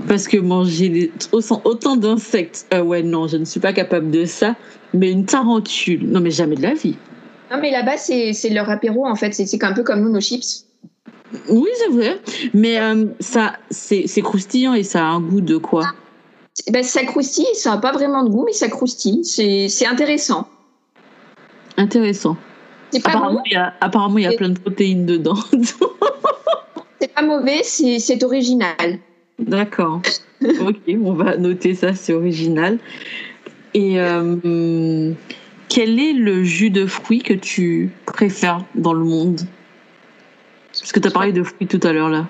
Parce 0.07 0.29
que 0.29 0.37
manger 0.37 0.89
des- 0.89 1.13
autant, 1.33 1.97
d'insectes, 1.97 2.67
euh, 2.73 2.83
ouais, 2.83 3.03
non, 3.03 3.27
je 3.27 3.39
ne 3.39 3.45
suis 3.45 3.59
pas 3.61 3.73
capable 3.73 4.11
de 4.11 4.25
ça. 4.25 4.55
Mais 4.95 5.11
une 5.11 5.25
tarentule, 5.25 6.07
non, 6.09 6.21
mais 6.21 6.31
jamais 6.31 6.55
de 6.57 6.63
la 6.63 6.75
vie. 6.75 6.97
Non, 7.51 7.59
mais 7.61 7.71
là-bas, 7.71 7.97
c'est 7.97 8.33
leur 8.51 8.71
apéro, 8.71 9.07
en 9.07 9.17
fait. 9.17 9.33
C'est 9.33 9.65
un 9.65 9.73
peu 9.73 9.83
comme 9.83 10.01
nous, 10.03 10.11
nos 10.13 10.21
chips. 10.21 10.65
Oui, 11.49 11.69
c'est 11.79 11.91
vrai. 11.91 12.21
Mais 12.55 12.81
euh, 12.81 13.07
ça, 13.21 13.55
c'est 13.71 14.23
croustillant 14.23 14.75
et 14.75 14.83
ça 14.83 15.01
a 15.01 15.11
un 15.11 15.21
goût 15.21 15.41
de 15.41 15.57
quoi? 15.57 15.85
Ben, 16.71 16.83
ça 16.83 17.05
croustille, 17.05 17.47
ça 17.55 17.71
n'a 17.71 17.79
pas 17.79 17.93
vraiment 17.93 18.23
de 18.25 18.29
goût, 18.29 18.45
mais 18.45 18.53
ça 18.53 18.69
croustille. 18.69 19.25
C'est 19.25 19.87
intéressant. 19.87 20.47
Intéressant. 21.77 22.37
Pas, 22.93 22.99
Apparemment, 23.11 23.43
il 23.47 23.53
y 23.53 23.57
a, 23.57 23.73
apparemment, 23.81 24.19
il 24.19 24.25
y 24.25 24.27
a 24.27 24.33
plein 24.33 24.51
de 24.51 24.59
protéines 24.59 25.07
dedans. 25.07 25.39
c'est 27.01 27.13
pas 27.15 27.23
mauvais, 27.23 27.63
c'est 27.63 27.99
c'est 27.99 28.23
original. 28.23 28.99
D'accord. 29.39 30.03
ok, 30.43 30.77
on 31.03 31.15
va 31.15 31.39
noter 31.39 31.75
ça, 31.75 31.95
c'est 31.95 32.13
original. 32.13 32.79
Et 33.73 33.99
euh, 33.99 35.13
quel 35.71 35.99
est 35.99 36.13
le 36.13 36.45
jus 36.45 36.69
de 36.69 36.85
fruits 36.85 37.23
que 37.23 37.33
tu 37.33 37.91
préfères 38.05 38.63
dans 38.75 38.93
le 38.93 39.05
monde? 39.05 39.41
Parce 40.81 40.93
que 40.93 41.01
tu 41.01 41.09
as 41.09 41.11
parlé 41.11 41.33
de 41.33 41.43
fruits 41.43 41.67
tout 41.67 41.81
à 41.87 41.93
l'heure 41.93 42.09
là. 42.11 42.27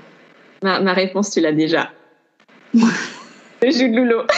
Ma, 0.62 0.80
ma 0.80 0.92
réponse, 0.92 1.30
tu 1.30 1.40
l'as 1.40 1.52
déjà. 1.52 1.90
Le 2.74 3.70
jus 3.70 3.88
de 3.90 3.96
loulo. 3.96 4.22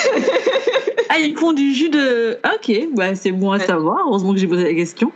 Ah, 1.11 1.19
ils 1.21 1.37
font 1.37 1.53
du 1.53 1.73
jus 1.75 1.91
de. 1.91 2.39
Ah, 2.43 2.55
Ok, 2.57 2.73
bah, 2.97 3.15
c'est 3.15 3.31
bon 3.31 3.53
à 3.53 3.59
Ouais. 3.59 3.65
savoir. 3.67 3.99
Heureusement 4.09 4.33
que 4.33 4.39
j'ai 4.41 4.49
posé 4.49 4.65
la 4.65 4.75
question. 4.75 5.13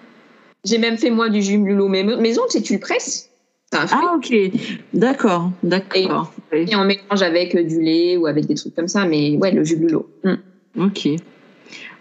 J'ai 0.65 0.79
même 0.79 0.97
fait 0.97 1.11
moi 1.11 1.29
du 1.29 1.43
jus 1.43 1.59
de 1.59 1.65
loulo 1.65 1.89
mais 1.89 2.05
maison, 2.05 2.43
tu 2.49 2.59
sais, 2.59 2.63
tu 2.63 2.75
le 2.75 2.79
presses. 2.79 3.31
C'est 3.73 3.79
un 3.81 3.87
fruit. 3.87 4.01
Ah, 4.03 4.15
ok. 4.17 4.79
D'accord, 4.93 5.51
d'accord. 5.63 6.33
Et 6.53 6.77
on 6.77 6.85
mélange 6.85 7.23
avec 7.23 7.55
euh, 7.57 7.65
du 7.65 7.81
lait 7.81 8.17
ou 8.17 8.27
avec 8.27 8.47
des 8.47 8.55
trucs 8.55 8.77
comme 8.77 8.87
ça, 8.87 9.07
mais 9.07 9.37
ouais, 9.39 9.51
le 9.51 9.65
jus 9.65 9.77
de 9.77 9.87
loulo. 9.89 10.09
Mm. 10.25 10.35
Ok. 10.85 11.09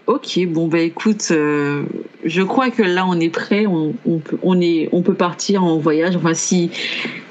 Ok, 0.08 0.40
bon, 0.48 0.70
bah 0.70 0.80
écoute, 0.80 1.28
euh, 1.32 1.84
je 2.24 2.42
crois 2.42 2.70
que 2.70 2.82
là, 2.82 3.06
on 3.06 3.20
est 3.20 3.30
prêt. 3.30 3.68
On, 3.68 3.94
on, 4.06 4.20
peut, 4.20 4.38
on, 4.42 4.60
est, 4.62 4.88
on 4.94 5.02
peut 5.02 5.14
partir 5.14 5.66
en 5.66 5.78
voyage. 5.78 6.16
Enfin, 6.16 6.34
si, 6.34 6.72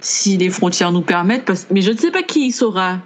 si 0.03 0.37
les 0.37 0.51
frontières 0.51 0.93
nous 0.93 1.01
permettent. 1.01 1.47
Parce, 1.47 1.67
mais 1.71 1.81
je 1.81 1.91
ne 1.91 1.97
sais 1.97 2.11
pas 2.11 2.23
qui 2.23 2.53
saura 2.53 2.99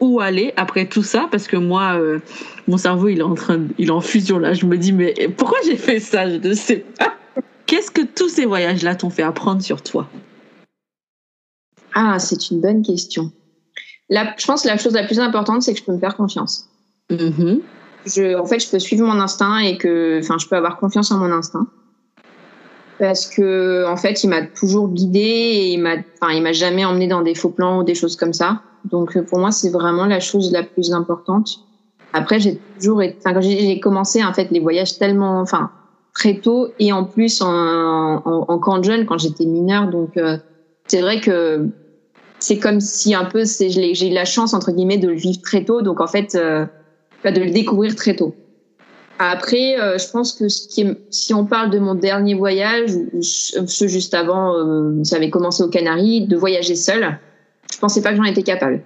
où 0.00 0.20
aller 0.20 0.54
après 0.56 0.86
tout 0.86 1.02
ça. 1.02 1.28
Parce 1.30 1.46
que 1.46 1.58
moi, 1.58 1.98
euh, 2.00 2.20
mon 2.68 2.78
cerveau, 2.78 3.08
il 3.08 3.18
est, 3.18 3.22
en 3.22 3.34
train 3.34 3.60
il 3.76 3.88
est 3.88 3.90
en 3.90 4.00
fusion 4.00 4.38
là. 4.38 4.54
Je 4.54 4.64
me 4.64 4.78
dis, 4.78 4.92
mais 4.92 5.12
pourquoi 5.36 5.58
j'ai 5.66 5.76
fait 5.76 6.00
ça? 6.00 6.26
Je 6.26 6.36
ne 6.36 6.54
sais 6.54 6.84
pas. 6.98 7.14
Qu'est-ce 7.66 7.90
que 7.90 8.00
tous 8.00 8.30
ces 8.30 8.46
voyages-là 8.46 8.94
t'ont 8.94 9.10
fait 9.10 9.22
apprendre 9.22 9.60
sur 9.60 9.82
toi? 9.82 10.08
Ah, 11.92 12.18
c'est 12.18 12.50
une 12.50 12.62
bonne 12.62 12.82
question. 12.82 13.30
La, 14.08 14.34
je 14.38 14.46
pense 14.46 14.62
que 14.62 14.68
la 14.68 14.78
chose 14.78 14.94
la 14.94 15.04
plus 15.04 15.20
importante, 15.20 15.62
c'est 15.62 15.74
que 15.74 15.80
je 15.80 15.84
peux 15.84 15.92
me 15.92 15.98
faire 15.98 16.16
confiance. 16.16 16.66
Mhm. 17.10 17.60
Je, 18.06 18.38
en 18.38 18.46
fait, 18.46 18.58
je 18.60 18.70
peux 18.70 18.78
suivre 18.78 19.06
mon 19.06 19.20
instinct 19.20 19.58
et 19.58 19.76
que, 19.76 20.20
enfin, 20.20 20.36
je 20.38 20.46
peux 20.46 20.56
avoir 20.56 20.78
confiance 20.78 21.10
en 21.10 21.18
mon 21.18 21.32
instinct. 21.32 21.66
Parce 22.98 23.26
que, 23.26 23.86
en 23.86 23.96
fait, 23.96 24.24
il 24.24 24.30
m'a 24.30 24.42
toujours 24.42 24.88
guidée 24.88 25.20
et 25.20 25.72
il 25.74 25.80
m'a, 25.80 25.94
enfin, 26.20 26.32
il 26.32 26.42
m'a 26.42 26.52
jamais 26.52 26.84
emmené 26.84 27.06
dans 27.06 27.22
des 27.22 27.34
faux 27.34 27.50
plans 27.50 27.78
ou 27.78 27.84
des 27.84 27.94
choses 27.94 28.16
comme 28.16 28.32
ça. 28.32 28.62
Donc, 28.84 29.16
euh, 29.16 29.22
pour 29.22 29.38
moi, 29.38 29.52
c'est 29.52 29.70
vraiment 29.70 30.06
la 30.06 30.20
chose 30.20 30.50
la 30.52 30.62
plus 30.64 30.92
importante. 30.92 31.60
Après, 32.12 32.40
j'ai 32.40 32.58
toujours 32.78 32.98
enfin, 32.98 33.34
quand 33.34 33.40
j'ai 33.40 33.78
commencé, 33.80 34.24
en 34.24 34.32
fait, 34.32 34.50
les 34.50 34.60
voyages 34.60 34.98
tellement, 34.98 35.40
enfin, 35.40 35.70
très 36.14 36.40
tôt 36.40 36.68
et 36.80 36.92
en 36.92 37.04
plus 37.04 37.40
en, 37.42 37.48
en, 37.48 38.44
en 38.48 38.58
camp 38.58 38.78
de 38.78 38.84
jeunes 38.84 39.06
quand 39.06 39.18
j'étais 39.18 39.44
mineure. 39.44 39.88
Donc, 39.90 40.16
euh, 40.16 40.38
c'est 40.86 41.00
vrai 41.00 41.20
que 41.20 41.68
c'est 42.40 42.58
comme 42.58 42.80
si 42.80 43.14
un 43.14 43.26
peu, 43.26 43.44
c'est, 43.44 43.68
j'ai 43.68 44.10
eu 44.10 44.12
la 44.12 44.24
chance, 44.24 44.54
entre 44.54 44.72
guillemets, 44.72 44.98
de 44.98 45.08
le 45.08 45.14
vivre 45.14 45.40
très 45.42 45.64
tôt. 45.64 45.82
Donc, 45.82 46.00
en 46.00 46.06
fait, 46.08 46.34
euh, 46.34 46.66
de 47.24 47.40
le 47.40 47.50
découvrir 47.50 47.94
très 47.96 48.14
tôt. 48.14 48.34
Après, 49.18 49.80
euh, 49.80 49.98
je 49.98 50.08
pense 50.10 50.32
que 50.32 50.48
ce 50.48 50.68
qui 50.68 50.82
est- 50.82 50.96
si 51.10 51.34
on 51.34 51.44
parle 51.44 51.70
de 51.70 51.78
mon 51.78 51.94
dernier 51.94 52.34
voyage, 52.34 52.94
ou 52.94 53.20
ce 53.22 53.86
juste 53.88 54.14
avant, 54.14 54.54
euh, 54.54 55.02
ça 55.02 55.16
avait 55.16 55.30
commencé 55.30 55.62
aux 55.62 55.68
Canaries, 55.68 56.26
de 56.26 56.36
voyager 56.36 56.76
seule, 56.76 57.18
je 57.72 57.78
pensais 57.78 58.00
pas 58.00 58.10
que 58.10 58.16
j'en 58.16 58.24
étais 58.24 58.44
capable. 58.44 58.80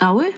Ah 0.00 0.14
ouais? 0.14 0.32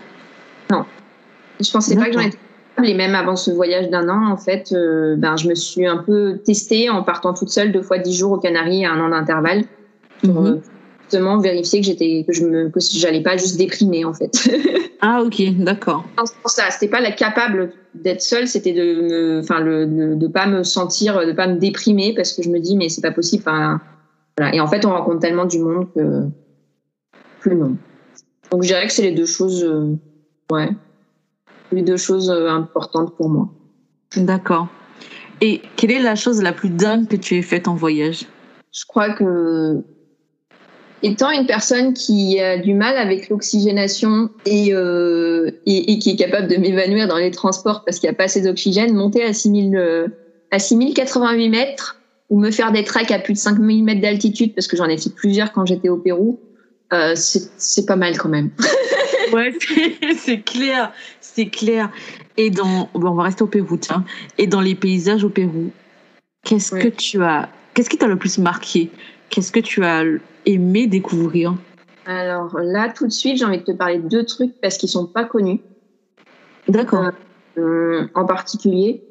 Je 1.62 1.70
pensais 1.70 1.94
pas 1.94 2.06
que 2.06 2.12
j'en 2.12 2.20
étais 2.20 2.30
capable. 2.76 2.88
Et 2.88 2.94
même 2.94 3.14
avant 3.14 3.36
ce 3.36 3.50
voyage 3.50 3.90
d'un 3.90 4.08
an, 4.08 4.30
en 4.30 4.38
fait, 4.38 4.72
euh, 4.72 5.14
ben, 5.16 5.36
je 5.36 5.48
me 5.48 5.54
suis 5.54 5.86
un 5.86 5.98
peu 5.98 6.38
testée 6.44 6.88
en 6.88 7.02
partant 7.02 7.34
toute 7.34 7.50
seule 7.50 7.72
deux 7.72 7.82
fois 7.82 7.98
dix 7.98 8.14
jours 8.16 8.32
aux 8.32 8.38
Canaries 8.38 8.86
à 8.86 8.92
un 8.92 9.00
an 9.00 9.10
d'intervalle. 9.10 9.64
pour, 10.22 10.42
Mhm. 10.42 10.60
Justement 11.10 11.38
vérifier 11.38 11.80
que 11.80 11.86
j'étais 11.86 12.24
que 12.26 12.32
je 12.32 12.44
me 12.44 12.68
que 12.68 12.80
j'allais 12.80 13.22
pas 13.22 13.36
juste 13.36 13.56
déprimer 13.56 14.04
en 14.04 14.14
fait. 14.14 14.32
Ah, 15.02 15.22
ok, 15.22 15.40
d'accord. 15.56 16.04
Pour 16.14 16.50
ça, 16.50 16.64
c'était 16.70 16.90
pas 16.90 17.00
la 17.00 17.10
capable 17.10 17.72
d'être 17.94 18.20
seule, 18.20 18.46
c'était 18.46 18.74
de 18.74 19.00
me, 19.00 19.40
enfin, 19.40 19.58
le, 19.58 19.86
de, 19.86 20.14
de 20.14 20.26
pas 20.26 20.46
me 20.46 20.62
sentir, 20.62 21.26
de 21.26 21.32
pas 21.32 21.46
me 21.46 21.56
déprimer 21.56 22.12
parce 22.14 22.34
que 22.34 22.42
je 22.42 22.50
me 22.50 22.58
dis, 22.58 22.76
mais 22.76 22.90
c'est 22.90 23.00
pas 23.00 23.10
possible. 23.10 23.42
Voilà. 23.42 24.54
Et 24.54 24.60
en 24.60 24.66
fait, 24.66 24.84
on 24.84 24.90
rencontre 24.90 25.20
tellement 25.20 25.46
du 25.46 25.58
monde 25.58 25.86
que 25.94 26.28
plus 27.40 27.56
non. 27.56 27.78
Donc, 28.50 28.62
je 28.62 28.68
dirais 28.68 28.86
que 28.88 28.92
c'est 28.92 29.00
les 29.00 29.12
deux 29.12 29.24
choses, 29.24 29.64
euh, 29.64 29.96
ouais, 30.52 30.68
les 31.72 31.80
deux 31.80 31.96
choses 31.96 32.28
euh, 32.28 32.50
importantes 32.50 33.16
pour 33.16 33.30
moi. 33.30 33.48
D'accord. 34.18 34.68
Et 35.40 35.62
quelle 35.76 35.92
est 35.92 36.02
la 36.02 36.14
chose 36.14 36.42
la 36.42 36.52
plus 36.52 36.68
dingue 36.68 37.08
que 37.08 37.16
tu 37.16 37.38
aies 37.38 37.42
faite 37.42 37.68
en 37.68 37.74
voyage? 37.74 38.26
Je 38.70 38.84
crois 38.84 39.14
que 39.14 39.82
étant 41.02 41.30
une 41.30 41.46
personne 41.46 41.94
qui 41.94 42.38
a 42.40 42.58
du 42.58 42.74
mal 42.74 42.96
avec 42.96 43.28
l'oxygénation 43.28 44.28
et, 44.46 44.74
euh, 44.74 45.50
et, 45.66 45.92
et 45.92 45.98
qui 45.98 46.10
est 46.10 46.16
capable 46.16 46.48
de 46.48 46.56
m'évanouir 46.56 47.08
dans 47.08 47.16
les 47.18 47.30
transports 47.30 47.84
parce 47.84 47.98
qu'il 47.98 48.08
n'y 48.08 48.14
a 48.14 48.16
pas 48.16 48.24
assez 48.24 48.42
d'oxygène, 48.42 48.94
monter 48.94 49.22
à 49.24 49.32
6000 49.32 49.76
euh, 49.76 50.08
à 50.50 50.58
6088 50.58 51.48
mètres 51.48 51.96
ou 52.28 52.38
me 52.38 52.50
faire 52.50 52.72
des 52.72 52.84
treks 52.84 53.10
à 53.10 53.18
plus 53.18 53.34
de 53.34 53.38
5000 53.38 53.82
mètres 53.84 54.00
d'altitude 54.00 54.54
parce 54.54 54.66
que 54.66 54.76
j'en 54.76 54.86
ai 54.86 54.98
fait 54.98 55.10
plusieurs 55.14 55.52
quand 55.52 55.64
j'étais 55.66 55.88
au 55.88 55.96
Pérou, 55.96 56.38
euh, 56.92 57.14
c'est 57.16 57.86
pas 57.86 57.96
mal 57.96 58.16
quand 58.18 58.28
même. 58.28 58.50
Ouais, 59.32 59.54
c'est- 59.60 60.14
c'est 60.18 60.40
clair, 60.40 60.92
c'est 61.20 61.46
clair. 61.46 61.88
Et 62.36 62.50
dans, 62.50 62.88
bon, 62.94 63.10
on 63.10 63.14
va 63.14 63.22
rester 63.22 63.44
au 63.44 63.46
Pérou, 63.46 63.76
tiens. 63.76 64.04
Et 64.38 64.48
dans 64.48 64.60
les 64.60 64.74
paysages 64.74 65.22
au 65.22 65.28
Pérou, 65.28 65.70
qu'est-ce 66.44 66.74
Ouais. 66.74 66.80
que 66.82 66.88
tu 66.88 67.22
as, 67.22 67.48
qu'est-ce 67.72 67.88
qui 67.88 67.96
t'a 67.96 68.08
le 68.08 68.16
plus 68.16 68.38
marqué? 68.38 68.90
Qu'est-ce 69.30 69.52
que 69.52 69.60
tu 69.60 69.84
as 69.84 70.02
aimé 70.44 70.86
découvrir? 70.86 71.54
Alors 72.06 72.58
là, 72.60 72.88
tout 72.88 73.06
de 73.06 73.12
suite, 73.12 73.38
j'ai 73.38 73.44
envie 73.44 73.58
de 73.58 73.64
te 73.64 73.72
parler 73.72 73.98
de 73.98 74.08
deux 74.08 74.24
trucs 74.24 74.60
parce 74.60 74.76
qu'ils 74.76 74.88
sont 74.88 75.06
pas 75.06 75.24
connus. 75.24 75.60
D'accord. 76.68 77.10
euh, 77.58 78.06
en 78.14 78.24
particulier. 78.24 79.02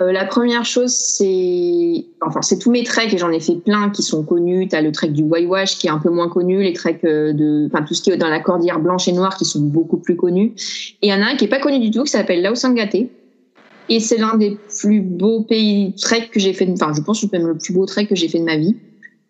Euh, 0.00 0.12
la 0.12 0.26
première 0.26 0.64
chose, 0.66 0.92
c'est 0.92 2.04
enfin 2.20 2.42
c'est 2.42 2.58
tous 2.58 2.70
mes 2.70 2.84
treks 2.84 3.14
et 3.14 3.18
j'en 3.18 3.30
ai 3.30 3.40
fait 3.40 3.54
plein 3.56 3.88
qui 3.90 4.02
sont 4.02 4.22
connus. 4.22 4.68
T'as 4.68 4.82
le 4.82 4.92
trek 4.92 5.08
du 5.08 5.22
Waiwash 5.22 5.78
qui 5.78 5.86
est 5.86 5.90
un 5.90 5.98
peu 5.98 6.10
moins 6.10 6.28
connu, 6.28 6.62
les 6.62 6.74
treks 6.74 7.02
euh, 7.04 7.32
de 7.32 7.66
enfin 7.72 7.82
tout 7.82 7.94
ce 7.94 8.02
qui 8.02 8.10
est 8.10 8.16
dans 8.18 8.28
la 8.28 8.40
cordillère 8.40 8.78
blanche 8.78 9.08
et 9.08 9.12
noire 9.12 9.36
qui 9.36 9.46
sont 9.46 9.60
beaucoup 9.60 9.96
plus 9.96 10.16
connus. 10.16 10.52
Et 11.00 11.06
il 11.06 11.10
y 11.10 11.14
en 11.14 11.22
a 11.22 11.30
un 11.30 11.36
qui 11.36 11.46
est 11.46 11.48
pas 11.48 11.60
connu 11.60 11.78
du 11.78 11.90
tout 11.90 12.04
qui 12.04 12.10
s'appelle 12.10 12.42
Laosangate. 12.42 13.08
Et 13.88 14.00
c'est 14.00 14.18
l'un 14.18 14.36
des 14.36 14.58
plus 14.80 15.00
beaux 15.00 15.42
pays 15.42 15.94
trek 15.94 16.28
que 16.30 16.40
j'ai 16.40 16.52
fait. 16.52 16.68
Enfin, 16.70 16.92
je 16.94 17.00
pense 17.00 17.20
que 17.20 17.28
c'est 17.30 17.38
même 17.38 17.46
le 17.46 17.56
plus 17.56 17.72
beau 17.72 17.86
trek 17.86 18.06
que 18.06 18.16
j'ai 18.16 18.28
fait 18.28 18.40
de 18.40 18.44
ma 18.44 18.56
vie. 18.56 18.76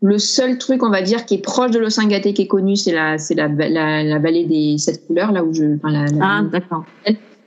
Le 0.02 0.18
seul 0.18 0.58
truc, 0.58 0.82
on 0.82 0.90
va 0.90 1.00
dire, 1.02 1.24
qui 1.24 1.34
est 1.34 1.42
proche 1.42 1.70
de 1.70 1.78
Losangate 1.78 2.32
qui 2.34 2.42
est 2.42 2.46
connu, 2.46 2.76
c'est 2.76 2.92
la, 2.92 3.18
c'est 3.18 3.34
la, 3.34 3.48
la, 3.48 4.02
la 4.02 4.18
vallée 4.18 4.44
des 4.44 4.76
sept 4.78 5.06
couleurs, 5.06 5.32
là 5.32 5.42
où 5.42 5.52
je, 5.54 5.76
enfin, 5.76 5.90
la, 5.90 6.04
Ah, 6.20 6.42
d'accord. 6.42 6.84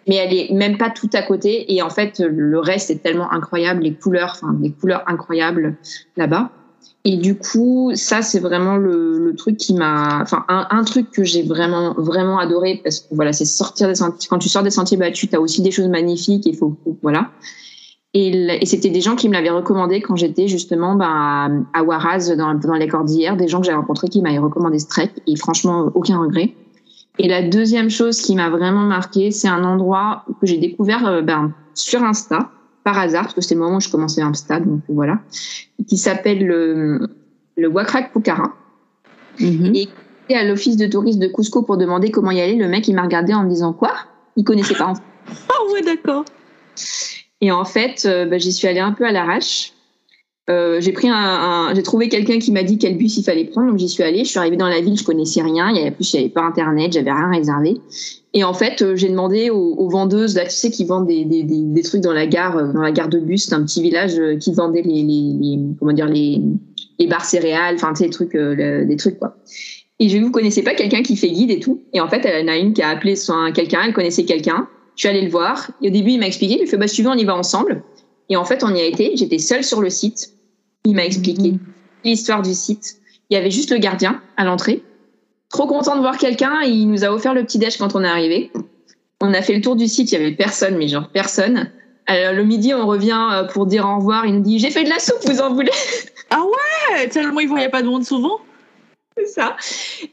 mais 0.07 0.15
elle 0.15 0.33
est 0.33 0.51
même 0.51 0.77
pas 0.77 0.89
tout 0.89 1.09
à 1.13 1.21
côté. 1.21 1.71
Et 1.73 1.81
en 1.83 1.89
fait, 1.91 2.19
le 2.19 2.57
reste 2.59 2.89
est 2.89 3.03
tellement 3.03 3.31
incroyable, 3.31 3.83
les 3.83 3.93
couleurs, 3.93 4.31
enfin, 4.41 4.53
des 4.53 4.71
couleurs 4.71 5.03
incroyables 5.07 5.75
là-bas. 6.17 6.49
Et 7.05 7.15
du 7.17 7.35
coup, 7.37 7.91
ça, 7.95 8.21
c'est 8.21 8.39
vraiment 8.39 8.75
le, 8.75 9.19
le 9.19 9.35
truc 9.35 9.55
qui 9.55 9.73
m'a, 9.73 10.19
enfin, 10.21 10.43
un, 10.49 10.67
un 10.71 10.83
truc 10.83 11.11
que 11.11 11.23
j'ai 11.23 11.43
vraiment, 11.43 11.93
vraiment 11.97 12.39
adoré 12.39 12.81
parce 12.83 12.99
que 13.01 13.15
voilà, 13.15 13.31
c'est 13.31 13.45
sortir 13.45 13.87
des 13.87 13.95
sentiers. 13.95 14.27
Quand 14.29 14.39
tu 14.39 14.49
sors 14.49 14.63
des 14.63 14.69
sentiers 14.71 14.97
battus, 14.97 15.29
t'as 15.29 15.39
aussi 15.39 15.61
des 15.61 15.71
choses 15.71 15.87
magnifiques 15.87 16.45
et 16.45 16.53
faut- 16.53 16.75
voilà. 17.01 17.29
Et, 18.13 18.65
c'était 18.65 18.89
des 18.89 19.01
gens 19.01 19.15
qui 19.15 19.29
me 19.29 19.33
l'avaient 19.33 19.51
recommandé 19.51 20.01
quand 20.01 20.15
j'étais 20.15 20.47
justement 20.47 20.95
ben, 20.95 21.65
à, 21.73 21.83
Huaraz 21.83 22.35
dans, 22.35 22.55
dans 22.55 22.73
les 22.73 22.87
cordillères, 22.87 23.37
des 23.37 23.47
gens 23.47 23.59
que 23.59 23.67
j'ai 23.67 23.73
rencontrés 23.73 24.07
qui 24.07 24.21
m'avaient 24.21 24.39
recommandé 24.39 24.79
ce 24.79 24.87
trek 24.87 25.11
et 25.27 25.35
franchement 25.35 25.91
aucun 25.93 26.19
regret. 26.19 26.55
Et 27.19 27.27
la 27.27 27.43
deuxième 27.43 27.89
chose 27.89 28.19
qui 28.21 28.35
m'a 28.35 28.49
vraiment 28.49 28.85
marqué, 28.85 29.29
c'est 29.31 29.47
un 29.47 29.63
endroit 29.63 30.25
que 30.41 30.47
j'ai 30.47 30.57
découvert 30.57 31.05
euh, 31.05 31.21
ben, 31.21 31.53
sur 31.75 32.01
Insta 32.01 32.49
par 32.83 32.97
hasard 32.97 33.23
parce 33.23 33.35
que 33.35 33.41
c'était 33.41 33.55
le 33.55 33.61
moment 33.61 33.77
où 33.77 33.81
je 33.81 33.89
commençais 33.89 34.21
Insta, 34.21 34.59
donc 34.59 34.81
voilà, 34.87 35.19
qui 35.87 35.97
s'appelle 35.97 36.45
le, 36.45 37.09
le 37.57 37.67
Wakrak 37.67 38.13
Pukara. 38.13 38.53
Mhm. 39.39 39.75
Et 39.75 39.89
et 40.29 40.35
à 40.35 40.43
l'office 40.43 40.77
de 40.77 40.85
tourisme 40.85 41.19
de 41.19 41.27
Cusco 41.27 41.63
pour 41.63 41.77
demander 41.77 42.11
comment 42.11 42.31
y 42.31 42.39
aller, 42.39 42.55
le 42.55 42.67
mec 42.67 42.87
il 42.87 42.93
m'a 42.93 43.01
regardé 43.01 43.33
en 43.33 43.43
me 43.43 43.49
disant 43.49 43.73
quoi? 43.73 43.93
Il 44.35 44.43
connaissait 44.43 44.75
pas. 44.75 44.93
Ah 45.47 45.71
ouais, 45.71 45.83
d'accord. 45.83 46.25
Et 47.41 47.51
en 47.51 47.65
fait, 47.65 48.05
euh, 48.05 48.25
bah, 48.25 48.37
j'y 48.37 48.51
suis 48.51 48.67
allée 48.67 48.79
un 48.79 48.91
peu 48.91 49.05
à 49.05 49.11
l'arrache. 49.11 49.73
Euh, 50.49 50.81
j'ai 50.81 50.93
un, 51.07 51.69
un- 51.69 51.81
trouvé 51.83 52.09
quelqu'un 52.09 52.39
qui 52.39 52.51
m'a 52.51 52.63
dit 52.63 52.79
quel 52.79 52.97
bus 52.97 53.17
il 53.17 53.23
fallait 53.23 53.45
prendre, 53.45 53.69
donc 53.69 53.77
j'y 53.77 53.87
suis 53.87 54.03
allée. 54.03 54.23
Je 54.23 54.29
suis 54.29 54.39
arrivée 54.39 54.57
dans 54.57 54.67
la 54.67 54.81
ville, 54.81 54.97
je 54.97 55.03
connaissais 55.03 55.41
rien. 55.41 55.69
Il 55.69 55.77
y 55.77 55.81
avait 55.81 55.91
plus, 55.91 56.11
il 56.13 56.15
y 56.17 56.19
avait 56.19 56.29
pas 56.29 56.41
internet, 56.41 56.91
j'avais 56.93 57.11
rien 57.11 57.29
réservé. 57.29 57.77
Et 58.33 58.43
en 58.43 58.53
fait, 58.53 58.81
euh, 58.81 58.95
j'ai 58.95 59.09
demandé 59.09 59.51
aux, 59.51 59.89
vendeuses 59.89 60.35
là, 60.35 60.45
tu 60.45 60.51
sais, 60.51 60.71
qui 60.71 60.85
vendent 60.85 61.07
des, 61.07 61.23
des, 61.23 61.43
des, 61.43 61.81
trucs 61.83 62.01
dans 62.01 62.13
la 62.13 62.25
gare, 62.25 62.73
dans 62.73 62.81
la 62.81 62.91
gare 62.91 63.09
de 63.09 63.19
bus, 63.19 63.49
d'un 63.49 63.63
petit 63.63 63.81
village 63.81 64.19
qui 64.39 64.53
vendait 64.53 64.81
les, 64.81 65.03
les, 65.03 65.59
comment 65.79 65.93
dire 65.93 66.07
les 66.07 67.07
barres 67.07 67.25
céréales, 67.25 67.75
enfin 67.75 67.93
tu 67.93 68.03
sais, 68.03 68.85
des 68.85 68.95
trucs 68.97 69.19
quoi. 69.19 69.35
Et 69.99 70.07
je 70.07 70.17
vous 70.17 70.31
connaissais 70.31 70.63
pas 70.63 70.73
quelqu'un 70.73 71.03
qui 71.03 71.17
fait 71.17 71.29
guide 71.29 71.51
et 71.51 71.59
tout? 71.59 71.81
Et 71.93 71.99
en 71.99 72.07
fait, 72.07 72.25
elle 72.25 72.45
en 72.45 72.51
a 72.51 72.57
une 72.57 72.73
qui 72.73 72.81
a 72.81 72.89
appelé 72.89 73.15
quelqu'un, 73.53 73.81
elle 73.85 73.93
connaissait 73.93 74.23
quelqu'un. 74.23 74.67
Je 74.99 75.07
suis 75.07 75.07
allée 75.07 75.21
le 75.21 75.31
voir. 75.31 75.71
Et 75.81 75.87
au 75.87 75.91
début, 75.91 76.11
il 76.11 76.19
m'a 76.19 76.27
expliqué. 76.27 76.55
Il 76.55 76.61
me 76.63 76.65
fait, 76.65 76.75
bah, 76.75 76.85
veux, 76.85 77.07
on 77.07 77.13
y 77.13 77.23
va 77.23 77.33
ensemble. 77.33 77.83
Et 78.27 78.35
en 78.35 78.43
fait, 78.43 78.65
on 78.65 78.75
y 78.75 78.81
a 78.81 78.83
été. 78.83 79.15
J'étais 79.15 79.37
seule 79.39 79.63
sur 79.63 79.79
le 79.79 79.89
site. 79.89 80.33
Il 80.83 80.93
m'a 80.93 81.05
expliqué 81.05 81.53
l'histoire 82.03 82.41
du 82.41 82.53
site. 82.53 82.97
Il 83.29 83.35
y 83.35 83.37
avait 83.37 83.49
juste 83.49 83.71
le 83.71 83.77
gardien 83.77 84.21
à 84.35 84.43
l'entrée. 84.43 84.83
Trop 85.47 85.67
content 85.67 85.95
de 85.95 86.01
voir 86.01 86.17
quelqu'un. 86.17 86.63
Il 86.63 86.89
nous 86.89 87.05
a 87.05 87.13
offert 87.13 87.33
le 87.33 87.45
petit 87.45 87.59
déj 87.59 87.77
quand 87.77 87.95
on 87.95 88.03
est 88.03 88.09
arrivé. 88.09 88.51
On 89.21 89.33
a 89.33 89.41
fait 89.41 89.55
le 89.55 89.61
tour 89.61 89.77
du 89.77 89.87
site. 89.87 90.11
Il 90.11 90.15
y 90.15 90.21
avait 90.21 90.35
personne, 90.35 90.75
mais 90.75 90.89
genre 90.89 91.07
personne. 91.07 91.71
Alors, 92.05 92.33
le 92.33 92.43
midi, 92.43 92.73
on 92.73 92.85
revient 92.85 93.25
euh, 93.31 93.45
pour 93.45 93.67
dire 93.67 93.85
au 93.85 93.99
revoir. 93.99 94.25
Il 94.25 94.33
nous 94.33 94.41
dit, 94.41 94.59
j'ai 94.59 94.69
fait 94.69 94.83
de 94.83 94.89
la 94.89 94.99
soupe, 94.99 95.23
vous 95.23 95.39
en 95.39 95.53
voulez? 95.53 95.71
Ah 96.29 96.41
ouais, 96.43 97.07
tellement 97.07 97.39
il 97.39 97.47
voyait 97.47 97.69
pas 97.69 97.81
de 97.81 97.87
monde 97.87 98.03
souvent. 98.03 98.39
Ça. 99.27 99.55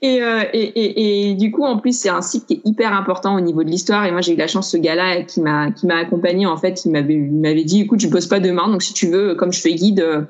Et, 0.02 0.22
euh, 0.22 0.42
et, 0.52 1.34
du 1.34 1.50
coup, 1.50 1.64
en 1.64 1.78
plus, 1.78 1.98
c'est 1.98 2.08
un 2.08 2.22
site 2.22 2.46
qui 2.46 2.54
est 2.54 2.60
hyper 2.64 2.92
important 2.92 3.36
au 3.36 3.40
niveau 3.40 3.64
de 3.64 3.70
l'histoire. 3.70 4.04
Et 4.04 4.12
moi, 4.12 4.20
j'ai 4.20 4.34
eu 4.34 4.36
la 4.36 4.46
chance, 4.46 4.70
ce 4.70 4.76
gars-là 4.76 5.22
qui 5.22 5.40
m'a 5.40 5.70
qui 5.70 5.90
accompagné. 5.90 6.46
En 6.46 6.56
fait, 6.56 6.84
il 6.84 6.92
m'avait 6.92 7.64
dit, 7.64 7.82
écoute, 7.82 8.00
je 8.00 8.08
bosse 8.08 8.26
pas 8.26 8.40
demain, 8.40 8.68
donc 8.68 8.82
si 8.82 8.92
tu 8.92 9.08
veux, 9.08 9.34
comme 9.34 9.52
je 9.52 9.60
fais 9.60 9.74
guide, 9.74 10.00
euh, 10.00 10.22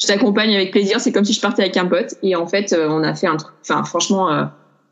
je 0.00 0.06
t'accompagne 0.06 0.54
avec 0.54 0.70
plaisir. 0.70 1.00
C'est 1.00 1.12
comme 1.12 1.24
si 1.24 1.32
je 1.32 1.40
partais 1.40 1.62
avec 1.62 1.76
un 1.76 1.86
pote. 1.86 2.14
Et 2.22 2.36
en 2.36 2.46
fait, 2.46 2.72
euh, 2.72 2.88
on 2.88 3.02
a 3.02 3.14
fait 3.14 3.26
un 3.26 3.36
truc. 3.36 3.54
Enfin, 3.62 3.84
franchement, 3.84 4.48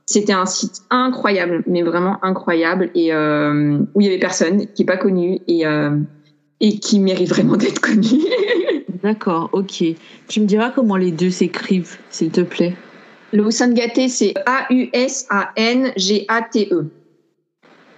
c'était 0.06 0.32
un 0.32 0.46
site 0.46 0.82
incroyable, 0.90 1.62
mais 1.66 1.82
vraiment 1.82 2.16
incroyable, 2.22 2.90
et 2.94 3.14
où 3.14 4.00
il 4.00 4.06
y 4.06 4.08
avait 4.08 4.18
personne, 4.18 4.66
qui 4.74 4.82
est 4.82 4.86
pas 4.86 4.96
connu 4.96 5.40
et 5.48 5.64
et 6.60 6.78
qui 6.78 6.98
mérite 6.98 7.28
vraiment 7.28 7.56
d'être 7.56 7.80
connu. 7.80 8.24
D'accord, 9.02 9.50
ok. 9.52 9.84
Tu 10.28 10.40
me 10.40 10.46
diras 10.46 10.70
comment 10.70 10.96
les 10.96 11.12
deux 11.12 11.30
s'écrivent, 11.30 11.98
s'il 12.10 12.30
te 12.30 12.40
plaît. 12.40 12.74
Le 13.32 13.46
Usangate, 13.46 14.08
c'est 14.08 14.34
A-U-S-A-N-G-A-T-E. 14.46 16.86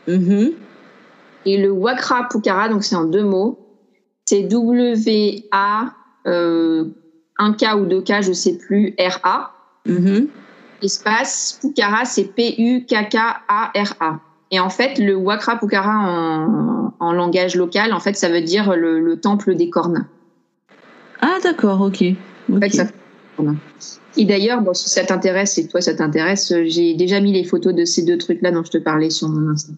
Mhm. 0.08 0.50
Et 1.46 1.56
le 1.56 1.70
Wakra 1.70 2.28
Pukara, 2.28 2.68
donc 2.68 2.82
c'est 2.84 2.96
en 2.96 3.04
deux 3.04 3.22
mots, 3.22 3.58
c'est 4.26 4.42
W-A, 4.42 5.84
euh, 6.26 6.84
un 7.38 7.52
K 7.54 7.64
ou 7.76 7.86
deux 7.86 8.02
K, 8.02 8.20
je 8.22 8.32
sais 8.32 8.58
plus, 8.58 8.94
R-A. 8.98 9.52
Mhm. 9.86 10.26
Espace 10.82 11.58
Pukara, 11.60 12.04
c'est 12.04 12.24
P-U-K-K-A-R-A. 12.34 14.18
Et 14.50 14.58
en 14.58 14.68
fait, 14.70 14.98
le 14.98 15.14
Wakra 15.14 15.56
Pukara 15.56 15.96
en, 15.96 16.92
en 16.98 17.12
langage 17.12 17.54
local, 17.54 17.92
en 17.92 18.00
fait, 18.00 18.16
ça 18.16 18.28
veut 18.28 18.40
dire 18.42 18.74
le, 18.74 18.98
le 19.00 19.20
temple 19.20 19.54
des 19.54 19.70
cornes. 19.70 20.06
Ah 21.20 21.38
d'accord, 21.42 21.80
ok. 21.82 22.02
En 22.50 22.56
Ok. 22.56 22.62
fait, 22.64 22.70
ça- 22.70 22.86
Et 24.16 24.24
d'ailleurs, 24.24 24.60
bon, 24.60 24.74
si 24.74 24.88
ça 24.90 25.04
t'intéresse 25.04 25.56
et 25.58 25.68
toi 25.68 25.80
ça 25.80 25.94
t'intéresse, 25.94 26.52
j'ai 26.64 26.94
déjà 26.94 27.20
mis 27.20 27.32
les 27.32 27.44
photos 27.44 27.74
de 27.74 27.84
ces 27.84 28.02
deux 28.02 28.18
trucs-là 28.18 28.50
dont 28.50 28.64
je 28.64 28.70
te 28.70 28.78
parlais 28.78 29.10
sur 29.10 29.28
mon 29.28 29.50
Insta. 29.50 29.72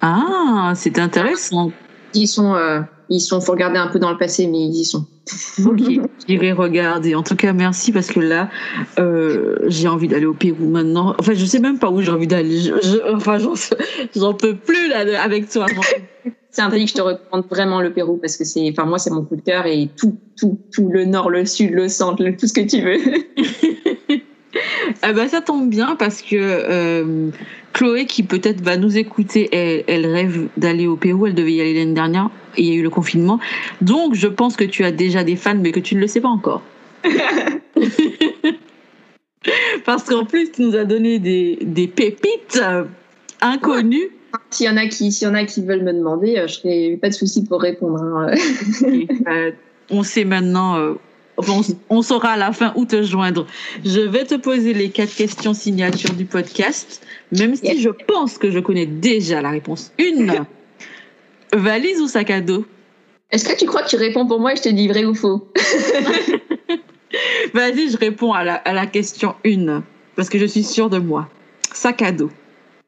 Ah, 0.00 0.72
c'est 0.74 0.98
intéressant. 0.98 1.70
Ils 2.14 2.26
sont, 2.26 2.54
euh, 2.54 2.80
ils 3.08 3.20
sont, 3.20 3.40
faut 3.40 3.52
regarder 3.52 3.78
un 3.78 3.86
peu 3.88 3.98
dans 3.98 4.10
le 4.10 4.18
passé, 4.18 4.46
mais 4.46 4.58
ils 4.60 4.74
y 4.80 4.84
sont. 4.84 5.06
Ok, 5.64 5.80
j'irai 6.26 6.52
regarder. 6.52 7.14
En 7.14 7.22
tout 7.22 7.36
cas, 7.36 7.52
merci 7.52 7.92
parce 7.92 8.08
que 8.08 8.18
là, 8.20 8.50
euh, 8.98 9.56
j'ai 9.68 9.86
envie 9.86 10.08
d'aller 10.08 10.26
au 10.26 10.34
Pérou 10.34 10.66
maintenant. 10.68 11.14
Enfin, 11.18 11.32
je 11.34 11.44
sais 11.44 11.60
même 11.60 11.78
pas 11.78 11.90
où 11.90 12.00
j'ai 12.02 12.10
envie 12.10 12.26
d'aller. 12.26 12.58
Je- 12.58 12.72
je- 12.82 13.14
enfin, 13.14 13.38
j'en, 13.38 13.54
j'en 14.16 14.34
peux 14.34 14.56
plus 14.56 14.88
là 14.88 15.04
avec 15.22 15.48
toi. 15.48 15.66
C'est 16.54 16.60
un 16.62 16.68
pays 16.70 16.84
que 16.84 16.90
je 16.90 16.94
te 16.96 17.00
recommande 17.00 17.46
vraiment 17.50 17.80
le 17.80 17.90
Pérou 17.92 18.18
parce 18.18 18.36
que 18.36 18.44
c'est, 18.44 18.68
enfin 18.70 18.84
moi 18.84 18.98
c'est 18.98 19.08
mon 19.10 19.22
coup 19.24 19.36
de 19.36 19.40
cœur 19.40 19.64
et 19.66 19.88
tout, 19.96 20.18
tout, 20.38 20.58
tout 20.70 20.88
le 20.88 21.06
nord, 21.06 21.30
le 21.30 21.46
sud, 21.46 21.70
le 21.72 21.88
centre, 21.88 22.22
le- 22.22 22.36
tout 22.36 22.46
ce 22.46 22.52
que 22.52 22.60
tu 22.60 22.82
veux. 22.82 22.98
Ah 25.00 25.12
bah, 25.14 25.28
ça 25.28 25.40
tombe 25.40 25.70
bien 25.70 25.96
parce 25.98 26.20
que 26.20 26.36
euh, 26.38 27.30
Chloé, 27.72 28.04
qui 28.04 28.22
peut-être 28.22 28.60
va 28.60 28.76
nous 28.76 28.98
écouter, 28.98 29.48
elle, 29.50 29.84
elle 29.86 30.04
rêve 30.06 30.48
d'aller 30.58 30.86
au 30.86 30.96
Pérou. 30.96 31.26
Elle 31.26 31.34
devait 31.34 31.54
y 31.54 31.60
aller 31.62 31.72
l'année 31.72 31.94
dernière 31.94 32.28
et 32.58 32.62
il 32.62 32.68
y 32.68 32.72
a 32.72 32.74
eu 32.74 32.82
le 32.82 32.90
confinement. 32.90 33.40
Donc, 33.80 34.14
je 34.14 34.28
pense 34.28 34.54
que 34.56 34.64
tu 34.64 34.84
as 34.84 34.92
déjà 34.92 35.24
des 35.24 35.36
fans, 35.36 35.56
mais 35.58 35.72
que 35.72 35.80
tu 35.80 35.94
ne 35.94 36.00
le 36.00 36.06
sais 36.06 36.20
pas 36.20 36.28
encore. 36.28 36.60
Parce 39.86 40.04
qu'en 40.04 40.24
plus, 40.26 40.52
tu 40.52 40.62
nous 40.62 40.76
as 40.76 40.84
donné 40.84 41.18
des, 41.18 41.58
des 41.62 41.88
pépites 41.88 42.60
inconnues. 43.40 44.10
S'il 44.50 44.66
y 44.66 44.68
en 44.68 44.76
a 44.76 44.86
qui, 44.86 45.10
s'il 45.12 45.28
y 45.28 45.30
en 45.30 45.34
a 45.34 45.44
qui 45.44 45.62
veulent 45.64 45.82
me 45.82 45.92
demander, 45.92 46.36
euh, 46.38 46.46
je 46.46 46.66
n'ai 46.66 46.96
pas 46.96 47.08
de 47.08 47.14
souci 47.14 47.44
pour 47.44 47.60
répondre. 47.60 48.02
hein. 48.02 48.30
Euh, 49.28 49.50
on 49.90 50.02
sait 50.02 50.24
maintenant, 50.24 50.76
euh, 50.78 50.94
on, 51.38 51.60
on 51.90 52.02
saura 52.02 52.30
à 52.32 52.36
la 52.36 52.52
fin 52.52 52.72
où 52.76 52.84
te 52.84 53.02
joindre. 53.02 53.46
Je 53.84 54.00
vais 54.00 54.24
te 54.24 54.34
poser 54.36 54.74
les 54.74 54.90
quatre 54.90 55.14
questions 55.14 55.54
signature 55.54 56.12
du 56.14 56.24
podcast, 56.24 57.04
même 57.36 57.54
si 57.56 57.64
Yes. 57.66 57.78
je 57.80 57.88
pense 57.90 58.38
que 58.38 58.50
je 58.50 58.58
connais 58.58 58.86
déjà 58.86 59.40
la 59.42 59.50
réponse. 59.50 59.92
Une, 59.98 60.32
valise 61.54 62.00
ou 62.00 62.08
sac 62.08 62.30
à 62.30 62.40
dos? 62.40 62.64
Est-ce 63.30 63.46
que 63.48 63.56
tu 63.58 63.66
crois 63.66 63.82
que 63.82 63.88
tu 63.88 63.96
réponds 63.96 64.26
pour 64.26 64.40
moi 64.40 64.52
et 64.52 64.56
je 64.56 64.62
te 64.62 64.68
dis 64.68 64.88
vrai 64.88 65.04
ou 65.04 65.14
faux? 65.14 65.48
Vas-y, 67.54 67.90
je 67.90 67.96
réponds 67.98 68.32
à 68.32 68.44
la, 68.44 68.54
à 68.54 68.72
la 68.72 68.86
question 68.86 69.34
1, 69.44 69.82
parce 70.16 70.28
que 70.28 70.38
je 70.38 70.46
suis 70.46 70.62
sûre 70.64 70.88
de 70.90 70.98
moi. 70.98 71.28
Sac 71.74 72.02
à 72.02 72.12
dos. 72.12 72.30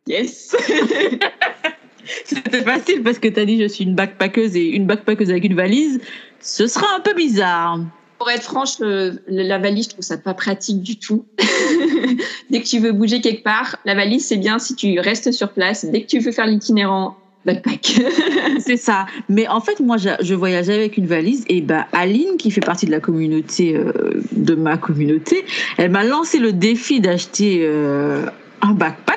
Yes. 0.07 0.55
C'était 2.27 2.63
facile 2.63 3.03
parce 3.03 3.19
que 3.19 3.29
tu 3.29 3.41
as 3.41 3.45
dit 3.47 3.61
je 3.61 3.67
suis 3.69 3.85
une 3.85 3.95
backpackeuse 3.95 4.57
et 4.57 4.67
une 4.69 4.87
backpackeuse 4.87 5.31
avec 5.31 5.45
une 5.45 5.55
valise. 5.55 6.01
Ce 6.41 6.67
sera 6.67 6.87
un 6.97 7.01
peu 7.01 7.15
bizarre. 7.15 7.81
Pour 8.19 8.31
être 8.31 8.43
franche, 8.43 8.79
le- 8.81 9.19
la 9.27 9.59
valise, 9.59 9.85
je 9.87 9.91
trouve 9.91 10.05
ça 10.05 10.19
pas 10.19 10.35
pratique 10.35 10.83
du 10.83 10.99
tout. 10.99 11.25
Dès 12.51 12.61
que 12.61 12.67
tu 12.67 12.79
veux 12.79 12.93
bouger 12.93 13.21
quelque 13.23 13.43
part, 13.43 13.77
la 13.87 13.95
valise, 13.95 14.27
c'est 14.27 14.37
bien 14.37 14.59
si 14.59 14.75
tu 14.77 15.01
restes 15.01 15.33
sur 15.33 15.51
place. 15.53 15.85
Dès 15.87 16.03
que 16.03 16.07
tu 16.07 16.19
veux 16.21 16.33
faire 16.33 16.47
l'itinérant, 16.47 17.17
backpack. 17.47 18.01
C'est 18.59 18.77
ça. 18.77 19.07
Mais 19.29 19.49
en 19.49 19.61
fait, 19.61 19.81
moi, 19.81 19.97
je, 19.97 20.11
je 20.21 20.35
voyageais 20.35 20.75
avec 20.75 20.97
une 20.97 21.07
valise 21.07 21.45
et 21.49 21.61
bah, 21.61 21.87
Aline, 21.93 22.37
qui 22.39 22.51
fait 22.51 22.61
partie 22.61 22.87
de 22.87 22.91
la 22.91 23.01
communauté, 23.01 23.77
euh, 23.77 23.93
de 24.33 24.55
ma 24.55 24.77
communauté, 24.77 25.45
elle 25.79 25.91
m'a 25.91 26.05
lancé 26.05 26.39
le 26.39 26.53
défi 26.53 27.01
d'acheter 27.01 27.61
euh, 27.63 28.25
un 28.63 28.73
backpack 28.73 29.14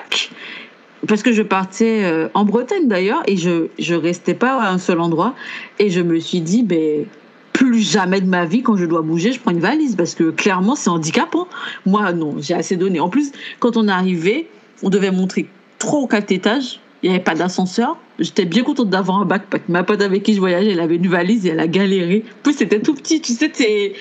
parce 1.05 1.21
que 1.21 1.31
je 1.31 1.43
partais 1.43 2.03
euh, 2.03 2.29
en 2.33 2.45
Bretagne 2.45 2.87
d'ailleurs 2.87 3.21
et 3.27 3.37
je 3.37 3.67
je 3.77 3.93
restais 3.93 4.33
pas 4.33 4.59
à 4.61 4.71
un 4.71 4.77
seul 4.77 4.99
endroit. 4.99 5.35
Et 5.79 5.89
je 5.89 6.01
me 6.01 6.19
suis 6.19 6.41
dit 6.41 6.63
ben 6.63 7.05
plus 7.53 7.79
jamais 7.79 8.21
de 8.21 8.27
ma 8.27 8.45
vie 8.45 8.61
quand 8.61 8.77
je 8.77 8.85
dois 8.85 9.01
bouger 9.01 9.31
je 9.31 9.39
prends 9.39 9.51
une 9.51 9.59
valise 9.59 9.95
parce 9.95 10.15
que 10.15 10.31
clairement 10.31 10.75
c'est 10.75 10.89
handicapant. 10.89 11.47
Moi 11.85 12.13
non 12.13 12.35
j'ai 12.39 12.53
assez 12.53 12.77
donné. 12.77 12.99
En 12.99 13.09
plus 13.09 13.31
quand 13.59 13.77
on 13.77 13.87
arrivait 13.87 14.47
on 14.83 14.89
devait 14.89 15.11
monter 15.11 15.47
trois 15.79 15.99
ou 15.99 16.07
quatre 16.07 16.31
étages. 16.31 16.79
Il 17.03 17.11
n'y 17.11 17.15
avait 17.15 17.23
pas 17.23 17.35
d'ascenseur. 17.35 17.95
J'étais 18.17 18.45
bien 18.45 18.63
contente 18.63 18.89
d'avoir 18.89 19.21
un 19.21 19.25
backpack 19.25 19.69
ma 19.69 19.83
pote 19.83 20.01
avec 20.01 20.23
qui 20.23 20.33
je 20.33 20.39
voyageais 20.39 20.71
elle 20.71 20.79
avait 20.79 20.95
une 20.95 21.07
valise 21.07 21.45
et 21.45 21.49
elle 21.49 21.59
a 21.59 21.67
galéré. 21.67 22.25
En 22.39 22.43
plus 22.43 22.53
c'était 22.53 22.79
tout 22.79 22.95
petit 22.95 23.21
tu 23.21 23.33
sais 23.33 23.51
c'est 23.53 23.93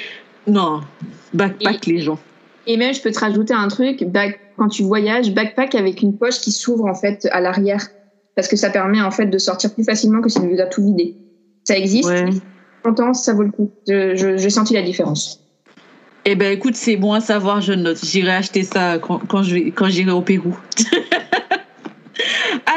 non 0.46 0.80
backpack 1.34 1.84
les 1.86 1.98
gens 1.98 2.18
Et 2.66 2.76
même, 2.76 2.92
je 2.94 3.00
peux 3.00 3.10
te 3.12 3.18
rajouter 3.18 3.54
un 3.54 3.68
truc, 3.68 4.04
back- 4.04 4.40
quand 4.56 4.68
tu 4.68 4.82
voyages, 4.82 5.32
backpack 5.32 5.74
avec 5.74 6.02
une 6.02 6.16
poche 6.16 6.40
qui 6.40 6.50
s'ouvre 6.52 6.86
en 6.86 6.94
fait 6.94 7.26
à 7.30 7.40
l'arrière, 7.40 7.86
parce 8.34 8.48
que 8.48 8.56
ça 8.56 8.70
permet 8.70 9.00
en 9.00 9.10
fait 9.10 9.26
de 9.26 9.38
sortir 9.38 9.72
plus 9.72 9.84
facilement 9.84 10.20
que 10.20 10.28
si 10.28 10.40
tu 10.40 10.56
dois 10.56 10.66
tout 10.66 10.84
vider. 10.84 11.14
Ça 11.64 11.76
existe. 11.76 12.08
ouais 12.08 12.30
Longtemps, 12.84 13.14
ça 13.14 13.32
vaut 13.34 13.42
le 13.42 13.50
coup. 13.50 13.70
J'ai 13.86 14.50
senti 14.50 14.74
la 14.74 14.82
différence. 14.82 15.40
Eh 16.24 16.34
ben 16.34 16.52
écoute, 16.52 16.74
c'est 16.74 16.96
bon 16.96 17.12
à 17.12 17.20
savoir, 17.20 17.60
je 17.60 17.72
note. 17.72 17.98
J'irai 18.04 18.32
acheter 18.32 18.62
ça 18.64 18.98
quand, 18.98 19.18
quand 19.28 19.42
je 19.44 19.54
vais, 19.54 19.70
quand 19.70 19.88
j'irai 19.88 20.10
au 20.10 20.22
Pérou. 20.22 20.56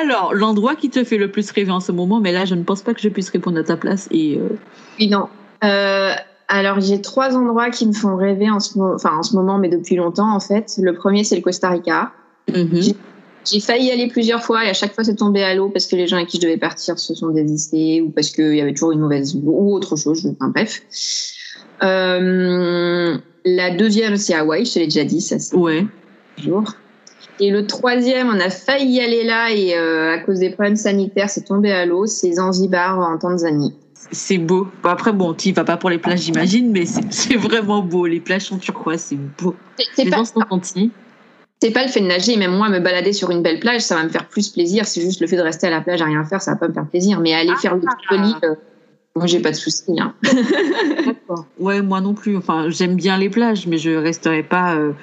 Alors, 0.01 0.33
l'endroit 0.33 0.75
qui 0.75 0.89
te 0.89 1.03
fait 1.03 1.17
le 1.17 1.31
plus 1.31 1.49
rêver 1.51 1.71
en 1.71 1.79
ce 1.79 1.91
moment, 1.91 2.19
mais 2.19 2.31
là, 2.31 2.45
je 2.45 2.55
ne 2.55 2.63
pense 2.63 2.81
pas 2.81 2.93
que 2.93 3.01
je 3.01 3.09
puisse 3.09 3.29
répondre 3.29 3.57
à 3.59 3.63
ta 3.63 3.75
place. 3.77 4.07
Et 4.11 4.37
euh, 4.37 4.57
Oui, 4.99 5.07
non. 5.07 5.27
Euh, 5.63 6.13
alors, 6.49 6.79
j'ai 6.79 6.99
trois 6.99 7.37
endroits 7.37 7.69
qui 7.69 7.85
me 7.85 7.93
font 7.93 8.15
rêver 8.15 8.49
en 8.49 8.59
ce, 8.59 8.77
mo- 8.77 8.95
enfin, 8.95 9.11
en 9.17 9.23
ce 9.23 9.35
moment, 9.35 9.59
mais 9.59 9.69
depuis 9.69 9.95
longtemps, 9.95 10.33
en 10.35 10.39
fait. 10.39 10.73
Le 10.81 10.93
premier, 10.95 11.23
c'est 11.23 11.35
le 11.35 11.43
Costa 11.43 11.69
Rica. 11.69 12.11
mhm. 12.53 12.93
J'ai 13.49 13.61
failli 13.61 13.85
y 13.87 13.91
aller 13.91 14.07
plusieurs 14.07 14.43
fois 14.43 14.65
et 14.65 14.69
à 14.69 14.73
chaque 14.73 14.93
fois, 14.93 15.03
c'est 15.03 15.15
tombé 15.15 15.43
à 15.43 15.55
l'eau 15.55 15.69
parce 15.69 15.85
que 15.87 15.95
les 15.95 16.07
gens 16.07 16.17
avec 16.17 16.27
qui 16.27 16.37
je 16.37 16.41
devais 16.41 16.57
partir 16.57 16.99
se 16.99 17.15
sont 17.15 17.29
désistés 17.29 18.01
ou 18.01 18.09
parce 18.09 18.31
qu'il 18.31 18.53
y 18.55 18.61
avait 18.61 18.73
toujours 18.73 18.91
une 18.91 18.99
mauvaise 18.99 19.33
ou 19.41 19.73
autre 19.73 19.95
chose. 19.95 20.29
Enfin, 20.39 20.49
bref. 20.49 20.81
Euh, 21.83 23.17
la 23.45 23.69
deuxième, 23.75 24.17
c'est 24.17 24.33
Hawaï. 24.33 24.65
Je 24.65 24.73
te 24.73 24.79
l'ai 24.79 24.85
déjà 24.85 25.05
dit, 25.05 25.21
ça, 25.21 25.39
c'est 25.39 25.55
ouais. 25.55 25.85
jour. 26.37 26.63
Et 27.39 27.49
le 27.51 27.65
troisième, 27.65 28.27
on 28.27 28.39
a 28.39 28.49
failli 28.49 28.95
y 28.95 29.01
aller 29.01 29.23
là 29.23 29.51
et 29.51 29.77
euh, 29.77 30.13
à 30.13 30.17
cause 30.19 30.39
des 30.39 30.49
problèmes 30.49 30.75
sanitaires, 30.75 31.29
c'est 31.29 31.45
tombé 31.45 31.71
à 31.71 31.85
l'eau. 31.85 32.05
C'est 32.05 32.33
Zanzibar 32.33 32.99
en 32.99 33.17
Tanzanie. 33.17 33.73
C'est 34.11 34.37
beau. 34.37 34.67
Bon, 34.81 34.89
après, 34.89 35.11
bon, 35.11 35.33
tu 35.33 35.51
vas 35.51 35.63
pas 35.65 35.77
pour 35.77 35.89
les 35.89 35.97
plages, 35.97 36.21
j'imagine, 36.21 36.71
mais 36.71 36.85
c'est 37.09 37.35
vraiment 37.35 37.81
beau. 37.81 38.05
Les 38.05 38.19
plages 38.19 38.43
sont 38.43 38.57
turquoises, 38.57 39.01
c'est 39.01 39.17
beau. 39.41 39.55
C'est- 39.95 40.03
Les 40.05 40.09
pas, 40.09 40.17
gens 40.17 40.25
sont 40.25 40.41
gentils. 40.49 40.91
c'est 41.61 41.71
pas 41.71 41.83
le 41.83 41.89
fait 41.91 41.99
de 41.99 42.05
nager, 42.07 42.37
même 42.37 42.55
moi, 42.55 42.69
me 42.69 42.79
balader 42.79 43.11
sur 43.13 43.29
une 43.31 43.41
belle 43.41 43.59
plage, 43.59 43.81
ça 43.81 43.95
va 43.95 44.03
me 44.03 44.09
faire 44.09 44.27
plus 44.29 44.49
plaisir. 44.49 44.85
C'est 44.85 45.01
juste 45.01 45.19
le 45.19 45.27
fait 45.27 45.35
de 45.35 45.41
rester 45.41 45.67
à 45.67 45.69
la 45.69 45.81
plage 45.81 46.01
à 46.01 46.05
rien 46.05 46.23
faire, 46.23 46.41
ça 46.41 46.51
va 46.51 46.57
pas 46.57 46.67
me 46.69 46.73
faire 46.73 46.85
plaisir. 46.87 47.19
Mais 47.19 47.33
aller 47.33 47.55
faire 47.57 47.75
le 47.75 47.81
joli, 48.09 48.33
euh, 48.45 48.55
moi, 49.15 49.25
j'ai 49.27 49.41
pas 49.41 49.51
de 49.51 49.55
souci. 49.55 49.83
Hein. 49.99 50.13
Ouais, 51.59 51.81
moi 51.81 51.99
non 52.01 52.13
plus. 52.13 52.37
Enfin, 52.37 52.69
j'aime 52.69 52.95
bien 52.95 53.17
les 53.17 53.29
plages, 53.29 53.67
mais 53.67 53.77
je 53.77 53.91
resterai 53.91 54.43
pas. 54.43 54.75
euh, 54.75 54.93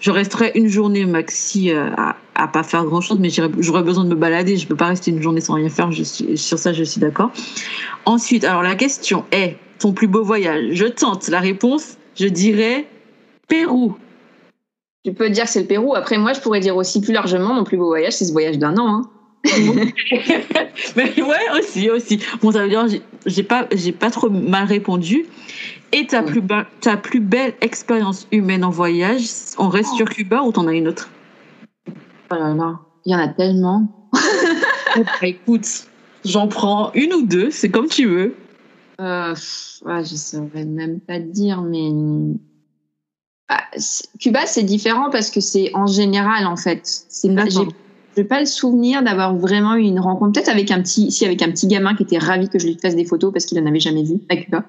je 0.00 0.10
resterai 0.10 0.52
une 0.54 0.68
journée 0.68 1.04
maxi 1.04 1.70
euh, 1.70 1.90
à, 1.96 2.16
à 2.34 2.48
pas 2.48 2.62
faire 2.62 2.84
grand 2.84 3.00
chose, 3.00 3.18
mais 3.18 3.28
j'aurais 3.30 3.82
besoin 3.82 4.04
de 4.04 4.08
me 4.08 4.14
balader. 4.14 4.56
Je 4.56 4.66
peux 4.66 4.76
pas 4.76 4.86
rester 4.86 5.10
une 5.10 5.22
journée 5.22 5.40
sans 5.40 5.54
rien 5.54 5.68
faire. 5.68 5.92
Je 5.92 6.02
suis, 6.02 6.38
sur 6.38 6.58
ça, 6.58 6.72
je 6.72 6.84
suis 6.84 7.00
d'accord. 7.00 7.30
Ensuite, 8.06 8.44
alors 8.44 8.62
la 8.62 8.74
question 8.74 9.24
est 9.30 9.56
ton 9.78 9.92
plus 9.92 10.08
beau 10.08 10.24
voyage? 10.24 10.72
Je 10.72 10.86
tente 10.86 11.28
la 11.28 11.40
réponse. 11.40 11.96
Je 12.16 12.26
dirais 12.26 12.86
Pérou. 13.48 13.96
Tu 15.04 15.12
peux 15.12 15.30
dire 15.30 15.44
que 15.44 15.50
c'est 15.50 15.60
le 15.60 15.66
Pérou. 15.66 15.94
Après, 15.94 16.18
moi, 16.18 16.32
je 16.32 16.40
pourrais 16.40 16.60
dire 16.60 16.76
aussi 16.76 17.00
plus 17.00 17.12
largement, 17.12 17.54
mon 17.54 17.64
plus 17.64 17.76
beau 17.76 17.86
voyage, 17.86 18.14
c'est 18.14 18.24
ce 18.24 18.32
voyage 18.32 18.58
d'un 18.58 18.76
an. 18.76 18.88
Hein. 18.88 19.10
Mais 20.96 21.22
ouais, 21.22 21.58
aussi, 21.58 21.88
aussi. 21.90 22.20
Bon, 22.42 22.52
ça 22.52 22.62
veut 22.62 22.68
dire 22.68 22.86
j'ai- 22.88 23.02
j'ai 23.26 23.42
pas, 23.42 23.66
j'ai 23.72 23.92
pas 23.92 24.10
trop 24.10 24.28
mal 24.30 24.66
répondu. 24.66 25.26
Et 25.92 26.06
ta 26.06 26.22
plus, 26.22 26.40
ba- 26.40 26.66
ta 26.80 26.96
plus 26.96 27.20
belle 27.20 27.54
expérience 27.60 28.28
humaine 28.30 28.64
en 28.64 28.70
voyage, 28.70 29.22
on 29.58 29.68
reste 29.68 29.92
sur 29.94 30.08
Cuba 30.08 30.42
ou 30.42 30.52
t'en 30.52 30.66
as 30.68 30.72
une 30.74 30.88
autre? 30.88 31.08
Oh 32.30 32.34
là 32.34 32.54
là, 32.54 32.78
il 33.04 33.12
y 33.12 33.14
en 33.14 33.18
a 33.18 33.28
tellement. 33.28 34.08
Bah, 34.12 35.00
écoute, 35.22 35.66
j'en 36.24 36.46
prends 36.46 36.92
une 36.94 37.12
ou 37.14 37.22
deux, 37.22 37.50
c'est 37.50 37.70
comme 37.70 37.88
tu 37.88 38.06
veux. 38.06 38.36
Euh, 39.00 39.34
ouais, 39.84 40.04
je 40.04 40.14
saurais 40.14 40.64
même 40.64 41.00
pas 41.00 41.18
te 41.18 41.24
dire, 41.24 41.62
mais 41.62 41.90
Ah, 43.48 43.64
c'est- 43.76 44.06
Cuba 44.20 44.46
c'est 44.46 44.62
différent 44.62 45.10
parce 45.10 45.30
que 45.30 45.40
c'est 45.40 45.72
en 45.74 45.86
général 45.86 46.46
en 46.46 46.56
fait. 46.56 46.82
C'est 46.84 47.34
pas, 47.34 47.46
j'ai 47.48 47.66
J'ai 48.20 48.26
pas 48.26 48.38
le 48.40 48.44
souvenir 48.44 49.02
d'avoir 49.02 49.34
vraiment 49.34 49.76
eu 49.76 49.80
une 49.80 49.98
rencontre. 49.98 50.32
Peut-être 50.32 50.50
avec 50.50 50.70
un 50.70 50.82
petit, 50.82 51.10
si 51.10 51.24
avec 51.24 51.40
un 51.40 51.50
petit 51.50 51.66
gamin 51.66 51.94
qui 51.94 52.02
était 52.02 52.18
ravi 52.18 52.50
que 52.50 52.58
je 52.58 52.66
lui 52.66 52.76
fasse 52.76 52.94
des 52.94 53.06
photos 53.06 53.32
parce 53.32 53.46
qu'il 53.46 53.58
en 53.58 53.64
avait 53.64 53.80
jamais 53.80 54.02
vu 54.02 54.16
à 54.28 54.36
Cuba. 54.36 54.64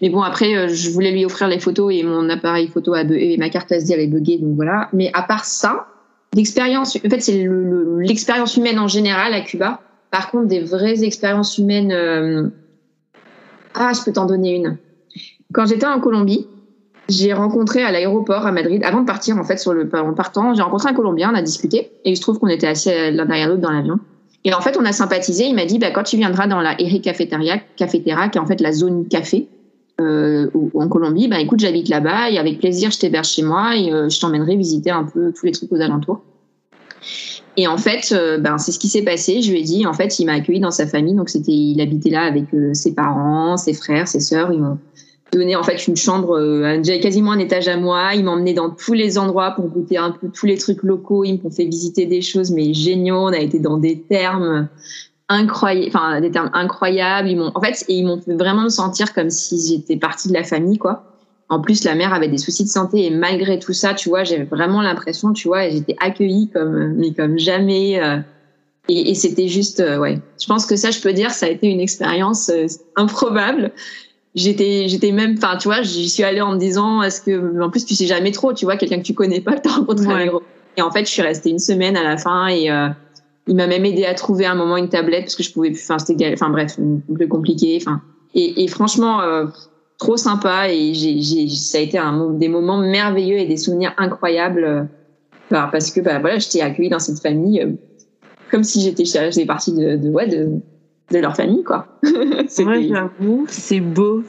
Mais 0.00 0.10
bon 0.10 0.20
après, 0.22 0.56
euh, 0.56 0.66
je 0.68 0.90
voulais 0.90 1.12
lui 1.12 1.24
offrir 1.24 1.46
les 1.46 1.60
photos 1.60 1.94
et 1.94 2.02
mon 2.02 2.28
appareil 2.28 2.66
photo 2.66 2.92
a 2.94 3.02
et 3.02 3.36
ma 3.36 3.50
carte 3.50 3.70
SD 3.70 3.94
avait 3.94 4.08
bugué, 4.08 4.38
donc 4.38 4.56
voilà. 4.56 4.88
Mais 4.92 5.12
à 5.14 5.22
part 5.22 5.44
ça, 5.44 5.86
l'expérience, 6.34 6.96
en 6.96 7.08
fait 7.08 7.20
c'est 7.20 7.44
le- 7.44 7.62
le- 7.62 8.00
l'expérience 8.00 8.56
humaine 8.56 8.80
en 8.80 8.88
général 8.88 9.32
à 9.32 9.42
Cuba. 9.42 9.80
Par 10.10 10.32
contre, 10.32 10.48
des 10.48 10.58
vraies 10.58 11.04
expériences 11.04 11.56
humaines. 11.58 11.92
euh, 11.92 12.48
ah, 13.74 13.92
je 13.96 14.02
peux 14.04 14.12
t'en 14.12 14.26
donner 14.26 14.56
une. 14.56 14.76
Quand 15.52 15.66
j'étais 15.66 15.86
en 15.86 16.00
Colombie, 16.00 16.48
j'ai 17.08 17.32
rencontré 17.32 17.82
à 17.82 17.90
l'aéroport 17.90 18.46
à 18.46 18.52
Madrid, 18.52 18.82
avant 18.84 19.00
de 19.00 19.06
partir 19.06 19.36
en 19.36 19.44
fait, 19.44 19.62
en 19.92 20.12
partant, 20.14 20.54
j'ai 20.54 20.62
rencontré 20.62 20.90
un 20.90 20.94
Colombien, 20.94 21.32
on 21.32 21.34
a 21.34 21.42
discuté, 21.42 21.90
et 22.04 22.10
il 22.10 22.16
se 22.16 22.22
trouve 22.22 22.38
qu'on 22.38 22.48
était 22.48 22.68
assis 22.68 22.90
l'un 23.10 23.26
derrière 23.26 23.48
l'autre 23.48 23.60
dans 23.60 23.72
l'avion. 23.72 23.98
Et 24.44 24.54
en 24.54 24.60
fait, 24.60 24.76
on 24.78 24.84
a 24.84 24.92
sympathisé. 24.92 25.44
Il 25.44 25.54
m'a 25.54 25.66
dit, 25.66 25.78
bah, 25.78 25.90
quand 25.90 26.02
tu 26.02 26.16
viendras 26.16 26.46
dans 26.46 26.60
la 26.60 26.80
Eri 26.80 27.00
Cafeteria, 27.00 27.58
Cafetera, 27.76 28.28
qui 28.28 28.38
est 28.38 28.40
en 28.40 28.46
fait 28.46 28.60
la 28.60 28.72
zone 28.72 29.06
café 29.06 29.48
euh, 30.00 30.50
en 30.74 30.88
Colombie, 30.88 31.28
bah, 31.28 31.38
écoute, 31.40 31.60
j'habite 31.60 31.88
là-bas 31.88 32.30
et 32.30 32.38
avec 32.38 32.58
plaisir, 32.58 32.90
je 32.90 32.98
t'héberge 32.98 33.28
chez 33.28 33.42
moi 33.42 33.76
et 33.76 33.92
euh, 33.92 34.08
je 34.08 34.18
t'emmènerai 34.20 34.56
visiter 34.56 34.90
un 34.90 35.04
peu 35.04 35.32
tous 35.32 35.46
les 35.46 35.52
trucs 35.52 35.70
aux 35.70 35.80
alentours. 35.80 36.22
Et 37.56 37.66
en 37.66 37.76
fait, 37.76 38.12
euh, 38.12 38.38
ben, 38.38 38.58
c'est 38.58 38.72
ce 38.72 38.78
qui 38.78 38.88
s'est 38.88 39.02
passé. 39.02 39.42
Je 39.42 39.52
lui 39.52 39.60
ai 39.60 39.62
dit, 39.62 39.86
en 39.86 39.92
fait, 39.92 40.18
il 40.18 40.26
m'a 40.26 40.32
accueilli 40.32 40.60
dans 40.60 40.70
sa 40.70 40.86
famille. 40.86 41.14
Donc, 41.14 41.28
c'était, 41.28 41.52
il 41.52 41.80
habitait 41.80 42.10
là 42.10 42.22
avec 42.22 42.46
ses 42.72 42.94
parents, 42.94 43.56
ses 43.56 43.74
frères, 43.74 44.08
ses 44.08 44.20
sœurs. 44.20 44.52
Ils 44.52 44.60
m'ont 44.60 44.78
donné, 45.32 45.56
en 45.56 45.62
fait, 45.62 45.86
une 45.86 45.96
chambre, 45.96 46.38
euh, 46.38 46.76
déjà 46.78 46.98
quasiment 46.98 47.32
un 47.32 47.38
étage 47.38 47.68
à 47.68 47.76
moi. 47.76 48.14
Ils 48.14 48.26
emmené 48.28 48.54
dans 48.54 48.70
tous 48.70 48.92
les 48.92 49.18
endroits 49.18 49.52
pour 49.52 49.66
goûter 49.68 49.96
un 49.96 50.10
peu 50.10 50.28
tous 50.28 50.46
les 50.46 50.58
trucs 50.58 50.82
locaux. 50.82 51.24
Ils 51.24 51.40
m'ont 51.42 51.50
fait 51.50 51.64
visiter 51.64 52.06
des 52.06 52.22
choses, 52.22 52.50
mais 52.50 52.74
géniaux. 52.74 53.16
On 53.16 53.32
a 53.32 53.38
été 53.38 53.58
dans 53.58 53.78
des 53.78 54.00
termes 54.00 54.68
incroyables, 55.28 55.88
enfin, 55.88 56.20
des 56.20 56.30
incroyables. 56.36 57.28
Ils 57.28 57.36
m'ont, 57.36 57.52
en 57.54 57.60
fait, 57.60 57.84
et 57.88 57.94
ils 57.94 58.04
m'ont 58.04 58.20
fait 58.20 58.34
vraiment 58.34 58.64
me 58.64 58.68
sentir 58.68 59.12
comme 59.12 59.30
si 59.30 59.60
j'étais 59.66 59.96
partie 59.96 60.28
de 60.28 60.34
la 60.34 60.44
famille, 60.44 60.78
quoi. 60.78 61.04
En 61.48 61.60
plus, 61.60 61.84
la 61.84 61.94
mère 61.94 62.14
avait 62.14 62.28
des 62.28 62.38
soucis 62.38 62.64
de 62.64 62.68
santé 62.68 63.04
et 63.04 63.10
malgré 63.10 63.58
tout 63.58 63.74
ça, 63.74 63.92
tu 63.92 64.08
vois, 64.08 64.24
j'avais 64.24 64.44
vraiment 64.44 64.80
l'impression, 64.80 65.34
tu 65.34 65.48
vois, 65.48 65.68
j'étais 65.68 65.94
accueillie 66.00 66.48
comme, 66.48 66.98
comme 67.14 67.38
jamais. 67.38 68.02
euh, 68.02 68.18
et, 68.88 69.14
c'était 69.14 69.48
juste, 69.48 69.80
euh, 69.80 69.98
ouais. 69.98 70.18
Je 70.40 70.46
pense 70.46 70.66
que 70.66 70.76
ça, 70.76 70.90
je 70.90 71.00
peux 71.00 71.12
dire, 71.12 71.30
ça 71.30 71.46
a 71.46 71.48
été 71.50 71.68
une 71.68 71.80
expérience 71.80 72.48
euh, 72.48 72.66
improbable. 72.96 73.70
J'étais 74.34 74.88
j'étais 74.88 75.12
même 75.12 75.34
enfin 75.36 75.56
tu 75.58 75.68
vois 75.68 75.82
j'y 75.82 76.08
suis 76.08 76.22
allée 76.22 76.40
en 76.40 76.52
me 76.52 76.58
disant 76.58 77.02
est-ce 77.02 77.20
que 77.20 77.60
en 77.62 77.70
plus 77.70 77.84
tu 77.84 77.94
sais 77.94 78.06
jamais 78.06 78.30
trop 78.32 78.52
tu 78.52 78.64
vois 78.64 78.76
quelqu'un 78.76 78.98
que 78.98 79.02
tu 79.02 79.14
connais 79.14 79.40
pas 79.40 79.56
que 79.56 79.62
tu 79.62 79.68
rencontres 79.68 80.06
Ouais. 80.06 80.30
et 80.76 80.82
en 80.82 80.90
fait 80.90 81.04
je 81.04 81.10
suis 81.10 81.22
restée 81.22 81.50
une 81.50 81.58
semaine 81.58 81.96
à 81.96 82.02
la 82.02 82.16
fin 82.16 82.46
et 82.46 82.70
euh, 82.70 82.88
il 83.46 83.56
m'a 83.56 83.66
même 83.66 83.84
aidé 83.84 84.04
à 84.04 84.14
trouver 84.14 84.46
un 84.46 84.54
moment 84.54 84.76
une 84.76 84.88
tablette 84.88 85.24
parce 85.24 85.36
que 85.36 85.42
je 85.42 85.52
pouvais 85.52 85.70
plus 85.70 85.82
enfin 85.82 85.98
c'était 85.98 86.32
enfin 86.32 86.48
bref 86.48 86.76
un 86.78 87.14
peu 87.14 87.26
compliqué 87.26 87.76
enfin 87.80 88.00
et, 88.34 88.64
et 88.64 88.68
franchement 88.68 89.20
euh, 89.20 89.46
trop 89.98 90.16
sympa 90.16 90.68
et 90.70 90.94
j'ai 90.94 91.20
j'ai 91.20 91.48
ça 91.48 91.78
a 91.78 91.80
été 91.82 91.98
un 91.98 92.30
des 92.30 92.48
moments 92.48 92.78
merveilleux 92.78 93.36
et 93.38 93.44
des 93.46 93.58
souvenirs 93.58 93.92
incroyables 93.98 94.64
euh, 94.64 94.82
bah, 95.50 95.68
parce 95.70 95.90
que 95.90 96.00
bah 96.00 96.18
voilà 96.20 96.38
j'étais 96.38 96.62
accueillie 96.62 96.88
dans 96.88 96.98
cette 96.98 97.20
famille 97.20 97.60
euh, 97.60 97.72
comme 98.50 98.64
si 98.64 98.80
j'étais 98.80 99.04
j'étais 99.04 99.44
partie 99.44 99.72
de, 99.72 99.96
de 99.96 100.08
ouais 100.08 100.26
de 100.26 100.48
de 101.10 101.18
leur 101.18 101.34
famille 101.36 101.62
quoi 101.64 101.86
C'était- 102.48 102.64
Ouais, 102.64 102.86
j'avoue, 102.88 103.46
c'est 103.48 103.80
beau. 103.80 104.22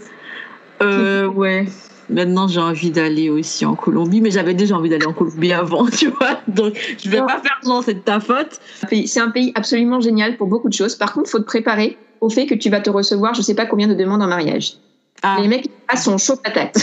Euh, 0.81 1.27
ouais. 1.27 1.65
Maintenant, 2.09 2.47
j'ai 2.49 2.59
envie 2.59 2.91
d'aller 2.91 3.29
aussi 3.29 3.65
en 3.65 3.75
Colombie, 3.75 4.19
mais 4.19 4.29
j'avais 4.29 4.53
déjà 4.53 4.75
envie 4.75 4.89
d'aller 4.89 5.05
en 5.05 5.13
Colombie 5.13 5.53
avant, 5.53 5.85
tu 5.87 6.09
vois. 6.09 6.41
Donc, 6.47 6.73
je 7.01 7.09
vais 7.09 7.21
Ouais. 7.21 7.25
pas 7.27 7.39
faire 7.39 7.57
genre, 7.65 7.81
c'est 7.83 7.93
de 7.93 7.99
ta 7.99 8.19
faute. 8.19 8.59
C'est 9.05 9.19
un 9.21 9.29
pays 9.31 9.51
absolument 9.55 10.01
génial 10.01 10.35
pour 10.35 10.47
beaucoup 10.47 10.67
de 10.67 10.73
choses. 10.73 10.95
Par 10.95 11.13
contre, 11.13 11.29
faut 11.29 11.39
te 11.39 11.45
préparer 11.45 11.97
au 12.19 12.29
fait 12.29 12.45
que 12.45 12.55
tu 12.55 12.69
vas 12.69 12.81
te 12.81 12.89
recevoir, 12.89 13.33
je 13.33 13.41
sais 13.41 13.55
pas 13.55 13.65
combien 13.65 13.87
de 13.87 13.93
demandes 13.93 14.21
en 14.21 14.27
mariage. 14.27 14.73
Ah, 15.21 15.37
Les 15.41 15.47
mecs 15.47 15.65
là 15.89 15.95
sont 15.97 16.17
chauds 16.17 16.35
patates. 16.43 16.77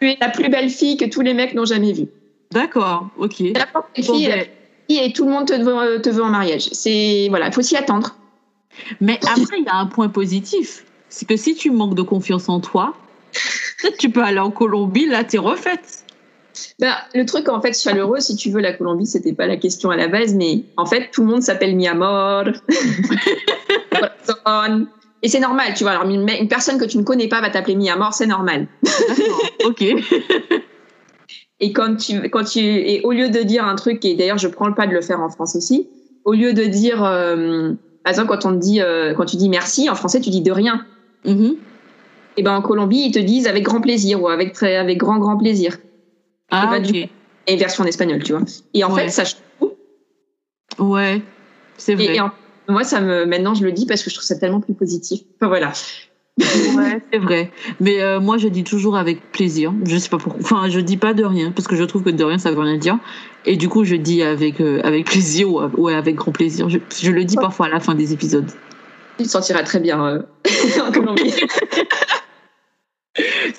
tu 0.00 0.10
es 0.10 0.16
la 0.20 0.28
plus 0.28 0.48
belle 0.48 0.70
fille 0.70 0.96
que 0.96 1.04
tous 1.06 1.20
les 1.22 1.34
mecs 1.34 1.54
n'ont 1.54 1.64
jamais 1.64 1.92
vue. 1.92 2.06
d'accord, 2.52 3.08
ok. 3.18 3.42
Bon, 3.74 3.82
fille, 3.94 4.26
ben, 4.28 4.36
la 4.38 4.44
fille 4.44 4.50
et 4.88 5.12
tout 5.12 5.24
le 5.24 5.30
monde 5.30 5.46
te 5.46 5.54
veut, 5.54 6.00
te 6.00 6.08
veut 6.08 6.22
en 6.22 6.30
mariage. 6.30 6.68
C'est 6.72 7.26
voilà, 7.28 7.50
faut 7.50 7.62
s'y 7.62 7.76
attendre. 7.76 8.16
Mais 9.00 9.18
après, 9.22 9.58
il 9.58 9.64
y 9.64 9.68
a 9.68 9.76
un 9.76 9.86
point 9.86 10.08
positif. 10.08 10.84
C'est 11.08 11.26
que 11.26 11.36
si 11.36 11.54
tu 11.54 11.70
manques 11.70 11.94
de 11.94 12.02
confiance 12.02 12.48
en 12.48 12.60
toi, 12.60 12.94
tu 13.98 14.10
peux 14.10 14.22
aller 14.22 14.38
en 14.38 14.50
Colombie, 14.50 15.06
là, 15.06 15.24
t'es 15.24 15.38
refaite. 15.38 16.04
Ben, 16.78 16.94
le 17.14 17.24
truc 17.26 17.48
en 17.48 17.60
fait 17.60 17.78
chaleureux, 17.78 18.20
si 18.20 18.36
tu 18.36 18.50
veux, 18.50 18.60
la 18.60 18.72
Colombie, 18.72 19.06
c'était 19.06 19.32
pas 19.32 19.46
la 19.46 19.56
question 19.56 19.90
à 19.90 19.96
la 19.96 20.08
base, 20.08 20.34
mais 20.34 20.64
en 20.76 20.86
fait, 20.86 21.10
tout 21.10 21.22
le 21.22 21.28
monde 21.28 21.42
s'appelle 21.42 21.76
mi 21.76 21.86
amor. 21.86 22.44
Et 25.22 25.28
c'est 25.28 25.40
normal, 25.40 25.72
tu 25.74 25.84
vois. 25.84 25.92
Alors, 25.92 26.08
une, 26.08 26.48
personne 26.48 26.78
que 26.78 26.84
tu 26.84 26.98
ne 26.98 27.02
connais 27.02 27.28
pas 27.28 27.40
va 27.40 27.50
t'appeler 27.50 27.74
mi 27.74 27.90
amor, 27.90 28.14
c'est 28.14 28.26
normal. 28.26 28.68
Ok. 29.64 29.82
Et 31.60 31.72
quand 31.72 31.96
tu, 31.96 32.20
quand 32.28 32.44
tu, 32.44 32.60
et 32.60 33.00
au 33.02 33.12
lieu 33.12 33.28
de 33.30 33.40
dire 33.42 33.64
un 33.64 33.76
truc, 33.76 34.04
et 34.04 34.14
d'ailleurs 34.14 34.38
je 34.38 34.48
prends 34.48 34.66
le 34.68 34.74
pas 34.74 34.86
de 34.86 34.92
le 34.92 35.00
faire 35.00 35.20
en 35.20 35.30
France 35.30 35.56
aussi, 35.56 35.88
au 36.24 36.32
lieu 36.34 36.52
de 36.52 36.64
dire, 36.64 37.02
euh, 37.04 37.72
par 38.02 38.10
exemple 38.10 38.28
quand 38.28 38.44
on 38.46 38.52
te 38.52 38.58
dit, 38.60 38.80
euh, 38.80 39.14
quand 39.14 39.24
tu 39.24 39.36
dis 39.36 39.48
merci, 39.48 39.88
en 39.88 39.94
français 39.94 40.20
tu 40.20 40.30
dis 40.30 40.42
de 40.42 40.52
rien. 40.52 40.84
Mhm. 41.24 41.56
Et 42.36 42.42
ben 42.42 42.54
en 42.54 42.60
Colombie 42.62 43.06
ils 43.06 43.12
te 43.12 43.18
disent 43.18 43.46
avec 43.46 43.64
grand 43.64 43.80
plaisir 43.80 44.22
ou 44.22 44.28
avec 44.28 44.52
très, 44.52 44.76
avec 44.76 44.98
grand 44.98 45.18
grand 45.18 45.38
plaisir. 45.38 45.78
Ah, 46.50 46.78
du 46.78 47.02
ok. 47.04 47.08
Et 47.48 47.56
version 47.56 47.84
en 47.84 47.86
espagnol, 47.86 48.22
tu 48.22 48.32
vois. 48.32 48.42
Et 48.74 48.84
en 48.84 48.92
Ouais. 48.92 49.04
fait 49.04 49.08
ça 49.10 49.24
change 49.24 49.40
tout. 49.58 49.72
Ouais, 50.78 51.22
c'est 51.78 51.94
vrai. 51.94 52.04
Et, 52.04 52.16
et 52.16 52.20
en- 52.20 52.30
moi 52.68 52.84
ça 52.84 53.00
me, 53.00 53.24
maintenant 53.24 53.54
je 53.54 53.64
le 53.64 53.72
dis 53.72 53.86
parce 53.86 54.02
que 54.02 54.10
je 54.10 54.14
trouve 54.16 54.26
ça 54.26 54.36
tellement 54.36 54.60
plus 54.60 54.74
positif. 54.74 55.20
Enfin 55.40 55.48
voilà. 55.48 55.72
Ouais, 56.38 57.02
c'est 57.10 57.18
vrai. 57.18 57.50
Mais 57.80 58.02
euh, 58.02 58.20
moi, 58.20 58.36
je 58.36 58.48
dis 58.48 58.62
toujours 58.62 58.96
avec 58.96 59.32
plaisir. 59.32 59.72
Je 59.84 59.96
sais 59.96 60.10
pas 60.10 60.18
pourquoi. 60.18 60.42
Enfin, 60.42 60.68
je 60.68 60.80
dis 60.80 60.98
pas 60.98 61.14
de 61.14 61.24
rien 61.24 61.50
parce 61.50 61.66
que 61.66 61.76
je 61.76 61.84
trouve 61.84 62.02
que 62.02 62.10
de 62.10 62.24
rien, 62.24 62.36
ça 62.38 62.50
veut 62.50 62.60
rien 62.60 62.76
dire. 62.76 62.98
Et 63.46 63.56
du 63.56 63.68
coup, 63.68 63.84
je 63.84 63.96
dis 63.96 64.22
avec 64.22 64.60
euh, 64.60 64.80
avec 64.84 65.06
plaisir 65.06 65.50
ou 65.50 65.60
ouais, 65.78 65.94
avec 65.94 66.16
grand 66.16 66.32
plaisir. 66.32 66.68
Je, 66.68 66.78
je 67.00 67.10
le 67.10 67.24
dis 67.24 67.36
parfois 67.36 67.66
à 67.66 67.68
la 67.70 67.80
fin 67.80 67.94
des 67.94 68.12
épisodes. 68.12 68.50
Tu 69.18 69.24
te 69.24 69.30
sentiras 69.30 69.62
très 69.62 69.80
bien 69.80 70.04
euh, 70.06 70.22
en 70.86 70.92
Colombie. 70.92 71.34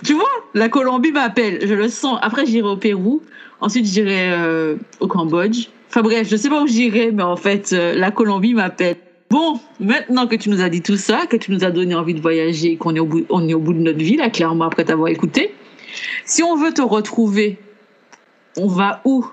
Tu 0.05 0.13
vois, 0.13 0.29
la 0.53 0.69
Colombie 0.69 1.11
m'appelle. 1.11 1.67
Je 1.67 1.73
le 1.73 1.89
sens. 1.89 2.19
Après, 2.21 2.45
j'irai 2.45 2.69
au 2.69 2.77
Pérou. 2.77 3.23
Ensuite, 3.59 3.85
j'irai 3.85 4.75
au 4.99 5.07
Cambodge. 5.07 5.69
Enfin 5.89 6.03
bref, 6.03 6.27
je 6.29 6.35
sais 6.35 6.49
pas 6.49 6.61
où 6.61 6.67
j'irai, 6.67 7.11
mais 7.11 7.23
en 7.23 7.37
fait, 7.37 7.71
la 7.71 8.11
Colombie 8.11 8.53
m'appelle. 8.53 8.97
Bon, 9.29 9.59
maintenant 9.79 10.27
que 10.27 10.35
tu 10.35 10.49
nous 10.49 10.61
as 10.61 10.69
dit 10.69 10.81
tout 10.81 10.95
ça, 10.95 11.25
que 11.27 11.35
tu 11.35 11.51
nous 11.51 11.63
as 11.63 11.71
donné 11.71 11.95
envie 11.95 12.13
de 12.13 12.21
voyager, 12.21 12.77
qu'on 12.77 12.95
est 12.95 12.99
au 12.99 13.05
bout, 13.05 13.25
on 13.29 13.47
est 13.47 13.53
au 13.53 13.59
bout 13.59 13.73
de 13.73 13.79
notre 13.79 13.97
vie, 13.97 14.15
là, 14.15 14.29
clairement, 14.29 14.65
après 14.65 14.85
t'avoir 14.85 15.09
écouté. 15.09 15.53
Si 16.25 16.43
on 16.43 16.55
veut 16.55 16.73
te 16.73 16.81
retrouver, 16.81 17.57
on 18.55 18.67
va 18.67 19.01
où? 19.03 19.25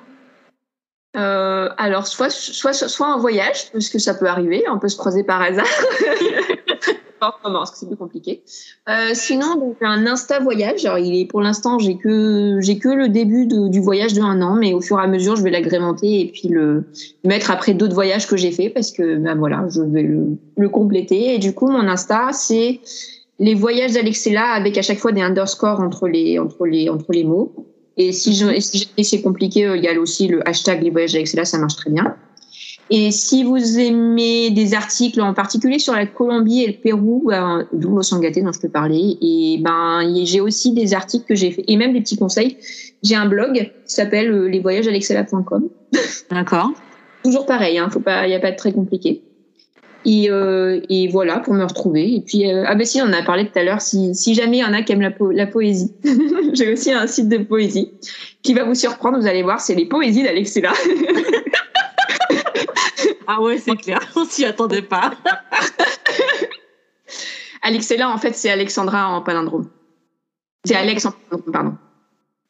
Euh, 1.17 1.69
alors, 1.79 2.09
soit, 2.09 2.31
soit, 2.31 2.73
soit 2.73 3.07
en 3.07 3.21
voyage, 3.21 3.71
parce 3.73 3.89
que 3.89 4.01
ça 4.01 4.15
peut 4.15 4.27
arriver, 4.27 4.65
on 4.69 4.81
peut 4.81 4.89
se 4.89 4.97
croiser 4.97 5.23
par 5.23 5.41
hasard. 5.41 5.67
Pas 7.25 7.39
en 7.43 7.49
moment, 7.49 7.61
parce 7.61 7.71
que 7.71 7.79
c'est 7.79 7.87
plus 7.87 7.97
compliqué. 7.97 8.43
Euh, 8.89 9.11
sinon, 9.15 9.57
donc, 9.57 9.77
un 9.81 10.07
Insta 10.07 10.41
voyage. 10.41 10.85
Alors, 10.85 10.99
il 10.99 11.19
est, 11.19 11.25
pour 11.25 11.41
l'instant, 11.41 11.79
j'ai 11.79 11.97
que, 11.97 12.59
j'ai 12.61 12.79
que 12.79 12.89
le 12.89 13.09
début 13.09 13.47
du 13.47 13.81
voyage 13.81 14.13
de 14.13 14.21
un 14.21 14.43
an, 14.43 14.57
mais 14.57 14.75
au 14.75 14.81
fur 14.81 14.99
et 14.99 15.03
à 15.03 15.07
mesure, 15.07 15.37
je 15.37 15.43
vais 15.43 15.51
l'agrémenter 15.51 16.21
et 16.21 16.27
puis 16.27 16.49
le 16.49 16.85
mettre 17.25 17.51
après 17.51 17.73
d'autres 17.73 17.95
voyages 17.95 18.27
que 18.27 18.37
j'ai 18.37 18.51
fait 18.51 18.69
parce 18.69 18.91
que, 18.93 19.17
ben 19.17 19.35
voilà, 19.37 19.67
je 19.71 19.81
vais 19.81 20.03
le, 20.03 20.69
compléter. 20.69 21.35
Et 21.35 21.39
du 21.39 21.55
coup, 21.55 21.69
mon 21.69 21.89
Insta, 21.89 22.31
c'est 22.33 22.81
les 23.39 23.55
voyages 23.55 23.93
d'Alexella 23.93 24.53
avec 24.53 24.77
à 24.77 24.83
chaque 24.83 24.99
fois 24.99 25.13
des 25.13 25.23
underscores 25.23 25.81
entre 25.81 26.09
les, 26.09 26.39
entre 26.39 26.67
les, 26.67 26.89
entre 26.89 27.13
les 27.13 27.25
mots. 27.25 27.53
Et 27.97 28.13
si 28.13 28.35
je, 28.35 28.61
si 28.61 29.05
c'est 29.05 29.23
compliqué, 29.23 29.67
euh, 29.67 29.77
il 29.77 29.85
y 29.85 29.89
a 29.89 29.99
aussi 29.99 30.27
le 30.29 30.47
hashtag 30.49 30.83
les 30.83 30.91
voyages 30.91 31.13
d'Alexella, 31.13 31.45
ça 31.45 31.59
marche 31.59 31.77
très 31.77 31.91
bien. 31.91 32.17
Et 32.91 33.11
si 33.11 33.45
vous 33.45 33.79
aimez 33.79 34.51
des 34.51 34.75
articles 34.75 35.21
en 35.21 35.33
particulier 35.33 35.79
sur 35.79 35.95
la 35.95 36.05
Colombie 36.07 36.63
et 36.65 36.67
le 36.67 36.73
Pérou, 36.75 37.25
ben, 37.27 37.67
d'où 37.73 38.03
Sangaté 38.03 38.43
dont 38.43 38.53
je 38.53 38.61
peux 38.61 38.69
parler, 38.69 39.17
et 39.23 39.59
ben 39.63 40.03
j'ai 40.25 40.41
aussi 40.41 40.73
des 40.73 40.93
articles 40.93 41.25
que 41.27 41.35
j'ai 41.35 41.51
fait 41.51 41.65
et 41.67 41.77
même 41.77 41.95
des 41.95 42.01
petits 42.03 42.19
conseils. 42.19 42.59
J'ai 43.03 43.15
un 43.15 43.27
blog 43.27 43.55
qui 43.55 43.71
s'appelle 43.95 44.31
euh, 44.31 44.49
lesvoyagesalexella.com. 44.49 45.69
D'accord. 46.31 46.73
Toujours 47.25 47.47
pareil, 47.47 47.79
hein, 47.79 47.89
faut 47.91 48.01
pas, 48.01 48.29
y 48.29 48.35
a 48.35 48.41
pas 48.41 48.51
de 48.51 48.57
très 48.57 48.73
compliqué. 48.73 49.23
Et, 50.07 50.29
euh, 50.31 50.81
et 50.91 51.09
voilà 51.09 51.39
pour 51.39 51.55
me 51.55 51.65
retrouver. 51.65 52.15
Et 52.15 52.21
puis 52.21 52.51
euh, 52.51 52.65
ah 52.67 52.75
ben 52.75 52.85
si 52.85 53.01
on 53.01 53.07
en 53.07 53.13
a 53.15 53.23
parlé 53.23 53.47
tout 53.47 53.59
à 53.59 53.65
l'heure. 53.65 53.81
Si, 53.81 54.15
si 54.15 54.35
jamais 54.35 54.59
il 54.59 54.61
y 54.61 54.65
en 54.65 54.75
a 54.75 54.83
qui 54.83 54.93
aiment 54.93 55.01
la, 55.01 55.11
po- 55.11 55.31
la 55.31 55.47
poésie, 55.47 55.93
j'ai 56.53 56.71
aussi 56.71 56.93
un 56.93 57.07
site 57.07 57.31
de 57.31 57.39
poésie 57.39 57.93
qui 58.43 58.53
va 58.53 58.65
vous 58.65 58.75
surprendre. 58.75 59.19
Vous 59.19 59.27
allez 59.27 59.43
voir, 59.43 59.61
c'est 59.61 59.75
les 59.75 59.87
poésies 59.87 60.23
d'Alexella. 60.23 60.73
Ah 63.27 63.41
ouais, 63.41 63.59
c'est 63.59 63.77
clair. 63.77 64.01
On 64.17 64.25
s'y 64.25 64.45
attendait 64.45 64.83
pas. 64.83 65.13
Alexella, 67.63 68.11
en 68.11 68.19
fait, 68.19 68.35
c'est 68.35 68.51
Alexandra 68.51 69.09
en 69.09 69.23
palindrome. 69.23 69.69
C'est 70.65 70.75
Alex 70.75 71.07
en 71.07 71.13
palindrome, 71.13 71.53
pardon. 71.53 71.77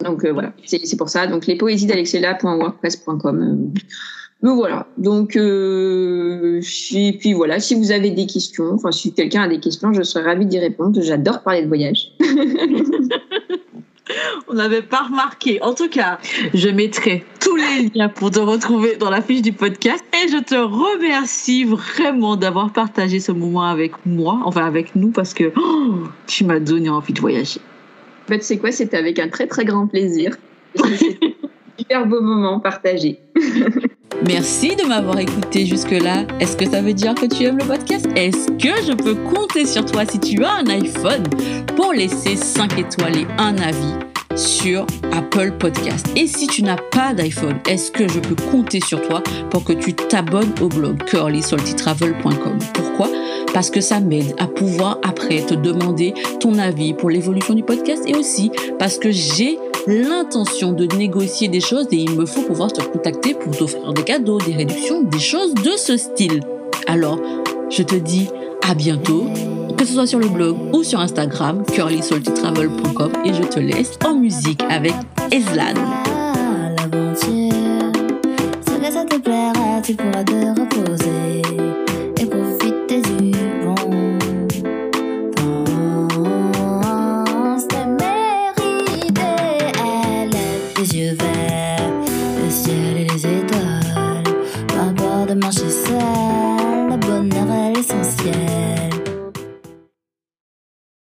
Donc 0.00 0.24
euh, 0.24 0.32
voilà, 0.32 0.52
c'est 0.64 0.96
pour 0.96 1.08
ça. 1.08 1.26
Donc 1.26 1.46
les 1.46 1.56
poésies 1.56 1.86
d'Alexella.wordpress.com. 1.86 3.42
Euh, 3.42 3.80
donc 4.42 4.56
voilà. 4.56 4.86
Donc 4.98 5.36
euh, 5.36 6.60
et 6.92 7.16
puis 7.18 7.32
voilà, 7.32 7.60
si 7.60 7.74
vous 7.74 7.92
avez 7.92 8.10
des 8.10 8.26
questions, 8.26 8.72
enfin 8.74 8.92
si 8.92 9.14
quelqu'un 9.14 9.42
a 9.42 9.48
des 9.48 9.60
questions, 9.60 9.92
je 9.92 10.02
serais 10.02 10.24
ravie 10.24 10.46
d'y 10.46 10.58
répondre. 10.58 11.00
J'adore 11.00 11.42
parler 11.42 11.62
de 11.62 11.68
voyage. 11.68 12.12
On 14.48 14.54
n'avait 14.54 14.82
pas 14.82 15.04
remarqué. 15.04 15.62
En 15.62 15.74
tout 15.74 15.88
cas, 15.88 16.18
je 16.52 16.68
mettrai 16.68 17.24
tous 17.40 17.56
les 17.56 17.90
liens 17.94 18.08
pour 18.08 18.30
te 18.30 18.40
retrouver 18.40 18.96
dans 18.96 19.10
la 19.10 19.22
fiche 19.22 19.42
du 19.42 19.52
podcast. 19.52 20.04
Et 20.12 20.28
je 20.28 20.38
te 20.38 20.54
remercie 20.54 21.64
vraiment 21.64 22.36
d'avoir 22.36 22.72
partagé 22.72 23.20
ce 23.20 23.32
moment 23.32 23.64
avec 23.64 23.92
moi, 24.06 24.40
enfin 24.44 24.64
avec 24.64 24.94
nous, 24.96 25.10
parce 25.10 25.34
que 25.34 25.52
oh, 25.56 25.94
tu 26.26 26.44
m'as 26.44 26.60
donné 26.60 26.88
envie 26.88 27.12
de 27.12 27.20
voyager. 27.20 27.60
En 28.24 28.28
fait, 28.28 28.42
c'est 28.42 28.58
quoi 28.58 28.72
C'était 28.72 28.96
avec 28.96 29.18
un 29.18 29.28
très 29.28 29.46
très 29.46 29.64
grand 29.64 29.86
plaisir. 29.86 30.36
C'était 30.74 31.18
un 31.36 31.78
super 31.78 32.06
beau 32.06 32.20
moment 32.20 32.60
partagé. 32.60 33.20
Merci 34.26 34.74
de 34.74 34.84
m'avoir 34.84 35.18
écouté 35.18 35.66
jusque-là. 35.66 36.24
Est-ce 36.40 36.56
que 36.56 36.68
ça 36.68 36.80
veut 36.80 36.94
dire 36.94 37.14
que 37.14 37.26
tu 37.26 37.44
aimes 37.44 37.58
le 37.58 37.66
podcast? 37.66 38.06
Est-ce 38.16 38.46
que 38.52 38.82
je 38.86 38.92
peux 38.92 39.14
compter 39.14 39.66
sur 39.66 39.84
toi 39.84 40.04
si 40.06 40.18
tu 40.18 40.42
as 40.44 40.52
un 40.52 40.66
iPhone? 40.68 41.24
Pour 41.76 41.92
laisser 41.92 42.36
5 42.36 42.78
étoiles 42.78 43.18
et 43.18 43.26
un 43.36 43.56
avis 43.58 43.94
sur 44.36 44.86
Apple 45.12 45.52
Podcast. 45.58 46.06
Et 46.16 46.26
si 46.26 46.46
tu 46.46 46.62
n'as 46.62 46.78
pas 46.90 47.12
d'iPhone, 47.12 47.58
est-ce 47.68 47.90
que 47.90 48.08
je 48.08 48.18
peux 48.18 48.36
compter 48.50 48.80
sur 48.80 49.00
toi 49.06 49.22
pour 49.50 49.62
que 49.64 49.74
tu 49.74 49.92
t'abonnes 49.92 50.54
au 50.60 50.68
blog 50.68 51.04
curlysaltytravel.com 51.04 52.58
Pourquoi? 52.72 53.08
Parce 53.52 53.70
que 53.70 53.80
ça 53.80 54.00
m'aide 54.00 54.34
à 54.38 54.46
pouvoir 54.46 54.98
après 55.04 55.42
te 55.42 55.54
demander 55.54 56.14
ton 56.40 56.58
avis 56.58 56.94
pour 56.94 57.10
l'évolution 57.10 57.54
du 57.54 57.62
podcast 57.62 58.02
et 58.06 58.16
aussi 58.16 58.50
parce 58.78 58.98
que 58.98 59.10
j'ai 59.10 59.58
l'intention 59.86 60.72
de 60.72 60.86
négocier 60.96 61.48
des 61.48 61.60
choses 61.60 61.86
et 61.92 61.96
il 61.96 62.14
me 62.16 62.26
faut 62.26 62.42
pouvoir 62.42 62.72
te 62.72 62.82
contacter 62.82 63.34
pour 63.34 63.56
t'offrir 63.56 63.92
des 63.92 64.02
cadeaux, 64.02 64.38
des 64.38 64.54
réductions, 64.54 65.02
des 65.02 65.18
choses 65.18 65.54
de 65.54 65.72
ce 65.76 65.96
style. 65.96 66.40
Alors, 66.86 67.18
je 67.70 67.82
te 67.82 67.94
dis 67.94 68.28
à 68.68 68.74
bientôt, 68.74 69.26
que 69.76 69.84
ce 69.84 69.94
soit 69.94 70.06
sur 70.06 70.18
le 70.18 70.28
blog 70.28 70.56
ou 70.72 70.82
sur 70.82 71.00
Instagram, 71.00 71.64
curlysaltytravel.com 71.70 73.12
et 73.24 73.34
je 73.34 73.42
te 73.42 73.60
laisse 73.60 73.98
en 74.04 74.14
musique 74.14 74.62
avec 74.70 74.94
Eslan. 75.30 75.74